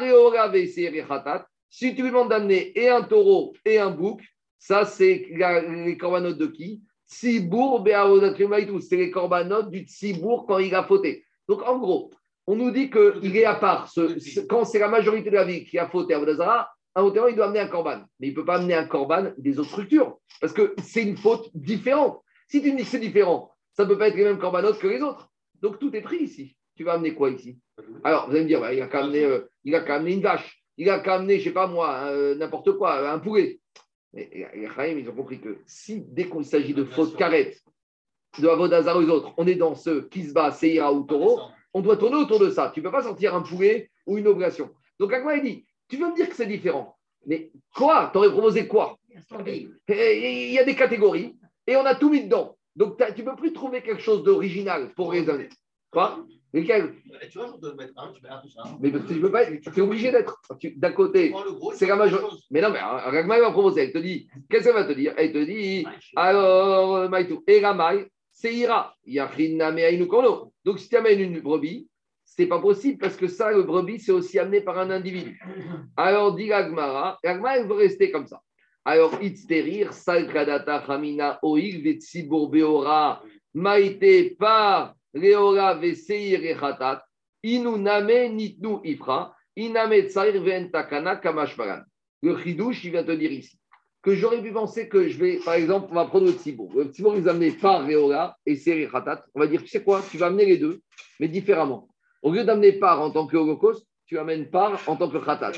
si 1.70 1.96
tu 1.96 2.04
lui 2.04 2.10
demandes 2.10 2.30
d'amener 2.30 2.72
et 2.80 2.90
un 2.90 3.02
taureau 3.02 3.54
et 3.66 3.80
un 3.80 3.90
bouc, 3.90 4.22
ça, 4.60 4.86
c'est 4.86 5.26
les 5.32 5.98
corbanotes 5.98 6.38
de 6.38 6.46
qui? 6.46 6.84
Tzibour. 7.08 7.84
C'est 8.82 8.96
les 8.96 9.10
corbanotes 9.10 9.72
du 9.72 9.82
Tzibour 9.86 10.46
quand 10.48 10.60
il 10.60 10.74
a 10.76 10.84
fauté. 10.84 11.26
Donc, 11.48 11.64
en 11.64 11.80
gros, 11.80 12.12
on 12.46 12.56
nous 12.56 12.70
dit 12.70 12.92
qu'il 12.92 13.36
est 13.36 13.46
à 13.46 13.56
part. 13.56 13.90
Ce- 13.90 14.42
quand 14.42 14.66
c'est 14.66 14.80
la 14.80 14.88
majorité 14.88 15.32
de 15.32 15.36
la 15.36 15.46
vie 15.46 15.66
qui 15.66 15.80
a 15.80 15.88
fauté 15.88 16.14
à 16.14 16.20
Vodazara, 16.20 16.70
un 16.94 17.02
hauteur, 17.02 17.28
il 17.30 17.36
doit 17.36 17.46
amener 17.48 17.60
un 17.62 17.68
corban. 17.68 18.04
Mais 18.20 18.28
il 18.28 18.30
ne 18.32 18.36
peut 18.36 18.46
pas 18.46 18.58
amener 18.58 18.76
un 18.76 18.86
corban 18.86 19.32
des 19.38 19.58
autres 19.58 19.70
structures. 19.72 20.20
Parce 20.40 20.54
que 20.54 20.76
c'est 20.84 21.02
une 21.02 21.18
faute 21.18 21.50
différente. 21.56 22.22
Si 22.48 22.62
tu 22.62 22.72
dis 22.72 22.84
que 22.84 22.88
c'est 22.90 23.00
différent, 23.00 23.52
ça 23.76 23.84
ne 23.84 23.90
peut 23.90 23.98
pas 23.98 24.08
être 24.08 24.16
les 24.16 24.24
mêmes 24.24 24.40
corbanotes 24.40 24.80
que 24.80 24.88
les 24.88 25.02
autres. 25.02 25.30
Donc, 25.62 25.80
tout 25.80 25.96
est 25.96 26.02
pris 26.02 26.18
ici. 26.18 26.56
Tu 26.76 26.84
vas 26.84 26.94
amener 26.94 27.14
quoi 27.14 27.30
ici? 27.30 27.60
Alors, 28.04 28.28
vous 28.28 28.32
allez 28.32 28.44
me 28.44 28.48
dire, 28.48 28.60
bah, 28.60 28.74
il 28.74 28.82
a 28.82 28.88
qu'à 28.88 29.04
amener, 29.04 29.24
euh, 29.24 29.50
il 29.64 29.76
a 29.76 29.82
qu'à 29.82 29.96
amener 29.96 30.14
une 30.14 30.22
vache. 30.22 30.64
Il 30.78 30.90
a 30.90 31.00
qu'à 31.00 31.16
amener, 31.16 31.36
je 31.36 31.40
ne 31.40 31.44
sais 31.46 31.54
pas 31.54 31.68
moi, 31.68 32.08
euh, 32.08 32.36
n'importe 32.36 32.74
quoi, 32.78 33.10
un 33.10 33.20
poulet. 33.20 33.60
Mais 34.14 34.30
les 34.56 34.68
Chaim, 34.70 34.98
ils 34.98 35.10
ont 35.10 35.16
compris 35.16 35.40
que 35.40 35.58
si, 35.66 36.02
dès 36.08 36.30
qu'il 36.30 36.46
s'agit 36.46 36.74
de 36.74 36.86
faute 36.86 37.18
carrette, 37.18 37.62
de 38.40 38.48
Avodazar 38.48 38.98
aux 38.98 39.10
autres, 39.10 39.34
on 39.38 39.48
est 39.48 39.56
dans 39.56 39.76
ce 39.76 40.02
Kisba, 40.02 40.52
Seira 40.52 40.92
ou 40.94 41.04
Taureau, 41.04 41.42
on 41.74 41.82
doit 41.82 41.98
tourner 41.98 42.16
autour 42.16 42.40
de 42.40 42.50
ça. 42.50 42.72
Tu 42.74 42.80
ne 42.80 42.86
peux 42.86 42.92
pas 42.92 43.04
sortir 43.04 43.36
un 43.36 43.42
poulet 43.42 43.90
ou 44.06 44.18
une 44.18 44.28
oblation. 44.28 44.70
Donc, 45.00 45.14
Agma, 45.14 45.36
il 45.36 45.44
dit, 45.44 45.66
tu 45.90 45.98
veux 45.98 46.10
me 46.10 46.16
dire 46.16 46.30
que 46.30 46.36
c'est 46.36 46.46
différent 46.46 46.98
Mais 47.26 47.52
quoi? 47.74 48.10
T'aurais 48.14 48.32
proposé 48.32 48.68
quoi? 48.68 48.98
Il 49.40 50.52
y 50.52 50.60
a 50.60 50.64
des 50.64 50.76
catégories 50.76 51.36
et 51.68 51.76
on 51.76 51.86
a 51.86 51.96
tout 51.96 52.10
mis 52.10 52.24
dedans. 52.24 52.55
Donc 52.76 52.98
tu 53.16 53.24
ne 53.24 53.30
peux 53.30 53.36
plus 53.36 53.54
trouver 53.54 53.82
quelque 53.82 54.02
chose 54.02 54.24
d'original 54.24 54.94
pour 54.96 55.12
raisonner. 55.12 55.50
Quoi? 55.92 56.26
Lesquels 56.56 56.94
Tu 57.30 57.38
vois, 57.38 57.54
je 57.54 57.60
dois 57.60 57.76
mettre 57.76 57.94
un, 57.98 58.12
tu 58.14 58.22
mets 58.22 58.30
un 58.30 58.38
plus 58.38 58.56
un. 58.58 58.78
Mais 58.82 58.90
parce 58.90 59.06
que 59.06 59.14
tu 59.14 59.20
peux 59.20 59.32
pas 59.32 59.46
tu 59.46 59.62
es 59.78 59.82
obligé 59.82 60.12
d'être. 60.12 60.42
D'un 60.78 60.92
côté, 60.92 61.34
c'est 61.74 61.86
la 61.86 61.98
majorité. 61.98 62.36
Mais 62.50 62.62
non, 62.62 62.70
mais 62.70 62.80
euh, 62.80 63.10
Ragma 63.12 63.40
va 63.40 63.52
proposer. 63.52 63.84
Elle 63.84 63.92
te 63.92 63.98
dit, 63.98 64.30
qu'est-ce 64.50 64.66
qu'elle 64.66 64.74
va 64.74 64.86
te 64.86 64.94
dire? 64.94 65.14
Elle 65.18 65.34
te 65.34 65.44
dit, 65.44 65.86
alors, 66.16 66.96
euh, 66.96 67.10
Maïtou, 67.10 67.44
et 67.46 67.60
Ramaï, 67.60 68.08
c'est 68.32 68.54
Ira. 68.54 68.96
Donc, 70.66 70.80
si 70.80 70.90
tu 70.90 70.96
amènes 70.96 71.20
une 71.20 71.42
brebis, 71.42 71.90
c'est 72.24 72.48
pas 72.48 72.60
possible 72.60 73.00
parce 73.00 73.18
que 73.18 73.28
ça, 73.28 73.52
le 73.52 73.64
brebis, 73.64 74.00
c'est 74.00 74.12
aussi 74.12 74.40
amené 74.40 74.62
par 74.62 74.78
un 74.78 74.90
individu. 74.92 75.42
Alors, 75.98 76.36
dit 76.36 76.52
Ragmara, 76.52 77.20
Ragma, 77.24 77.58
elle 77.58 77.68
veut 77.68 77.76
rester 77.76 78.12
comme 78.12 78.28
ça. 78.28 78.42
Alors, 78.86 79.22
Itzterir, 79.22 79.92
Salkadata, 79.94 80.84
Hamina, 80.88 81.40
Oil, 81.42 81.82
Vetsibur, 81.82 82.50
Beora, 82.50 83.22
Maïté, 83.54 84.36
par 84.38 84.96
Leora, 85.14 85.74
Veseir, 85.74 86.44
et 86.44 86.54
Hatat, 86.54 87.04
Inu 87.44 87.80
Name, 87.80 88.36
Nitnu, 88.36 88.78
Ifra, 88.84 89.36
Iname, 89.58 90.08
Tsair, 90.08 90.40
Ventakana, 90.42 91.16
Kamashbaran. 91.16 91.82
Le 92.22 92.38
chidouche, 92.38 92.84
il 92.84 92.92
vient 92.92 93.04
te 93.04 93.12
dire 93.12 93.32
ici 93.32 93.60
que 94.06 94.14
j'aurais 94.14 94.40
pu 94.40 94.52
penser 94.52 94.88
que 94.88 95.08
je 95.10 95.18
vais, 95.18 95.40
par 95.44 95.56
exemple, 95.56 95.88
on 95.90 95.96
va 95.96 96.06
prendre 96.06 96.28
le 96.28 96.34
Tzibour. 96.34 96.72
Le 96.76 96.84
Tzibour, 96.84 97.18
ils 97.18 97.28
amenaient 97.28 97.54
par 97.54 97.84
Réola 97.84 98.38
et 98.46 98.56
Seri 98.56 98.88
Khatat. 98.88 99.26
On 99.34 99.40
va 99.40 99.48
dire, 99.48 99.64
tu 99.64 99.68
sais 99.68 99.84
quoi, 99.84 100.04
tu 100.12 100.20
vas 100.20 100.28
amener 100.28 100.46
les 100.46 100.60
deux, 100.60 100.84
mais 101.20 101.28
différemment. 101.28 101.90
Au 102.22 102.32
lieu 102.32 102.44
d'amener 102.44 102.74
par 102.74 103.02
en 103.02 103.10
tant 103.10 103.26
que 103.26 103.36
holocauste, 103.36 103.88
tu 104.06 104.20
amènes 104.20 104.52
par 104.52 104.80
en 104.88 104.96
tant 104.96 105.10
que 105.10 105.18
Khatat. 105.18 105.54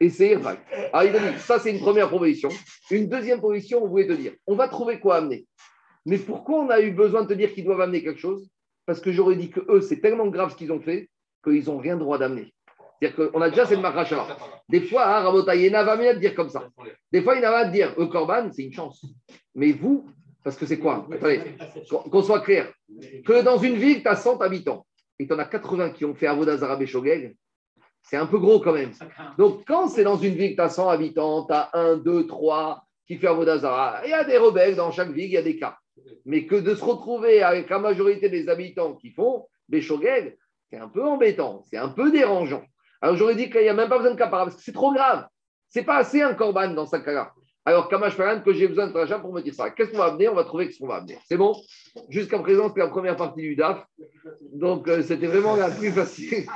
Et 0.00 0.10
c'est. 0.10 0.34
Alors, 0.34 1.04
il 1.04 1.16
a 1.16 1.32
dit, 1.32 1.38
ça, 1.38 1.58
c'est 1.58 1.70
une 1.72 1.80
première 1.80 2.08
proposition. 2.08 2.48
Une 2.90 3.08
deuxième 3.08 3.38
proposition, 3.38 3.82
on 3.82 3.88
voulait 3.88 4.06
te 4.06 4.12
dire, 4.12 4.32
on 4.46 4.54
va 4.54 4.68
trouver 4.68 5.00
quoi 5.00 5.16
amener? 5.16 5.46
Mais 6.06 6.18
pourquoi 6.18 6.60
on 6.60 6.70
a 6.70 6.80
eu 6.80 6.92
besoin 6.92 7.22
de 7.22 7.28
te 7.28 7.34
dire 7.34 7.52
qu'ils 7.52 7.64
doivent 7.64 7.80
amener 7.80 8.02
quelque 8.02 8.20
chose? 8.20 8.48
Parce 8.86 9.00
que 9.00 9.12
j'aurais 9.12 9.36
dit 9.36 9.50
que 9.50 9.60
eux, 9.68 9.80
c'est 9.80 10.00
tellement 10.00 10.28
grave 10.28 10.52
ce 10.52 10.56
qu'ils 10.56 10.72
ont 10.72 10.80
fait 10.80 11.10
qu'ils 11.44 11.64
n'ont 11.66 11.78
rien 11.78 11.96
droit 11.96 12.18
d'amener. 12.18 12.54
C'est-à-dire 13.00 13.30
qu'on 13.30 13.40
a 13.40 13.50
déjà 13.50 13.66
cette 13.66 13.80
marracha. 13.80 14.26
Des 14.68 14.80
fois, 14.80 15.06
hein, 15.06 15.20
Rabota, 15.20 15.54
il 15.54 15.66
y 15.66 15.70
en 15.70 15.78
a 15.78 15.84
20 15.84 15.96
000 15.98 16.08
à 16.08 16.14
te 16.14 16.18
dire 16.20 16.34
comme 16.34 16.48
ça. 16.48 16.68
Des 17.12 17.22
fois, 17.22 17.36
il 17.36 17.42
y 17.42 17.46
en 17.46 17.50
a 17.50 17.56
à 17.58 17.66
te 17.66 17.72
dire, 17.72 17.94
le 17.98 18.06
Corban, 18.06 18.50
c'est 18.52 18.64
une 18.64 18.72
chance. 18.72 19.04
Mais 19.54 19.72
vous, 19.72 20.06
parce 20.42 20.56
que 20.56 20.66
c'est 20.66 20.78
quoi? 20.78 21.06
Attendez, 21.12 21.42
qu'on 22.10 22.22
soit 22.22 22.40
clair. 22.40 22.72
Que 23.24 23.42
dans 23.42 23.58
une 23.58 23.76
ville, 23.76 24.02
tu 24.02 24.08
as 24.08 24.16
100 24.16 24.40
habitants 24.40 24.86
et 25.18 25.26
tu 25.26 25.32
en 25.32 25.38
as 25.38 25.44
80 25.44 25.90
qui 25.90 26.04
ont 26.04 26.14
fait 26.14 26.26
Avodazara 26.26 26.80
et 26.80 26.86
Shogeg, 26.86 27.36
c'est 28.02 28.16
un 28.16 28.26
peu 28.26 28.38
gros 28.38 28.60
quand 28.60 28.72
même. 28.72 28.92
Donc, 29.36 29.64
quand 29.66 29.88
c'est 29.88 30.04
dans 30.04 30.16
une 30.16 30.34
ville, 30.34 30.54
tu 30.54 30.60
as 30.60 30.70
100 30.70 30.88
habitants, 30.88 31.44
tu 31.46 31.52
as 31.52 31.70
1, 31.74 31.96
2, 31.98 32.26
3 32.26 32.84
qui 33.06 33.16
fait 33.16 33.26
Avodazara, 33.26 34.00
il 34.04 34.10
y 34.10 34.14
a 34.14 34.24
des 34.24 34.36
rebelles 34.36 34.76
dans 34.76 34.90
chaque 34.90 35.10
ville, 35.10 35.26
il 35.26 35.32
y 35.32 35.36
a 35.38 35.42
des 35.42 35.58
cas. 35.58 35.78
Mais 36.24 36.46
que 36.46 36.56
de 36.56 36.74
se 36.74 36.84
retrouver 36.84 37.42
avec 37.42 37.70
la 37.70 37.78
majorité 37.78 38.28
des 38.28 38.48
habitants 38.48 38.94
qui 38.94 39.10
font 39.10 39.46
Béchogeg, 39.68 40.36
c'est 40.70 40.78
un 40.78 40.88
peu 40.88 41.04
embêtant, 41.04 41.64
c'est 41.70 41.78
un 41.78 41.88
peu 41.88 42.10
dérangeant. 42.10 42.62
Alors 43.00 43.16
j'aurais 43.16 43.34
dit 43.34 43.48
qu'il 43.50 43.62
n'y 43.62 43.68
a 43.68 43.74
même 43.74 43.88
pas 43.88 43.98
besoin 43.98 44.12
de 44.12 44.18
capara 44.18 44.44
parce 44.44 44.56
que 44.56 44.62
c'est 44.62 44.72
trop 44.72 44.92
grave. 44.92 45.26
C'est 45.68 45.84
pas 45.84 45.96
assez 45.96 46.22
un 46.22 46.34
corban 46.34 46.68
dans 46.68 46.86
ce 46.86 46.96
cas-là. 46.96 47.32
Alors 47.68 47.86
Kamash 47.90 48.16
Paran, 48.16 48.40
que 48.40 48.54
j'ai 48.54 48.66
besoin 48.66 48.86
de 48.86 48.92
Trajan 48.92 49.20
pour 49.20 49.30
me 49.30 49.42
dire 49.42 49.52
ça. 49.52 49.68
Qu'est-ce 49.68 49.90
qu'on 49.90 49.98
va 49.98 50.06
amener 50.06 50.26
On 50.26 50.34
va 50.34 50.44
trouver 50.44 50.72
ce 50.72 50.78
qu'on 50.78 50.86
va 50.86 50.94
amener. 50.94 51.18
C'est 51.26 51.36
bon? 51.36 51.54
Jusqu'à 52.08 52.38
présent, 52.38 52.68
c'était 52.68 52.80
la 52.80 52.88
première 52.88 53.14
partie 53.14 53.42
du 53.42 53.56
DAF. 53.56 53.84
Donc 54.54 54.88
euh, 54.88 55.02
c'était 55.02 55.26
vraiment 55.26 55.54
la 55.54 55.68
plus 55.68 55.90
facile. 55.90 56.46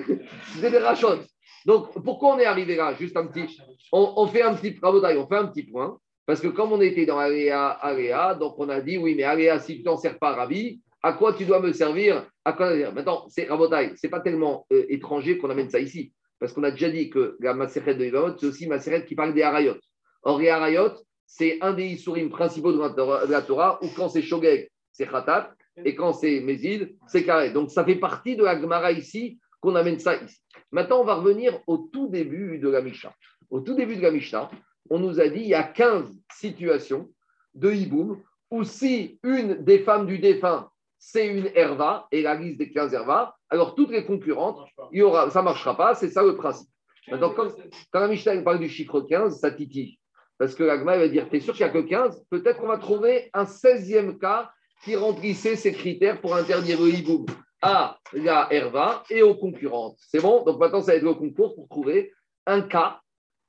c'était 0.54 0.70
des 0.70 0.78
rachons. 0.78 1.18
Donc 1.66 1.92
pourquoi 2.02 2.36
on 2.36 2.38
est 2.38 2.46
arrivé 2.46 2.74
là? 2.74 2.94
Juste 2.94 3.18
un 3.18 3.26
petit. 3.26 3.54
On, 3.92 4.26
fait 4.28 4.40
un 4.40 4.54
petit 4.54 4.74
on 4.82 5.26
fait 5.26 5.36
un 5.36 5.46
petit 5.48 5.64
point. 5.64 5.98
Parce 6.24 6.40
que 6.40 6.48
comme 6.48 6.72
on 6.72 6.80
était 6.80 7.04
dans 7.04 7.18
Aléa, 7.18 7.68
Aléa, 7.68 8.34
donc 8.34 8.54
on 8.56 8.70
a 8.70 8.80
dit 8.80 8.96
oui, 8.96 9.14
mais 9.14 9.24
Aléa, 9.24 9.58
si 9.58 9.76
tu 9.76 9.82
t'en 9.82 9.98
sers 9.98 10.18
pas, 10.18 10.32
Rabbi, 10.32 10.80
à 11.02 11.12
quoi 11.12 11.34
tu 11.34 11.44
dois 11.44 11.60
me 11.60 11.74
servir? 11.74 12.26
À 12.46 12.54
quoi 12.54 12.74
Maintenant, 12.92 13.26
c'est 13.28 13.44
Rabotai, 13.44 13.92
c'est 13.96 14.08
pas 14.08 14.20
tellement 14.20 14.64
euh, 14.72 14.86
étranger 14.88 15.36
qu'on 15.36 15.50
amène 15.50 15.68
ça 15.68 15.80
ici. 15.80 16.14
Parce 16.40 16.54
qu'on 16.54 16.62
a 16.62 16.70
déjà 16.70 16.88
dit 16.88 17.10
que 17.10 17.36
la 17.40 17.52
de 17.52 18.04
Yvamot, 18.06 18.38
c'est 18.38 18.46
aussi 18.46 18.66
Maseret 18.66 19.04
qui 19.04 19.14
parle 19.14 19.34
des 19.34 19.42
Harayot. 19.42 19.76
Or, 20.22 20.38
les 20.38 20.48
Harayot, 20.48 20.92
c'est 21.26 21.58
un 21.62 21.72
des 21.72 21.86
Issourim 21.86 22.30
principaux 22.30 22.72
de 22.72 22.78
la 22.78 22.90
Torah, 22.90 23.26
de 23.26 23.32
la 23.32 23.42
Torah 23.42 23.78
où 23.82 23.88
quand 23.96 24.08
c'est 24.08 24.22
Shogeg, 24.22 24.70
c'est 24.92 25.06
Khatat, 25.06 25.54
et 25.84 25.94
quand 25.94 26.12
c'est 26.12 26.40
Mézid, 26.40 26.96
c'est 27.06 27.24
Carré. 27.24 27.50
Donc, 27.50 27.70
ça 27.70 27.84
fait 27.84 27.96
partie 27.96 28.36
de 28.36 28.44
la 28.44 28.60
Gemara 28.60 28.92
ici 28.92 29.38
qu'on 29.60 29.74
amène 29.74 29.98
ça 29.98 30.16
ici. 30.16 30.38
Maintenant, 30.70 31.00
on 31.00 31.04
va 31.04 31.14
revenir 31.14 31.58
au 31.66 31.78
tout 31.78 32.08
début 32.08 32.58
de 32.58 32.68
la 32.68 32.82
Mishnah. 32.82 33.14
Au 33.50 33.60
tout 33.60 33.74
début 33.74 33.96
de 33.96 34.02
la 34.02 34.10
Mishnah, 34.10 34.50
on 34.90 34.98
nous 34.98 35.20
a 35.20 35.28
dit 35.28 35.40
il 35.40 35.48
y 35.48 35.54
a 35.54 35.62
15 35.62 36.12
situations 36.34 37.10
de 37.54 37.72
hiboum 37.72 38.22
où 38.50 38.64
si 38.64 39.18
une 39.22 39.62
des 39.62 39.78
femmes 39.80 40.06
du 40.06 40.18
défunt 40.18 40.68
c'est 41.04 41.26
une 41.26 41.50
herva 41.56 42.06
et 42.12 42.22
la 42.22 42.36
liste 42.36 42.58
des 42.58 42.70
15 42.70 42.94
hervas, 42.94 43.34
alors 43.50 43.74
toutes 43.74 43.90
les 43.90 44.04
concurrentes, 44.04 44.60
il 44.92 45.00
y 45.00 45.02
aura, 45.02 45.28
ça 45.30 45.40
ne 45.40 45.46
marchera 45.46 45.76
pas, 45.76 45.96
c'est 45.96 46.08
ça 46.08 46.22
le 46.22 46.36
principe. 46.36 46.68
Maintenant, 47.08 47.30
quand, 47.30 47.48
quand 47.90 48.00
la 48.00 48.06
Mishnah 48.06 48.40
parle 48.42 48.60
du 48.60 48.68
chiffre 48.68 49.00
15, 49.00 49.40
ça 49.40 49.50
titille. 49.50 49.98
Parce 50.42 50.56
que 50.56 50.64
l'agma 50.64 50.98
va 50.98 51.06
dire, 51.06 51.28
tu 51.30 51.36
es 51.36 51.40
sûr 51.40 51.54
qu'il 51.54 51.64
n'y 51.64 51.70
a 51.70 51.72
que 51.72 51.88
15 51.88 52.24
Peut-être 52.28 52.58
qu'on 52.58 52.66
va 52.66 52.76
trouver 52.76 53.30
un 53.32 53.44
16e 53.44 54.18
cas 54.18 54.50
qui 54.82 54.96
remplissait 54.96 55.54
ces 55.54 55.70
critères 55.70 56.20
pour 56.20 56.34
interdire 56.34 56.80
le 56.80 56.88
hiboum 56.88 57.26
à 57.60 58.00
la 58.12 58.52
herva 58.52 59.04
et 59.08 59.22
aux 59.22 59.36
concurrentes. 59.36 59.98
C'est 60.00 60.20
bon? 60.20 60.42
Donc 60.42 60.58
maintenant, 60.58 60.80
ça 60.80 60.90
va 60.90 60.96
être 60.96 61.04
le 61.04 61.14
concours 61.14 61.54
pour 61.54 61.68
trouver 61.68 62.12
un 62.46 62.60
cas 62.60 63.00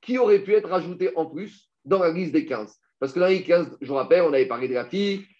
qui 0.01 0.19
aurait 0.19 0.43
pu 0.43 0.53
être 0.53 0.71
ajouté 0.71 1.09
en 1.15 1.25
plus 1.25 1.67
dans 1.83 1.97
la 1.97 2.11
liste 2.11 2.31
des 2.31 2.45
15. 2.45 2.71
Parce 2.99 3.11
que 3.11 3.19
dans 3.19 3.25
les 3.25 3.41
15, 3.41 3.79
je 3.81 3.87
vous 3.87 3.95
rappelle, 3.95 4.21
on 4.21 4.31
avait 4.31 4.45
parlé 4.45 4.67
de 4.67 4.75
la 4.75 4.85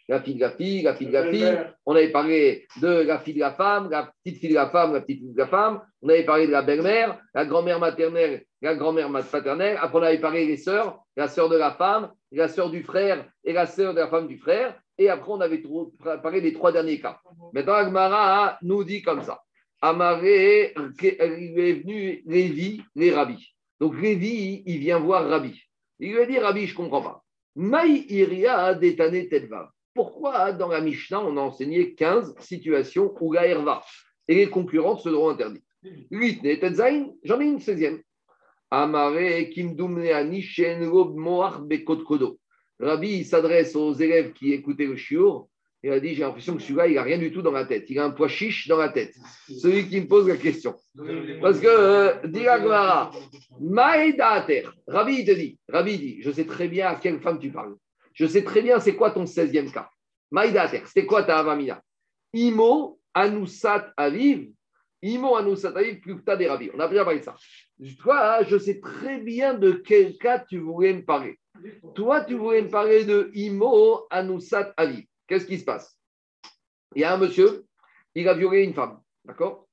la 0.10 0.22
fille 0.22 0.36
de 0.36 0.42
la 0.42 0.52
fille, 0.52 0.82
la 0.82 0.96
fille 0.96 1.08
de 1.08 1.14
la 1.14 1.30
fille, 1.32 1.60
on 1.86 1.96
avait 1.96 2.12
parlé 2.12 2.68
de 2.82 2.88
la 2.88 3.20
fille 3.20 3.34
de 3.36 3.40
la 3.40 3.54
femme, 3.54 3.90
la 3.90 4.12
petite 4.24 4.40
fille 4.40 4.50
de 4.50 4.56
la 4.56 4.70
femme, 4.70 4.94
la 4.94 5.02
petite 5.02 5.20
fille 5.20 5.34
de 5.34 5.38
la 5.38 5.48
femme, 5.48 5.82
on 6.02 6.10
avait 6.10 6.26
parlé 6.26 6.48
de 6.48 6.52
la 6.52 6.62
belle-mère, 6.62 7.20
la 7.34 7.46
grand-mère 7.46 7.80
maternelle, 7.80 8.44
la 8.62 8.76
grand-mère 8.76 9.10
paternelle, 9.32 9.78
après 9.82 10.00
on 10.00 10.04
avait 10.04 10.20
parlé 10.20 10.46
des 10.46 10.58
sœurs, 10.58 11.00
la 11.16 11.28
sœur 11.28 11.50
de 11.50 11.58
la 11.58 11.72
femme, 11.72 12.12
la 12.32 12.48
sœur 12.48 12.70
du 12.70 12.84
frère 12.84 13.26
et 13.44 13.54
la 13.54 13.66
sœur 13.66 13.94
de 13.94 14.00
la 14.00 14.08
femme 14.08 14.28
du 14.28 14.38
frère, 14.38 14.78
et 14.98 15.10
après 15.10 15.32
on 15.32 15.42
avait 15.42 15.64
parlé 16.22 16.42
des 16.42 16.54
trois 16.54 16.72
derniers 16.72 17.00
cas. 17.00 17.20
Maintenant, 17.54 17.74
Agmara 17.74 18.58
nous 18.62 18.84
dit 18.84 19.02
comme 19.02 19.24
ça. 19.24 19.42
Amaré, 19.82 20.74
il 21.02 21.60
est 21.60 21.74
venu 21.74 22.24
Lévi, 22.26 22.82
les 22.96 23.12
rabbis. 23.12 23.54
Donc 23.80 24.00
Lévi, 24.00 24.64
il 24.66 24.78
vient 24.80 25.00
voir 25.00 25.28
Rabbi. 25.28 25.60
Il 26.00 26.14
lui 26.14 26.22
a 26.22 26.26
dit, 26.26 26.40
Rabbi, 26.40 26.68
je 26.68 26.74
ne 26.74 26.78
comprends 26.78 27.02
pas. 27.02 27.24
Maï 27.56 28.06
iria 28.10 28.74
détané 28.74 29.28
tetvav. 29.28 29.70
Pourquoi 29.94 30.54
dans 30.54 30.70
la 30.70 30.82
Mishnah, 30.82 31.24
on 31.24 31.38
a 31.38 31.42
enseigné 31.42 31.94
15 31.94 32.36
situations 32.40 33.14
où 33.20 33.34
la 33.34 33.48
herva 33.48 33.84
et 34.28 34.36
les 34.36 34.50
concurrentes 34.50 35.02
seront 35.02 35.30
interdites? 35.30 35.64
L'itne 36.12 36.60
tetzain, 36.60 37.08
j'en 37.24 37.40
ai 37.42 37.46
une 37.46 37.60
16e. 37.60 38.02
Amaré 38.72 39.50
kimdumneani 39.50 40.42
shen 40.42 40.86
lob 40.86 41.16
moar 41.16 41.62
bekot 41.62 42.04
kodo. 42.04 42.40
Rabbi 42.80 43.24
s'adresse 43.24 43.76
aux 43.76 43.94
élèves 43.94 44.34
qui 44.34 44.54
écoutaient 44.54 44.88
le 44.88 44.96
shiur. 44.96 45.48
Il 45.84 45.92
a 45.92 46.00
dit 46.00 46.16
J'ai 46.16 46.24
l'impression 46.24 46.56
que 46.56 46.62
celui-là, 46.62 46.88
il 46.88 46.96
n'a 46.96 47.04
rien 47.04 47.18
du 47.18 47.32
tout 47.32 47.42
dans 47.42 47.52
la 47.52 47.66
tête. 47.66 47.90
Il 47.90 48.00
a 48.00 48.06
un 48.06 48.12
poids 48.12 48.30
chiche 48.30 48.68
dans 48.68 48.78
la 48.78 48.90
tête. 48.90 49.14
Celui 49.48 49.88
qui 49.90 50.00
me 50.00 50.08
pose 50.08 50.28
la 50.28 50.38
question. 50.38 50.76
Parce 51.42 51.60
que, 51.60 51.68
euh, 51.68 52.28
dit 52.28 52.48
Rabbi 54.88 55.26
te 55.26 55.32
dit, 55.34 55.60
Rabbi 55.68 55.98
dit, 55.98 56.22
je 56.22 56.32
sais 56.32 56.46
très 56.46 56.70
bien 56.70 56.88
à 56.88 56.96
quelle 56.96 57.20
femme 57.20 57.38
tu 57.38 57.52
parles. 57.52 57.76
Je 58.14 58.26
sais 58.26 58.44
très 58.44 58.62
bien 58.62 58.80
c'est 58.80 58.96
quoi 58.96 59.12
ton 59.12 59.26
16e 59.26 59.72
cas. 59.72 59.90
Maïdater, 60.32 60.84
c'était 60.86 61.06
quoi 61.06 61.24
ta 61.24 61.40
avamina? 61.40 61.82
Imo 62.34 63.00
anusat 63.14 63.94
aviv, 63.98 64.52
Imo 65.02 65.36
anusat 65.36 65.76
aviv 65.76 66.00
plukta 66.00 66.36
des 66.36 66.48
rabbi. 66.48 66.72
On 66.74 66.80
a 66.80 66.88
déjà 66.88 67.04
parlé 67.04 67.20
de 67.20 67.26
ça. 67.26 67.36
Toi, 68.00 68.44
je 68.44 68.58
sais 68.58 68.80
très 68.80 69.20
bien 69.20 69.54
de 69.54 69.74
quel 69.74 70.18
cas 70.18 70.40
tu 70.40 70.60
voulais 70.60 70.94
me 70.94 71.04
parler. 71.04 71.40
Toi, 71.94 72.22
tu 72.22 72.36
voulais 72.36 72.62
me 72.62 72.70
parler 72.70 73.06
de 73.06 73.30
Imo 73.34 74.08
anusat 74.10 74.74
aviv. 74.78 75.06
Qu'est-ce 75.28 75.46
qui 75.46 75.60
se 75.60 75.66
passe? 75.66 75.98
Il 76.96 77.02
y 77.02 77.04
a 77.04 77.14
un 77.14 77.18
monsieur, 77.18 77.66
il 78.16 78.28
a 78.28 78.34
violé 78.34 78.64
une 78.64 78.74
femme. 78.74 79.00
D'accord? 79.26 79.68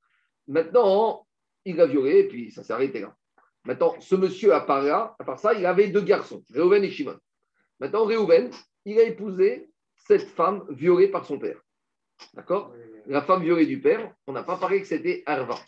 Maintenant, 0.47 1.27
il 1.65 1.81
a 1.81 1.87
violé, 1.87 2.21
et 2.21 2.29
puis 2.29 2.51
ça 2.51 2.63
s'est 2.63 2.73
arrêté 2.73 3.01
là. 3.01 3.15
Maintenant, 3.65 3.95
ce 4.01 4.15
monsieur, 4.15 4.55
à 4.55 4.61
part, 4.61 4.83
là, 4.83 5.15
à 5.19 5.25
part 5.25 5.39
ça, 5.39 5.55
il 5.55 5.65
avait 5.67 5.89
deux 5.89 6.03
garçons, 6.03 6.43
Réhouven 6.53 6.83
et 6.83 6.91
Shimon. 6.91 7.19
Maintenant, 7.81 8.05
Réhouven, 8.05 8.51
il 8.85 8.99
a 8.99 9.05
épousé 9.05 9.71
cette 10.07 10.29
femme 10.29 10.65
violée 10.69 11.09
par 11.09 11.25
son 11.25 11.39
père. 11.39 11.61
D'accord? 12.35 12.75
La 13.07 13.23
femme 13.23 13.43
violée 13.43 13.67
du 13.67 13.81
père, 13.81 14.15
on 14.27 14.33
n'a 14.33 14.43
pas 14.43 14.57
parlé 14.57 14.83
que 14.83 14.87
c'était 14.87 15.23
Arva. 15.27 15.59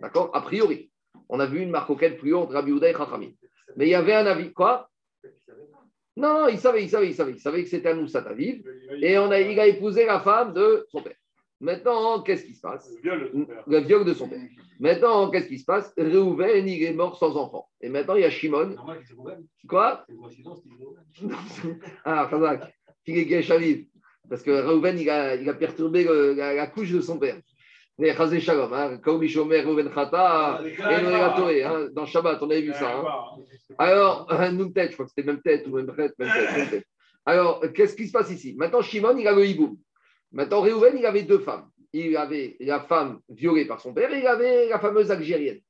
D'accord? 0.00 0.30
A 0.34 0.40
priori. 0.40 0.90
On 1.28 1.38
a 1.40 1.46
vu 1.46 1.60
une 1.60 1.70
marcoquette 1.70 2.18
plus 2.18 2.34
haute 2.34 2.50
Rabbi 2.50 2.72
et 2.72 2.92
Chachamim. 2.92 3.32
Mais 3.76 3.86
il 3.86 3.90
y 3.90 3.94
avait 3.94 4.14
un 4.14 4.26
avis. 4.26 4.52
Quoi? 4.52 4.90
Non, 6.16 6.40
non, 6.40 6.48
il 6.48 6.58
savait, 6.58 6.82
il 6.82 6.90
savait, 6.90 7.08
il 7.08 7.14
savait. 7.14 7.32
Il 7.32 7.40
savait 7.40 7.62
que 7.62 7.70
c'était 7.70 7.90
un 7.90 7.94
Moussat 7.94 8.28
Aviv. 8.28 8.62
Et 9.00 9.16
on 9.18 9.30
a, 9.30 9.40
il 9.40 9.58
a 9.58 9.66
épousé 9.66 10.04
la 10.04 10.20
femme 10.20 10.52
de 10.52 10.86
son 10.90 11.02
père. 11.02 11.16
Maintenant, 11.62 12.20
qu'est-ce 12.22 12.44
qui 12.44 12.54
se 12.54 12.60
passe 12.60 12.90
Le 12.92 13.00
viol 13.02 13.20
de 13.24 13.32
son 13.32 13.44
père. 13.46 13.62
Le 13.68 13.78
viol 13.78 14.04
de 14.04 14.14
son 14.14 14.28
père. 14.28 14.40
Maintenant, 14.80 15.30
qu'est-ce 15.30 15.46
qui 15.46 15.58
se 15.60 15.64
passe 15.64 15.94
Réhouven, 15.96 16.66
il 16.68 16.82
est 16.82 16.92
mort 16.92 17.16
sans 17.16 17.36
enfant. 17.36 17.68
Et 17.80 17.88
maintenant, 17.88 18.16
il 18.16 18.22
y 18.22 18.24
a 18.24 18.30
Shimon. 18.30 18.66
Normal 18.74 18.98
c'est. 19.06 19.14
Quoi. 19.68 20.04
Ah, 22.04 22.26
Khazak, 22.30 22.74
il 23.06 23.18
est. 23.18 23.88
Parce 24.28 24.42
que 24.42 24.50
Réhouven, 24.50 24.98
il 24.98 25.08
a, 25.08 25.36
il 25.36 25.48
a 25.48 25.54
perturbé 25.54 26.04
le- 26.04 26.32
la, 26.34 26.54
la 26.54 26.66
couche 26.66 26.90
de 26.90 27.00
son 27.00 27.18
père. 27.18 27.38
Mais 27.98 28.14
Chazé 28.16 28.40
Shalom, 28.40 29.00
comme 29.00 29.20
Réhouven 29.20 29.90
Khata, 29.90 30.60
et 31.50 31.62
hein, 31.62 31.88
dans 31.92 32.06
Shabbat, 32.06 32.42
on 32.42 32.50
avait 32.50 32.62
vu 32.62 32.72
ça. 32.72 32.90
hein. 32.96 33.04
Alors, 33.78 34.26
nous 34.52 34.70
tête, 34.70 34.90
je 34.90 34.94
crois 34.94 35.06
que 35.06 35.12
c'était 35.14 35.26
même 35.30 35.42
tête 35.42 35.66
ou 35.68 35.76
même 35.76 35.94
tête, 35.94 36.14
même 36.18 36.32
tête, 36.32 36.56
même 36.56 36.70
tête. 36.70 36.84
Alors, 37.26 37.60
qu'est-ce 37.74 37.94
qui 37.94 38.06
se 38.08 38.12
passe 38.12 38.30
ici? 38.30 38.54
Maintenant, 38.58 38.82
Shimon, 38.82 39.16
il 39.16 39.28
a 39.28 39.32
le 39.32 39.46
hiboum. 39.46 39.76
Maintenant, 40.32 40.62
Réhouven, 40.62 40.96
il 40.98 41.06
avait 41.06 41.22
deux 41.22 41.38
femmes. 41.38 41.68
Il 41.92 42.16
avait 42.16 42.56
la 42.60 42.80
femme 42.80 43.20
violée 43.28 43.66
par 43.66 43.80
son 43.80 43.92
père 43.92 44.12
et 44.12 44.20
il 44.20 44.26
avait 44.26 44.68
la 44.68 44.78
fameuse 44.78 45.10
Algérienne. 45.10 45.60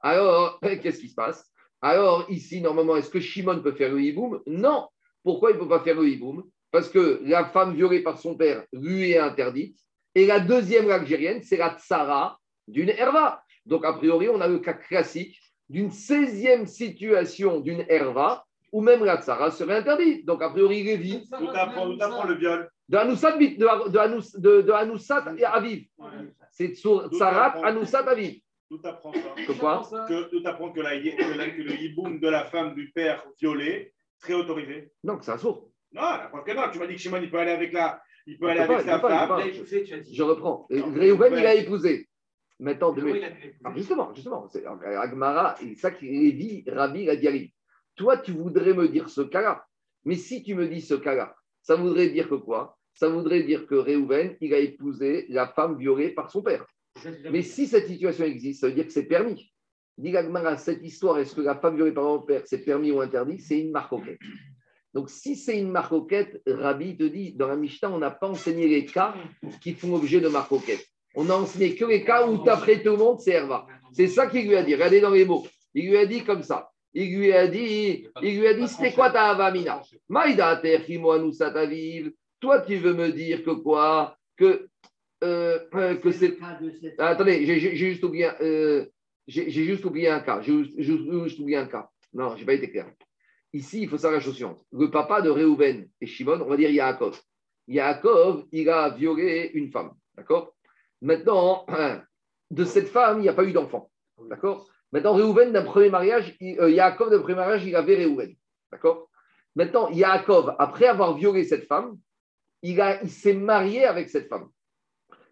Alors, 0.00 0.60
qu'est-ce 0.82 1.00
qui 1.00 1.08
se 1.08 1.14
passe? 1.14 1.50
Alors, 1.80 2.26
ici, 2.30 2.60
normalement, 2.60 2.96
est-ce 2.96 3.10
que 3.10 3.20
Shimon 3.20 3.62
peut 3.62 3.72
faire 3.72 3.92
le 3.92 4.02
hiboum? 4.02 4.42
Non. 4.46 4.88
Pourquoi 5.22 5.50
il 5.50 5.54
ne 5.54 5.60
peut 5.60 5.68
pas 5.68 5.80
faire 5.80 5.96
le 5.96 6.08
hiboum? 6.08 6.44
Parce 6.70 6.88
que 6.88 7.20
la 7.24 7.46
femme 7.46 7.74
violée 7.74 8.02
par 8.02 8.18
son 8.18 8.36
père 8.36 8.64
lui 8.72 9.12
est 9.12 9.18
interdite. 9.18 9.78
Et 10.14 10.26
la 10.26 10.40
deuxième 10.40 10.88
l'Algérienne, 10.88 11.42
c'est 11.42 11.56
la 11.56 11.76
tsara 11.78 12.38
d'une 12.68 12.90
herva. 12.90 13.42
Donc, 13.64 13.84
a 13.84 13.94
priori, 13.94 14.28
on 14.28 14.40
a 14.40 14.48
le 14.48 14.58
cas 14.58 14.74
classique 14.74 15.40
d'une 15.68 15.88
16e 15.88 16.66
situation 16.66 17.60
d'une 17.60 17.84
herva 17.88 18.44
où 18.72 18.80
même 18.80 19.04
la 19.04 19.20
tsara 19.20 19.50
serait 19.50 19.76
interdite. 19.76 20.24
Donc, 20.26 20.42
a 20.42 20.50
priori, 20.50 20.82
Lévi, 20.82 21.24
Tout 21.28 21.48
apprend, 21.54 21.90
tout 21.94 22.02
apprend 22.02 22.24
le 22.24 22.34
viol. 22.34 22.68
de 22.88 22.96
Anoussat, 22.96 23.36
de, 23.38 23.88
de, 23.90 23.98
Anous- 23.98 24.38
de, 24.38 24.62
de 24.62 24.72
Anoussat 24.72 25.24
et 25.38 25.44
Aviv. 25.44 25.86
C'est 26.50 26.74
sur 26.74 27.08
Tsarat, 27.10 27.64
Anoussat, 27.64 28.08
Aviv. 28.08 28.40
Tout 28.68 28.80
apprend 28.84 29.12
ça. 29.12 29.34
Que 29.46 29.52
quoi 29.52 29.82
Que, 30.08 30.30
tout 30.30 30.42
apprend 30.46 30.70
que, 30.70 30.80
la, 30.80 30.90
que, 31.00 31.36
la- 31.38 31.50
que 31.50 31.62
le 31.62 31.72
hiboum 31.82 32.20
de 32.20 32.28
la 32.28 32.44
femme 32.44 32.74
du 32.74 32.90
père 32.92 33.24
violé 33.40 33.92
serait 34.18 34.34
autorisé. 34.34 34.92
Non, 35.02 35.16
que 35.18 35.24
c'est 35.24 35.32
un 35.32 35.38
sourd. 35.38 35.68
Non, 35.92 36.02
la 36.02 36.28
preuve 36.28 36.44
que 36.44 36.52
non. 36.52 36.62
Tu 36.72 36.78
m'as 36.78 36.86
dit 36.86 36.94
que 36.94 37.00
Shimon, 37.00 37.18
il 37.20 37.30
peut 37.30 37.38
aller 37.38 37.50
avec, 37.50 37.72
la, 37.72 38.00
il 38.26 38.38
peut 38.38 38.46
Il 38.46 38.50
aller 38.50 38.60
avec 38.60 38.78
il 38.80 38.84
sa 38.84 38.96
il 38.96 39.00
femme. 39.00 39.40
il 39.44 40.02
dit. 40.02 40.14
Je 40.14 40.22
reprends. 40.22 40.68
Réhouven, 40.70 41.32
ouais. 41.32 41.40
il 41.40 41.46
a 41.46 41.54
épousé. 41.56 42.06
Maintenant, 42.60 42.92
de- 42.92 43.00
il 43.08 43.54
Ah, 43.64 43.72
justement, 43.74 44.14
justement, 44.14 44.46
c'est 44.48 44.64
Agmara, 44.66 45.56
et 45.64 45.74
ça 45.74 45.90
qui 45.90 46.06
Lévi, 46.06 46.62
Rabbi, 46.68 47.04
il 47.10 47.50
Toi, 48.00 48.16
tu 48.16 48.32
voudrais 48.32 48.72
me 48.72 48.88
dire 48.88 49.10
ce 49.10 49.20
cas-là. 49.20 49.62
Mais 50.06 50.14
si 50.14 50.42
tu 50.42 50.54
me 50.54 50.66
dis 50.66 50.80
ce 50.80 50.94
cas-là, 50.94 51.36
ça 51.60 51.76
voudrait 51.76 52.08
dire 52.08 52.30
que 52.30 52.34
quoi? 52.34 52.78
Ça 52.94 53.10
voudrait 53.10 53.42
dire 53.42 53.66
que 53.66 53.74
Réhouven, 53.74 54.38
il 54.40 54.54
a 54.54 54.58
épousé 54.58 55.26
la 55.28 55.46
femme 55.46 55.76
violée 55.76 56.08
par 56.08 56.30
son 56.30 56.40
père. 56.40 56.64
Mais 57.30 57.42
si 57.42 57.66
cette 57.66 57.88
situation 57.88 58.24
existe, 58.24 58.62
ça 58.62 58.68
veut 58.68 58.72
dire 58.72 58.86
que 58.86 58.92
c'est 58.92 59.04
permis. 59.04 59.52
Dit 59.98 60.14
cette 60.56 60.82
histoire, 60.82 61.18
est-ce 61.18 61.34
que 61.34 61.42
la 61.42 61.56
femme 61.56 61.76
violée 61.76 61.92
par 61.92 62.04
son 62.04 62.22
père, 62.22 62.40
c'est 62.46 62.64
permis 62.64 62.90
ou 62.90 63.02
interdit? 63.02 63.38
C'est 63.38 63.60
une 63.60 63.70
marcoquette. 63.70 64.18
Donc, 64.94 65.10
si 65.10 65.36
c'est 65.36 65.58
une 65.58 65.70
marcoquette, 65.70 66.40
Rabbi 66.46 66.96
te 66.96 67.04
dit, 67.04 67.34
dans 67.34 67.48
la 67.48 67.56
Mishnah, 67.56 67.90
on 67.90 67.98
n'a 67.98 68.10
pas 68.10 68.28
enseigné 68.28 68.66
les 68.66 68.86
cas 68.86 69.14
qui 69.60 69.74
font 69.74 69.94
objet 69.94 70.22
de 70.22 70.28
marcoquette. 70.28 70.86
On 71.14 71.28
a 71.28 71.34
enseigné 71.34 71.74
que 71.74 71.84
les 71.84 72.02
cas 72.02 72.26
où 72.26 72.42
d'après 72.42 72.82
tout 72.82 72.92
le 72.92 72.96
monde, 72.96 73.20
c'est 73.20 73.32
Herva. 73.32 73.66
C'est 73.92 74.08
ça 74.08 74.26
qu'il 74.26 74.48
lui 74.48 74.56
a 74.56 74.62
dit. 74.62 74.74
Regardez 74.74 75.02
dans 75.02 75.10
les 75.10 75.26
mots. 75.26 75.46
Il 75.74 75.90
lui 75.90 75.98
a 75.98 76.06
dit 76.06 76.24
comme 76.24 76.42
ça. 76.42 76.69
Il 76.92 77.16
lui 77.18 77.32
a 77.32 77.46
dit, 77.46 78.08
il 78.22 78.40
lui 78.40 78.46
a 78.48 78.54
dit, 78.54 78.66
c'était 78.66 78.92
quoi 78.92 79.10
ta 79.10 79.30
avamina? 79.30 79.80
Maïda 80.08 80.56
terchimo 80.56 81.12
anusat 81.12 81.54
aviv. 81.56 82.12
Toi, 82.40 82.62
tu 82.62 82.76
veux 82.76 82.94
me 82.94 83.10
dire 83.12 83.44
que 83.44 83.50
quoi? 83.50 84.16
Que, 84.36 84.68
euh, 85.22 85.58
euh, 85.74 85.94
que 85.96 86.10
c'est. 86.10 86.36
Ah, 86.98 87.08
Attendez, 87.08 87.44
j'ai 87.46 87.60
j'ai- 87.60 87.76
j'ai 87.76 87.90
juste 87.90 88.02
oublié. 88.02 88.24
un- 88.26 88.36
euh, 88.40 88.86
j'ai 89.28 89.50
j'ai 89.50 89.64
juste 89.64 89.84
oublié 89.84 90.08
un 90.08 90.20
cas. 90.20 90.40
J'ai 90.40 90.64
juste, 90.78 91.38
oublié 91.38 91.58
un 91.58 91.66
cas. 91.66 91.88
Non, 92.12 92.34
je 92.34 92.40
n'ai 92.40 92.46
pas 92.46 92.54
été 92.54 92.70
clair. 92.70 92.90
Ici, 93.52 93.82
il 93.82 93.88
faut 93.88 93.96
savoir 93.98 94.14
la 94.18 94.24
chose 94.24 94.34
suivante. 94.34 94.64
Le 94.72 94.90
papa 94.90 95.20
de 95.22 95.30
Réhouven 95.30 95.88
et 96.00 96.06
Shimon, 96.06 96.40
on 96.40 96.46
va 96.48 96.56
dire 96.56 96.70
Yaakov. 96.70 97.20
Yaakov, 97.68 98.46
il 98.52 98.68
a 98.68 98.88
violé 98.90 99.50
une 99.54 99.70
femme. 99.70 99.92
D'accord? 100.16 100.54
Maintenant, 101.02 101.66
de 102.50 102.64
cette 102.64 102.88
femme, 102.88 103.18
il 103.18 103.22
n'y 103.22 103.28
a 103.28 103.32
pas 103.34 103.44
eu 103.44 103.52
d'enfant. 103.52 103.90
D'accord? 104.28 104.68
Maintenant, 104.92 105.14
Réhouven, 105.14 105.52
d'un 105.52 105.62
premier 105.62 105.88
mariage, 105.88 106.36
euh, 106.42 106.70
Yaakov, 106.70 107.10
d'un 107.10 107.20
premier 107.20 107.36
mariage, 107.36 107.64
il 107.64 107.76
avait 107.76 107.96
Réhouven. 107.96 108.34
D'accord? 108.72 109.08
Maintenant, 109.54 109.88
Yaakov, 109.90 110.54
après 110.58 110.86
avoir 110.86 111.16
violé 111.16 111.44
cette 111.44 111.66
femme, 111.66 111.96
il 112.62 112.78
s'est 113.08 113.34
marié 113.34 113.84
avec 113.84 114.10
cette 114.10 114.28
femme. 114.28 114.48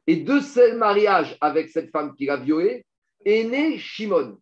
Et 0.06 0.16
de 0.16 0.40
ce 0.40 0.74
mariage 0.74 1.36
avec 1.40 1.68
cette 1.68 1.90
femme 1.90 2.14
qu'il 2.14 2.30
a 2.30 2.36
violée, 2.36 2.86
est 3.24 3.44
né 3.44 3.78
Shimon. 3.78 4.38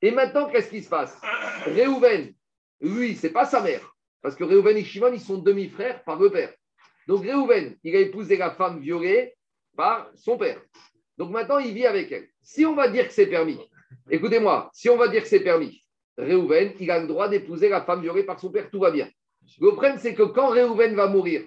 Et 0.00 0.10
maintenant, 0.10 0.48
qu'est-ce 0.48 0.70
qui 0.70 0.82
se 0.82 0.88
passe? 0.88 1.20
Réhouven, 1.64 2.32
lui, 2.80 3.14
c'est 3.14 3.30
pas 3.30 3.44
sa 3.44 3.60
mère. 3.60 3.94
Parce 4.22 4.36
que 4.36 4.44
Réhouven 4.44 4.76
et 4.76 4.84
Shimon, 4.84 5.12
ils 5.12 5.20
sont 5.20 5.38
demi-frères 5.38 6.02
par 6.04 6.18
le 6.18 6.30
père. 6.30 6.54
Donc 7.06 7.22
Réhouven, 7.22 7.76
il 7.82 7.94
a 7.96 8.00
épousé 8.00 8.36
la 8.36 8.52
femme 8.52 8.80
violée 8.80 9.34
par 9.76 10.10
son 10.14 10.38
père. 10.38 10.60
Donc 11.18 11.30
maintenant, 11.30 11.58
il 11.58 11.74
vit 11.74 11.86
avec 11.86 12.10
elle. 12.10 12.28
Si 12.42 12.64
on 12.64 12.74
va 12.74 12.88
dire 12.88 13.06
que 13.06 13.12
c'est 13.12 13.26
permis, 13.26 13.58
écoutez-moi, 14.10 14.70
si 14.72 14.88
on 14.88 14.96
va 14.96 15.08
dire 15.08 15.22
que 15.22 15.28
c'est 15.28 15.40
permis, 15.40 15.82
Réhouven, 16.16 16.74
il 16.80 16.90
a 16.90 17.00
le 17.00 17.06
droit 17.06 17.28
d'épouser 17.28 17.68
la 17.68 17.82
femme 17.82 18.02
violée 18.02 18.24
par 18.24 18.38
son 18.38 18.50
père, 18.50 18.70
tout 18.70 18.80
va 18.80 18.90
bien. 18.90 19.08
Le 19.60 19.70
problème, 19.70 19.98
c'est 19.98 20.14
que 20.14 20.22
quand 20.22 20.48
Réhouven 20.48 20.94
va 20.94 21.08
mourir, 21.08 21.42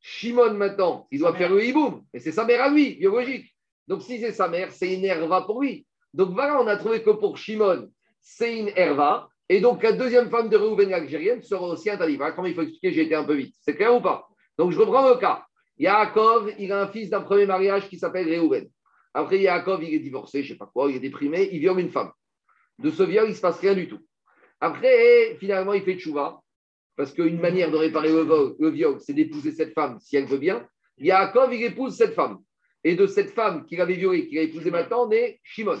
Shimon 0.00 0.54
maintenant, 0.54 1.06
il 1.10 1.20
doit 1.20 1.34
faire 1.34 1.50
le 1.50 1.64
hiboum, 1.64 2.04
et 2.12 2.20
c'est 2.20 2.32
sa 2.32 2.44
mère 2.44 2.62
à 2.62 2.68
lui, 2.68 2.94
biologique. 2.96 3.54
Donc 3.86 4.02
si 4.02 4.20
c'est 4.20 4.32
sa 4.32 4.48
mère, 4.48 4.72
c'est 4.72 4.94
une 4.94 5.04
herva 5.04 5.42
pour 5.42 5.62
lui. 5.62 5.86
Donc 6.14 6.30
voilà, 6.30 6.60
on 6.60 6.66
a 6.66 6.76
trouvé 6.76 7.02
que 7.02 7.10
pour 7.10 7.38
Shimon, 7.38 7.90
c'est 8.20 8.58
une 8.58 8.70
herva, 8.76 9.28
et 9.48 9.60
donc 9.60 9.82
la 9.82 9.92
deuxième 9.92 10.30
femme 10.30 10.48
de 10.48 10.56
Réhouven 10.56 10.92
algérienne 10.92 11.42
sera 11.42 11.66
aussi 11.66 11.90
interdite. 11.90 12.18
Voilà 12.18 12.32
comment 12.32 12.46
il 12.46 12.54
faut 12.54 12.62
expliquer, 12.62 12.92
j'ai 12.92 13.02
été 13.02 13.14
un 13.14 13.24
peu 13.24 13.34
vite. 13.34 13.54
C'est 13.60 13.74
clair 13.74 13.94
ou 13.94 14.00
pas? 14.00 14.28
Donc 14.56 14.70
je 14.70 14.78
reprends 14.78 15.08
le 15.08 15.16
cas. 15.16 15.44
Yaakov, 15.78 16.52
il 16.58 16.70
a 16.72 16.82
un 16.82 16.88
fils 16.88 17.10
d'un 17.10 17.22
premier 17.22 17.46
mariage 17.46 17.88
qui 17.88 17.98
s'appelle 17.98 18.28
Réhouven. 18.28 18.68
Après, 19.14 19.40
Yaakov, 19.40 19.82
il 19.82 19.94
est 19.94 19.98
divorcé, 20.00 20.42
je 20.42 20.48
ne 20.48 20.54
sais 20.54 20.58
pas 20.58 20.70
quoi, 20.72 20.90
il 20.90 20.96
est 20.96 21.00
déprimé, 21.00 21.48
il 21.52 21.60
viole 21.60 21.80
une 21.80 21.90
femme. 21.90 22.12
De 22.78 22.90
ce 22.90 23.02
viol, 23.02 23.26
il 23.26 23.30
ne 23.30 23.34
se 23.34 23.40
passe 23.40 23.58
rien 23.58 23.74
du 23.74 23.88
tout. 23.88 24.00
Après, 24.60 25.36
finalement, 25.38 25.72
il 25.74 25.82
fait 25.82 25.96
tchouva, 25.96 26.40
parce 26.96 27.12
qu'une 27.12 27.40
manière 27.40 27.70
de 27.70 27.76
réparer 27.76 28.12
le 28.12 28.24
viol, 28.24 28.56
le 28.58 28.70
viol, 28.70 29.00
c'est 29.00 29.14
d'épouser 29.14 29.52
cette 29.52 29.74
femme 29.74 29.98
si 30.00 30.16
elle 30.16 30.26
veut 30.26 30.38
bien. 30.38 30.66
Yaakov, 30.98 31.52
il 31.54 31.62
épouse 31.62 31.96
cette 31.96 32.14
femme. 32.14 32.38
Et 32.84 32.94
de 32.94 33.06
cette 33.06 33.30
femme 33.30 33.66
qu'il 33.66 33.80
avait 33.80 33.94
violée, 33.94 34.26
qu'il 34.28 34.38
a 34.38 34.42
épousée 34.42 34.70
maintenant, 34.70 35.08
naît 35.08 35.40
Shimon. 35.42 35.78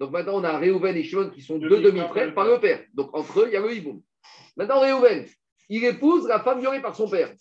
Donc 0.00 0.10
maintenant, 0.10 0.40
on 0.40 0.44
a 0.44 0.58
Réhouven 0.58 0.96
et 0.96 1.02
Shimon 1.02 1.30
qui 1.30 1.42
sont 1.42 1.58
deux 1.58 1.68
Demi-frères 1.68 1.92
demi-frères 1.92 2.34
par 2.34 2.46
le 2.46 2.58
père. 2.60 2.84
Donc 2.94 3.16
entre 3.16 3.40
eux, 3.40 3.44
il 3.46 3.52
y 3.52 3.56
a 3.56 3.60
le 3.60 3.72
hiboum. 3.72 4.02
Maintenant, 4.56 4.80
Réhouven, 4.80 5.26
il 5.68 5.84
épouse 5.84 6.26
la 6.26 6.40
femme 6.40 6.60
violée 6.60 6.80
par 6.80 6.94
son 6.94 7.08
père. 7.08 7.32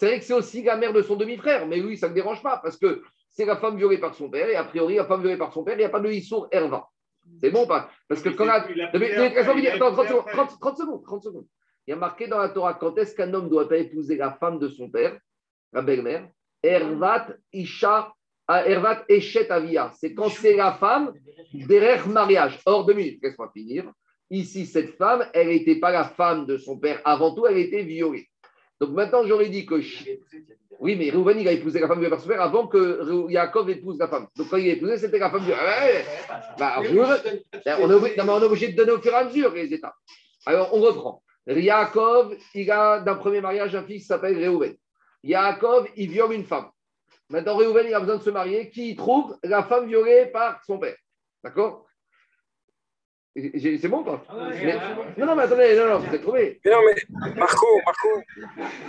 C'est 0.00 0.06
vrai 0.06 0.18
que 0.18 0.24
c'est 0.24 0.32
aussi 0.32 0.62
la 0.62 0.78
mère 0.78 0.94
de 0.94 1.02
son 1.02 1.14
demi-frère, 1.14 1.66
mais 1.66 1.76
lui, 1.78 1.98
ça 1.98 2.08
ne 2.08 2.14
dérange 2.14 2.42
pas, 2.42 2.56
parce 2.56 2.78
que 2.78 3.02
c'est 3.28 3.44
la 3.44 3.56
femme 3.58 3.76
violée 3.76 3.98
par 3.98 4.14
son 4.14 4.30
père, 4.30 4.48
et 4.48 4.56
a 4.56 4.64
priori, 4.64 4.94
la 4.94 5.04
femme 5.04 5.20
violée 5.20 5.36
par 5.36 5.52
son 5.52 5.62
père, 5.62 5.74
il 5.74 5.80
n'y 5.80 5.84
a 5.84 5.90
pas 5.90 6.00
de 6.00 6.10
Issour 6.10 6.48
Herva. 6.50 6.88
C'est 7.38 7.50
bon 7.50 7.64
ou 7.64 7.66
pas? 7.66 7.90
Parce 8.08 8.22
que 8.22 8.30
quand 8.30 8.46
la... 8.46 8.64
s'est- 8.66 8.72
il 8.74 8.80
a 8.80 8.86
Non, 8.86 8.98
mais- 8.98 9.08
pris 9.10 9.18
mais- 9.18 9.26
après, 9.26 9.40
attends, 9.40 9.58
il 9.58 9.68
a 9.68 9.74
attends, 9.74 9.92
pris 9.94 9.96
30 9.96 10.08
secondes, 10.08 10.20
après. 10.20 10.32
30 10.32 10.58
30 10.58 10.78
secondes, 10.78 11.04
30 11.04 11.22
secondes. 11.22 11.46
Il 11.86 11.90
y 11.90 11.92
a 11.92 11.96
marqué 11.96 12.28
dans 12.28 12.38
la 12.38 12.48
Torah 12.48 12.72
quand 12.80 12.96
est-ce 12.96 13.14
qu'un 13.14 13.34
homme 13.34 13.50
doit 13.50 13.68
pas 13.68 13.76
épouser 13.76 14.16
la 14.16 14.32
femme 14.32 14.58
de 14.58 14.68
son 14.68 14.88
père, 14.88 15.18
la 15.74 15.82
belle-mère? 15.82 16.26
Hervat 16.62 17.26
Isha, 17.52 18.10
ah, 18.48 18.66
Hervat 18.66 19.04
Eshet 19.06 19.50
Avia. 19.50 19.92
C'est 20.00 20.14
quand 20.14 20.30
c'est 20.30 20.56
la 20.56 20.72
femme 20.72 21.12
derrière 21.52 22.08
mariage. 22.08 22.58
Or, 22.64 22.86
deux 22.86 22.94
minutes, 22.94 23.18
laisse-moi 23.22 23.50
finir. 23.52 23.92
Ici, 24.30 24.64
cette 24.64 24.96
femme, 24.96 25.26
elle 25.34 25.48
n'était 25.48 25.76
pas 25.78 25.90
la 25.90 26.04
femme 26.04 26.46
de 26.46 26.56
son 26.56 26.78
père. 26.78 27.02
Avant 27.04 27.34
tout, 27.34 27.44
elle 27.46 27.58
était 27.58 27.82
violée. 27.82 28.29
Donc 28.80 28.90
maintenant, 28.90 29.26
j'aurais 29.26 29.48
dit 29.48 29.66
que. 29.66 29.80
Oui, 30.80 30.96
mais 30.96 31.10
Reuven, 31.10 31.38
il 31.38 31.46
a 31.46 31.52
épousé 31.52 31.78
la 31.78 31.88
femme 31.88 32.02
son 32.18 32.26
père 32.28 32.40
avant 32.40 32.66
que 32.66 33.30
Yaakov 33.30 33.68
épouse 33.68 33.98
la 33.98 34.08
femme. 34.08 34.26
Donc 34.36 34.48
quand 34.48 34.56
il 34.56 34.70
a 34.70 34.72
épousé, 34.72 34.96
c'était 34.96 35.18
la 35.18 35.30
femme 35.30 35.46
ouais, 35.46 36.04
bah, 36.58 36.76
Reuven- 36.80 37.42
on, 37.66 37.90
est 37.90 37.94
obligé, 37.94 38.20
on 38.20 38.40
est 38.40 38.44
obligé 38.44 38.68
de 38.68 38.76
donner 38.76 38.92
au 38.92 39.00
fur 39.00 39.12
et 39.12 39.16
à 39.16 39.24
mesure 39.24 39.52
les 39.52 39.74
étapes. 39.74 39.94
Alors, 40.46 40.74
on 40.74 40.80
reprend. 40.80 41.22
Yaakov, 41.46 42.34
il 42.54 42.70
a 42.70 43.00
d'un 43.00 43.16
premier 43.16 43.42
mariage 43.42 43.74
un 43.74 43.84
fils 43.84 44.02
qui 44.02 44.06
s'appelle 44.06 44.38
Réhouven. 44.38 44.74
Yaakov, 45.22 45.88
il 45.96 46.10
viole 46.10 46.32
une 46.32 46.44
femme. 46.44 46.70
Maintenant, 47.28 47.56
Réhouven, 47.56 47.86
il 47.86 47.94
a 47.94 48.00
besoin 48.00 48.16
de 48.16 48.22
se 48.22 48.30
marier. 48.30 48.70
Qui 48.70 48.96
trouve 48.96 49.36
La 49.42 49.62
femme 49.64 49.86
violée 49.86 50.26
par 50.32 50.64
son 50.64 50.78
père. 50.78 50.96
D'accord? 51.44 51.86
C'est 53.36 53.88
bon 53.88 54.02
pas 54.02 54.24
Ah 54.28 54.36
ouais, 54.48 54.64
Mais-. 54.64 54.74
Non, 55.18 55.26
non, 55.26 55.36
mais 55.36 55.42
attendez, 55.44 55.76
non, 55.76 55.86
non, 55.88 55.98
vous 56.00 56.14
êtes 56.14 56.22
trouvé. 56.22 56.60
Mais 56.64 56.70
non, 56.72 56.78
mais 56.84 57.30
Marco, 57.36 57.66
Marco, 57.86 58.08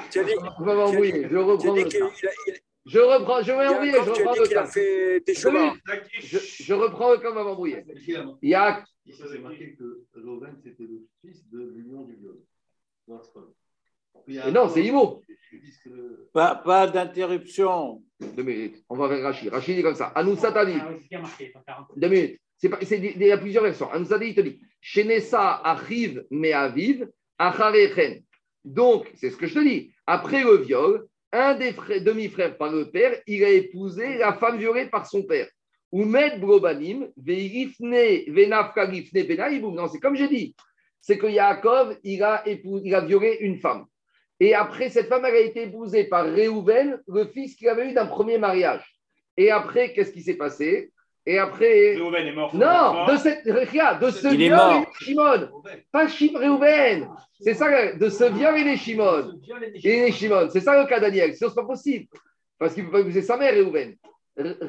tu 0.10 0.20
as 0.20 0.24
dit, 0.24 0.32
Vous 0.58 0.66
m'avez 0.66 0.82
embrouillé. 0.82 1.28
Je 1.30 1.38
reprends 1.38 1.74
dit 1.74 1.84
le 1.84 1.90
cas. 1.90 2.06
a, 2.06 2.10
il, 2.48 2.54
Je 2.86 3.00
reprends, 3.00 3.42
je 3.44 3.52
vais 3.52 3.68
embrouiller, 3.68 3.92
je 3.92 3.98
Yaakov, 3.98 4.14
tu 4.16 4.22
as 4.22 4.26
reprends 4.30 4.34
dit 4.34 4.40
le 4.40 4.48
qu'il 4.48 4.58
a 4.58 4.62
cas. 4.64 4.68
fait 4.68 5.20
des 5.22 5.34
chemins. 5.36 5.74
Je, 6.20 6.38
je 6.40 6.74
reprends 6.74 7.12
le 7.12 7.18
cas, 7.20 7.32
m'avait 7.32 7.50
embrouillé. 7.52 7.86
Yaak, 8.42 8.84
Il 9.06 9.14
s'est 9.14 9.38
marqué 9.40 9.76
que 9.76 10.06
Reuven, 10.16 10.56
c'était 10.64 10.84
le 10.84 11.08
fils 11.22 11.48
de 11.50 11.60
l'union 11.76 12.02
du 12.06 12.16
viol. 12.16 12.38
Non, 14.52 14.70
c'est 14.70 14.84
Imo. 14.84 15.22
Pas, 16.34 16.56
pas 16.56 16.88
d'interruption. 16.88 18.02
Deux 18.20 18.44
minutes. 18.44 18.84
On 18.90 18.96
va 18.96 19.08
vers 19.08 19.22
Rachid. 19.24 19.50
Rachid 19.50 19.76
dit 19.76 19.84
comme 19.84 19.96
ça. 19.96 20.12
Ah 20.16 20.24
marqué. 21.20 21.52
dans 21.54 21.62
40. 21.62 21.88
Deux 21.98 22.08
minutes. 22.10 22.40
Il 22.64 23.24
y 23.24 23.32
a 23.32 23.38
plusieurs 23.38 23.64
versions. 23.64 23.92
Anoussatavi, 23.92 24.30
il 24.30 24.36
te 24.36 24.42
dit 24.42 24.60
aviv 26.54 27.08
acharechen. 27.38 28.24
Donc, 28.64 29.12
c'est 29.16 29.32
ce 29.32 29.38
que 29.38 29.48
je 29.48 29.56
te 29.56 29.60
dis. 29.60 29.92
Après 30.06 30.44
le 30.44 30.58
viol, 30.58 31.08
un 31.32 31.56
des 31.56 31.74
frères- 31.74 32.04
demi-frères 32.04 32.58
par 32.58 32.72
le 32.72 32.92
père, 32.92 33.20
il 33.26 33.44
a 33.44 33.50
épousé 33.50 34.18
la 34.18 34.34
femme 34.34 34.60
violée 34.60 34.88
par 34.88 35.08
son 35.08 35.24
père. 35.24 35.48
Brobanim 35.92 37.10
venafka 37.18 38.92
gifne 38.92 39.24
benaïboum. 39.24 39.76
Non, 39.76 39.88
c'est 39.88 40.00
comme 40.00 40.16
j'ai 40.16 40.28
dit. 40.28 40.56
C'est 41.02 41.18
que 41.18 41.28
Yaakov, 41.28 41.98
il 42.04 42.22
a, 42.22 42.48
épousé, 42.48 42.88
il 42.88 42.96
a 42.96 43.02
violé 43.02 43.38
une 43.42 43.58
femme. 43.58 43.86
Et 44.40 44.54
après, 44.54 44.90
cette 44.90 45.08
femme, 45.08 45.26
elle 45.26 45.36
a 45.36 45.40
été 45.40 45.64
épousée 45.64 46.06
par 46.06 46.26
Réhouven, 46.26 47.00
le 47.08 47.26
fils 47.26 47.56
qu'il 47.56 47.70
avait 47.70 47.90
eu 47.90 47.94
d'un 47.94 48.06
premier 48.06 48.38
mariage. 48.38 48.86
Et 49.36 49.52
après, 49.52 49.94
qu'est-ce 49.94 50.12
qui 50.12 50.22
s'est 50.22 50.38
passé? 50.38 50.92
Et 51.26 51.38
après. 51.38 51.94
Réhouven 51.96 52.28
est 52.28 52.32
mort. 52.32 52.56
Non, 52.56 53.06
de, 53.06 53.18
cette, 53.18 53.46
de 53.46 54.10
ce 54.10 54.28
Il 54.34 54.38
viol, 54.38 54.60
est 54.60 55.04
Shimon. 55.04 55.50
Pas 55.92 56.08
Réhouven. 56.08 57.08
C'est 57.40 57.54
ça, 57.54 57.94
de 57.94 58.10
ce 58.10 58.24
viol, 58.24 58.56
il 58.58 58.68
est 58.68 58.78
Shimon. 58.78 59.40
Est 59.84 60.12
Shimon. 60.12 60.50
C'est 60.50 60.62
ça 60.62 60.82
le 60.82 60.88
cas 60.88 61.00
Daniel. 61.00 61.36
Sinon, 61.36 61.50
c'est 61.50 61.56
pas 61.56 61.66
possible. 61.66 62.08
Parce 62.58 62.74
qu'il 62.74 62.84
ne 62.84 62.90
peut 62.90 62.94
pas 62.94 63.00
épouser 63.02 63.22
sa 63.22 63.38
mère, 63.38 63.54
Réhouven. 63.54 63.96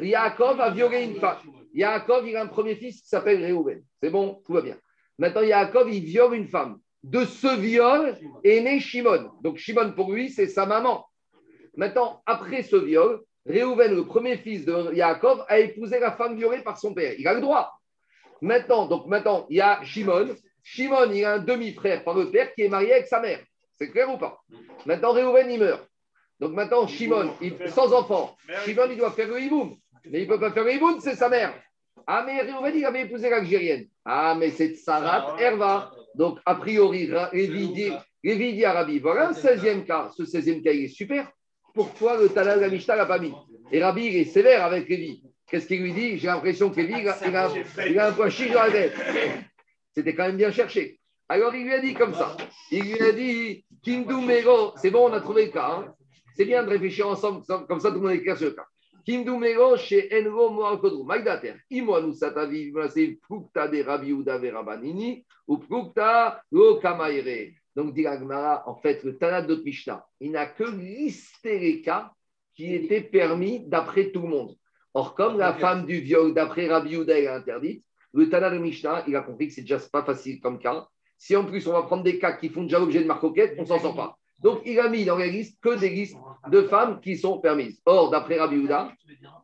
Yaakov 0.00 0.61
a 0.61 0.70
violé 0.70 1.05
une 1.05 1.16
femme. 1.16 1.38
Yaakov, 1.72 2.28
il 2.28 2.36
a 2.36 2.42
un 2.42 2.46
premier 2.46 2.74
fils 2.74 3.00
qui 3.03 3.09
s'appelle 3.09 3.42
Réhouven. 3.42 3.82
C'est 4.03 4.11
bon, 4.11 4.42
tout 4.44 4.53
va 4.53 4.61
bien. 4.61 4.76
Maintenant, 5.18 5.42
Yaakov, 5.42 5.92
il 5.92 6.05
viole 6.05 6.34
une 6.34 6.48
femme. 6.48 6.78
De 7.03 7.24
ce 7.24 7.59
viol 7.59 8.16
est 8.44 8.61
né 8.61 8.78
Shimon. 8.78 9.30
Donc, 9.40 9.57
Shimon, 9.57 9.92
pour 9.92 10.12
lui, 10.12 10.28
c'est 10.30 10.46
sa 10.46 10.66
maman. 10.66 11.07
Maintenant, 11.76 12.22
après 12.26 12.62
ce 12.62 12.76
viol, 12.76 13.22
Réhouven, 13.47 13.95
le 13.95 14.07
premier 14.07 14.36
fils 14.36 14.64
de 14.64 14.95
Yaakov, 14.95 15.45
a 15.49 15.59
épousé 15.59 15.99
la 15.99 16.12
femme 16.12 16.36
violée 16.36 16.62
par 16.62 16.78
son 16.78 16.95
père. 16.95 17.14
Il 17.18 17.26
a 17.26 17.34
le 17.34 17.40
droit. 17.40 17.72
Maintenant, 18.40 18.86
donc 18.86 19.07
maintenant, 19.07 19.47
il 19.51 19.57
y 19.57 19.61
a 19.61 19.82
Shimon. 19.82 20.28
Shimon, 20.62 21.11
il 21.12 21.24
a 21.24 21.34
un 21.34 21.38
demi-frère 21.38 22.05
par 22.05 22.14
le 22.14 22.30
père 22.30 22.55
qui 22.55 22.62
est 22.62 22.68
marié 22.68 22.93
avec 22.93 23.07
sa 23.07 23.20
mère. 23.20 23.40
C'est 23.78 23.90
clair 23.90 24.09
ou 24.12 24.18
pas? 24.18 24.40
Maintenant, 24.86 25.12
Réhouven, 25.12 25.51
il 25.51 25.59
meurt. 25.59 25.88
Donc 26.38 26.53
maintenant, 26.53 26.86
Shimon, 26.86 27.32
il- 27.40 27.57
sans 27.68 27.93
enfant, 27.93 28.36
Shimon, 28.64 28.88
il 28.90 28.97
doit 28.97 29.11
faire 29.12 29.28
le 29.28 29.40
hiboum. 29.40 29.76
Mais 30.07 30.22
il 30.22 30.28
ne 30.28 30.32
peut 30.34 30.40
pas 30.40 30.51
faire 30.53 30.64
le 30.64 30.74
hiboum, 30.74 31.01
c'est 31.01 31.14
sa 31.14 31.28
mère. 31.28 31.53
Ah, 32.07 32.24
mais 32.26 32.40
Réhouven, 32.40 32.74
il 32.76 32.84
avait 32.84 33.03
épousé 33.03 33.28
l'Algérienne. 33.30 33.86
Ah, 34.05 34.34
mais 34.38 34.51
c'est 34.51 34.74
Sarat 34.74 35.36
Herva. 35.40 35.93
Donc, 36.14 36.38
a 36.45 36.55
priori, 36.57 37.09
Lévi 37.32 37.68
dit, 37.72 37.93
Lévi 38.24 38.55
dit 38.55 38.64
à 38.64 38.72
Rabbi, 38.72 38.99
voilà 38.99 39.28
un 39.28 39.32
16e 39.32 39.84
cas. 39.84 40.11
Ce 40.16 40.24
16e 40.24 40.62
cas, 40.62 40.72
il 40.72 40.84
est 40.84 40.88
super. 40.88 41.30
Pourquoi 41.74 42.18
le 42.20 42.28
Tana 42.28 42.56
de 42.56 42.60
la 42.60 42.68
Mishnah 42.68 42.96
l'a 42.96 43.06
pas 43.06 43.18
mis 43.18 43.32
Et 43.70 43.82
Rabbi, 43.82 44.06
est 44.08 44.24
sévère 44.24 44.64
avec 44.64 44.88
Lévi. 44.88 45.22
Qu'est-ce 45.48 45.66
qu'il 45.66 45.82
lui 45.82 45.92
dit 45.92 46.18
J'ai 46.18 46.26
l'impression 46.28 46.70
que 46.70 46.80
Lévi, 46.80 47.00
il 47.00 47.08
a, 47.98 48.06
un- 48.06 48.12
point 48.12 48.28
chiche 48.30 48.52
dans 48.52 48.62
la 48.62 48.70
tête. 48.70 48.94
C'était 49.94 50.14
quand 50.14 50.26
même 50.26 50.36
bien 50.36 50.50
cherché. 50.50 50.98
Alors, 51.28 51.54
il 51.54 51.64
lui 51.64 51.72
a 51.74 51.80
dit 51.80 51.94
comme 51.94 52.14
ça. 52.14 52.36
Il 52.70 52.84
lui 52.84 53.00
a 53.02 53.12
dit, 53.12 53.64
Kindu 53.82 54.14
Mego, 54.16 54.72
c'est 54.76 54.90
bon, 54.90 55.08
on 55.10 55.12
a 55.12 55.20
trouvé 55.20 55.46
le 55.46 55.50
cas. 55.50 55.70
hein. 55.78 55.94
C'est 56.36 56.44
bien 56.44 56.62
de 56.62 56.68
réfléchir 56.70 57.08
ensemble, 57.08 57.42
comme 57.68 57.80
ça 57.80 57.88
tout 57.90 57.96
le 57.96 58.00
monde 58.00 58.12
est 58.12 58.22
clair 58.22 58.36
sur 58.36 58.46
le 58.46 58.52
cas. 58.52 58.66
Kindu 59.06 59.32
Mego 59.32 59.76
chez 59.76 60.08
Enro 60.12 60.50
Moal 60.50 60.78
Kodru. 60.78 61.04
Maïdater. 61.04 61.54
Imoanu 61.70 62.14
Satavi, 62.14 62.72
c'est 62.90 63.18
de 63.28 63.82
Rabbi 63.82 64.10
Uda 64.10 64.38
Verabanini, 64.38 65.24
ou 65.46 65.58
Prukta 65.58 66.42
Lo 66.50 66.76
Kamaire. 66.76 67.50
Donc, 67.76 67.94
dit 67.94 68.06
en 68.06 68.74
fait, 68.76 69.02
le 69.02 69.16
Tanat 69.16 69.42
de 69.42 69.54
Mishnah, 69.56 70.04
il 70.20 70.32
n'a 70.32 70.46
que 70.46 70.64
listé 70.64 71.58
les 71.58 71.80
cas 71.80 72.12
qui 72.54 72.74
étaient 72.74 73.00
permis 73.00 73.66
d'après 73.66 74.10
tout 74.10 74.22
le 74.22 74.28
monde. 74.28 74.54
Or, 74.94 75.14
comme 75.14 75.38
la 75.38 75.54
femme 75.54 75.86
du 75.86 76.00
viol 76.00 76.34
d'après 76.34 76.68
Rabbi 76.68 76.94
Uda 76.96 77.18
est 77.18 77.26
interdite, 77.28 77.82
le 78.12 78.28
Tanat 78.28 78.50
de 78.50 78.58
Mishnah, 78.58 79.04
il 79.08 79.16
a 79.16 79.22
compris 79.22 79.48
que 79.48 79.54
c'est 79.54 79.62
déjà 79.62 79.78
pas 79.90 80.04
facile 80.04 80.38
comme 80.40 80.58
cas. 80.58 80.86
Si 81.16 81.34
en 81.34 81.44
plus 81.46 81.66
on 81.66 81.72
va 81.72 81.82
prendre 81.84 82.02
des 82.02 82.18
cas 82.18 82.32
qui 82.32 82.50
font 82.50 82.62
déjà 82.64 82.78
l'objet 82.78 83.00
de 83.00 83.06
marcoquette, 83.06 83.54
on 83.58 83.64
s'en 83.64 83.78
sort 83.78 83.96
pas. 83.96 84.18
Donc, 84.40 84.60
il 84.66 84.78
a 84.80 84.88
mis 84.88 85.04
dans 85.04 85.16
la 85.16 85.28
liste 85.28 85.58
que 85.62 85.78
des 85.78 85.88
listes 85.88 86.16
de 86.50 86.62
femmes 86.64 87.00
qui 87.00 87.16
sont 87.16 87.38
permises. 87.38 87.80
Or, 87.86 88.10
d'après 88.10 88.38
Rabbi 88.38 88.56
Uda, 88.56 88.92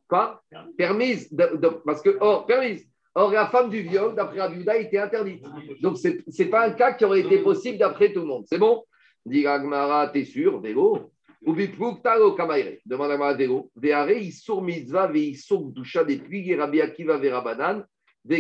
quoi? 0.09 0.43
Permise, 0.77 1.33
de- 1.33 1.57
de- 1.57 1.69
parce 1.87 2.03
que, 2.03 2.19
or, 2.21 2.45
permise. 2.47 2.87
Or, 3.19 3.33
la 3.33 3.49
femme 3.49 3.69
du 3.69 3.81
viol, 3.81 4.15
d'après 4.15 4.41
Rabbi 4.41 4.61
Uda, 4.61 4.77
était 4.77 4.99
interdite. 4.99 5.45
Donc, 5.81 5.99
ce 5.99 6.09
n'est 6.09 6.49
pas 6.49 6.69
un 6.69 6.71
cas 6.71 6.93
qui 6.93 7.05
aurait 7.05 7.19
été 7.19 7.39
possible 7.39 7.77
d'après 7.77 8.13
tout 8.13 8.21
le 8.21 8.27
monde. 8.27 8.45
C'est 8.47 8.59
bon? 8.59 8.85
Dit 9.27 9.45
Agmara, 9.45 10.07
t'es 10.07 10.25
sûr? 10.25 10.61
Vélo. 10.61 11.11
Demande 11.45 12.01
à 12.05 13.15
Agmara 13.15 13.35
Vélo. 13.35 13.73
Veare, 13.75 14.13
isur 14.13 14.63
mitzvah, 14.63 15.09
ve 15.09 15.17
isur 15.17 15.63
doucha, 15.63 16.05
des 16.05 16.19
puig, 16.19 16.57
Rabbi 16.57 16.81
Akiva, 16.81 17.17
verabanan, 17.19 17.85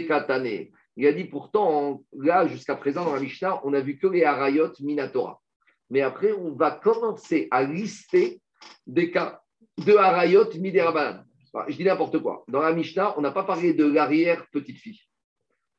katane. 0.06 0.68
Il 0.96 1.06
a 1.08 1.12
dit 1.12 1.24
pourtant, 1.24 2.04
là, 2.16 2.46
jusqu'à 2.46 2.76
présent, 2.76 3.04
dans 3.04 3.14
la 3.14 3.20
Mishnah, 3.20 3.60
on 3.64 3.70
n'a 3.70 3.80
vu 3.80 3.98
que 3.98 4.06
les 4.06 4.22
harayot 4.22 4.74
minatora. 4.78 5.40
Mais 5.90 6.02
après, 6.02 6.32
on 6.32 6.52
va 6.52 6.70
commencer 6.70 7.48
à 7.50 7.64
lister 7.64 8.40
des 8.86 9.10
cas 9.10 9.40
de 9.84 9.96
harayot 9.96 10.50
miderabanan. 10.56 11.24
Je 11.68 11.76
dis 11.76 11.84
n'importe 11.84 12.18
quoi. 12.18 12.44
Dans 12.48 12.60
la 12.60 12.72
Mishnah, 12.72 13.14
on 13.18 13.20
n'a 13.20 13.30
pas 13.30 13.44
parlé 13.44 13.72
de 13.74 13.84
l'arrière 13.84 14.46
petite 14.52 14.78
fille. 14.78 15.00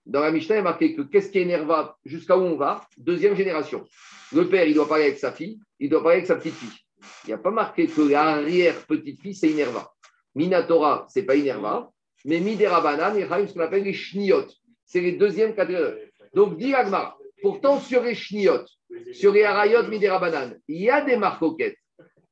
Dans 0.05 0.21
la 0.21 0.31
Mishnah, 0.31 0.55
il 0.55 0.59
est 0.59 0.63
marqué 0.63 0.95
que 0.95 1.01
qu'est-ce 1.03 1.29
qui 1.29 1.39
énerva 1.39 1.97
jusqu'à 2.03 2.37
où 2.37 2.41
on 2.41 2.55
va? 2.55 2.87
Deuxième 2.97 3.35
génération. 3.35 3.85
Le 4.31 4.47
père, 4.47 4.65
il 4.65 4.73
doit 4.73 4.87
parler 4.87 5.05
avec 5.05 5.19
sa 5.19 5.31
fille, 5.31 5.59
il 5.79 5.89
doit 5.89 6.01
parler 6.01 6.17
avec 6.17 6.27
sa 6.27 6.35
petite 6.35 6.55
fille. 6.55 6.79
Il 7.25 7.27
n'y 7.27 7.33
a 7.33 7.37
pas 7.37 7.51
marqué 7.51 7.87
que 7.87 8.01
l'arrière 8.01 8.85
petite 8.85 9.21
fille, 9.21 9.35
c'est 9.35 9.49
Inerva. 9.49 9.91
Minatora, 10.35 11.05
c'est 11.09 11.23
pas 11.23 11.35
Inerva, 11.35 11.89
mais 12.25 12.39
Miderabanan 12.39 13.15
et 13.17 13.47
ce 13.47 13.53
qu'on 13.53 13.59
appelle 13.59 13.83
les 13.83 13.93
Shniot. 13.93 14.47
C'est 14.85 15.01
les 15.01 15.13
deuxièmes 15.13 15.53
catégories. 15.53 16.11
Donc, 16.33 16.57
dit 16.57 16.73
Agmara, 16.73 17.17
pourtant 17.41 17.79
sur 17.79 18.03
les 18.03 18.15
Shniot, 18.15 18.65
sur 19.13 19.31
les 19.31 19.43
Arayot 19.43 19.87
Miderabanan, 19.87 20.59
il 20.67 20.81
y 20.81 20.89
a 20.89 21.01
des 21.01 21.17
marcoquettes. 21.17 21.77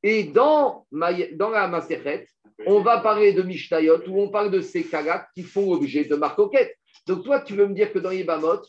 Et 0.02 0.24
dans, 0.24 0.86
dans 0.92 1.50
la 1.50 1.68
Maserhet, 1.68 2.28
on 2.66 2.80
va 2.80 2.98
parler 2.98 3.32
de 3.32 3.42
Mishnayot 3.42 4.08
où 4.08 4.20
on 4.20 4.28
parle 4.28 4.50
de 4.50 4.60
ces 4.60 4.84
kagas 4.84 5.26
qui 5.34 5.42
font 5.42 5.72
l'objet 5.72 6.04
de 6.04 6.16
marcoquettes. 6.16 6.76
Donc, 7.06 7.24
toi, 7.24 7.40
tu 7.40 7.54
veux 7.54 7.66
me 7.66 7.74
dire 7.74 7.92
que 7.92 7.98
dans 7.98 8.10
les 8.10 8.24
Bamot, 8.24 8.62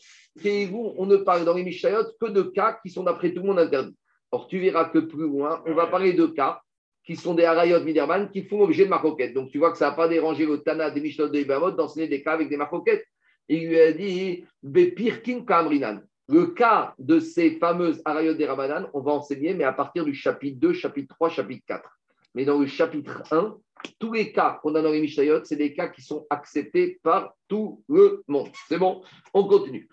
on 0.44 1.06
ne 1.06 1.16
parle 1.16 1.44
dans 1.44 1.54
les 1.54 1.64
Mishnayot 1.64 2.04
que 2.20 2.26
de 2.26 2.42
cas 2.42 2.78
qui 2.82 2.90
sont 2.90 3.02
d'après 3.02 3.32
tout 3.32 3.40
le 3.42 3.48
monde 3.48 3.58
interdits. 3.58 3.96
Or, 4.30 4.46
tu 4.46 4.60
verras 4.60 4.86
que 4.86 4.98
plus 4.98 5.24
loin, 5.24 5.62
on 5.66 5.74
va 5.74 5.88
parler 5.88 6.12
de 6.12 6.26
cas 6.26 6.60
qui 7.04 7.16
sont 7.16 7.34
des 7.34 7.44
Arayot 7.44 7.80
Miderman 7.80 8.30
qui 8.30 8.44
font 8.44 8.60
l'objet 8.60 8.84
de 8.84 8.90
marcoquettes. 8.90 9.34
Donc, 9.34 9.50
tu 9.50 9.58
vois 9.58 9.72
que 9.72 9.78
ça 9.78 9.90
n'a 9.90 9.96
pas 9.96 10.08
dérangé 10.08 10.46
le 10.46 10.58
Tana 10.58 10.90
des 10.90 11.00
Mishnayot 11.00 11.30
de 11.30 11.42
Bamot 11.42 11.72
d'enseigner 11.72 12.08
des 12.08 12.22
cas 12.22 12.34
avec 12.34 12.48
des 12.48 12.56
marcoquettes. 12.56 13.04
Il 13.48 13.68
lui 13.68 13.80
a 13.80 13.92
dit 13.92 14.44
Bepirkin 14.62 15.44
Kamrinan. 15.44 16.00
Le 16.28 16.46
cas 16.46 16.94
de 17.00 17.18
ces 17.18 17.58
fameuses 17.58 18.00
Arayot 18.04 18.34
des 18.34 18.46
Rabanan, 18.46 18.88
on 18.94 19.00
va 19.00 19.10
enseigner, 19.10 19.52
mais 19.52 19.64
à 19.64 19.72
partir 19.72 20.04
du 20.04 20.14
chapitre 20.14 20.60
2, 20.60 20.72
chapitre 20.74 21.12
3, 21.16 21.28
chapitre 21.30 21.64
4. 21.66 21.90
Mais 22.36 22.44
dans 22.44 22.60
le 22.60 22.68
chapitre 22.68 23.24
1, 23.32 23.56
tous 23.98 24.12
les 24.12 24.32
cas 24.32 24.58
qu'on 24.62 24.74
a 24.74 24.82
dans 24.82 24.90
les 24.90 25.00
Mishnayot, 25.00 25.44
c'est 25.44 25.56
des 25.56 25.72
cas 25.74 25.88
qui 25.88 26.02
sont 26.02 26.26
acceptés 26.30 26.98
par 27.02 27.34
tout 27.48 27.82
le 27.88 28.22
monde. 28.28 28.48
C'est 28.68 28.78
bon 28.78 29.02
On 29.34 29.44
continue. 29.44 29.88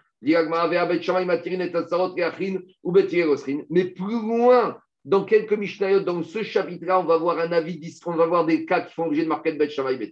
Mais 3.70 3.86
plus 3.86 4.22
loin, 4.22 4.78
dans 5.06 5.24
quelques 5.26 5.54
Mishnayot, 5.54 6.00
dans 6.02 6.24
ce 6.24 6.42
chapitre-là, 6.44 7.00
on 7.00 7.04
va 7.06 7.18
voir 7.18 7.38
un 7.40 7.52
avis, 7.52 7.80
on 8.06 8.16
va 8.16 8.26
voir 8.26 8.46
des 8.46 8.66
cas 8.66 8.82
qui 8.82 8.94
font 8.94 9.06
l'objet 9.06 9.24
de 9.24 9.28
marquer 9.30 9.54
Bet 9.54 9.70
Shammai 9.70 9.96
Bet 9.98 10.12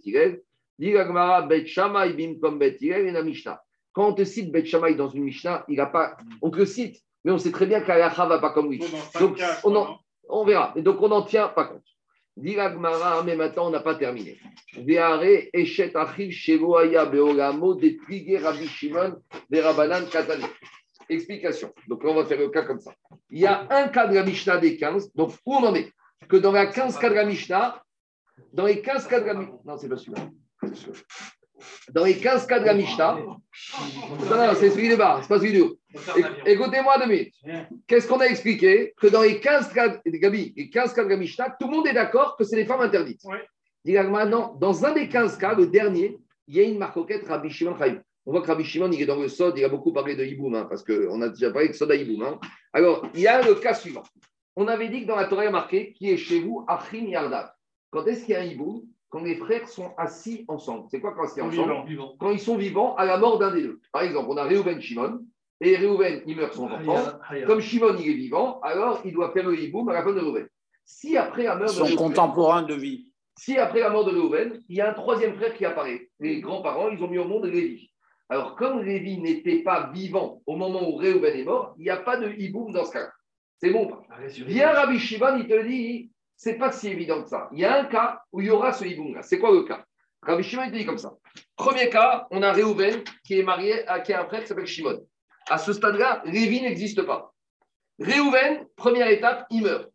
Mishnah. 3.24 3.60
Quand 3.92 4.08
on 4.08 4.12
te 4.12 4.24
cite 4.24 4.52
Bet 4.52 4.64
Shammai 4.64 4.94
dans 4.94 5.08
une 5.08 5.24
Mishnah, 5.24 5.64
il 5.68 5.80
a 5.80 5.86
pas, 5.86 6.16
on 6.42 6.50
te 6.50 6.58
le 6.58 6.66
cite, 6.66 7.02
mais 7.24 7.32
on 7.32 7.38
sait 7.38 7.50
très 7.50 7.66
bien 7.66 7.80
qu'Alacha 7.80 8.24
ne 8.24 8.28
va 8.28 8.38
pas 8.38 8.50
comme 8.50 8.70
lui. 8.70 8.78
Donc, 9.20 9.38
on, 9.64 9.74
en- 9.74 9.98
on 10.28 10.44
verra. 10.44 10.72
Et 10.76 10.82
donc, 10.82 11.00
on 11.02 11.08
n'en 11.08 11.22
tient 11.22 11.48
pas 11.48 11.64
compte. 11.64 11.82
Dit 12.36 12.54
la 12.54 12.70
Gemara, 12.70 13.22
mais 13.22 13.34
maintenant, 13.34 13.68
on 13.68 13.70
n'a 13.70 13.80
pas 13.80 13.94
terminé. 13.94 14.38
Explication. 21.08 21.72
Donc, 21.88 22.04
là, 22.04 22.10
on 22.10 22.14
va 22.14 22.26
faire 22.26 22.38
le 22.38 22.50
cas 22.50 22.62
comme 22.62 22.80
ça. 22.80 22.92
Il 23.30 23.40
y 23.40 23.46
a 23.46 23.66
un 23.70 23.88
cas 23.88 24.06
de 24.06 24.20
Mishnah 24.20 24.58
des 24.58 24.76
15. 24.76 25.14
Donc, 25.14 25.32
où 25.46 25.54
on 25.54 25.64
en 25.64 25.74
est? 25.74 25.90
Que 26.28 26.36
dans 26.36 26.52
la 26.52 26.66
15 26.66 26.98
cas 26.98 27.08
de 27.08 27.26
Mishnah, 27.26 27.82
dans 28.52 28.66
les 28.66 28.82
15 28.82 29.06
cas 29.06 29.20
de 29.20 29.32
Mishnah. 29.32 29.58
Non, 29.64 29.78
c'est 29.78 29.88
pas 29.88 29.96
celui-là. 29.96 30.28
Dans 31.92 32.04
les 32.04 32.16
15 32.16 32.46
cas 32.46 32.58
de 32.60 32.64
la 32.66 32.74
Mishnah. 32.74 33.18
Non, 34.30 34.36
non, 34.36 34.52
c'est 34.58 34.70
celui 34.70 34.88
de 34.88 34.96
bas, 34.96 35.18
c'est 35.22 35.28
pas 35.28 35.38
celui 35.38 35.52
de 35.54 35.62
haut. 35.62 35.78
Éc- 36.16 36.26
Écoutez-moi 36.46 36.98
deux 36.98 37.06
minutes. 37.06 37.34
Qu'est-ce 37.86 38.06
qu'on 38.08 38.18
a 38.20 38.26
expliqué 38.26 38.92
Que 39.00 39.06
dans 39.06 39.22
les 39.22 39.40
15 39.40 39.72
cas, 39.72 39.96
Gabi, 40.06 40.52
les 40.56 40.68
15 40.68 40.92
cas 40.94 41.04
de 41.04 41.08
la 41.08 41.16
Mishnah, 41.16 41.56
tout 41.58 41.68
le 41.68 41.76
monde 41.76 41.86
est 41.86 41.92
d'accord 41.94 42.36
que 42.36 42.44
c'est 42.44 42.56
des 42.56 42.64
femmes 42.66 42.80
interdites. 42.82 43.22
Non, 43.84 44.54
dans 44.60 44.84
un 44.84 44.92
des 44.92 45.08
15 45.08 45.38
cas, 45.38 45.54
le 45.54 45.66
dernier, 45.68 46.18
il 46.48 46.56
y 46.56 46.60
a 46.60 46.64
une 46.64 46.78
marcoquette 46.78 47.26
Rabbi 47.26 47.50
Shimon 47.50 47.76
Chaim. 47.78 48.00
On 48.28 48.32
voit 48.32 48.42
que 48.42 48.48
Rabbi 48.48 48.64
Shimon, 48.64 48.90
il 48.90 49.00
est 49.00 49.06
dans 49.06 49.20
le 49.20 49.28
Sod, 49.28 49.56
il 49.56 49.64
a 49.64 49.68
beaucoup 49.68 49.92
parlé 49.92 50.16
de 50.16 50.24
Hiboum, 50.24 50.54
hein, 50.56 50.66
parce 50.68 50.82
qu'on 50.82 51.22
a 51.22 51.28
déjà 51.28 51.50
parlé 51.52 51.68
de 51.68 51.72
Soda 51.74 51.94
Hiboum. 51.94 52.22
hein. 52.24 52.40
Alors, 52.72 53.06
il 53.14 53.20
y 53.20 53.28
a 53.28 53.40
le 53.46 53.54
cas 53.54 53.74
suivant. 53.74 54.02
On 54.56 54.66
avait 54.66 54.88
dit 54.88 55.02
que 55.02 55.06
dans 55.06 55.14
la 55.16 55.26
Torah, 55.26 55.42
il 55.44 55.46
y 55.46 55.48
a 55.48 55.52
marqué 55.52 55.92
qui 55.92 56.10
est 56.10 56.16
chez 56.16 56.40
vous, 56.40 56.64
Achim 56.66 57.06
Yardav. 57.06 57.50
Quand 57.90 58.04
est-ce 58.06 58.24
qu'il 58.24 58.34
y 58.34 58.36
a 58.36 58.40
un 58.40 58.44
hiboum? 58.44 58.82
Quand 59.10 59.22
les 59.22 59.36
frères 59.36 59.68
sont 59.68 59.92
assis 59.96 60.44
ensemble. 60.48 60.86
C'est 60.90 61.00
quoi 61.00 61.14
quand 61.14 61.26
c'est 61.28 61.40
ensemble 61.40 61.86
Vivant. 61.86 62.16
Quand 62.18 62.30
ils 62.30 62.40
sont 62.40 62.56
vivants 62.56 62.94
à 62.96 63.04
la 63.04 63.18
mort 63.18 63.38
d'un 63.38 63.52
des 63.52 63.62
deux. 63.62 63.80
Par 63.92 64.02
exemple, 64.02 64.28
on 64.30 64.36
a 64.36 64.44
Réhouven 64.44 64.80
Shimon, 64.80 65.20
et 65.60 65.76
Réhouven, 65.76 66.22
il 66.26 66.36
meurt 66.36 66.54
son 66.54 66.70
enfant. 66.70 67.18
Comme 67.46 67.60
Shimon, 67.60 67.96
il 67.98 68.10
est 68.10 68.14
vivant, 68.14 68.60
alors 68.60 69.00
il 69.04 69.12
doit 69.12 69.32
faire 69.32 69.48
le 69.48 69.58
hiboum 69.58 69.88
à 69.88 69.94
la 69.94 70.02
fin 70.02 70.12
de 70.12 70.18
Réhouven. 70.18 70.48
Si 70.84 71.16
après 71.16 71.44
la 71.44 71.56
mort 71.56 71.66
de 71.66 71.72
Son 71.72 71.96
contemporain 71.96 72.62
de 72.62 72.74
vie. 72.74 73.12
si 73.38 73.58
après 73.58 73.80
la 73.80 73.90
mort 73.90 74.04
de 74.04 74.10
Réhouven, 74.10 74.62
il 74.68 74.76
y 74.76 74.80
a 74.80 74.90
un 74.90 74.94
troisième 74.94 75.34
frère 75.34 75.54
qui 75.54 75.64
apparaît, 75.64 76.08
les 76.20 76.40
grands-parents, 76.40 76.90
ils 76.90 77.02
ont 77.02 77.08
mis 77.08 77.18
au 77.18 77.24
monde 77.26 77.46
Lévi. 77.46 77.90
Alors, 78.28 78.56
comme 78.56 78.82
Lévi 78.82 79.18
n'était 79.18 79.62
pas 79.62 79.90
vivant 79.92 80.42
au 80.46 80.56
moment 80.56 80.88
où 80.88 80.96
Réhouven 80.96 81.36
est 81.36 81.44
mort, 81.44 81.74
il 81.78 81.84
n'y 81.84 81.90
a 81.90 81.96
pas 81.96 82.16
de 82.16 82.28
hiboum 82.28 82.72
dans 82.72 82.84
ce 82.84 82.92
cas. 82.92 83.10
C'est 83.58 83.70
bon 83.70 83.86
ou 83.86 83.88
pas 83.88 84.02
Viens 84.26 84.72
Rabbi 84.72 84.98
Shimon, 84.98 85.38
il 85.38 85.48
te 85.48 85.66
dit, 85.66 86.10
c'est 86.36 86.54
pas 86.54 86.70
si 86.70 86.88
évident 86.88 87.22
que 87.22 87.28
ça. 87.28 87.48
Il 87.52 87.60
y 87.60 87.64
a 87.64 87.80
un 87.80 87.84
cas 87.84 88.22
où 88.32 88.40
il 88.40 88.46
y 88.46 88.50
aura 88.50 88.72
ce 88.72 88.84
hiboum-là. 88.84 89.22
C'est 89.22 89.38
quoi 89.38 89.52
le 89.52 89.62
cas? 89.62 89.84
Rabbi 90.22 90.42
Shimon, 90.42 90.64
il 90.64 90.72
dit 90.72 90.84
comme 90.84 90.98
ça. 90.98 91.14
Premier 91.56 91.88
cas, 91.88 92.26
on 92.30 92.42
a 92.42 92.52
Réhouven 92.52 93.02
qui 93.24 93.38
est 93.38 93.42
marié 93.42 93.86
à 93.88 94.00
qui 94.00 94.12
un 94.12 94.24
frère 94.26 94.42
qui 94.42 94.48
s'appelle 94.48 94.66
Shimon. 94.66 95.00
À 95.48 95.58
ce 95.58 95.72
stade-là, 95.72 96.22
Lévi 96.26 96.60
n'existe 96.60 97.02
pas. 97.02 97.32
Réhouven, 97.98 98.66
première 98.76 99.08
étape, 99.08 99.46
il 99.50 99.62
meurt. 99.62 99.88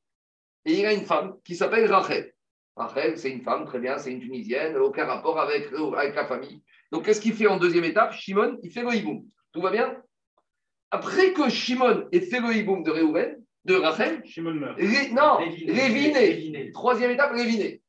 Et 0.65 0.80
il 0.80 0.85
a 0.85 0.93
une 0.93 1.05
femme 1.05 1.35
qui 1.43 1.55
s'appelle 1.55 1.91
Rachel. 1.91 2.34
Rachel, 2.76 3.18
c'est 3.18 3.30
une 3.30 3.41
femme, 3.41 3.65
très 3.65 3.80
bien, 3.80 3.97
c'est 3.97 4.11
une 4.11 4.22
Tunisienne, 4.22 4.77
aucun 4.77 5.05
rapport 5.05 5.39
avec, 5.39 5.72
avec 5.97 6.15
la 6.15 6.26
famille. 6.26 6.63
Donc, 6.91 7.05
qu'est-ce 7.05 7.22
qu'il 7.22 7.34
fait 7.34 7.47
en 7.47 7.57
deuxième 7.57 7.84
étape? 7.84 8.13
Shimon, 8.13 8.57
il 8.63 8.72
fait 8.72 8.84
le 8.84 8.95
hiboum. 8.95 9.23
Tout 9.51 9.61
va 9.61 9.72
bien? 9.72 10.01
Après 10.89 11.34
que 11.34 11.49
Shimon 11.49 12.07
ait 12.11 12.22
fait 12.22 12.39
le 12.39 12.55
hiboum 12.55 12.84
de 12.84 12.91
Réhouven, 12.91 13.40
de 13.65 13.75
Rachel. 13.75 14.21
Ré- 14.77 15.11
non. 15.11 15.39
Léviné. 15.65 16.71
Troisième 16.71 17.11
étape, 17.11 17.33
Léviné. 17.35 17.81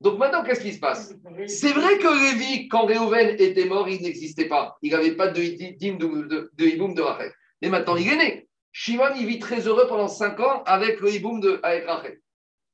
Donc 0.00 0.18
maintenant, 0.18 0.42
qu'est-ce 0.42 0.62
qui 0.62 0.72
se 0.72 0.80
passe? 0.80 1.14
C'est 1.46 1.72
vrai 1.72 1.98
que 1.98 2.08
Lévi, 2.08 2.68
quand 2.68 2.86
Réhouven 2.86 3.36
était 3.38 3.66
mort, 3.66 3.88
il 3.88 4.02
n'existait 4.02 4.48
pas. 4.48 4.76
Il 4.82 4.92
n'avait 4.92 5.14
pas 5.14 5.28
de 5.28 5.40
dîme 5.76 5.98
de, 5.98 6.06
de, 6.06 6.50
de 6.52 6.64
hiboum 6.64 6.94
de 6.94 7.02
Rachel. 7.02 7.32
Mais 7.60 7.68
maintenant, 7.68 7.96
il 7.96 8.08
est 8.08 8.16
né. 8.16 8.48
Shimon, 8.72 9.14
il 9.16 9.26
vit 9.26 9.38
très 9.38 9.60
heureux 9.68 9.86
pendant 9.86 10.08
cinq 10.08 10.40
ans 10.40 10.62
avec 10.64 11.00
le 11.00 11.14
hiboum 11.14 11.40
de 11.40 11.60
avec 11.62 11.86
Rachel. 11.86 12.18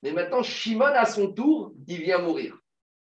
Mais 0.03 0.13
maintenant, 0.13 0.43
Shimon, 0.43 0.87
à 0.87 1.05
son 1.05 1.33
tour, 1.33 1.73
il 1.87 2.01
vient 2.01 2.19
mourir. 2.19 2.57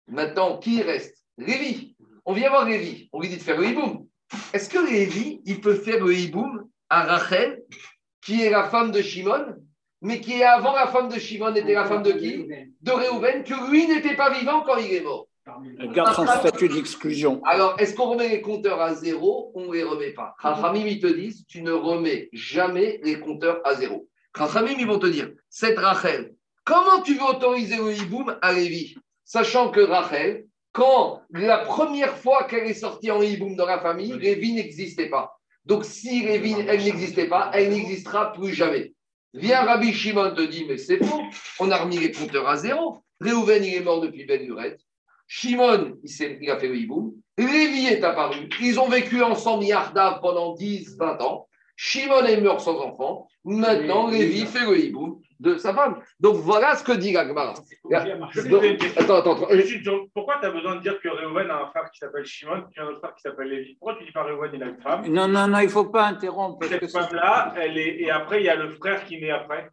Maintenant, 0.09 0.59
qui 0.59 0.83
reste? 0.83 1.17
Lévi. 1.39 1.97
On 2.27 2.35
vient 2.35 2.51
voir 2.51 2.69
Lévi. 2.69 3.09
On 3.13 3.21
lui 3.21 3.29
dit 3.29 3.37
de 3.37 3.43
faire 3.43 3.59
le 3.59 3.69
hiboum. 3.69 4.07
Est-ce 4.53 4.69
que 4.69 4.79
Lévi, 4.79 5.41
il 5.47 5.61
peut 5.61 5.75
faire 5.75 6.05
le 6.05 6.13
hiboum 6.15 6.69
à 6.91 7.05
Rachel, 7.05 7.63
qui 8.23 8.43
est 8.43 8.51
la 8.51 8.65
femme 8.65 8.91
de 8.91 9.03
Shimon, 9.03 9.57
mais 10.01 10.21
qui 10.21 10.41
est 10.41 10.45
avant 10.45 10.75
la 10.75 10.87
femme 10.87 11.09
de 11.09 11.19
Shimon, 11.19 11.55
était 11.55 11.75
la 11.75 11.85
femme 11.85 12.03
de 12.03 12.13
qui? 12.13 12.47
De 12.81 12.91
Réhouven, 12.91 13.45
que 13.45 13.71
lui 13.71 13.87
n'était 13.87 14.17
pas 14.17 14.31
vivant 14.31 14.63
quand 14.63 14.77
il 14.77 14.95
est 14.95 15.01
mort. 15.01 15.29
Elle 15.79 15.91
garde 15.91 16.15
son 16.15 16.27
statut 16.27 16.69
d'exclusion. 16.69 17.43
Alors, 17.45 17.75
est-ce 17.81 17.95
qu'on 17.97 18.11
remet 18.11 18.29
les 18.29 18.41
compteurs 18.41 18.81
à 18.81 18.95
zéro? 18.95 19.51
On 19.57 19.67
ne 19.67 19.73
les 19.73 19.83
remet 19.83 20.13
pas. 20.13 20.37
Chachamim, 20.41 20.87
ils 20.87 21.01
te 21.01 21.09
disent, 21.09 21.45
tu 21.49 21.63
ne 21.63 21.73
remets 21.73 22.29
jamais 22.33 23.01
les 23.03 23.19
compteurs 23.19 23.61
à 23.65 23.75
zéro. 23.75 24.09
Chachamim, 24.37 24.77
ils 24.79 24.87
vont 24.87 25.01
te 25.01 25.07
dire, 25.07 25.31
cette 25.49 25.79
Rachel, 25.79 26.35
comment 26.65 27.03
tu 27.03 27.15
veux 27.15 27.25
autoriser 27.25 27.77
le 27.77 27.93
hiboum 27.93 28.37
à 28.41 28.53
Lévi? 28.53 28.95
Sachant 29.25 29.71
que 29.71 29.81
Rachel, 29.81 30.47
quand 30.71 31.23
la 31.31 31.59
première 31.59 32.17
fois 32.17 32.45
qu'elle 32.45 32.69
est 32.69 32.75
sortie 32.75 33.11
en 33.11 33.21
hiboum 33.21 33.57
dans 33.57 33.67
la 33.67 33.81
famille, 33.81 34.13
Lévi 34.13 34.53
n'existait 34.53 35.11
pas. 35.11 35.41
Donc, 35.65 35.85
si 35.85 36.23
Lévi, 36.23 36.55
elle 36.67 36.83
n'existait 36.85 37.29
pas, 37.29 37.51
elle 37.55 37.71
n'existera 37.71 38.33
plus 38.33 38.53
jamais. 38.53 38.93
Viens 39.35 39.63
Rabbi 39.65 39.93
Shimon 39.93 40.35
te 40.35 40.43
dit, 40.43 40.65
mais 40.69 40.77
c'est 40.77 41.03
faux, 41.05 41.23
on 41.61 41.71
a 41.71 41.77
remis 41.79 41.99
les 41.99 42.11
compteurs 42.13 42.49
à 42.49 42.57
zéro. 42.57 42.99
Réhouven, 43.21 43.65
il 43.65 43.75
est 43.75 43.81
mort 43.81 44.01
depuis 44.01 44.25
Ben 44.27 44.43
Yuret. 44.43 44.77
Shimon, 45.27 45.95
il, 46.03 46.09
s'est- 46.11 46.39
il 46.41 46.51
a 46.51 46.59
fait 46.59 46.69
le 46.69 46.77
hiboum. 46.77 47.13
Lévi 47.39 47.87
est 47.87 48.05
apparu. 48.05 48.49
Ils 48.61 48.79
ont 48.79 48.89
vécu 48.89 49.23
ensemble 49.23 49.65
Yardav 49.65 50.21
pendant 50.21 50.55
10, 50.55 50.97
20 50.99 51.23
ans. 51.23 51.49
Shimon 51.77 52.25
est 52.27 52.41
mort 52.41 52.61
sans 52.61 52.79
enfant. 52.81 53.27
Maintenant, 53.45 54.09
Lévi 54.09 54.45
fait 54.45 54.67
le 54.67 54.79
hiboum 54.85 55.21
de 55.43 55.57
sa 55.57 55.75
femme. 55.75 55.97
Donc 56.21 56.37
voilà 56.37 56.77
ce 56.77 56.85
que 56.85 56.93
dit 56.93 57.13
question. 57.13 57.37
Attends, 58.97 59.17
attends, 59.17 59.33
attends. 59.35 60.07
Pourquoi 60.15 60.37
tu 60.41 60.47
as 60.47 60.51
besoin 60.51 60.77
de 60.77 60.81
dire 60.81 61.01
que 61.01 61.09
Réhouven 61.09 61.51
a 61.51 61.63
un 61.63 61.67
frère 61.67 61.91
qui 61.91 61.99
s'appelle 61.99 62.25
Shimon, 62.25 62.63
puis 62.71 62.81
un 62.81 62.87
autre 62.87 63.01
frère 63.01 63.15
qui 63.15 63.23
s'appelle 63.23 63.49
Lévi? 63.49 63.75
Pourquoi 63.75 63.99
tu 63.99 64.05
dis 64.05 64.13
pas 64.13 64.23
Réhouven, 64.23 64.51
il 64.55 64.63
a 64.63 64.67
une 64.67 64.81
femme? 64.81 65.07
Non, 65.09 65.27
non, 65.27 65.49
non, 65.49 65.59
il 65.59 65.65
ne 65.65 65.71
faut 65.71 65.87
pas 65.87 66.07
interrompre. 66.07 66.65
Cette 66.67 66.91
femme-là, 66.91 67.55
elle 67.61 67.77
est. 67.77 68.01
Et 68.01 68.11
après, 68.11 68.41
il 68.41 68.47
y 68.47 68.49
a 68.49 68.57
le 68.57 68.69
frère 68.71 69.05
qui 69.05 69.21
naît 69.21 69.31
après. 69.31 69.69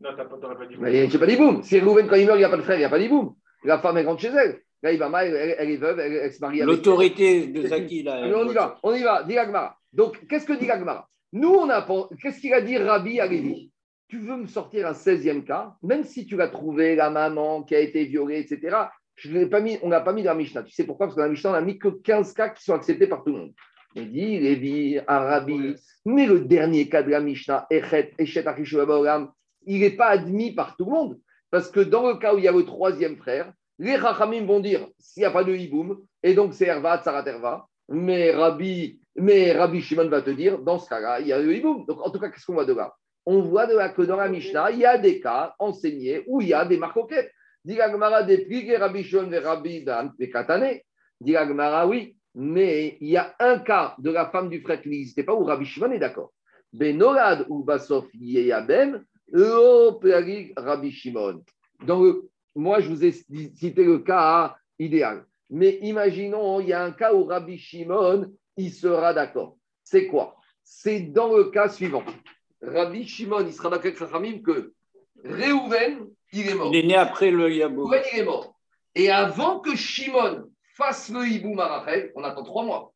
Non, 0.00 0.10
t'as 0.16 0.24
pas, 0.24 0.36
t'aurais 0.38 0.56
pas 0.56 0.66
dit. 0.66 0.76
Mais 0.78 1.04
il 1.04 1.08
n'y 1.10 1.14
a 1.14 1.18
pas 1.18 1.26
d'hiboum. 1.26 1.62
Si 1.62 1.78
Réhouven, 1.78 2.08
quand 2.08 2.16
il 2.16 2.26
meurt, 2.26 2.38
il 2.38 2.40
n'y 2.40 2.46
a 2.46 2.50
pas 2.50 2.56
de 2.56 2.62
frère, 2.62 2.76
il 2.76 2.80
n'y 2.80 2.84
a 2.84 2.90
pas 2.90 2.98
d'hiboum. 2.98 3.34
La 3.64 3.78
femme, 3.78 3.98
elle 3.98 4.08
rentre 4.08 4.22
chez 4.22 4.28
elle. 4.28 4.60
Là, 4.82 4.92
il 4.92 4.98
va 4.98 5.08
mal, 5.08 5.28
elle, 5.28 5.54
elle 5.58 5.70
est 5.70 5.76
veuve, 5.76 6.00
elle, 6.00 6.12
elle 6.14 6.32
se 6.32 6.40
marie 6.40 6.60
avec. 6.62 6.74
L'autorité 6.74 7.46
de 7.46 7.66
Zaki, 7.66 8.02
là. 8.02 8.26
Mais 8.26 8.34
on 8.34 8.50
y 8.50 8.54
va, 8.54 8.78
on 8.82 8.94
y 8.94 9.02
va, 9.02 9.22
dit 9.22 9.34
l'Agmara. 9.34 9.76
Donc, 9.92 10.26
qu'est-ce 10.26 10.46
que 10.46 10.54
dit 10.54 10.66
l'Agmara 10.66 11.08
Nous, 11.32 11.50
on 11.50 11.68
a. 11.70 11.86
Qu'est-ce 12.20 12.40
qu'il 12.40 12.54
a 12.54 12.62
dit 12.62 12.78
Rabbi 12.78 13.20
à 13.20 13.26
Lévi 13.26 13.71
Tu 14.12 14.18
veux 14.18 14.36
me 14.36 14.46
sortir 14.46 14.86
un 14.86 14.92
16e 14.92 15.42
cas, 15.42 15.74
même 15.82 16.04
si 16.04 16.26
tu 16.26 16.36
l'as 16.36 16.48
trouvé, 16.48 16.94
la 16.96 17.08
maman 17.08 17.62
qui 17.62 17.74
a 17.74 17.80
été 17.80 18.04
violée, 18.04 18.40
etc. 18.40 18.76
Je 19.14 19.32
l'ai 19.32 19.46
pas 19.46 19.60
mis, 19.60 19.78
on 19.80 19.88
n'a 19.88 20.02
pas 20.02 20.12
mis 20.12 20.22
dans 20.22 20.32
la 20.32 20.36
Mishnah. 20.36 20.64
Tu 20.64 20.74
sais 20.74 20.84
pourquoi? 20.84 21.06
Parce 21.06 21.14
que 21.14 21.20
dans 21.20 21.28
la 21.28 21.32
Mishnah, 21.32 21.48
on 21.48 21.52
n'a 21.54 21.62
mis 21.62 21.78
que 21.78 21.88
15 21.88 22.34
cas 22.34 22.50
qui 22.50 22.62
sont 22.62 22.74
acceptés 22.74 23.06
par 23.06 23.24
tout 23.24 23.32
le 23.32 23.38
monde. 23.38 23.54
Il 23.94 24.12
dit 24.12 24.38
Lévi, 24.38 25.00
Arabi, 25.06 25.76
mais 26.04 26.26
le 26.26 26.40
dernier 26.40 26.90
cas 26.90 27.02
de 27.02 27.08
la 27.08 27.20
Mishnah, 27.20 27.66
Echet, 27.70 28.12
Echet 28.18 28.44
il 29.64 29.80
n'est 29.80 29.96
pas 29.96 30.08
admis 30.08 30.54
par 30.54 30.76
tout 30.76 30.84
le 30.84 30.90
monde. 30.90 31.18
Parce 31.50 31.70
que 31.70 31.80
dans 31.80 32.06
le 32.06 32.16
cas 32.16 32.34
où 32.34 32.38
il 32.38 32.44
y 32.44 32.48
a 32.48 32.52
le 32.52 32.66
troisième 32.66 33.16
frère, 33.16 33.50
les 33.78 33.96
Rachamim 33.96 34.44
vont 34.44 34.60
dire 34.60 34.86
s'il 34.98 35.22
n'y 35.22 35.26
a 35.26 35.30
pas 35.30 35.42
de 35.42 35.54
hiboum, 35.54 35.98
et 36.22 36.34
donc 36.34 36.52
c'est 36.52 36.66
Herva, 36.66 36.98
Tsarat 37.02 37.26
Herva, 37.26 37.66
mais 37.88 38.30
Rabbi, 38.32 39.00
mais 39.16 39.52
Rabbi 39.52 39.80
Shimon 39.80 40.10
va 40.10 40.20
te 40.20 40.28
dire 40.28 40.58
dans 40.58 40.78
ce 40.78 40.86
cas-là, 40.90 41.20
il 41.20 41.28
y 41.28 41.32
a 41.32 41.38
le 41.38 41.56
hiboum. 41.56 41.86
Donc 41.86 42.06
en 42.06 42.10
tout 42.10 42.18
cas, 42.18 42.28
qu'est-ce 42.28 42.44
qu'on 42.44 42.52
voit 42.52 42.66
de 42.66 42.74
là? 42.74 42.92
On 43.24 43.40
voit 43.42 43.66
que 43.90 44.02
dans 44.02 44.16
la 44.16 44.28
Mishnah, 44.28 44.70
il 44.72 44.80
y 44.80 44.84
a 44.84 44.98
des 44.98 45.20
cas 45.20 45.54
enseignés 45.58 46.24
où 46.26 46.40
il 46.40 46.48
y 46.48 46.54
a 46.54 46.64
des 46.64 46.76
marcoquettes. 46.76 47.30
Dit 47.64 47.76
la 47.76 47.90
Gemara, 47.90 48.24
des 48.24 48.38
pliés 48.38 48.76
Rabbi 48.76 49.04
Shimon 49.04 49.30
et 49.32 49.38
Rabbi 49.38 49.84
Dan, 49.84 50.12
Katane. 50.32 50.80
Dit 51.20 51.32
la 51.32 51.46
Gemara, 51.46 51.86
oui, 51.86 52.16
mais 52.34 52.96
il 53.00 53.10
y 53.10 53.16
a 53.16 53.34
un 53.38 53.60
cas 53.60 53.94
de 53.98 54.10
la 54.10 54.28
femme 54.30 54.48
du 54.48 54.60
frère 54.60 54.82
qui 54.82 54.88
n'existait 54.88 55.22
pas 55.22 55.34
où 55.34 55.44
Rabbi 55.44 55.64
Shimon 55.64 55.92
est 55.92 56.00
d'accord. 56.00 56.32
Benolad 56.72 57.46
ou 57.48 57.62
Basof 57.62 58.06
Yeyabem, 58.14 59.04
Rabbi 59.32 60.90
Shimon. 60.90 61.44
Moi, 62.54 62.80
je 62.80 62.88
vous 62.88 63.04
ai 63.04 63.12
cité 63.12 63.84
le 63.84 64.00
cas 64.00 64.56
idéal. 64.78 65.24
Mais 65.48 65.78
imaginons, 65.82 66.60
il 66.60 66.68
y 66.68 66.72
a 66.72 66.82
un 66.82 66.92
cas 66.92 67.14
où 67.14 67.24
Rabbi 67.24 67.58
Shimon, 67.58 68.32
il 68.56 68.72
sera 68.72 69.14
d'accord. 69.14 69.56
C'est 69.84 70.06
quoi? 70.06 70.36
C'est 70.64 71.00
dans 71.00 71.36
le 71.36 71.44
cas 71.44 71.68
suivant. 71.68 72.02
Rabbi 72.62 73.06
Shimon, 73.06 73.44
il 73.46 73.52
sera 73.52 73.70
d'accord 73.70 73.86
avec 73.86 73.98
Rachamim 73.98 74.38
que 74.42 74.72
Réhouven, 75.24 75.98
il 76.32 76.48
est 76.48 76.54
mort. 76.54 76.70
Il 76.72 76.78
est 76.78 76.86
né 76.86 76.96
après 76.96 77.30
le 77.30 77.52
Yabou. 77.52 77.84
Réhouven, 77.86 78.02
il 78.14 78.18
est 78.20 78.24
mort. 78.24 78.54
Et 78.94 79.10
avant 79.10 79.60
que 79.60 79.74
Shimon 79.76 80.44
fasse 80.74 81.10
le 81.10 81.26
hibou 81.26 81.58
à 81.60 81.66
Rachel, 81.80 82.12
on 82.14 82.24
attend 82.24 82.42
trois 82.44 82.64
mois. 82.64 82.92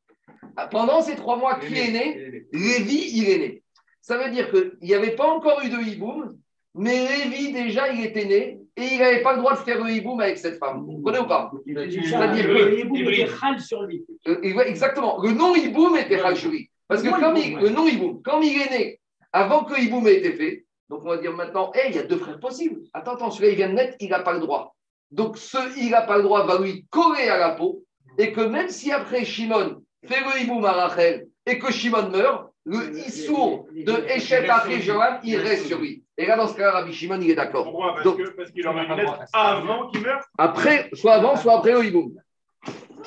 Pendant 0.71 1.03
ces 1.03 1.17
trois 1.17 1.37
mois, 1.37 1.59
qui 1.59 1.75
est 1.79 1.91
né 1.91 2.45
Lévi, 2.53 3.11
il 3.19 3.29
est 3.29 3.39
né. 3.39 3.63
Ça 4.01 4.17
veut 4.19 4.31
dire 4.31 4.51
qu'il 4.51 4.73
n'y 4.83 4.95
avait 4.95 5.15
pas 5.17 5.27
encore 5.27 5.61
eu 5.65 5.69
de 5.69 5.79
hiboum, 5.79 6.37
mais 6.75 7.07
Lévi, 7.09 7.53
déjà, 7.53 7.91
il 7.93 8.05
était 8.05 8.25
né 8.25 8.61
et 8.77 8.83
il 8.93 8.99
n'avait 8.99 9.23
pas 9.23 9.33
le 9.35 9.39
droit 9.41 9.55
de 9.55 9.59
faire 9.59 9.83
le 9.83 9.91
hiboum 9.91 10.21
avec 10.21 10.39
cette 10.39 10.59
femme. 10.59 10.85
Vous 10.85 10.97
comprenez 10.97 11.19
ou 11.19 11.27
pas? 11.27 11.51
C'est-à-dire 11.67 12.47
que- 12.47 12.53
le 12.53 13.11
était 13.11 13.59
sur 13.61 13.83
lui. 13.83 14.05
Euh, 14.29 14.41
exactement. 14.61 15.21
Le 15.23 15.33
nom 15.33 15.55
hiboum 15.55 15.97
était 15.97 16.19
Khal-Shuri. 16.19 16.71
Parce 16.89 17.03
que 17.03 17.07
Le 17.09 17.13
nom 17.13 17.21
comme 17.21 17.37
hiboum, 17.37 17.49
il- 17.51 17.55
ouais. 17.57 17.63
le 17.63 17.69
nom 17.71 17.87
hiboum, 17.89 18.23
quand 18.23 18.41
il 18.43 18.61
est 18.63 18.71
né, 18.71 19.01
avant 19.37 19.65
que 19.65 19.79
hiboum 19.81 20.07
ait 20.09 20.17
été 20.17 20.33
fait, 20.33 20.65
donc 20.89 21.01
on 21.05 21.09
va 21.09 21.17
dire 21.19 21.33
maintenant, 21.33 21.71
hey, 21.75 21.91
il 21.91 21.97
y 21.97 21.99
a 21.99 22.03
deux 22.05 22.17
frères 22.19 22.39
possibles. 22.41 22.81
Attends, 22.95 23.15
attends, 23.15 23.31
celui-là, 23.31 23.53
il 23.53 23.57
vient 23.57 23.69
de 23.69 23.75
naître, 23.75 23.97
il 24.01 24.09
n'a 24.09 24.21
pas 24.21 24.33
le 24.33 24.41
droit. 24.41 24.75
Donc 25.11 25.37
ce 25.37 25.59
il 25.79 25.91
n'a 25.91 26.03
pas 26.03 26.17
le 26.17 26.23
droit 26.25 26.45
va 26.47 26.59
lui 26.59 26.85
coller 26.91 27.29
à 27.29 27.39
la 27.39 27.51
peau 27.51 27.83
et 28.19 28.33
que 28.33 28.41
même 28.41 28.69
si 28.69 28.91
après 28.93 29.25
Shimon 29.25 29.83
fait 30.05 30.21
le 30.21 30.43
hiboum 30.43 30.65
à 30.65 30.73
Rachel 30.73 31.27
et 31.45 31.59
que 31.59 31.71
Shimon 31.73 32.09
meurt, 32.11 32.51
le 32.65 32.99
issour 32.99 33.67
de 33.73 33.93
Echet 34.09 34.49
après 34.49 34.81
Johan, 34.81 35.19
il 35.23 35.37
reste 35.37 35.67
sur 35.67 35.79
lui. 35.79 36.03
Et 36.19 36.27
là, 36.27 36.37
dans 36.37 36.49
ce 36.49 36.57
cas, 36.57 36.71
Rabbi 36.73 36.93
Shimon, 36.93 37.21
il 37.21 37.31
est 37.31 37.35
d'accord. 37.37 37.65
Pourquoi 37.65 37.93
Parce 37.93 38.05
Donc- 38.05 38.17
que- 38.19 38.31
parce 38.31 38.51
qu'il 38.51 38.67
aurait 38.67 38.87
dû 38.87 38.93
naître 38.95 39.19
avant 39.33 39.89
qu'il 39.91 40.01
meure 40.01 40.21
Après, 40.39 40.89
soit 40.95 41.13
avant, 41.15 41.37
soit 41.37 41.59
après 41.59 41.73
le 41.73 41.85
hiboum. 41.85 42.13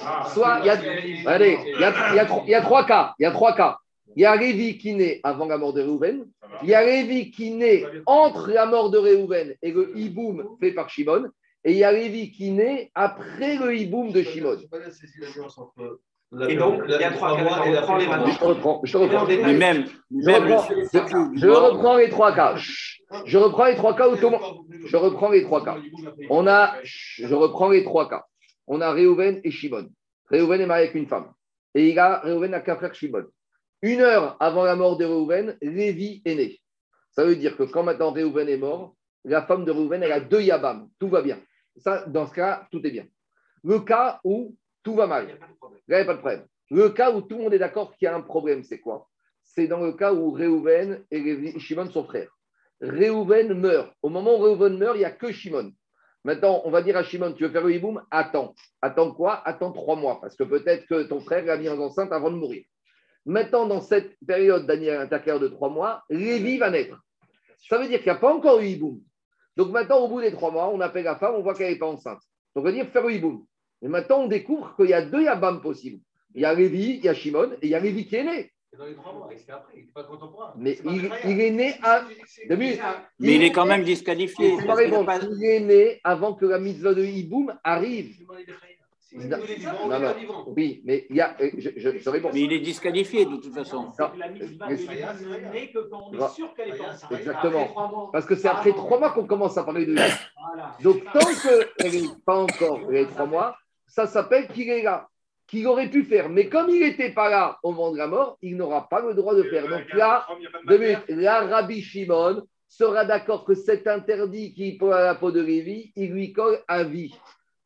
Ah, 0.05 0.25
Soit 0.33 0.59
il 0.61 0.67
y 0.67 0.69
a, 0.69 0.79
allez, 1.29 1.57
il 1.65 1.81
y 1.81 1.83
a, 1.83 2.11
il 2.11 2.15
y 2.15 2.19
a 2.19 2.25
tro- 2.25 2.43
il 2.45 2.51
y 2.51 2.55
a 2.55 2.61
trois 2.61 2.85
cas. 2.85 3.13
Il 3.19 3.23
y 3.23 3.25
a 3.25 3.31
trois 3.31 3.53
cas. 3.55 3.77
Il 4.15 4.23
y 4.23 4.25
a 4.25 4.35
Lévi 4.35 4.77
qui 4.77 4.93
naît 4.95 5.19
avant 5.23 5.45
la 5.45 5.57
mort 5.57 5.73
de 5.73 5.81
Réhouven. 5.81 6.25
Il 6.63 6.69
y 6.69 6.73
a 6.73 6.83
Lévi 6.83 7.31
qui 7.31 7.51
naît 7.51 7.85
entre 8.05 8.49
la 8.51 8.65
mort 8.65 8.89
de 8.89 8.97
Réhouven 8.97 9.55
et 9.61 9.71
le 9.71 9.97
hiboum 9.97 10.57
fait 10.59 10.71
par 10.71 10.89
Shimon. 10.89 11.29
Et 11.63 11.71
il 11.71 11.77
y 11.77 11.83
a 11.83 11.91
Lévi 11.91 12.31
qui 12.31 12.51
naît 12.51 12.91
après 12.95 13.57
le 13.57 13.75
hiboum 13.75 14.11
de 14.11 14.23
Shimon. 14.23 14.57
Et 16.47 16.55
donc, 16.55 16.83
il 16.85 16.91
y 16.91 17.03
a 17.03 17.11
trois 17.11 17.35
cas. 17.35 17.45
Je 17.65 18.43
reprends. 18.43 18.81
Je 18.83 18.97
reprends. 18.97 19.25
Mais 19.25 19.53
même, 19.53 19.85
Je 20.11 21.47
reprends, 21.47 21.97
je 21.97 22.03
les 22.03 22.09
trois 22.09 22.35
cas. 22.35 22.55
Je 23.25 23.37
reprends 23.37 23.65
les 23.65 23.75
trois 23.75 23.95
cas. 23.95 24.05
Je 24.85 24.97
reprends 24.97 25.29
les 25.31 25.43
trois 25.43 25.65
cas. 25.65 25.77
On 26.29 26.45
a, 26.45 26.75
je 26.83 27.33
reprends 27.33 27.69
les 27.69 27.83
trois 27.83 28.07
cas. 28.07 28.25
On 28.67 28.81
a 28.81 28.91
Réhouven 28.91 29.41
et 29.43 29.51
Shimon. 29.51 29.89
Réhouven 30.29 30.61
est 30.61 30.67
marié 30.67 30.83
avec 30.83 30.95
une 30.95 31.07
femme. 31.07 31.31
Et 31.73 31.89
il 31.89 31.97
a, 31.97 32.19
Réhouven 32.19 32.51
n'a 32.51 32.59
qu'un 32.59 32.75
frère 32.75 32.93
Shimon. 32.93 33.25
Une 33.81 34.01
heure 34.01 34.35
avant 34.39 34.63
la 34.63 34.75
mort 34.75 34.97
de 34.97 35.05
Réhouven, 35.05 35.57
Lévi 35.61 36.21
est 36.25 36.35
né. 36.35 36.59
Ça 37.11 37.23
veut 37.25 37.35
dire 37.35 37.55
que 37.55 37.63
quand 37.63 37.83
maintenant 37.83 38.11
Réhouven 38.11 38.49
est 38.49 38.57
mort, 38.57 38.95
la 39.23 39.41
femme 39.43 39.65
de 39.65 39.71
Réhouven, 39.71 40.03
elle 40.03 40.11
a 40.11 40.19
deux 40.19 40.41
Yabam. 40.41 40.89
Tout 40.99 41.09
va 41.09 41.21
bien. 41.21 41.39
Ça, 41.77 42.05
dans 42.07 42.27
ce 42.27 42.33
cas, 42.33 42.67
tout 42.71 42.85
est 42.85 42.91
bien. 42.91 43.05
Le 43.63 43.79
cas 43.79 44.19
où 44.23 44.55
tout 44.83 44.95
va 44.95 45.07
mal, 45.07 45.27
Il 45.27 45.29
n'y 45.29 45.95
a 45.95 46.05
pas 46.05 46.13
de 46.13 46.19
problème. 46.19 46.45
Le 46.71 46.89
cas 46.89 47.11
où 47.11 47.21
tout 47.21 47.37
le 47.37 47.43
monde 47.43 47.53
est 47.53 47.59
d'accord 47.59 47.95
qu'il 47.95 48.05
y 48.05 48.09
a 48.09 48.15
un 48.15 48.21
problème, 48.21 48.63
c'est 48.63 48.79
quoi? 48.79 49.07
C'est 49.43 49.67
dans 49.67 49.81
le 49.81 49.93
cas 49.93 50.13
où 50.13 50.31
Réhouven 50.31 51.03
et 51.09 51.59
Shimon 51.59 51.89
sont 51.89 52.03
frères. 52.03 52.29
Réhouven 52.81 53.53
meurt. 53.53 53.93
Au 54.01 54.09
moment 54.09 54.37
où 54.37 54.43
Réhouven 54.43 54.77
meurt, 54.77 54.95
il 54.95 54.99
n'y 54.99 55.05
a 55.05 55.11
que 55.11 55.31
Shimon. 55.31 55.71
Maintenant, 56.23 56.61
on 56.65 56.69
va 56.69 56.81
dire 56.81 56.97
à 56.97 57.03
Shimon, 57.03 57.33
tu 57.33 57.43
veux 57.43 57.49
faire 57.49 57.63
le 57.63 57.73
hiboum? 57.73 58.01
Attends. 58.11 58.53
Attends 58.81 59.11
quoi? 59.13 59.41
Attends 59.47 59.71
trois 59.71 59.95
mois, 59.95 60.19
parce 60.21 60.35
que 60.35 60.43
peut-être 60.43 60.85
que 60.85 61.03
ton 61.03 61.21
frère 61.21 61.45
l'a 61.45 61.57
mis 61.57 61.69
en 61.69 61.79
enceinte 61.79 62.11
avant 62.11 62.29
de 62.29 62.35
mourir. 62.35 62.63
Maintenant, 63.29 63.67
dans 63.67 63.79
cette 63.79 64.17
période 64.25 64.65
d'année 64.65 64.89
intercalaire 64.89 65.39
de 65.39 65.49
trois 65.49 65.69
mois, 65.69 66.03
Lévi 66.09 66.57
va 66.57 66.71
naître. 66.71 66.99
Ça 67.59 67.77
veut 67.77 67.87
dire 67.87 67.99
qu'il 67.99 68.11
n'y 68.11 68.17
a 68.17 68.19
pas 68.19 68.33
encore 68.33 68.59
eu 68.59 68.65
hiboum. 68.65 68.99
Donc 69.55 69.69
maintenant, 69.69 69.99
au 69.99 70.07
bout 70.07 70.19
des 70.19 70.31
trois 70.31 70.49
mois, 70.49 70.67
on 70.69 70.79
appelle 70.81 71.03
la 71.03 71.15
femme, 71.15 71.35
on 71.35 71.43
voit 71.43 71.53
qu'elle 71.53 71.71
n'est 71.71 71.77
pas 71.77 71.85
enceinte. 71.85 72.21
Donc 72.55 72.63
on 72.63 72.67
va 72.67 72.71
dire 72.71 72.87
faire 72.87 73.05
le 73.05 73.13
hiboum. 73.13 73.45
Et 73.83 73.87
maintenant, 73.87 74.21
on 74.21 74.27
découvre 74.27 74.75
qu'il 74.75 74.89
y 74.89 74.93
a 74.93 75.03
deux 75.03 75.21
Yabam 75.21 75.61
possibles. 75.61 76.01
Il 76.33 76.41
y 76.41 76.45
a 76.45 76.55
Lévi, 76.55 76.95
il 76.95 77.05
y 77.05 77.07
a 77.07 77.13
Shimon, 77.13 77.51
et 77.61 77.67
il 77.67 77.69
y 77.69 77.75
a 77.75 77.79
Lévi 77.79 78.07
qui 78.07 78.15
est 78.15 78.23
né. 78.23 78.51
C'est 78.71 78.79
dans 78.79 78.85
les 78.85 78.95
trois 78.95 79.13
mois, 79.13 79.29
c'est 79.37 79.51
après, 79.51 79.73
il 79.77 79.85
n'est 79.85 79.91
pas 79.91 80.05
contemporain. 80.05 80.53
Mais 80.57 80.79
il, 80.83 81.39
est 81.39 81.51
né 81.51 81.75
à. 81.83 82.03
Mais 83.19 83.35
il 83.35 83.43
est 83.43 83.51
quand 83.51 83.67
même 83.67 83.83
disqualifié. 83.83 84.57
Il 84.57 85.45
est 85.45 85.59
né 85.59 86.01
avant 86.03 86.33
que 86.33 86.47
la 86.47 86.57
mitzvah 86.57 86.95
de 86.95 87.03
hiboum 87.03 87.53
arrive. 87.63 88.25
Non, 89.11 89.37
est 89.37 89.63
non, 89.63 89.91
est 89.93 90.25
non. 90.25 90.45
Oui, 90.55 90.81
mais 90.85 91.07
il 91.09 91.15
y 91.15 91.21
a. 91.21 91.35
euh, 91.41 91.49
Je, 91.57 91.69
je, 91.77 91.97
je 91.97 92.09
réponds. 92.09 92.29
Mais 92.33 92.41
il 92.41 92.53
est 92.53 92.59
disqualifié 92.59 93.25
de 93.25 93.37
toute 93.37 93.53
façon. 93.53 93.91
Non, 93.99 94.09
la 94.17 94.29
mitzvah 94.29 94.67
n'est 95.51 95.71
que 95.71 95.79
quand 95.89 96.09
on 96.11 96.13
est 96.13 96.29
sûr 96.33 96.53
qu'elle 96.53 96.69
est. 96.69 97.15
Exactement. 97.17 98.09
Parce 98.11 98.25
que 98.25 98.35
c'est 98.35 98.47
après 98.47 98.71
trois 98.71 98.99
mois 98.99 99.11
qu'on 99.11 99.25
commence 99.25 99.57
à 99.57 99.63
parler 99.63 99.85
de 99.85 99.93
lui. 99.93 99.99
Voilà. 100.47 100.77
Donc, 100.83 101.03
tant 101.11 101.19
qu'elle 101.41 101.91
n'est 101.91 102.07
pas 102.25 102.37
encore 102.37 102.79
les 102.91 103.05
trois 103.07 103.25
mois, 103.25 103.57
ça 103.87 104.05
s'appelle 104.05 104.47
qu'il 104.49 104.69
est 104.69 104.83
là, 104.83 105.07
qu'il 105.47 105.65
aurait 105.67 105.89
pu 105.89 106.03
faire. 106.03 106.29
Mais 106.29 106.47
comme 106.47 106.69
il 106.69 106.81
n'était 106.81 107.11
pas 107.11 107.29
là 107.29 107.57
au 107.63 107.71
moment 107.71 107.91
de 107.91 107.97
la 107.97 108.07
mort, 108.07 108.37
il 108.41 108.55
n'aura 108.57 108.87
pas 108.87 109.01
le 109.01 109.13
droit 109.15 109.33
de 109.33 109.43
faire. 109.43 109.67
Donc 109.67 109.91
là, 109.93 110.27
là, 111.07 111.41
Rabbi 111.47 111.81
Shimon 111.81 112.43
sera 112.67 113.03
d'accord 113.05 113.45
que 113.45 113.55
cet 113.55 113.87
interdit 113.87 114.53
qui 114.53 114.77
pour 114.77 114.89
la 114.89 115.15
peau 115.15 115.31
de 115.31 115.41
Lévi, 115.41 115.91
il 115.95 116.11
lui 116.11 116.31
colle 116.31 116.59
à 116.67 116.83
vie. 116.83 117.15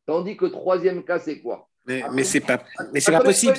Tandis 0.06 0.36
que 0.36 0.46
troisième 0.46 1.04
cas, 1.04 1.18
c'est 1.18 1.40
quoi? 1.40 1.68
Mais, 1.86 2.02
mais 2.12 2.24
c'est 2.24 2.40
pas, 2.40 2.62
mais 2.92 3.00
c'est 3.00 3.12
pas 3.12 3.20
possible. 3.20 3.56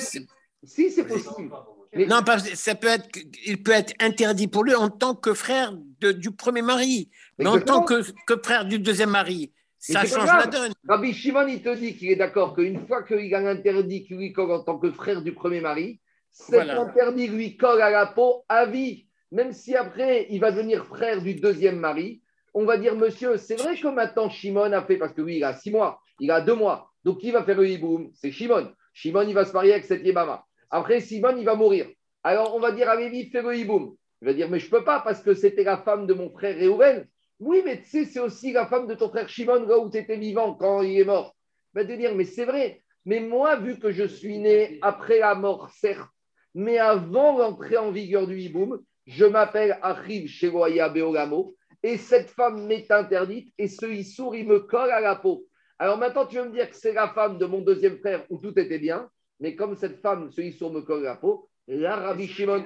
Si, 0.62 0.90
c'est 0.90 1.04
possible. 1.06 1.52
Mais- 1.94 2.06
Non, 2.06 2.22
parce 2.24 2.48
que 2.48 2.56
ça 2.56 2.74
peut 2.74 2.88
être, 2.88 3.08
il 3.46 3.62
peut 3.62 3.72
être 3.72 3.94
interdit 4.00 4.48
pour 4.48 4.64
lui 4.64 4.74
en 4.74 4.90
tant 4.90 5.14
que 5.14 5.32
frère 5.34 5.72
de- 6.00 6.12
du 6.12 6.30
premier 6.32 6.62
mari, 6.62 7.10
mais 7.38 7.46
en 7.46 7.60
tant 7.60 7.82
que, 7.82 8.02
que 8.26 8.34
frère 8.42 8.64
du 8.64 8.78
deuxième 8.78 9.10
mari. 9.10 9.52
Ça 9.78 10.04
change 10.04 10.26
la 10.26 10.46
donne. 10.46 10.72
Rabbi 10.88 11.12
Shimon, 11.12 11.46
il 11.46 11.62
te 11.62 11.74
dit 11.74 11.96
qu'il 11.96 12.10
est 12.10 12.16
d'accord 12.16 12.54
qu'une 12.56 12.84
fois 12.86 13.02
qu'il 13.04 13.32
a 13.34 13.40
l'interdit 13.40 14.04
qui 14.04 14.14
lui 14.16 14.32
colle 14.32 14.50
en 14.50 14.62
tant 14.64 14.78
que 14.78 14.90
frère 14.90 15.22
du 15.22 15.32
premier 15.32 15.60
mari, 15.60 16.00
cet 16.32 16.54
Voilà. 16.54 16.80
interdit 16.80 17.28
lui 17.28 17.56
colle 17.56 17.80
à 17.80 17.90
la 17.90 18.06
peau 18.06 18.44
à 18.48 18.66
vie. 18.66 19.06
Même 19.30 19.52
si 19.52 19.74
après, 19.76 20.26
il 20.30 20.40
va 20.40 20.50
devenir 20.50 20.86
frère 20.86 21.22
du 21.22 21.34
deuxième 21.34 21.78
mari, 21.78 22.20
on 22.52 22.64
va 22.64 22.78
dire, 22.78 22.96
monsieur, 22.96 23.36
c'est 23.36 23.56
vrai 23.56 23.76
que 23.78 23.86
maintenant 23.88 24.28
Shimon 24.28 24.72
a 24.72 24.82
fait, 24.82 24.96
parce 24.96 25.12
que 25.12 25.22
lui, 25.22 25.36
il 25.36 25.44
a 25.44 25.54
six 25.54 25.70
mois, 25.70 26.00
il 26.20 26.30
a 26.30 26.40
deux 26.40 26.54
mois. 26.54 26.90
Donc, 27.04 27.18
qui 27.18 27.30
va 27.30 27.44
faire 27.44 27.56
le 27.56 27.68
hiboum? 27.68 28.10
C'est 28.14 28.30
Shimon. 28.30 28.72
Shimon, 28.92 29.22
il 29.22 29.34
va 29.34 29.44
se 29.44 29.52
marier 29.52 29.72
avec 29.72 29.84
cette 29.84 30.04
Yébama. 30.04 30.44
Après, 30.70 31.00
Shimon, 31.00 31.36
il 31.36 31.44
va 31.44 31.54
mourir. 31.54 31.86
Alors, 32.24 32.54
on 32.54 32.60
va 32.60 32.72
dire 32.72 32.88
à 32.88 32.96
Lévi, 32.96 33.30
fais 33.30 33.42
le 33.42 33.56
hiboum. 33.56 33.94
Il 34.22 34.26
va 34.26 34.34
dire, 34.34 34.48
mais 34.48 34.58
je 34.58 34.70
peux 34.70 34.84
pas 34.84 35.00
parce 35.00 35.22
que 35.22 35.34
c'était 35.34 35.64
la 35.64 35.78
femme 35.78 36.06
de 36.06 36.14
mon 36.14 36.30
frère 36.30 36.56
Réhouven. 36.56 37.06
Oui, 37.38 37.62
mais 37.64 37.82
tu 37.82 37.88
sais, 37.88 38.04
c'est 38.06 38.20
aussi 38.20 38.52
la 38.52 38.66
femme 38.66 38.86
de 38.86 38.94
ton 38.94 39.10
frère 39.10 39.28
Shimon, 39.28 39.66
là 39.66 39.78
où 39.78 39.90
tu 39.90 39.98
étais 39.98 40.16
vivant 40.16 40.54
quand 40.54 40.82
il 40.82 40.98
est 40.98 41.04
mort. 41.04 41.36
Il 41.74 41.80
va 41.80 41.84
te 41.84 41.92
dire, 41.92 42.14
mais 42.14 42.24
c'est 42.24 42.46
vrai. 42.46 42.82
Mais 43.04 43.20
moi, 43.20 43.56
vu 43.56 43.78
que 43.78 43.92
je 43.92 44.04
suis 44.04 44.38
né 44.38 44.78
après 44.82 45.18
la 45.18 45.34
mort, 45.34 45.70
certes, 45.70 46.10
mais 46.54 46.78
avant 46.78 47.38
l'entrée 47.38 47.76
en 47.76 47.92
vigueur 47.92 48.26
du 48.26 48.40
hiboum, 48.40 48.80
je 49.06 49.24
m'appelle 49.24 49.78
Achim 49.82 50.26
Sheloya 50.26 50.88
Beolamo, 50.88 51.54
et 51.82 51.98
cette 51.98 52.30
femme 52.30 52.66
m'est 52.66 52.90
interdite, 52.90 53.52
et 53.58 53.68
ce 53.68 53.86
issour, 53.86 54.34
il 54.34 54.48
me 54.48 54.60
colle 54.60 54.90
à 54.90 55.00
la 55.00 55.14
peau. 55.14 55.44
Alors 55.78 55.98
maintenant, 55.98 56.26
tu 56.26 56.36
veux 56.36 56.44
me 56.44 56.52
dire 56.52 56.70
que 56.70 56.76
c'est 56.76 56.92
la 56.92 57.08
femme 57.08 57.38
de 57.38 57.44
mon 57.46 57.60
deuxième 57.60 57.98
frère 57.98 58.24
où 58.30 58.38
tout 58.38 58.58
était 58.58 58.78
bien, 58.78 59.10
mais 59.40 59.54
comme 59.54 59.76
cette 59.76 60.00
femme, 60.00 60.30
ce 60.30 60.40
issour 60.40 60.72
me 60.72 60.80
colle 60.80 61.02
la 61.02 61.16
peau, 61.16 61.48
là, 61.68 61.96
Rabbi 61.96 62.26
Shimon. 62.26 62.64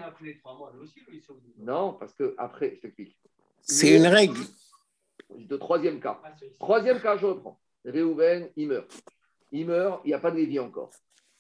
Non, 1.59 1.95
parce 1.95 2.15
que 2.15 2.35
après, 2.39 2.75
je 2.77 2.81
t'explique. 2.83 3.17
C'est 3.63 3.97
une 3.97 4.07
règle. 4.07 4.39
De 5.37 5.57
troisième 5.57 6.01
cas. 6.01 6.21
Ah, 6.25 6.33
Troisième 6.59 7.01
cas, 7.01 7.17
je 7.17 7.27
reprends. 7.27 7.61
Réhouven, 7.85 8.51
il 8.57 8.69
meurt. 8.69 8.91
Il 9.53 9.67
meurt, 9.67 10.01
il 10.05 10.09
n'y 10.09 10.15
a 10.15 10.19
pas 10.19 10.31
de 10.31 10.37
Lévi 10.37 10.59
encore. 10.59 10.91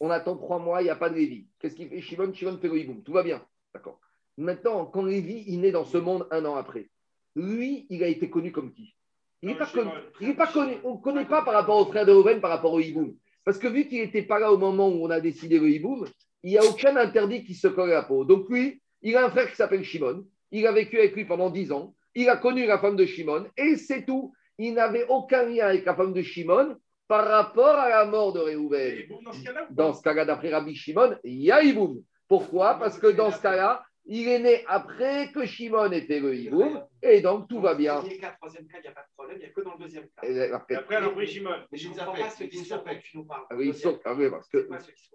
On 0.00 0.10
attend 0.10 0.36
trois 0.36 0.58
mois, 0.58 0.80
il 0.80 0.84
n'y 0.84 0.90
a 0.90 0.96
pas 0.96 1.10
de 1.10 1.14
Lévi. 1.16 1.46
Qu'est-ce 1.58 1.74
qu'il 1.74 1.88
fait 1.88 2.00
Shimon, 2.00 2.32
Shimon 2.32 2.58
fait 2.58 2.68
le 2.68 2.78
hiboum. 2.78 3.02
Tout 3.02 3.12
va 3.12 3.22
bien. 3.22 3.44
D'accord. 3.74 4.00
Maintenant, 4.36 4.86
quand 4.86 5.04
Lévi, 5.04 5.44
il 5.46 5.60
naît 5.60 5.72
dans 5.72 5.84
ce 5.84 5.98
monde 5.98 6.26
un 6.30 6.44
an 6.46 6.56
après, 6.56 6.88
lui, 7.36 7.86
il 7.90 8.02
a 8.02 8.08
été 8.08 8.30
connu 8.30 8.50
comme 8.52 8.72
qui? 8.72 8.94
Il 9.42 9.48
n'est 9.48 9.56
pas, 9.56 9.66
connu. 9.66 9.90
Il 10.20 10.28
est 10.28 10.34
pas 10.34 10.46
connu. 10.46 10.74
On 10.84 10.96
ne 10.96 11.00
connaît 11.00 11.24
pas 11.24 11.42
par 11.42 11.54
rapport 11.54 11.78
au 11.78 11.86
frère 11.86 12.04
de 12.04 12.12
Réhouven, 12.12 12.40
par 12.40 12.50
rapport 12.50 12.72
au 12.74 12.80
hiboum. 12.80 13.14
Parce 13.44 13.58
que 13.58 13.68
vu 13.68 13.86
qu'il 13.86 14.00
n'était 14.00 14.22
pas 14.22 14.38
là 14.38 14.52
au 14.52 14.58
moment 14.58 14.88
où 14.88 15.06
on 15.06 15.10
a 15.10 15.20
décidé 15.20 15.58
le 15.58 15.70
hiboum, 15.70 16.06
il 16.42 16.50
n'y 16.50 16.58
a 16.58 16.64
aucun 16.64 16.96
interdit 16.96 17.42
qui 17.44 17.54
se 17.54 17.68
colle 17.68 17.90
à 17.90 17.94
la 17.94 18.02
peau. 18.02 18.24
Donc 18.24 18.48
lui, 18.50 18.82
il 19.02 19.16
a 19.16 19.24
un 19.24 19.30
frère 19.30 19.48
qui 19.48 19.56
s'appelle 19.56 19.82
Shimon. 19.82 20.26
Il 20.50 20.66
a 20.66 20.72
vécu 20.72 20.98
avec 20.98 21.14
lui 21.14 21.24
pendant 21.24 21.48
dix 21.48 21.72
ans. 21.72 21.94
Il 22.14 22.28
a 22.28 22.36
connu 22.36 22.66
la 22.66 22.78
femme 22.78 22.96
de 22.96 23.06
Shimon. 23.06 23.46
Et 23.56 23.76
c'est 23.76 24.04
tout. 24.04 24.34
Il 24.58 24.74
n'avait 24.74 25.06
aucun 25.08 25.44
lien 25.44 25.68
avec 25.68 25.86
la 25.86 25.94
femme 25.94 26.12
de 26.12 26.22
Shimon 26.22 26.76
par 27.08 27.26
rapport 27.26 27.76
à 27.76 27.88
la 27.88 28.04
mort 28.04 28.32
de 28.32 28.40
Réhouven. 28.40 28.98
Et 28.98 29.02
bon, 29.04 29.22
dans 29.22 29.32
ce 29.32 29.42
cas-là, 29.42 29.66
Dans 29.70 29.94
ce 29.94 30.02
cas-là, 30.02 30.24
d'après 30.26 30.50
Rabbi 30.50 30.74
Shimon, 30.74 31.16
il 31.24 31.42
y 31.42 31.50
a 31.50 31.62
hiboum. 31.62 32.02
Pourquoi? 32.28 32.74
Parce 32.74 32.98
que 32.98 33.08
dans 33.08 33.32
ce 33.32 33.40
cas-là, 33.40 33.82
il 34.06 34.28
est 34.28 34.38
né 34.40 34.64
après 34.66 35.30
que 35.32 35.44
Shimon 35.46 35.90
ait 35.92 36.00
fait 36.02 36.20
le 36.20 36.34
hiboum. 36.34 36.82
Et 37.02 37.20
donc, 37.20 37.48
tout 37.48 37.60
va 37.60 37.74
bien. 37.74 37.96
Premier 38.00 38.18
cas, 38.18 38.32
troisième 38.32 38.66
cas, 38.66 38.78
il 38.78 38.82
n'y 38.82 38.88
a 38.88 38.92
pas 38.92 39.02
de 39.02 39.14
problème, 39.16 39.36
il 39.38 39.40
n'y 39.40 39.46
a 39.46 39.50
que 39.50 39.60
dans 39.60 39.74
le 39.74 39.78
deuxième 39.84 40.04
cas. 40.04 40.26
Et 40.26 40.32
Et 40.34 40.52
après, 40.52 40.74
après, 40.74 40.96
a 40.96 41.08
pris 41.08 41.26
Shimon. 41.26 41.50
Mais 41.70 41.78
je 41.78 41.88
ne 41.88 41.94
comprends 41.94 42.12
pas 42.14 42.30
ce 42.30 42.44
quand 42.44 43.00
tu 43.02 43.16
nous 43.18 43.24
parles. 43.24 43.44
ah 43.50 43.56
oui, 43.56 43.68
il 43.68 43.74
sort- 43.74 44.00
ah 44.04 44.14
oui, 44.16 44.30
parce 44.30 44.48
que 44.48 44.68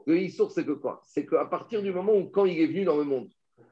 Le 0.05 0.17
Issour, 0.17 0.51
c'est 0.51 0.65
que 0.65 0.71
quoi? 0.71 1.01
C'est 1.03 1.25
qu'à 1.25 1.45
partir 1.45 1.81
du 1.81 1.91
moment 1.91 2.13
où, 2.15 2.29
quand 2.29 2.45
il 2.45 2.59
est 2.61 2.67
venu 2.67 2.85
dans 2.85 2.97
le 2.97 3.03
monde, 3.03 3.29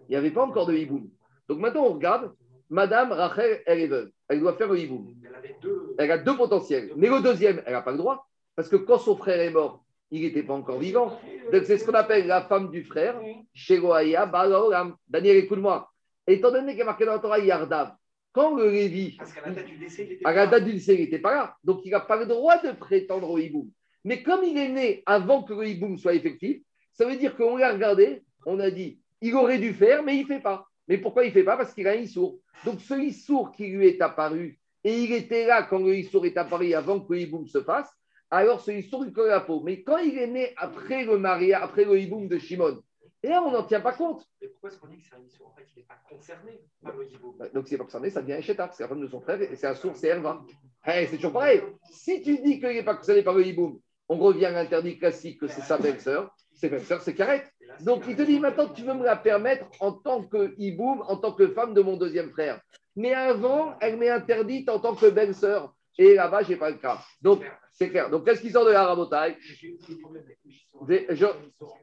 il 0.07 0.11
n'y 0.11 0.15
avait 0.15 0.31
pas 0.31 0.43
encore 0.43 0.65
de 0.65 0.73
hiboum. 0.73 1.09
Donc 1.47 1.59
maintenant, 1.59 1.85
on 1.85 1.93
regarde, 1.93 2.33
Madame 2.69 3.11
Rachel, 3.11 3.61
elle 3.65 3.79
est 3.79 3.87
veuve. 3.87 4.11
Elle 4.27 4.39
doit 4.39 4.53
faire 4.55 4.67
le 4.67 4.79
hiboum. 4.79 5.13
Elle 5.27 5.35
avait 5.35 5.55
deux. 5.61 5.95
Elle 5.99 6.11
a 6.11 6.17
deux 6.17 6.35
potentiels. 6.35 6.91
Mais 6.95 7.07
le 7.09 7.21
deuxième, 7.21 7.61
elle 7.65 7.73
n'a 7.73 7.81
pas 7.81 7.91
le 7.91 7.97
droit. 7.97 8.27
Parce 8.55 8.69
que 8.69 8.75
quand 8.77 8.97
son 8.97 9.15
frère 9.15 9.39
est 9.39 9.51
mort, 9.51 9.82
il 10.13 10.21
n'était 10.21 10.43
pas 10.43 10.53
encore 10.53 10.79
vivant. 10.79 11.19
Donc 11.51 11.63
c'est 11.65 11.79
ce 11.79 11.85
qu'on 11.85 11.93
appelle 11.93 12.27
la 12.27 12.43
femme 12.43 12.69
du 12.69 12.83
frère. 12.83 13.19
Shegoaya 13.53 14.27
Balaolam. 14.27 14.95
Daniel, 15.07 15.37
écoute-moi. 15.37 15.89
Étant 16.27 16.51
donné 16.51 16.73
qu'il 16.73 16.79
y 16.79 16.81
a 16.83 16.85
marqué 16.85 17.03
dans 17.03 17.13
la 17.13 17.19
Torah 17.19 17.39
Yardav, 17.39 17.95
quand 18.31 18.55
le 18.55 18.69
Lévi, 18.69 19.15
Parce 19.17 19.33
qu'à 19.33 19.41
la 19.41 19.51
date 19.51 19.65
du 19.65 19.77
décès, 19.77 20.05
il 20.05 20.11
était. 20.13 20.25
à 20.25 20.33
la 20.33 20.47
date 20.47 20.65
du 20.65 20.73
décès, 20.73 20.93
il 20.93 21.01
n'était 21.01 21.19
pas 21.19 21.33
là. 21.33 21.55
Donc, 21.63 21.81
il 21.83 21.91
n'a 21.91 21.99
pas 21.99 22.17
le 22.17 22.27
droit 22.27 22.57
de 22.61 22.71
prétendre 22.71 23.29
au 23.29 23.37
hiboum. 23.37 23.69
Mais 24.03 24.21
comme 24.21 24.43
il 24.43 24.57
est 24.57 24.69
né 24.69 25.03
avant 25.05 25.43
que 25.43 25.53
le 25.53 25.67
hiboum 25.67 25.97
soit 25.97 26.13
effectif, 26.13 26.61
ça 26.93 27.05
veut 27.05 27.15
dire 27.15 27.35
qu'on 27.35 27.57
l'a 27.57 27.73
regardé, 27.73 28.23
on 28.45 28.59
a 28.59 28.69
dit, 28.69 28.99
il 29.21 29.33
aurait 29.35 29.59
dû 29.59 29.73
faire, 29.73 30.03
mais 30.03 30.15
il 30.17 30.23
ne 30.23 30.27
fait 30.27 30.41
pas. 30.41 30.67
Mais 30.87 30.97
pourquoi 30.99 31.23
il 31.25 31.29
ne 31.29 31.33
fait 31.33 31.43
pas? 31.43 31.57
Parce 31.57 31.73
qu'il 31.73 31.87
a 31.87 31.91
un 31.91 31.95
issour. 31.95 32.37
Donc, 32.65 32.81
ce 32.81 32.93
issour 32.93 33.51
qui 33.51 33.67
lui 33.67 33.87
est 33.87 34.01
apparu, 34.01 34.59
et 34.83 34.95
il 34.95 35.11
était 35.13 35.47
là 35.47 35.63
quand 35.63 35.79
le 35.79 35.95
issour 35.95 36.25
est 36.25 36.37
apparu 36.37 36.73
avant 36.73 36.99
que 36.99 37.13
le 37.13 37.21
hiboum 37.21 37.47
se 37.47 37.61
fasse, 37.61 37.89
alors 38.33 38.61
ce 38.61 38.71
issour 38.71 39.03
lui 39.03 39.13
colle 39.13 39.29
à 39.29 39.35
la 39.35 39.39
peau. 39.41 39.61
Mais 39.63 39.83
quand 39.83 39.97
il 39.97 40.17
est 40.17 40.27
né 40.27 40.53
après 40.57 41.05
le 41.05 41.17
mariage, 41.17 41.61
après 41.61 41.85
le 41.85 41.99
hiboum 41.99 42.27
de 42.27 42.37
Shimon, 42.37 42.81
et 43.21 43.29
là, 43.29 43.41
on 43.41 43.51
n'en 43.51 43.63
tient 43.63 43.79
pas 43.79 43.93
compte. 43.93 44.25
Mais 44.41 44.49
pourquoi 44.49 44.69
est-ce 44.69 44.79
qu'on 44.79 44.87
dit 44.87 44.97
que 44.97 45.03
c'est 45.09 45.15
un 45.15 45.23
issue 45.23 45.43
En 45.43 45.53
fait, 45.55 45.65
il 45.75 45.79
n'est 45.79 45.85
pas 45.85 45.95
concerné 46.09 46.59
par 46.83 46.93
le 46.97 47.05
hiboum? 47.05 47.35
Donc, 47.53 47.67
c'est 47.67 47.77
pas 47.77 47.85
concerné, 47.85 48.09
ça 48.09 48.21
devient 48.21 48.33
Echeta, 48.33 48.69
c'est 48.73 48.83
la 48.83 48.89
femme 48.89 48.99
de 48.99 49.07
son 49.07 49.21
frère, 49.21 49.41
et 49.41 49.55
c'est 49.55 49.67
un 49.67 49.75
sourd, 49.75 49.95
c'est 49.95 50.07
Herva. 50.07 50.41
Eh, 50.87 51.07
c'est 51.07 51.15
toujours 51.15 51.31
pareil. 51.31 51.61
Si 51.89 52.21
tu 52.21 52.37
dis 52.39 52.59
qu'il 52.59 52.67
n'est 52.69 52.83
pas 52.83 52.95
concerné 52.95 53.23
par 53.23 53.35
le 53.35 53.45
hiboum, 53.45 53.79
on 54.09 54.17
revient 54.17 54.47
à 54.47 54.51
l'interdit 54.51 54.99
classique 54.99 55.39
que 55.39 55.47
c'est 55.47 55.61
sa 55.61 55.77
belle-sœur. 55.77 56.35
Ses 56.53 56.67
belles-sœurs, 56.69 57.01
c'est 57.01 57.15
c'est 57.15 57.85
Donc, 57.85 58.03
un- 58.03 58.09
il 58.09 58.15
te 58.17 58.23
dit 58.23 58.39
maintenant, 58.39 58.67
tu 58.67 58.81
veux 58.83 58.93
me 58.93 59.05
la 59.05 59.15
permettre 59.15 59.67
en 59.79 59.93
tant 59.93 60.23
que 60.23 60.53
hiboum, 60.57 61.01
en 61.07 61.15
tant 61.17 61.31
que 61.31 61.47
femme 61.47 61.73
de 61.73 61.81
mon 61.81 61.95
deuxième 61.95 62.31
frère. 62.31 62.59
Mais 62.97 63.13
avant, 63.13 63.75
elle 63.79 63.97
m'est 63.97 64.09
interdite 64.09 64.67
en 64.69 64.79
tant 64.79 64.95
que 64.95 65.09
belle-sœur. 65.09 65.73
Et 65.97 66.15
là-bas, 66.15 66.43
je 66.43 66.49
n'ai 66.49 66.55
pas 66.57 66.71
le 66.71 66.77
cas. 66.77 66.99
Donc, 67.21 67.41
c'est 67.73 67.89
clair. 67.89 68.09
Donc, 68.09 68.25
qu'est-ce 68.25 68.41
qui 68.41 68.49
sort 68.51 68.65
de 68.65 68.71
la 68.71 68.85
rabotaille 68.85 69.35
je, 69.41 70.95
je, 71.09 71.25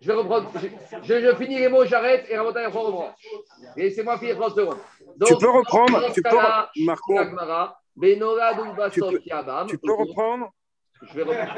je 0.01 0.07
vais 0.07 0.13
reprendre. 0.15 0.51
Je, 0.57 0.69
je, 1.03 1.21
je 1.21 1.35
finis 1.37 1.59
les 1.59 1.69
mots, 1.69 1.85
j'arrête 1.85 2.27
et 2.29 2.37
rabotaille, 2.37 2.67
on 2.73 2.81
reprend. 2.81 3.15
Laissez-moi 3.77 4.19
finir 4.19 4.37
30 4.37 4.55
secondes. 4.57 4.79
Donc, 5.17 5.29
Tu 5.29 5.37
peux 5.37 5.51
reprendre, 5.51 6.13
tu 6.13 6.23
peux 6.23 6.85
Marco, 6.85 7.19
Agmara, 7.19 7.79
Benora 7.97 8.55
Dulba 8.55 8.91
Tu 8.91 9.01
peux- 9.01 9.19
tu 9.69 9.79
peux 9.79 9.93
reprendre 9.95 10.51
Je 11.03 11.15
vais 11.15 11.23
reprendre. 11.23 11.53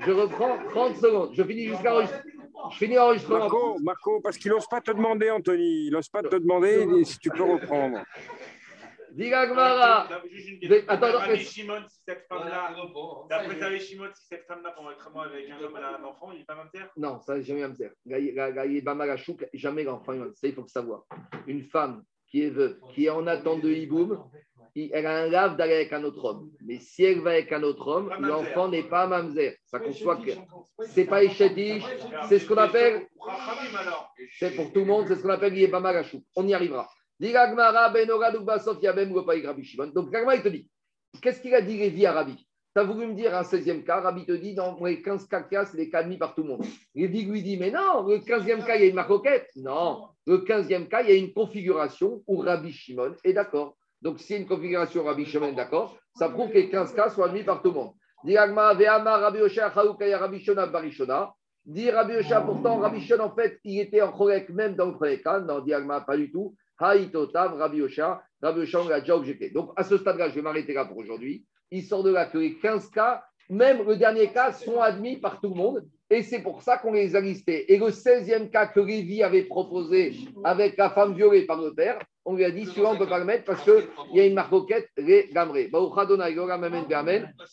Je 0.00 0.10
reprends 0.12 0.58
30 0.70 0.96
secondes. 0.96 1.30
Je 1.34 1.42
finis 1.42 1.66
jusqu'à 1.68 1.94
enregistrer. 1.94 2.20
Je 2.72 2.76
finis 2.76 2.94
l'enregistrement. 2.96 3.38
Marco, 3.38 3.76
Marco, 3.80 4.20
parce 4.20 4.36
qu'il 4.36 4.50
n'ose 4.50 4.66
pas 4.66 4.80
te 4.80 4.90
demander, 4.90 5.30
Anthony. 5.30 5.86
Il 5.86 5.92
n'ose 5.92 6.08
pas 6.08 6.22
te 6.22 6.34
demander 6.36 7.04
si 7.04 7.18
tu 7.18 7.30
peux 7.30 7.44
reprendre. 7.44 8.02
Dis 9.12 9.32
Agmara. 9.32 10.08
Juste 10.30 10.48
une 10.48 10.58
Mais- 10.62 10.68
question. 10.68 10.88
attends, 10.88 11.36
Shimon, 11.36 11.82
si 11.88 12.00
cette 12.06 12.26
femme-là, 12.28 12.74
d'après 13.28 13.60
Rabbi 13.60 13.80
Shimon, 13.80 14.08
si 14.14 14.26
cette 14.26 14.46
femme-là, 14.46 14.72
pendant 14.76 14.90
le 14.90 14.96
traitement 14.96 15.22
avec 15.22 15.48
un 15.50 15.60
homme, 15.62 15.74
elle 15.76 15.84
a 15.84 15.98
un 15.98 16.04
enfant, 16.04 16.32
il 16.32 16.38
n'est 16.38 16.44
pas 16.44 16.54
mamzer 16.54 16.86
Non, 16.96 17.20
ça, 17.20 17.40
jamais 17.40 17.66
faire. 17.74 17.92
Gaïe 18.06 18.80
Bamagachouk, 18.80 19.46
jamais 19.54 19.84
l'enfant. 19.84 20.12
Ça, 20.34 20.46
il 20.48 20.54
faut 20.54 20.62
le 20.62 20.68
savoir. 20.68 21.04
Une 21.46 21.62
femme 21.64 22.02
qui 22.26 22.42
est 22.44 22.50
veuve, 22.50 22.78
qui 22.94 23.06
est 23.06 23.10
en 23.10 23.26
attente 23.26 23.62
de 23.62 23.70
hiboum, 23.70 24.22
elle 24.92 25.06
a 25.06 25.22
un 25.22 25.26
lave 25.26 25.56
d'aller 25.56 25.74
avec 25.74 25.92
un 25.92 26.04
autre 26.04 26.24
homme. 26.24 26.50
Mais 26.64 26.78
si 26.78 27.04
elle 27.04 27.20
va 27.20 27.30
avec 27.30 27.52
un 27.52 27.62
autre 27.62 27.86
homme, 27.88 28.14
l'enfant 28.20 28.68
n'est 28.68 28.84
pas 28.88 29.06
mamzer. 29.06 29.56
Ça 29.64 29.80
soit 29.92 30.16
clair. 30.16 30.38
C'est 30.86 31.06
pas 31.06 31.24
Ishetish, 31.24 31.84
c'est 32.28 32.38
ce 32.38 32.46
qu'on 32.46 32.56
appelle, 32.56 33.06
c'est 34.38 34.54
pour 34.54 34.72
tout 34.72 34.80
le 34.80 34.86
monde, 34.86 35.06
c'est 35.08 35.16
ce 35.16 35.22
qu'on 35.22 35.30
appelle 35.30 35.56
Yebamagachou. 35.56 36.22
On 36.36 36.46
y 36.46 36.54
arrivera. 36.54 36.88
Ben, 37.20 37.32
Rabbi 39.46 39.64
Shimon. 39.64 39.88
Donc, 39.88 40.10
Gagma, 40.10 40.36
il 40.36 40.42
te 40.42 40.48
dit, 40.48 40.68
qu'est-ce 41.20 41.40
qu'il 41.40 41.54
a 41.54 41.60
dit 41.60 41.76
Lévi 41.76 42.06
à 42.06 42.12
Rabbi? 42.12 42.36
Tu 42.36 42.80
as 42.80 42.84
voulu 42.84 43.06
me 43.06 43.14
dire 43.14 43.34
un 43.34 43.42
16e 43.42 43.82
cas, 43.82 44.00
Rabbi 44.00 44.24
te 44.24 44.32
dit, 44.32 44.54
dans 44.54 44.78
les 44.84 45.02
15 45.02 45.26
cas, 45.26 45.64
c'est 45.64 45.76
les 45.76 45.90
cas 45.90 46.00
admis 46.00 46.16
par 46.16 46.34
tout 46.34 46.42
le 46.42 46.48
monde. 46.48 46.64
Lévi 46.94 47.24
lui 47.24 47.42
dit, 47.42 47.56
mais 47.56 47.70
non, 47.70 48.06
le 48.06 48.18
15e 48.18 48.64
cas, 48.64 48.76
il 48.76 48.82
y 48.82 48.84
a 48.84 48.88
une 48.88 48.94
maroquette. 48.94 49.48
Non, 49.56 50.08
le 50.26 50.38
15e 50.38 50.86
cas, 50.86 51.02
il 51.02 51.08
y 51.08 51.12
a 51.12 51.16
une 51.16 51.32
configuration 51.32 52.22
où 52.26 52.38
Rabbi 52.38 52.72
Shimon 52.72 53.14
est 53.24 53.32
d'accord. 53.32 53.76
Donc, 54.00 54.20
s'il 54.20 54.36
y 54.36 54.38
a 54.38 54.42
une 54.42 54.48
configuration 54.48 55.02
Rabbi 55.02 55.24
Shimon 55.24 55.48
est 55.48 55.54
d'accord, 55.54 55.98
ça 56.14 56.28
prouve 56.28 56.50
que 56.50 56.54
les 56.54 56.68
15 56.68 56.94
cas 56.94 57.08
sont 57.08 57.22
admis 57.22 57.42
par 57.42 57.62
tout 57.62 57.70
le 57.70 57.74
monde. 57.74 57.94
Dit 58.24 58.36
Rabbi 61.90 62.14
Osha, 62.16 62.40
pourtant, 62.40 62.78
Rabbi 62.78 63.00
Shon, 63.00 63.20
en 63.20 63.34
fait, 63.34 63.58
il 63.64 63.80
était 63.80 64.02
en 64.02 64.10
chorek 64.12 64.48
même 64.50 64.74
dans 64.74 64.86
le 64.86 64.94
premier 64.94 65.20
cas. 65.20 65.40
Non, 65.40 65.60
dit 65.60 65.74
Agma, 65.74 66.00
pas 66.00 66.16
du 66.16 66.30
tout. 66.30 66.54
Haïtotav, 66.78 67.54
Rabbi 67.54 67.82
Osha. 67.82 68.22
Rabbi 68.42 68.60
Osha, 68.60 68.82
on 68.82 68.88
l'a 68.88 69.00
déjà 69.00 69.16
objecté. 69.16 69.50
Donc, 69.50 69.72
à 69.76 69.84
ce 69.84 69.96
stade-là, 69.96 70.28
je 70.28 70.34
vais 70.34 70.42
m'arrêter 70.42 70.72
là 70.72 70.84
pour 70.84 70.96
aujourd'hui. 70.96 71.44
Il 71.70 71.82
sort 71.82 72.02
de 72.02 72.10
là 72.10 72.26
que 72.26 72.38
les 72.38 72.56
15 72.56 72.90
cas, 72.90 73.22
même 73.50 73.86
le 73.86 73.96
dernier 73.96 74.28
cas, 74.28 74.52
sont 74.52 74.80
admis 74.80 75.16
par 75.16 75.40
tout 75.40 75.48
le 75.48 75.54
monde. 75.54 75.84
Et 76.10 76.22
c'est 76.22 76.40
pour 76.40 76.62
ça 76.62 76.78
qu'on 76.78 76.92
les 76.92 77.16
a 77.16 77.20
listés. 77.20 77.72
Et 77.72 77.76
le 77.76 77.88
16e 77.88 78.48
cas 78.50 78.66
que 78.66 78.80
Lévi 78.80 79.22
avait 79.22 79.42
proposé 79.42 80.14
avec 80.42 80.78
la 80.78 80.88
femme 80.90 81.14
violée 81.14 81.44
par 81.44 81.60
le 81.60 81.74
père, 81.74 81.98
on 82.24 82.34
lui 82.34 82.44
a 82.44 82.50
dit, 82.50 82.64
celui-là, 82.66 82.90
on 82.90 82.94
ne 82.94 82.98
peut 82.98 83.08
pas 83.08 83.18
le 83.18 83.24
mettre 83.24 83.44
parce 83.44 83.62
qu'il 83.62 83.86
y 84.12 84.20
a 84.20 84.26
une 84.26 84.34
marcoquette, 84.34 84.88
les 84.96 85.28
gamrés. 85.32 85.68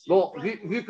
Bon, 0.08 0.32
vu, 0.42 0.60
vu 0.66 0.84
que 0.84 0.90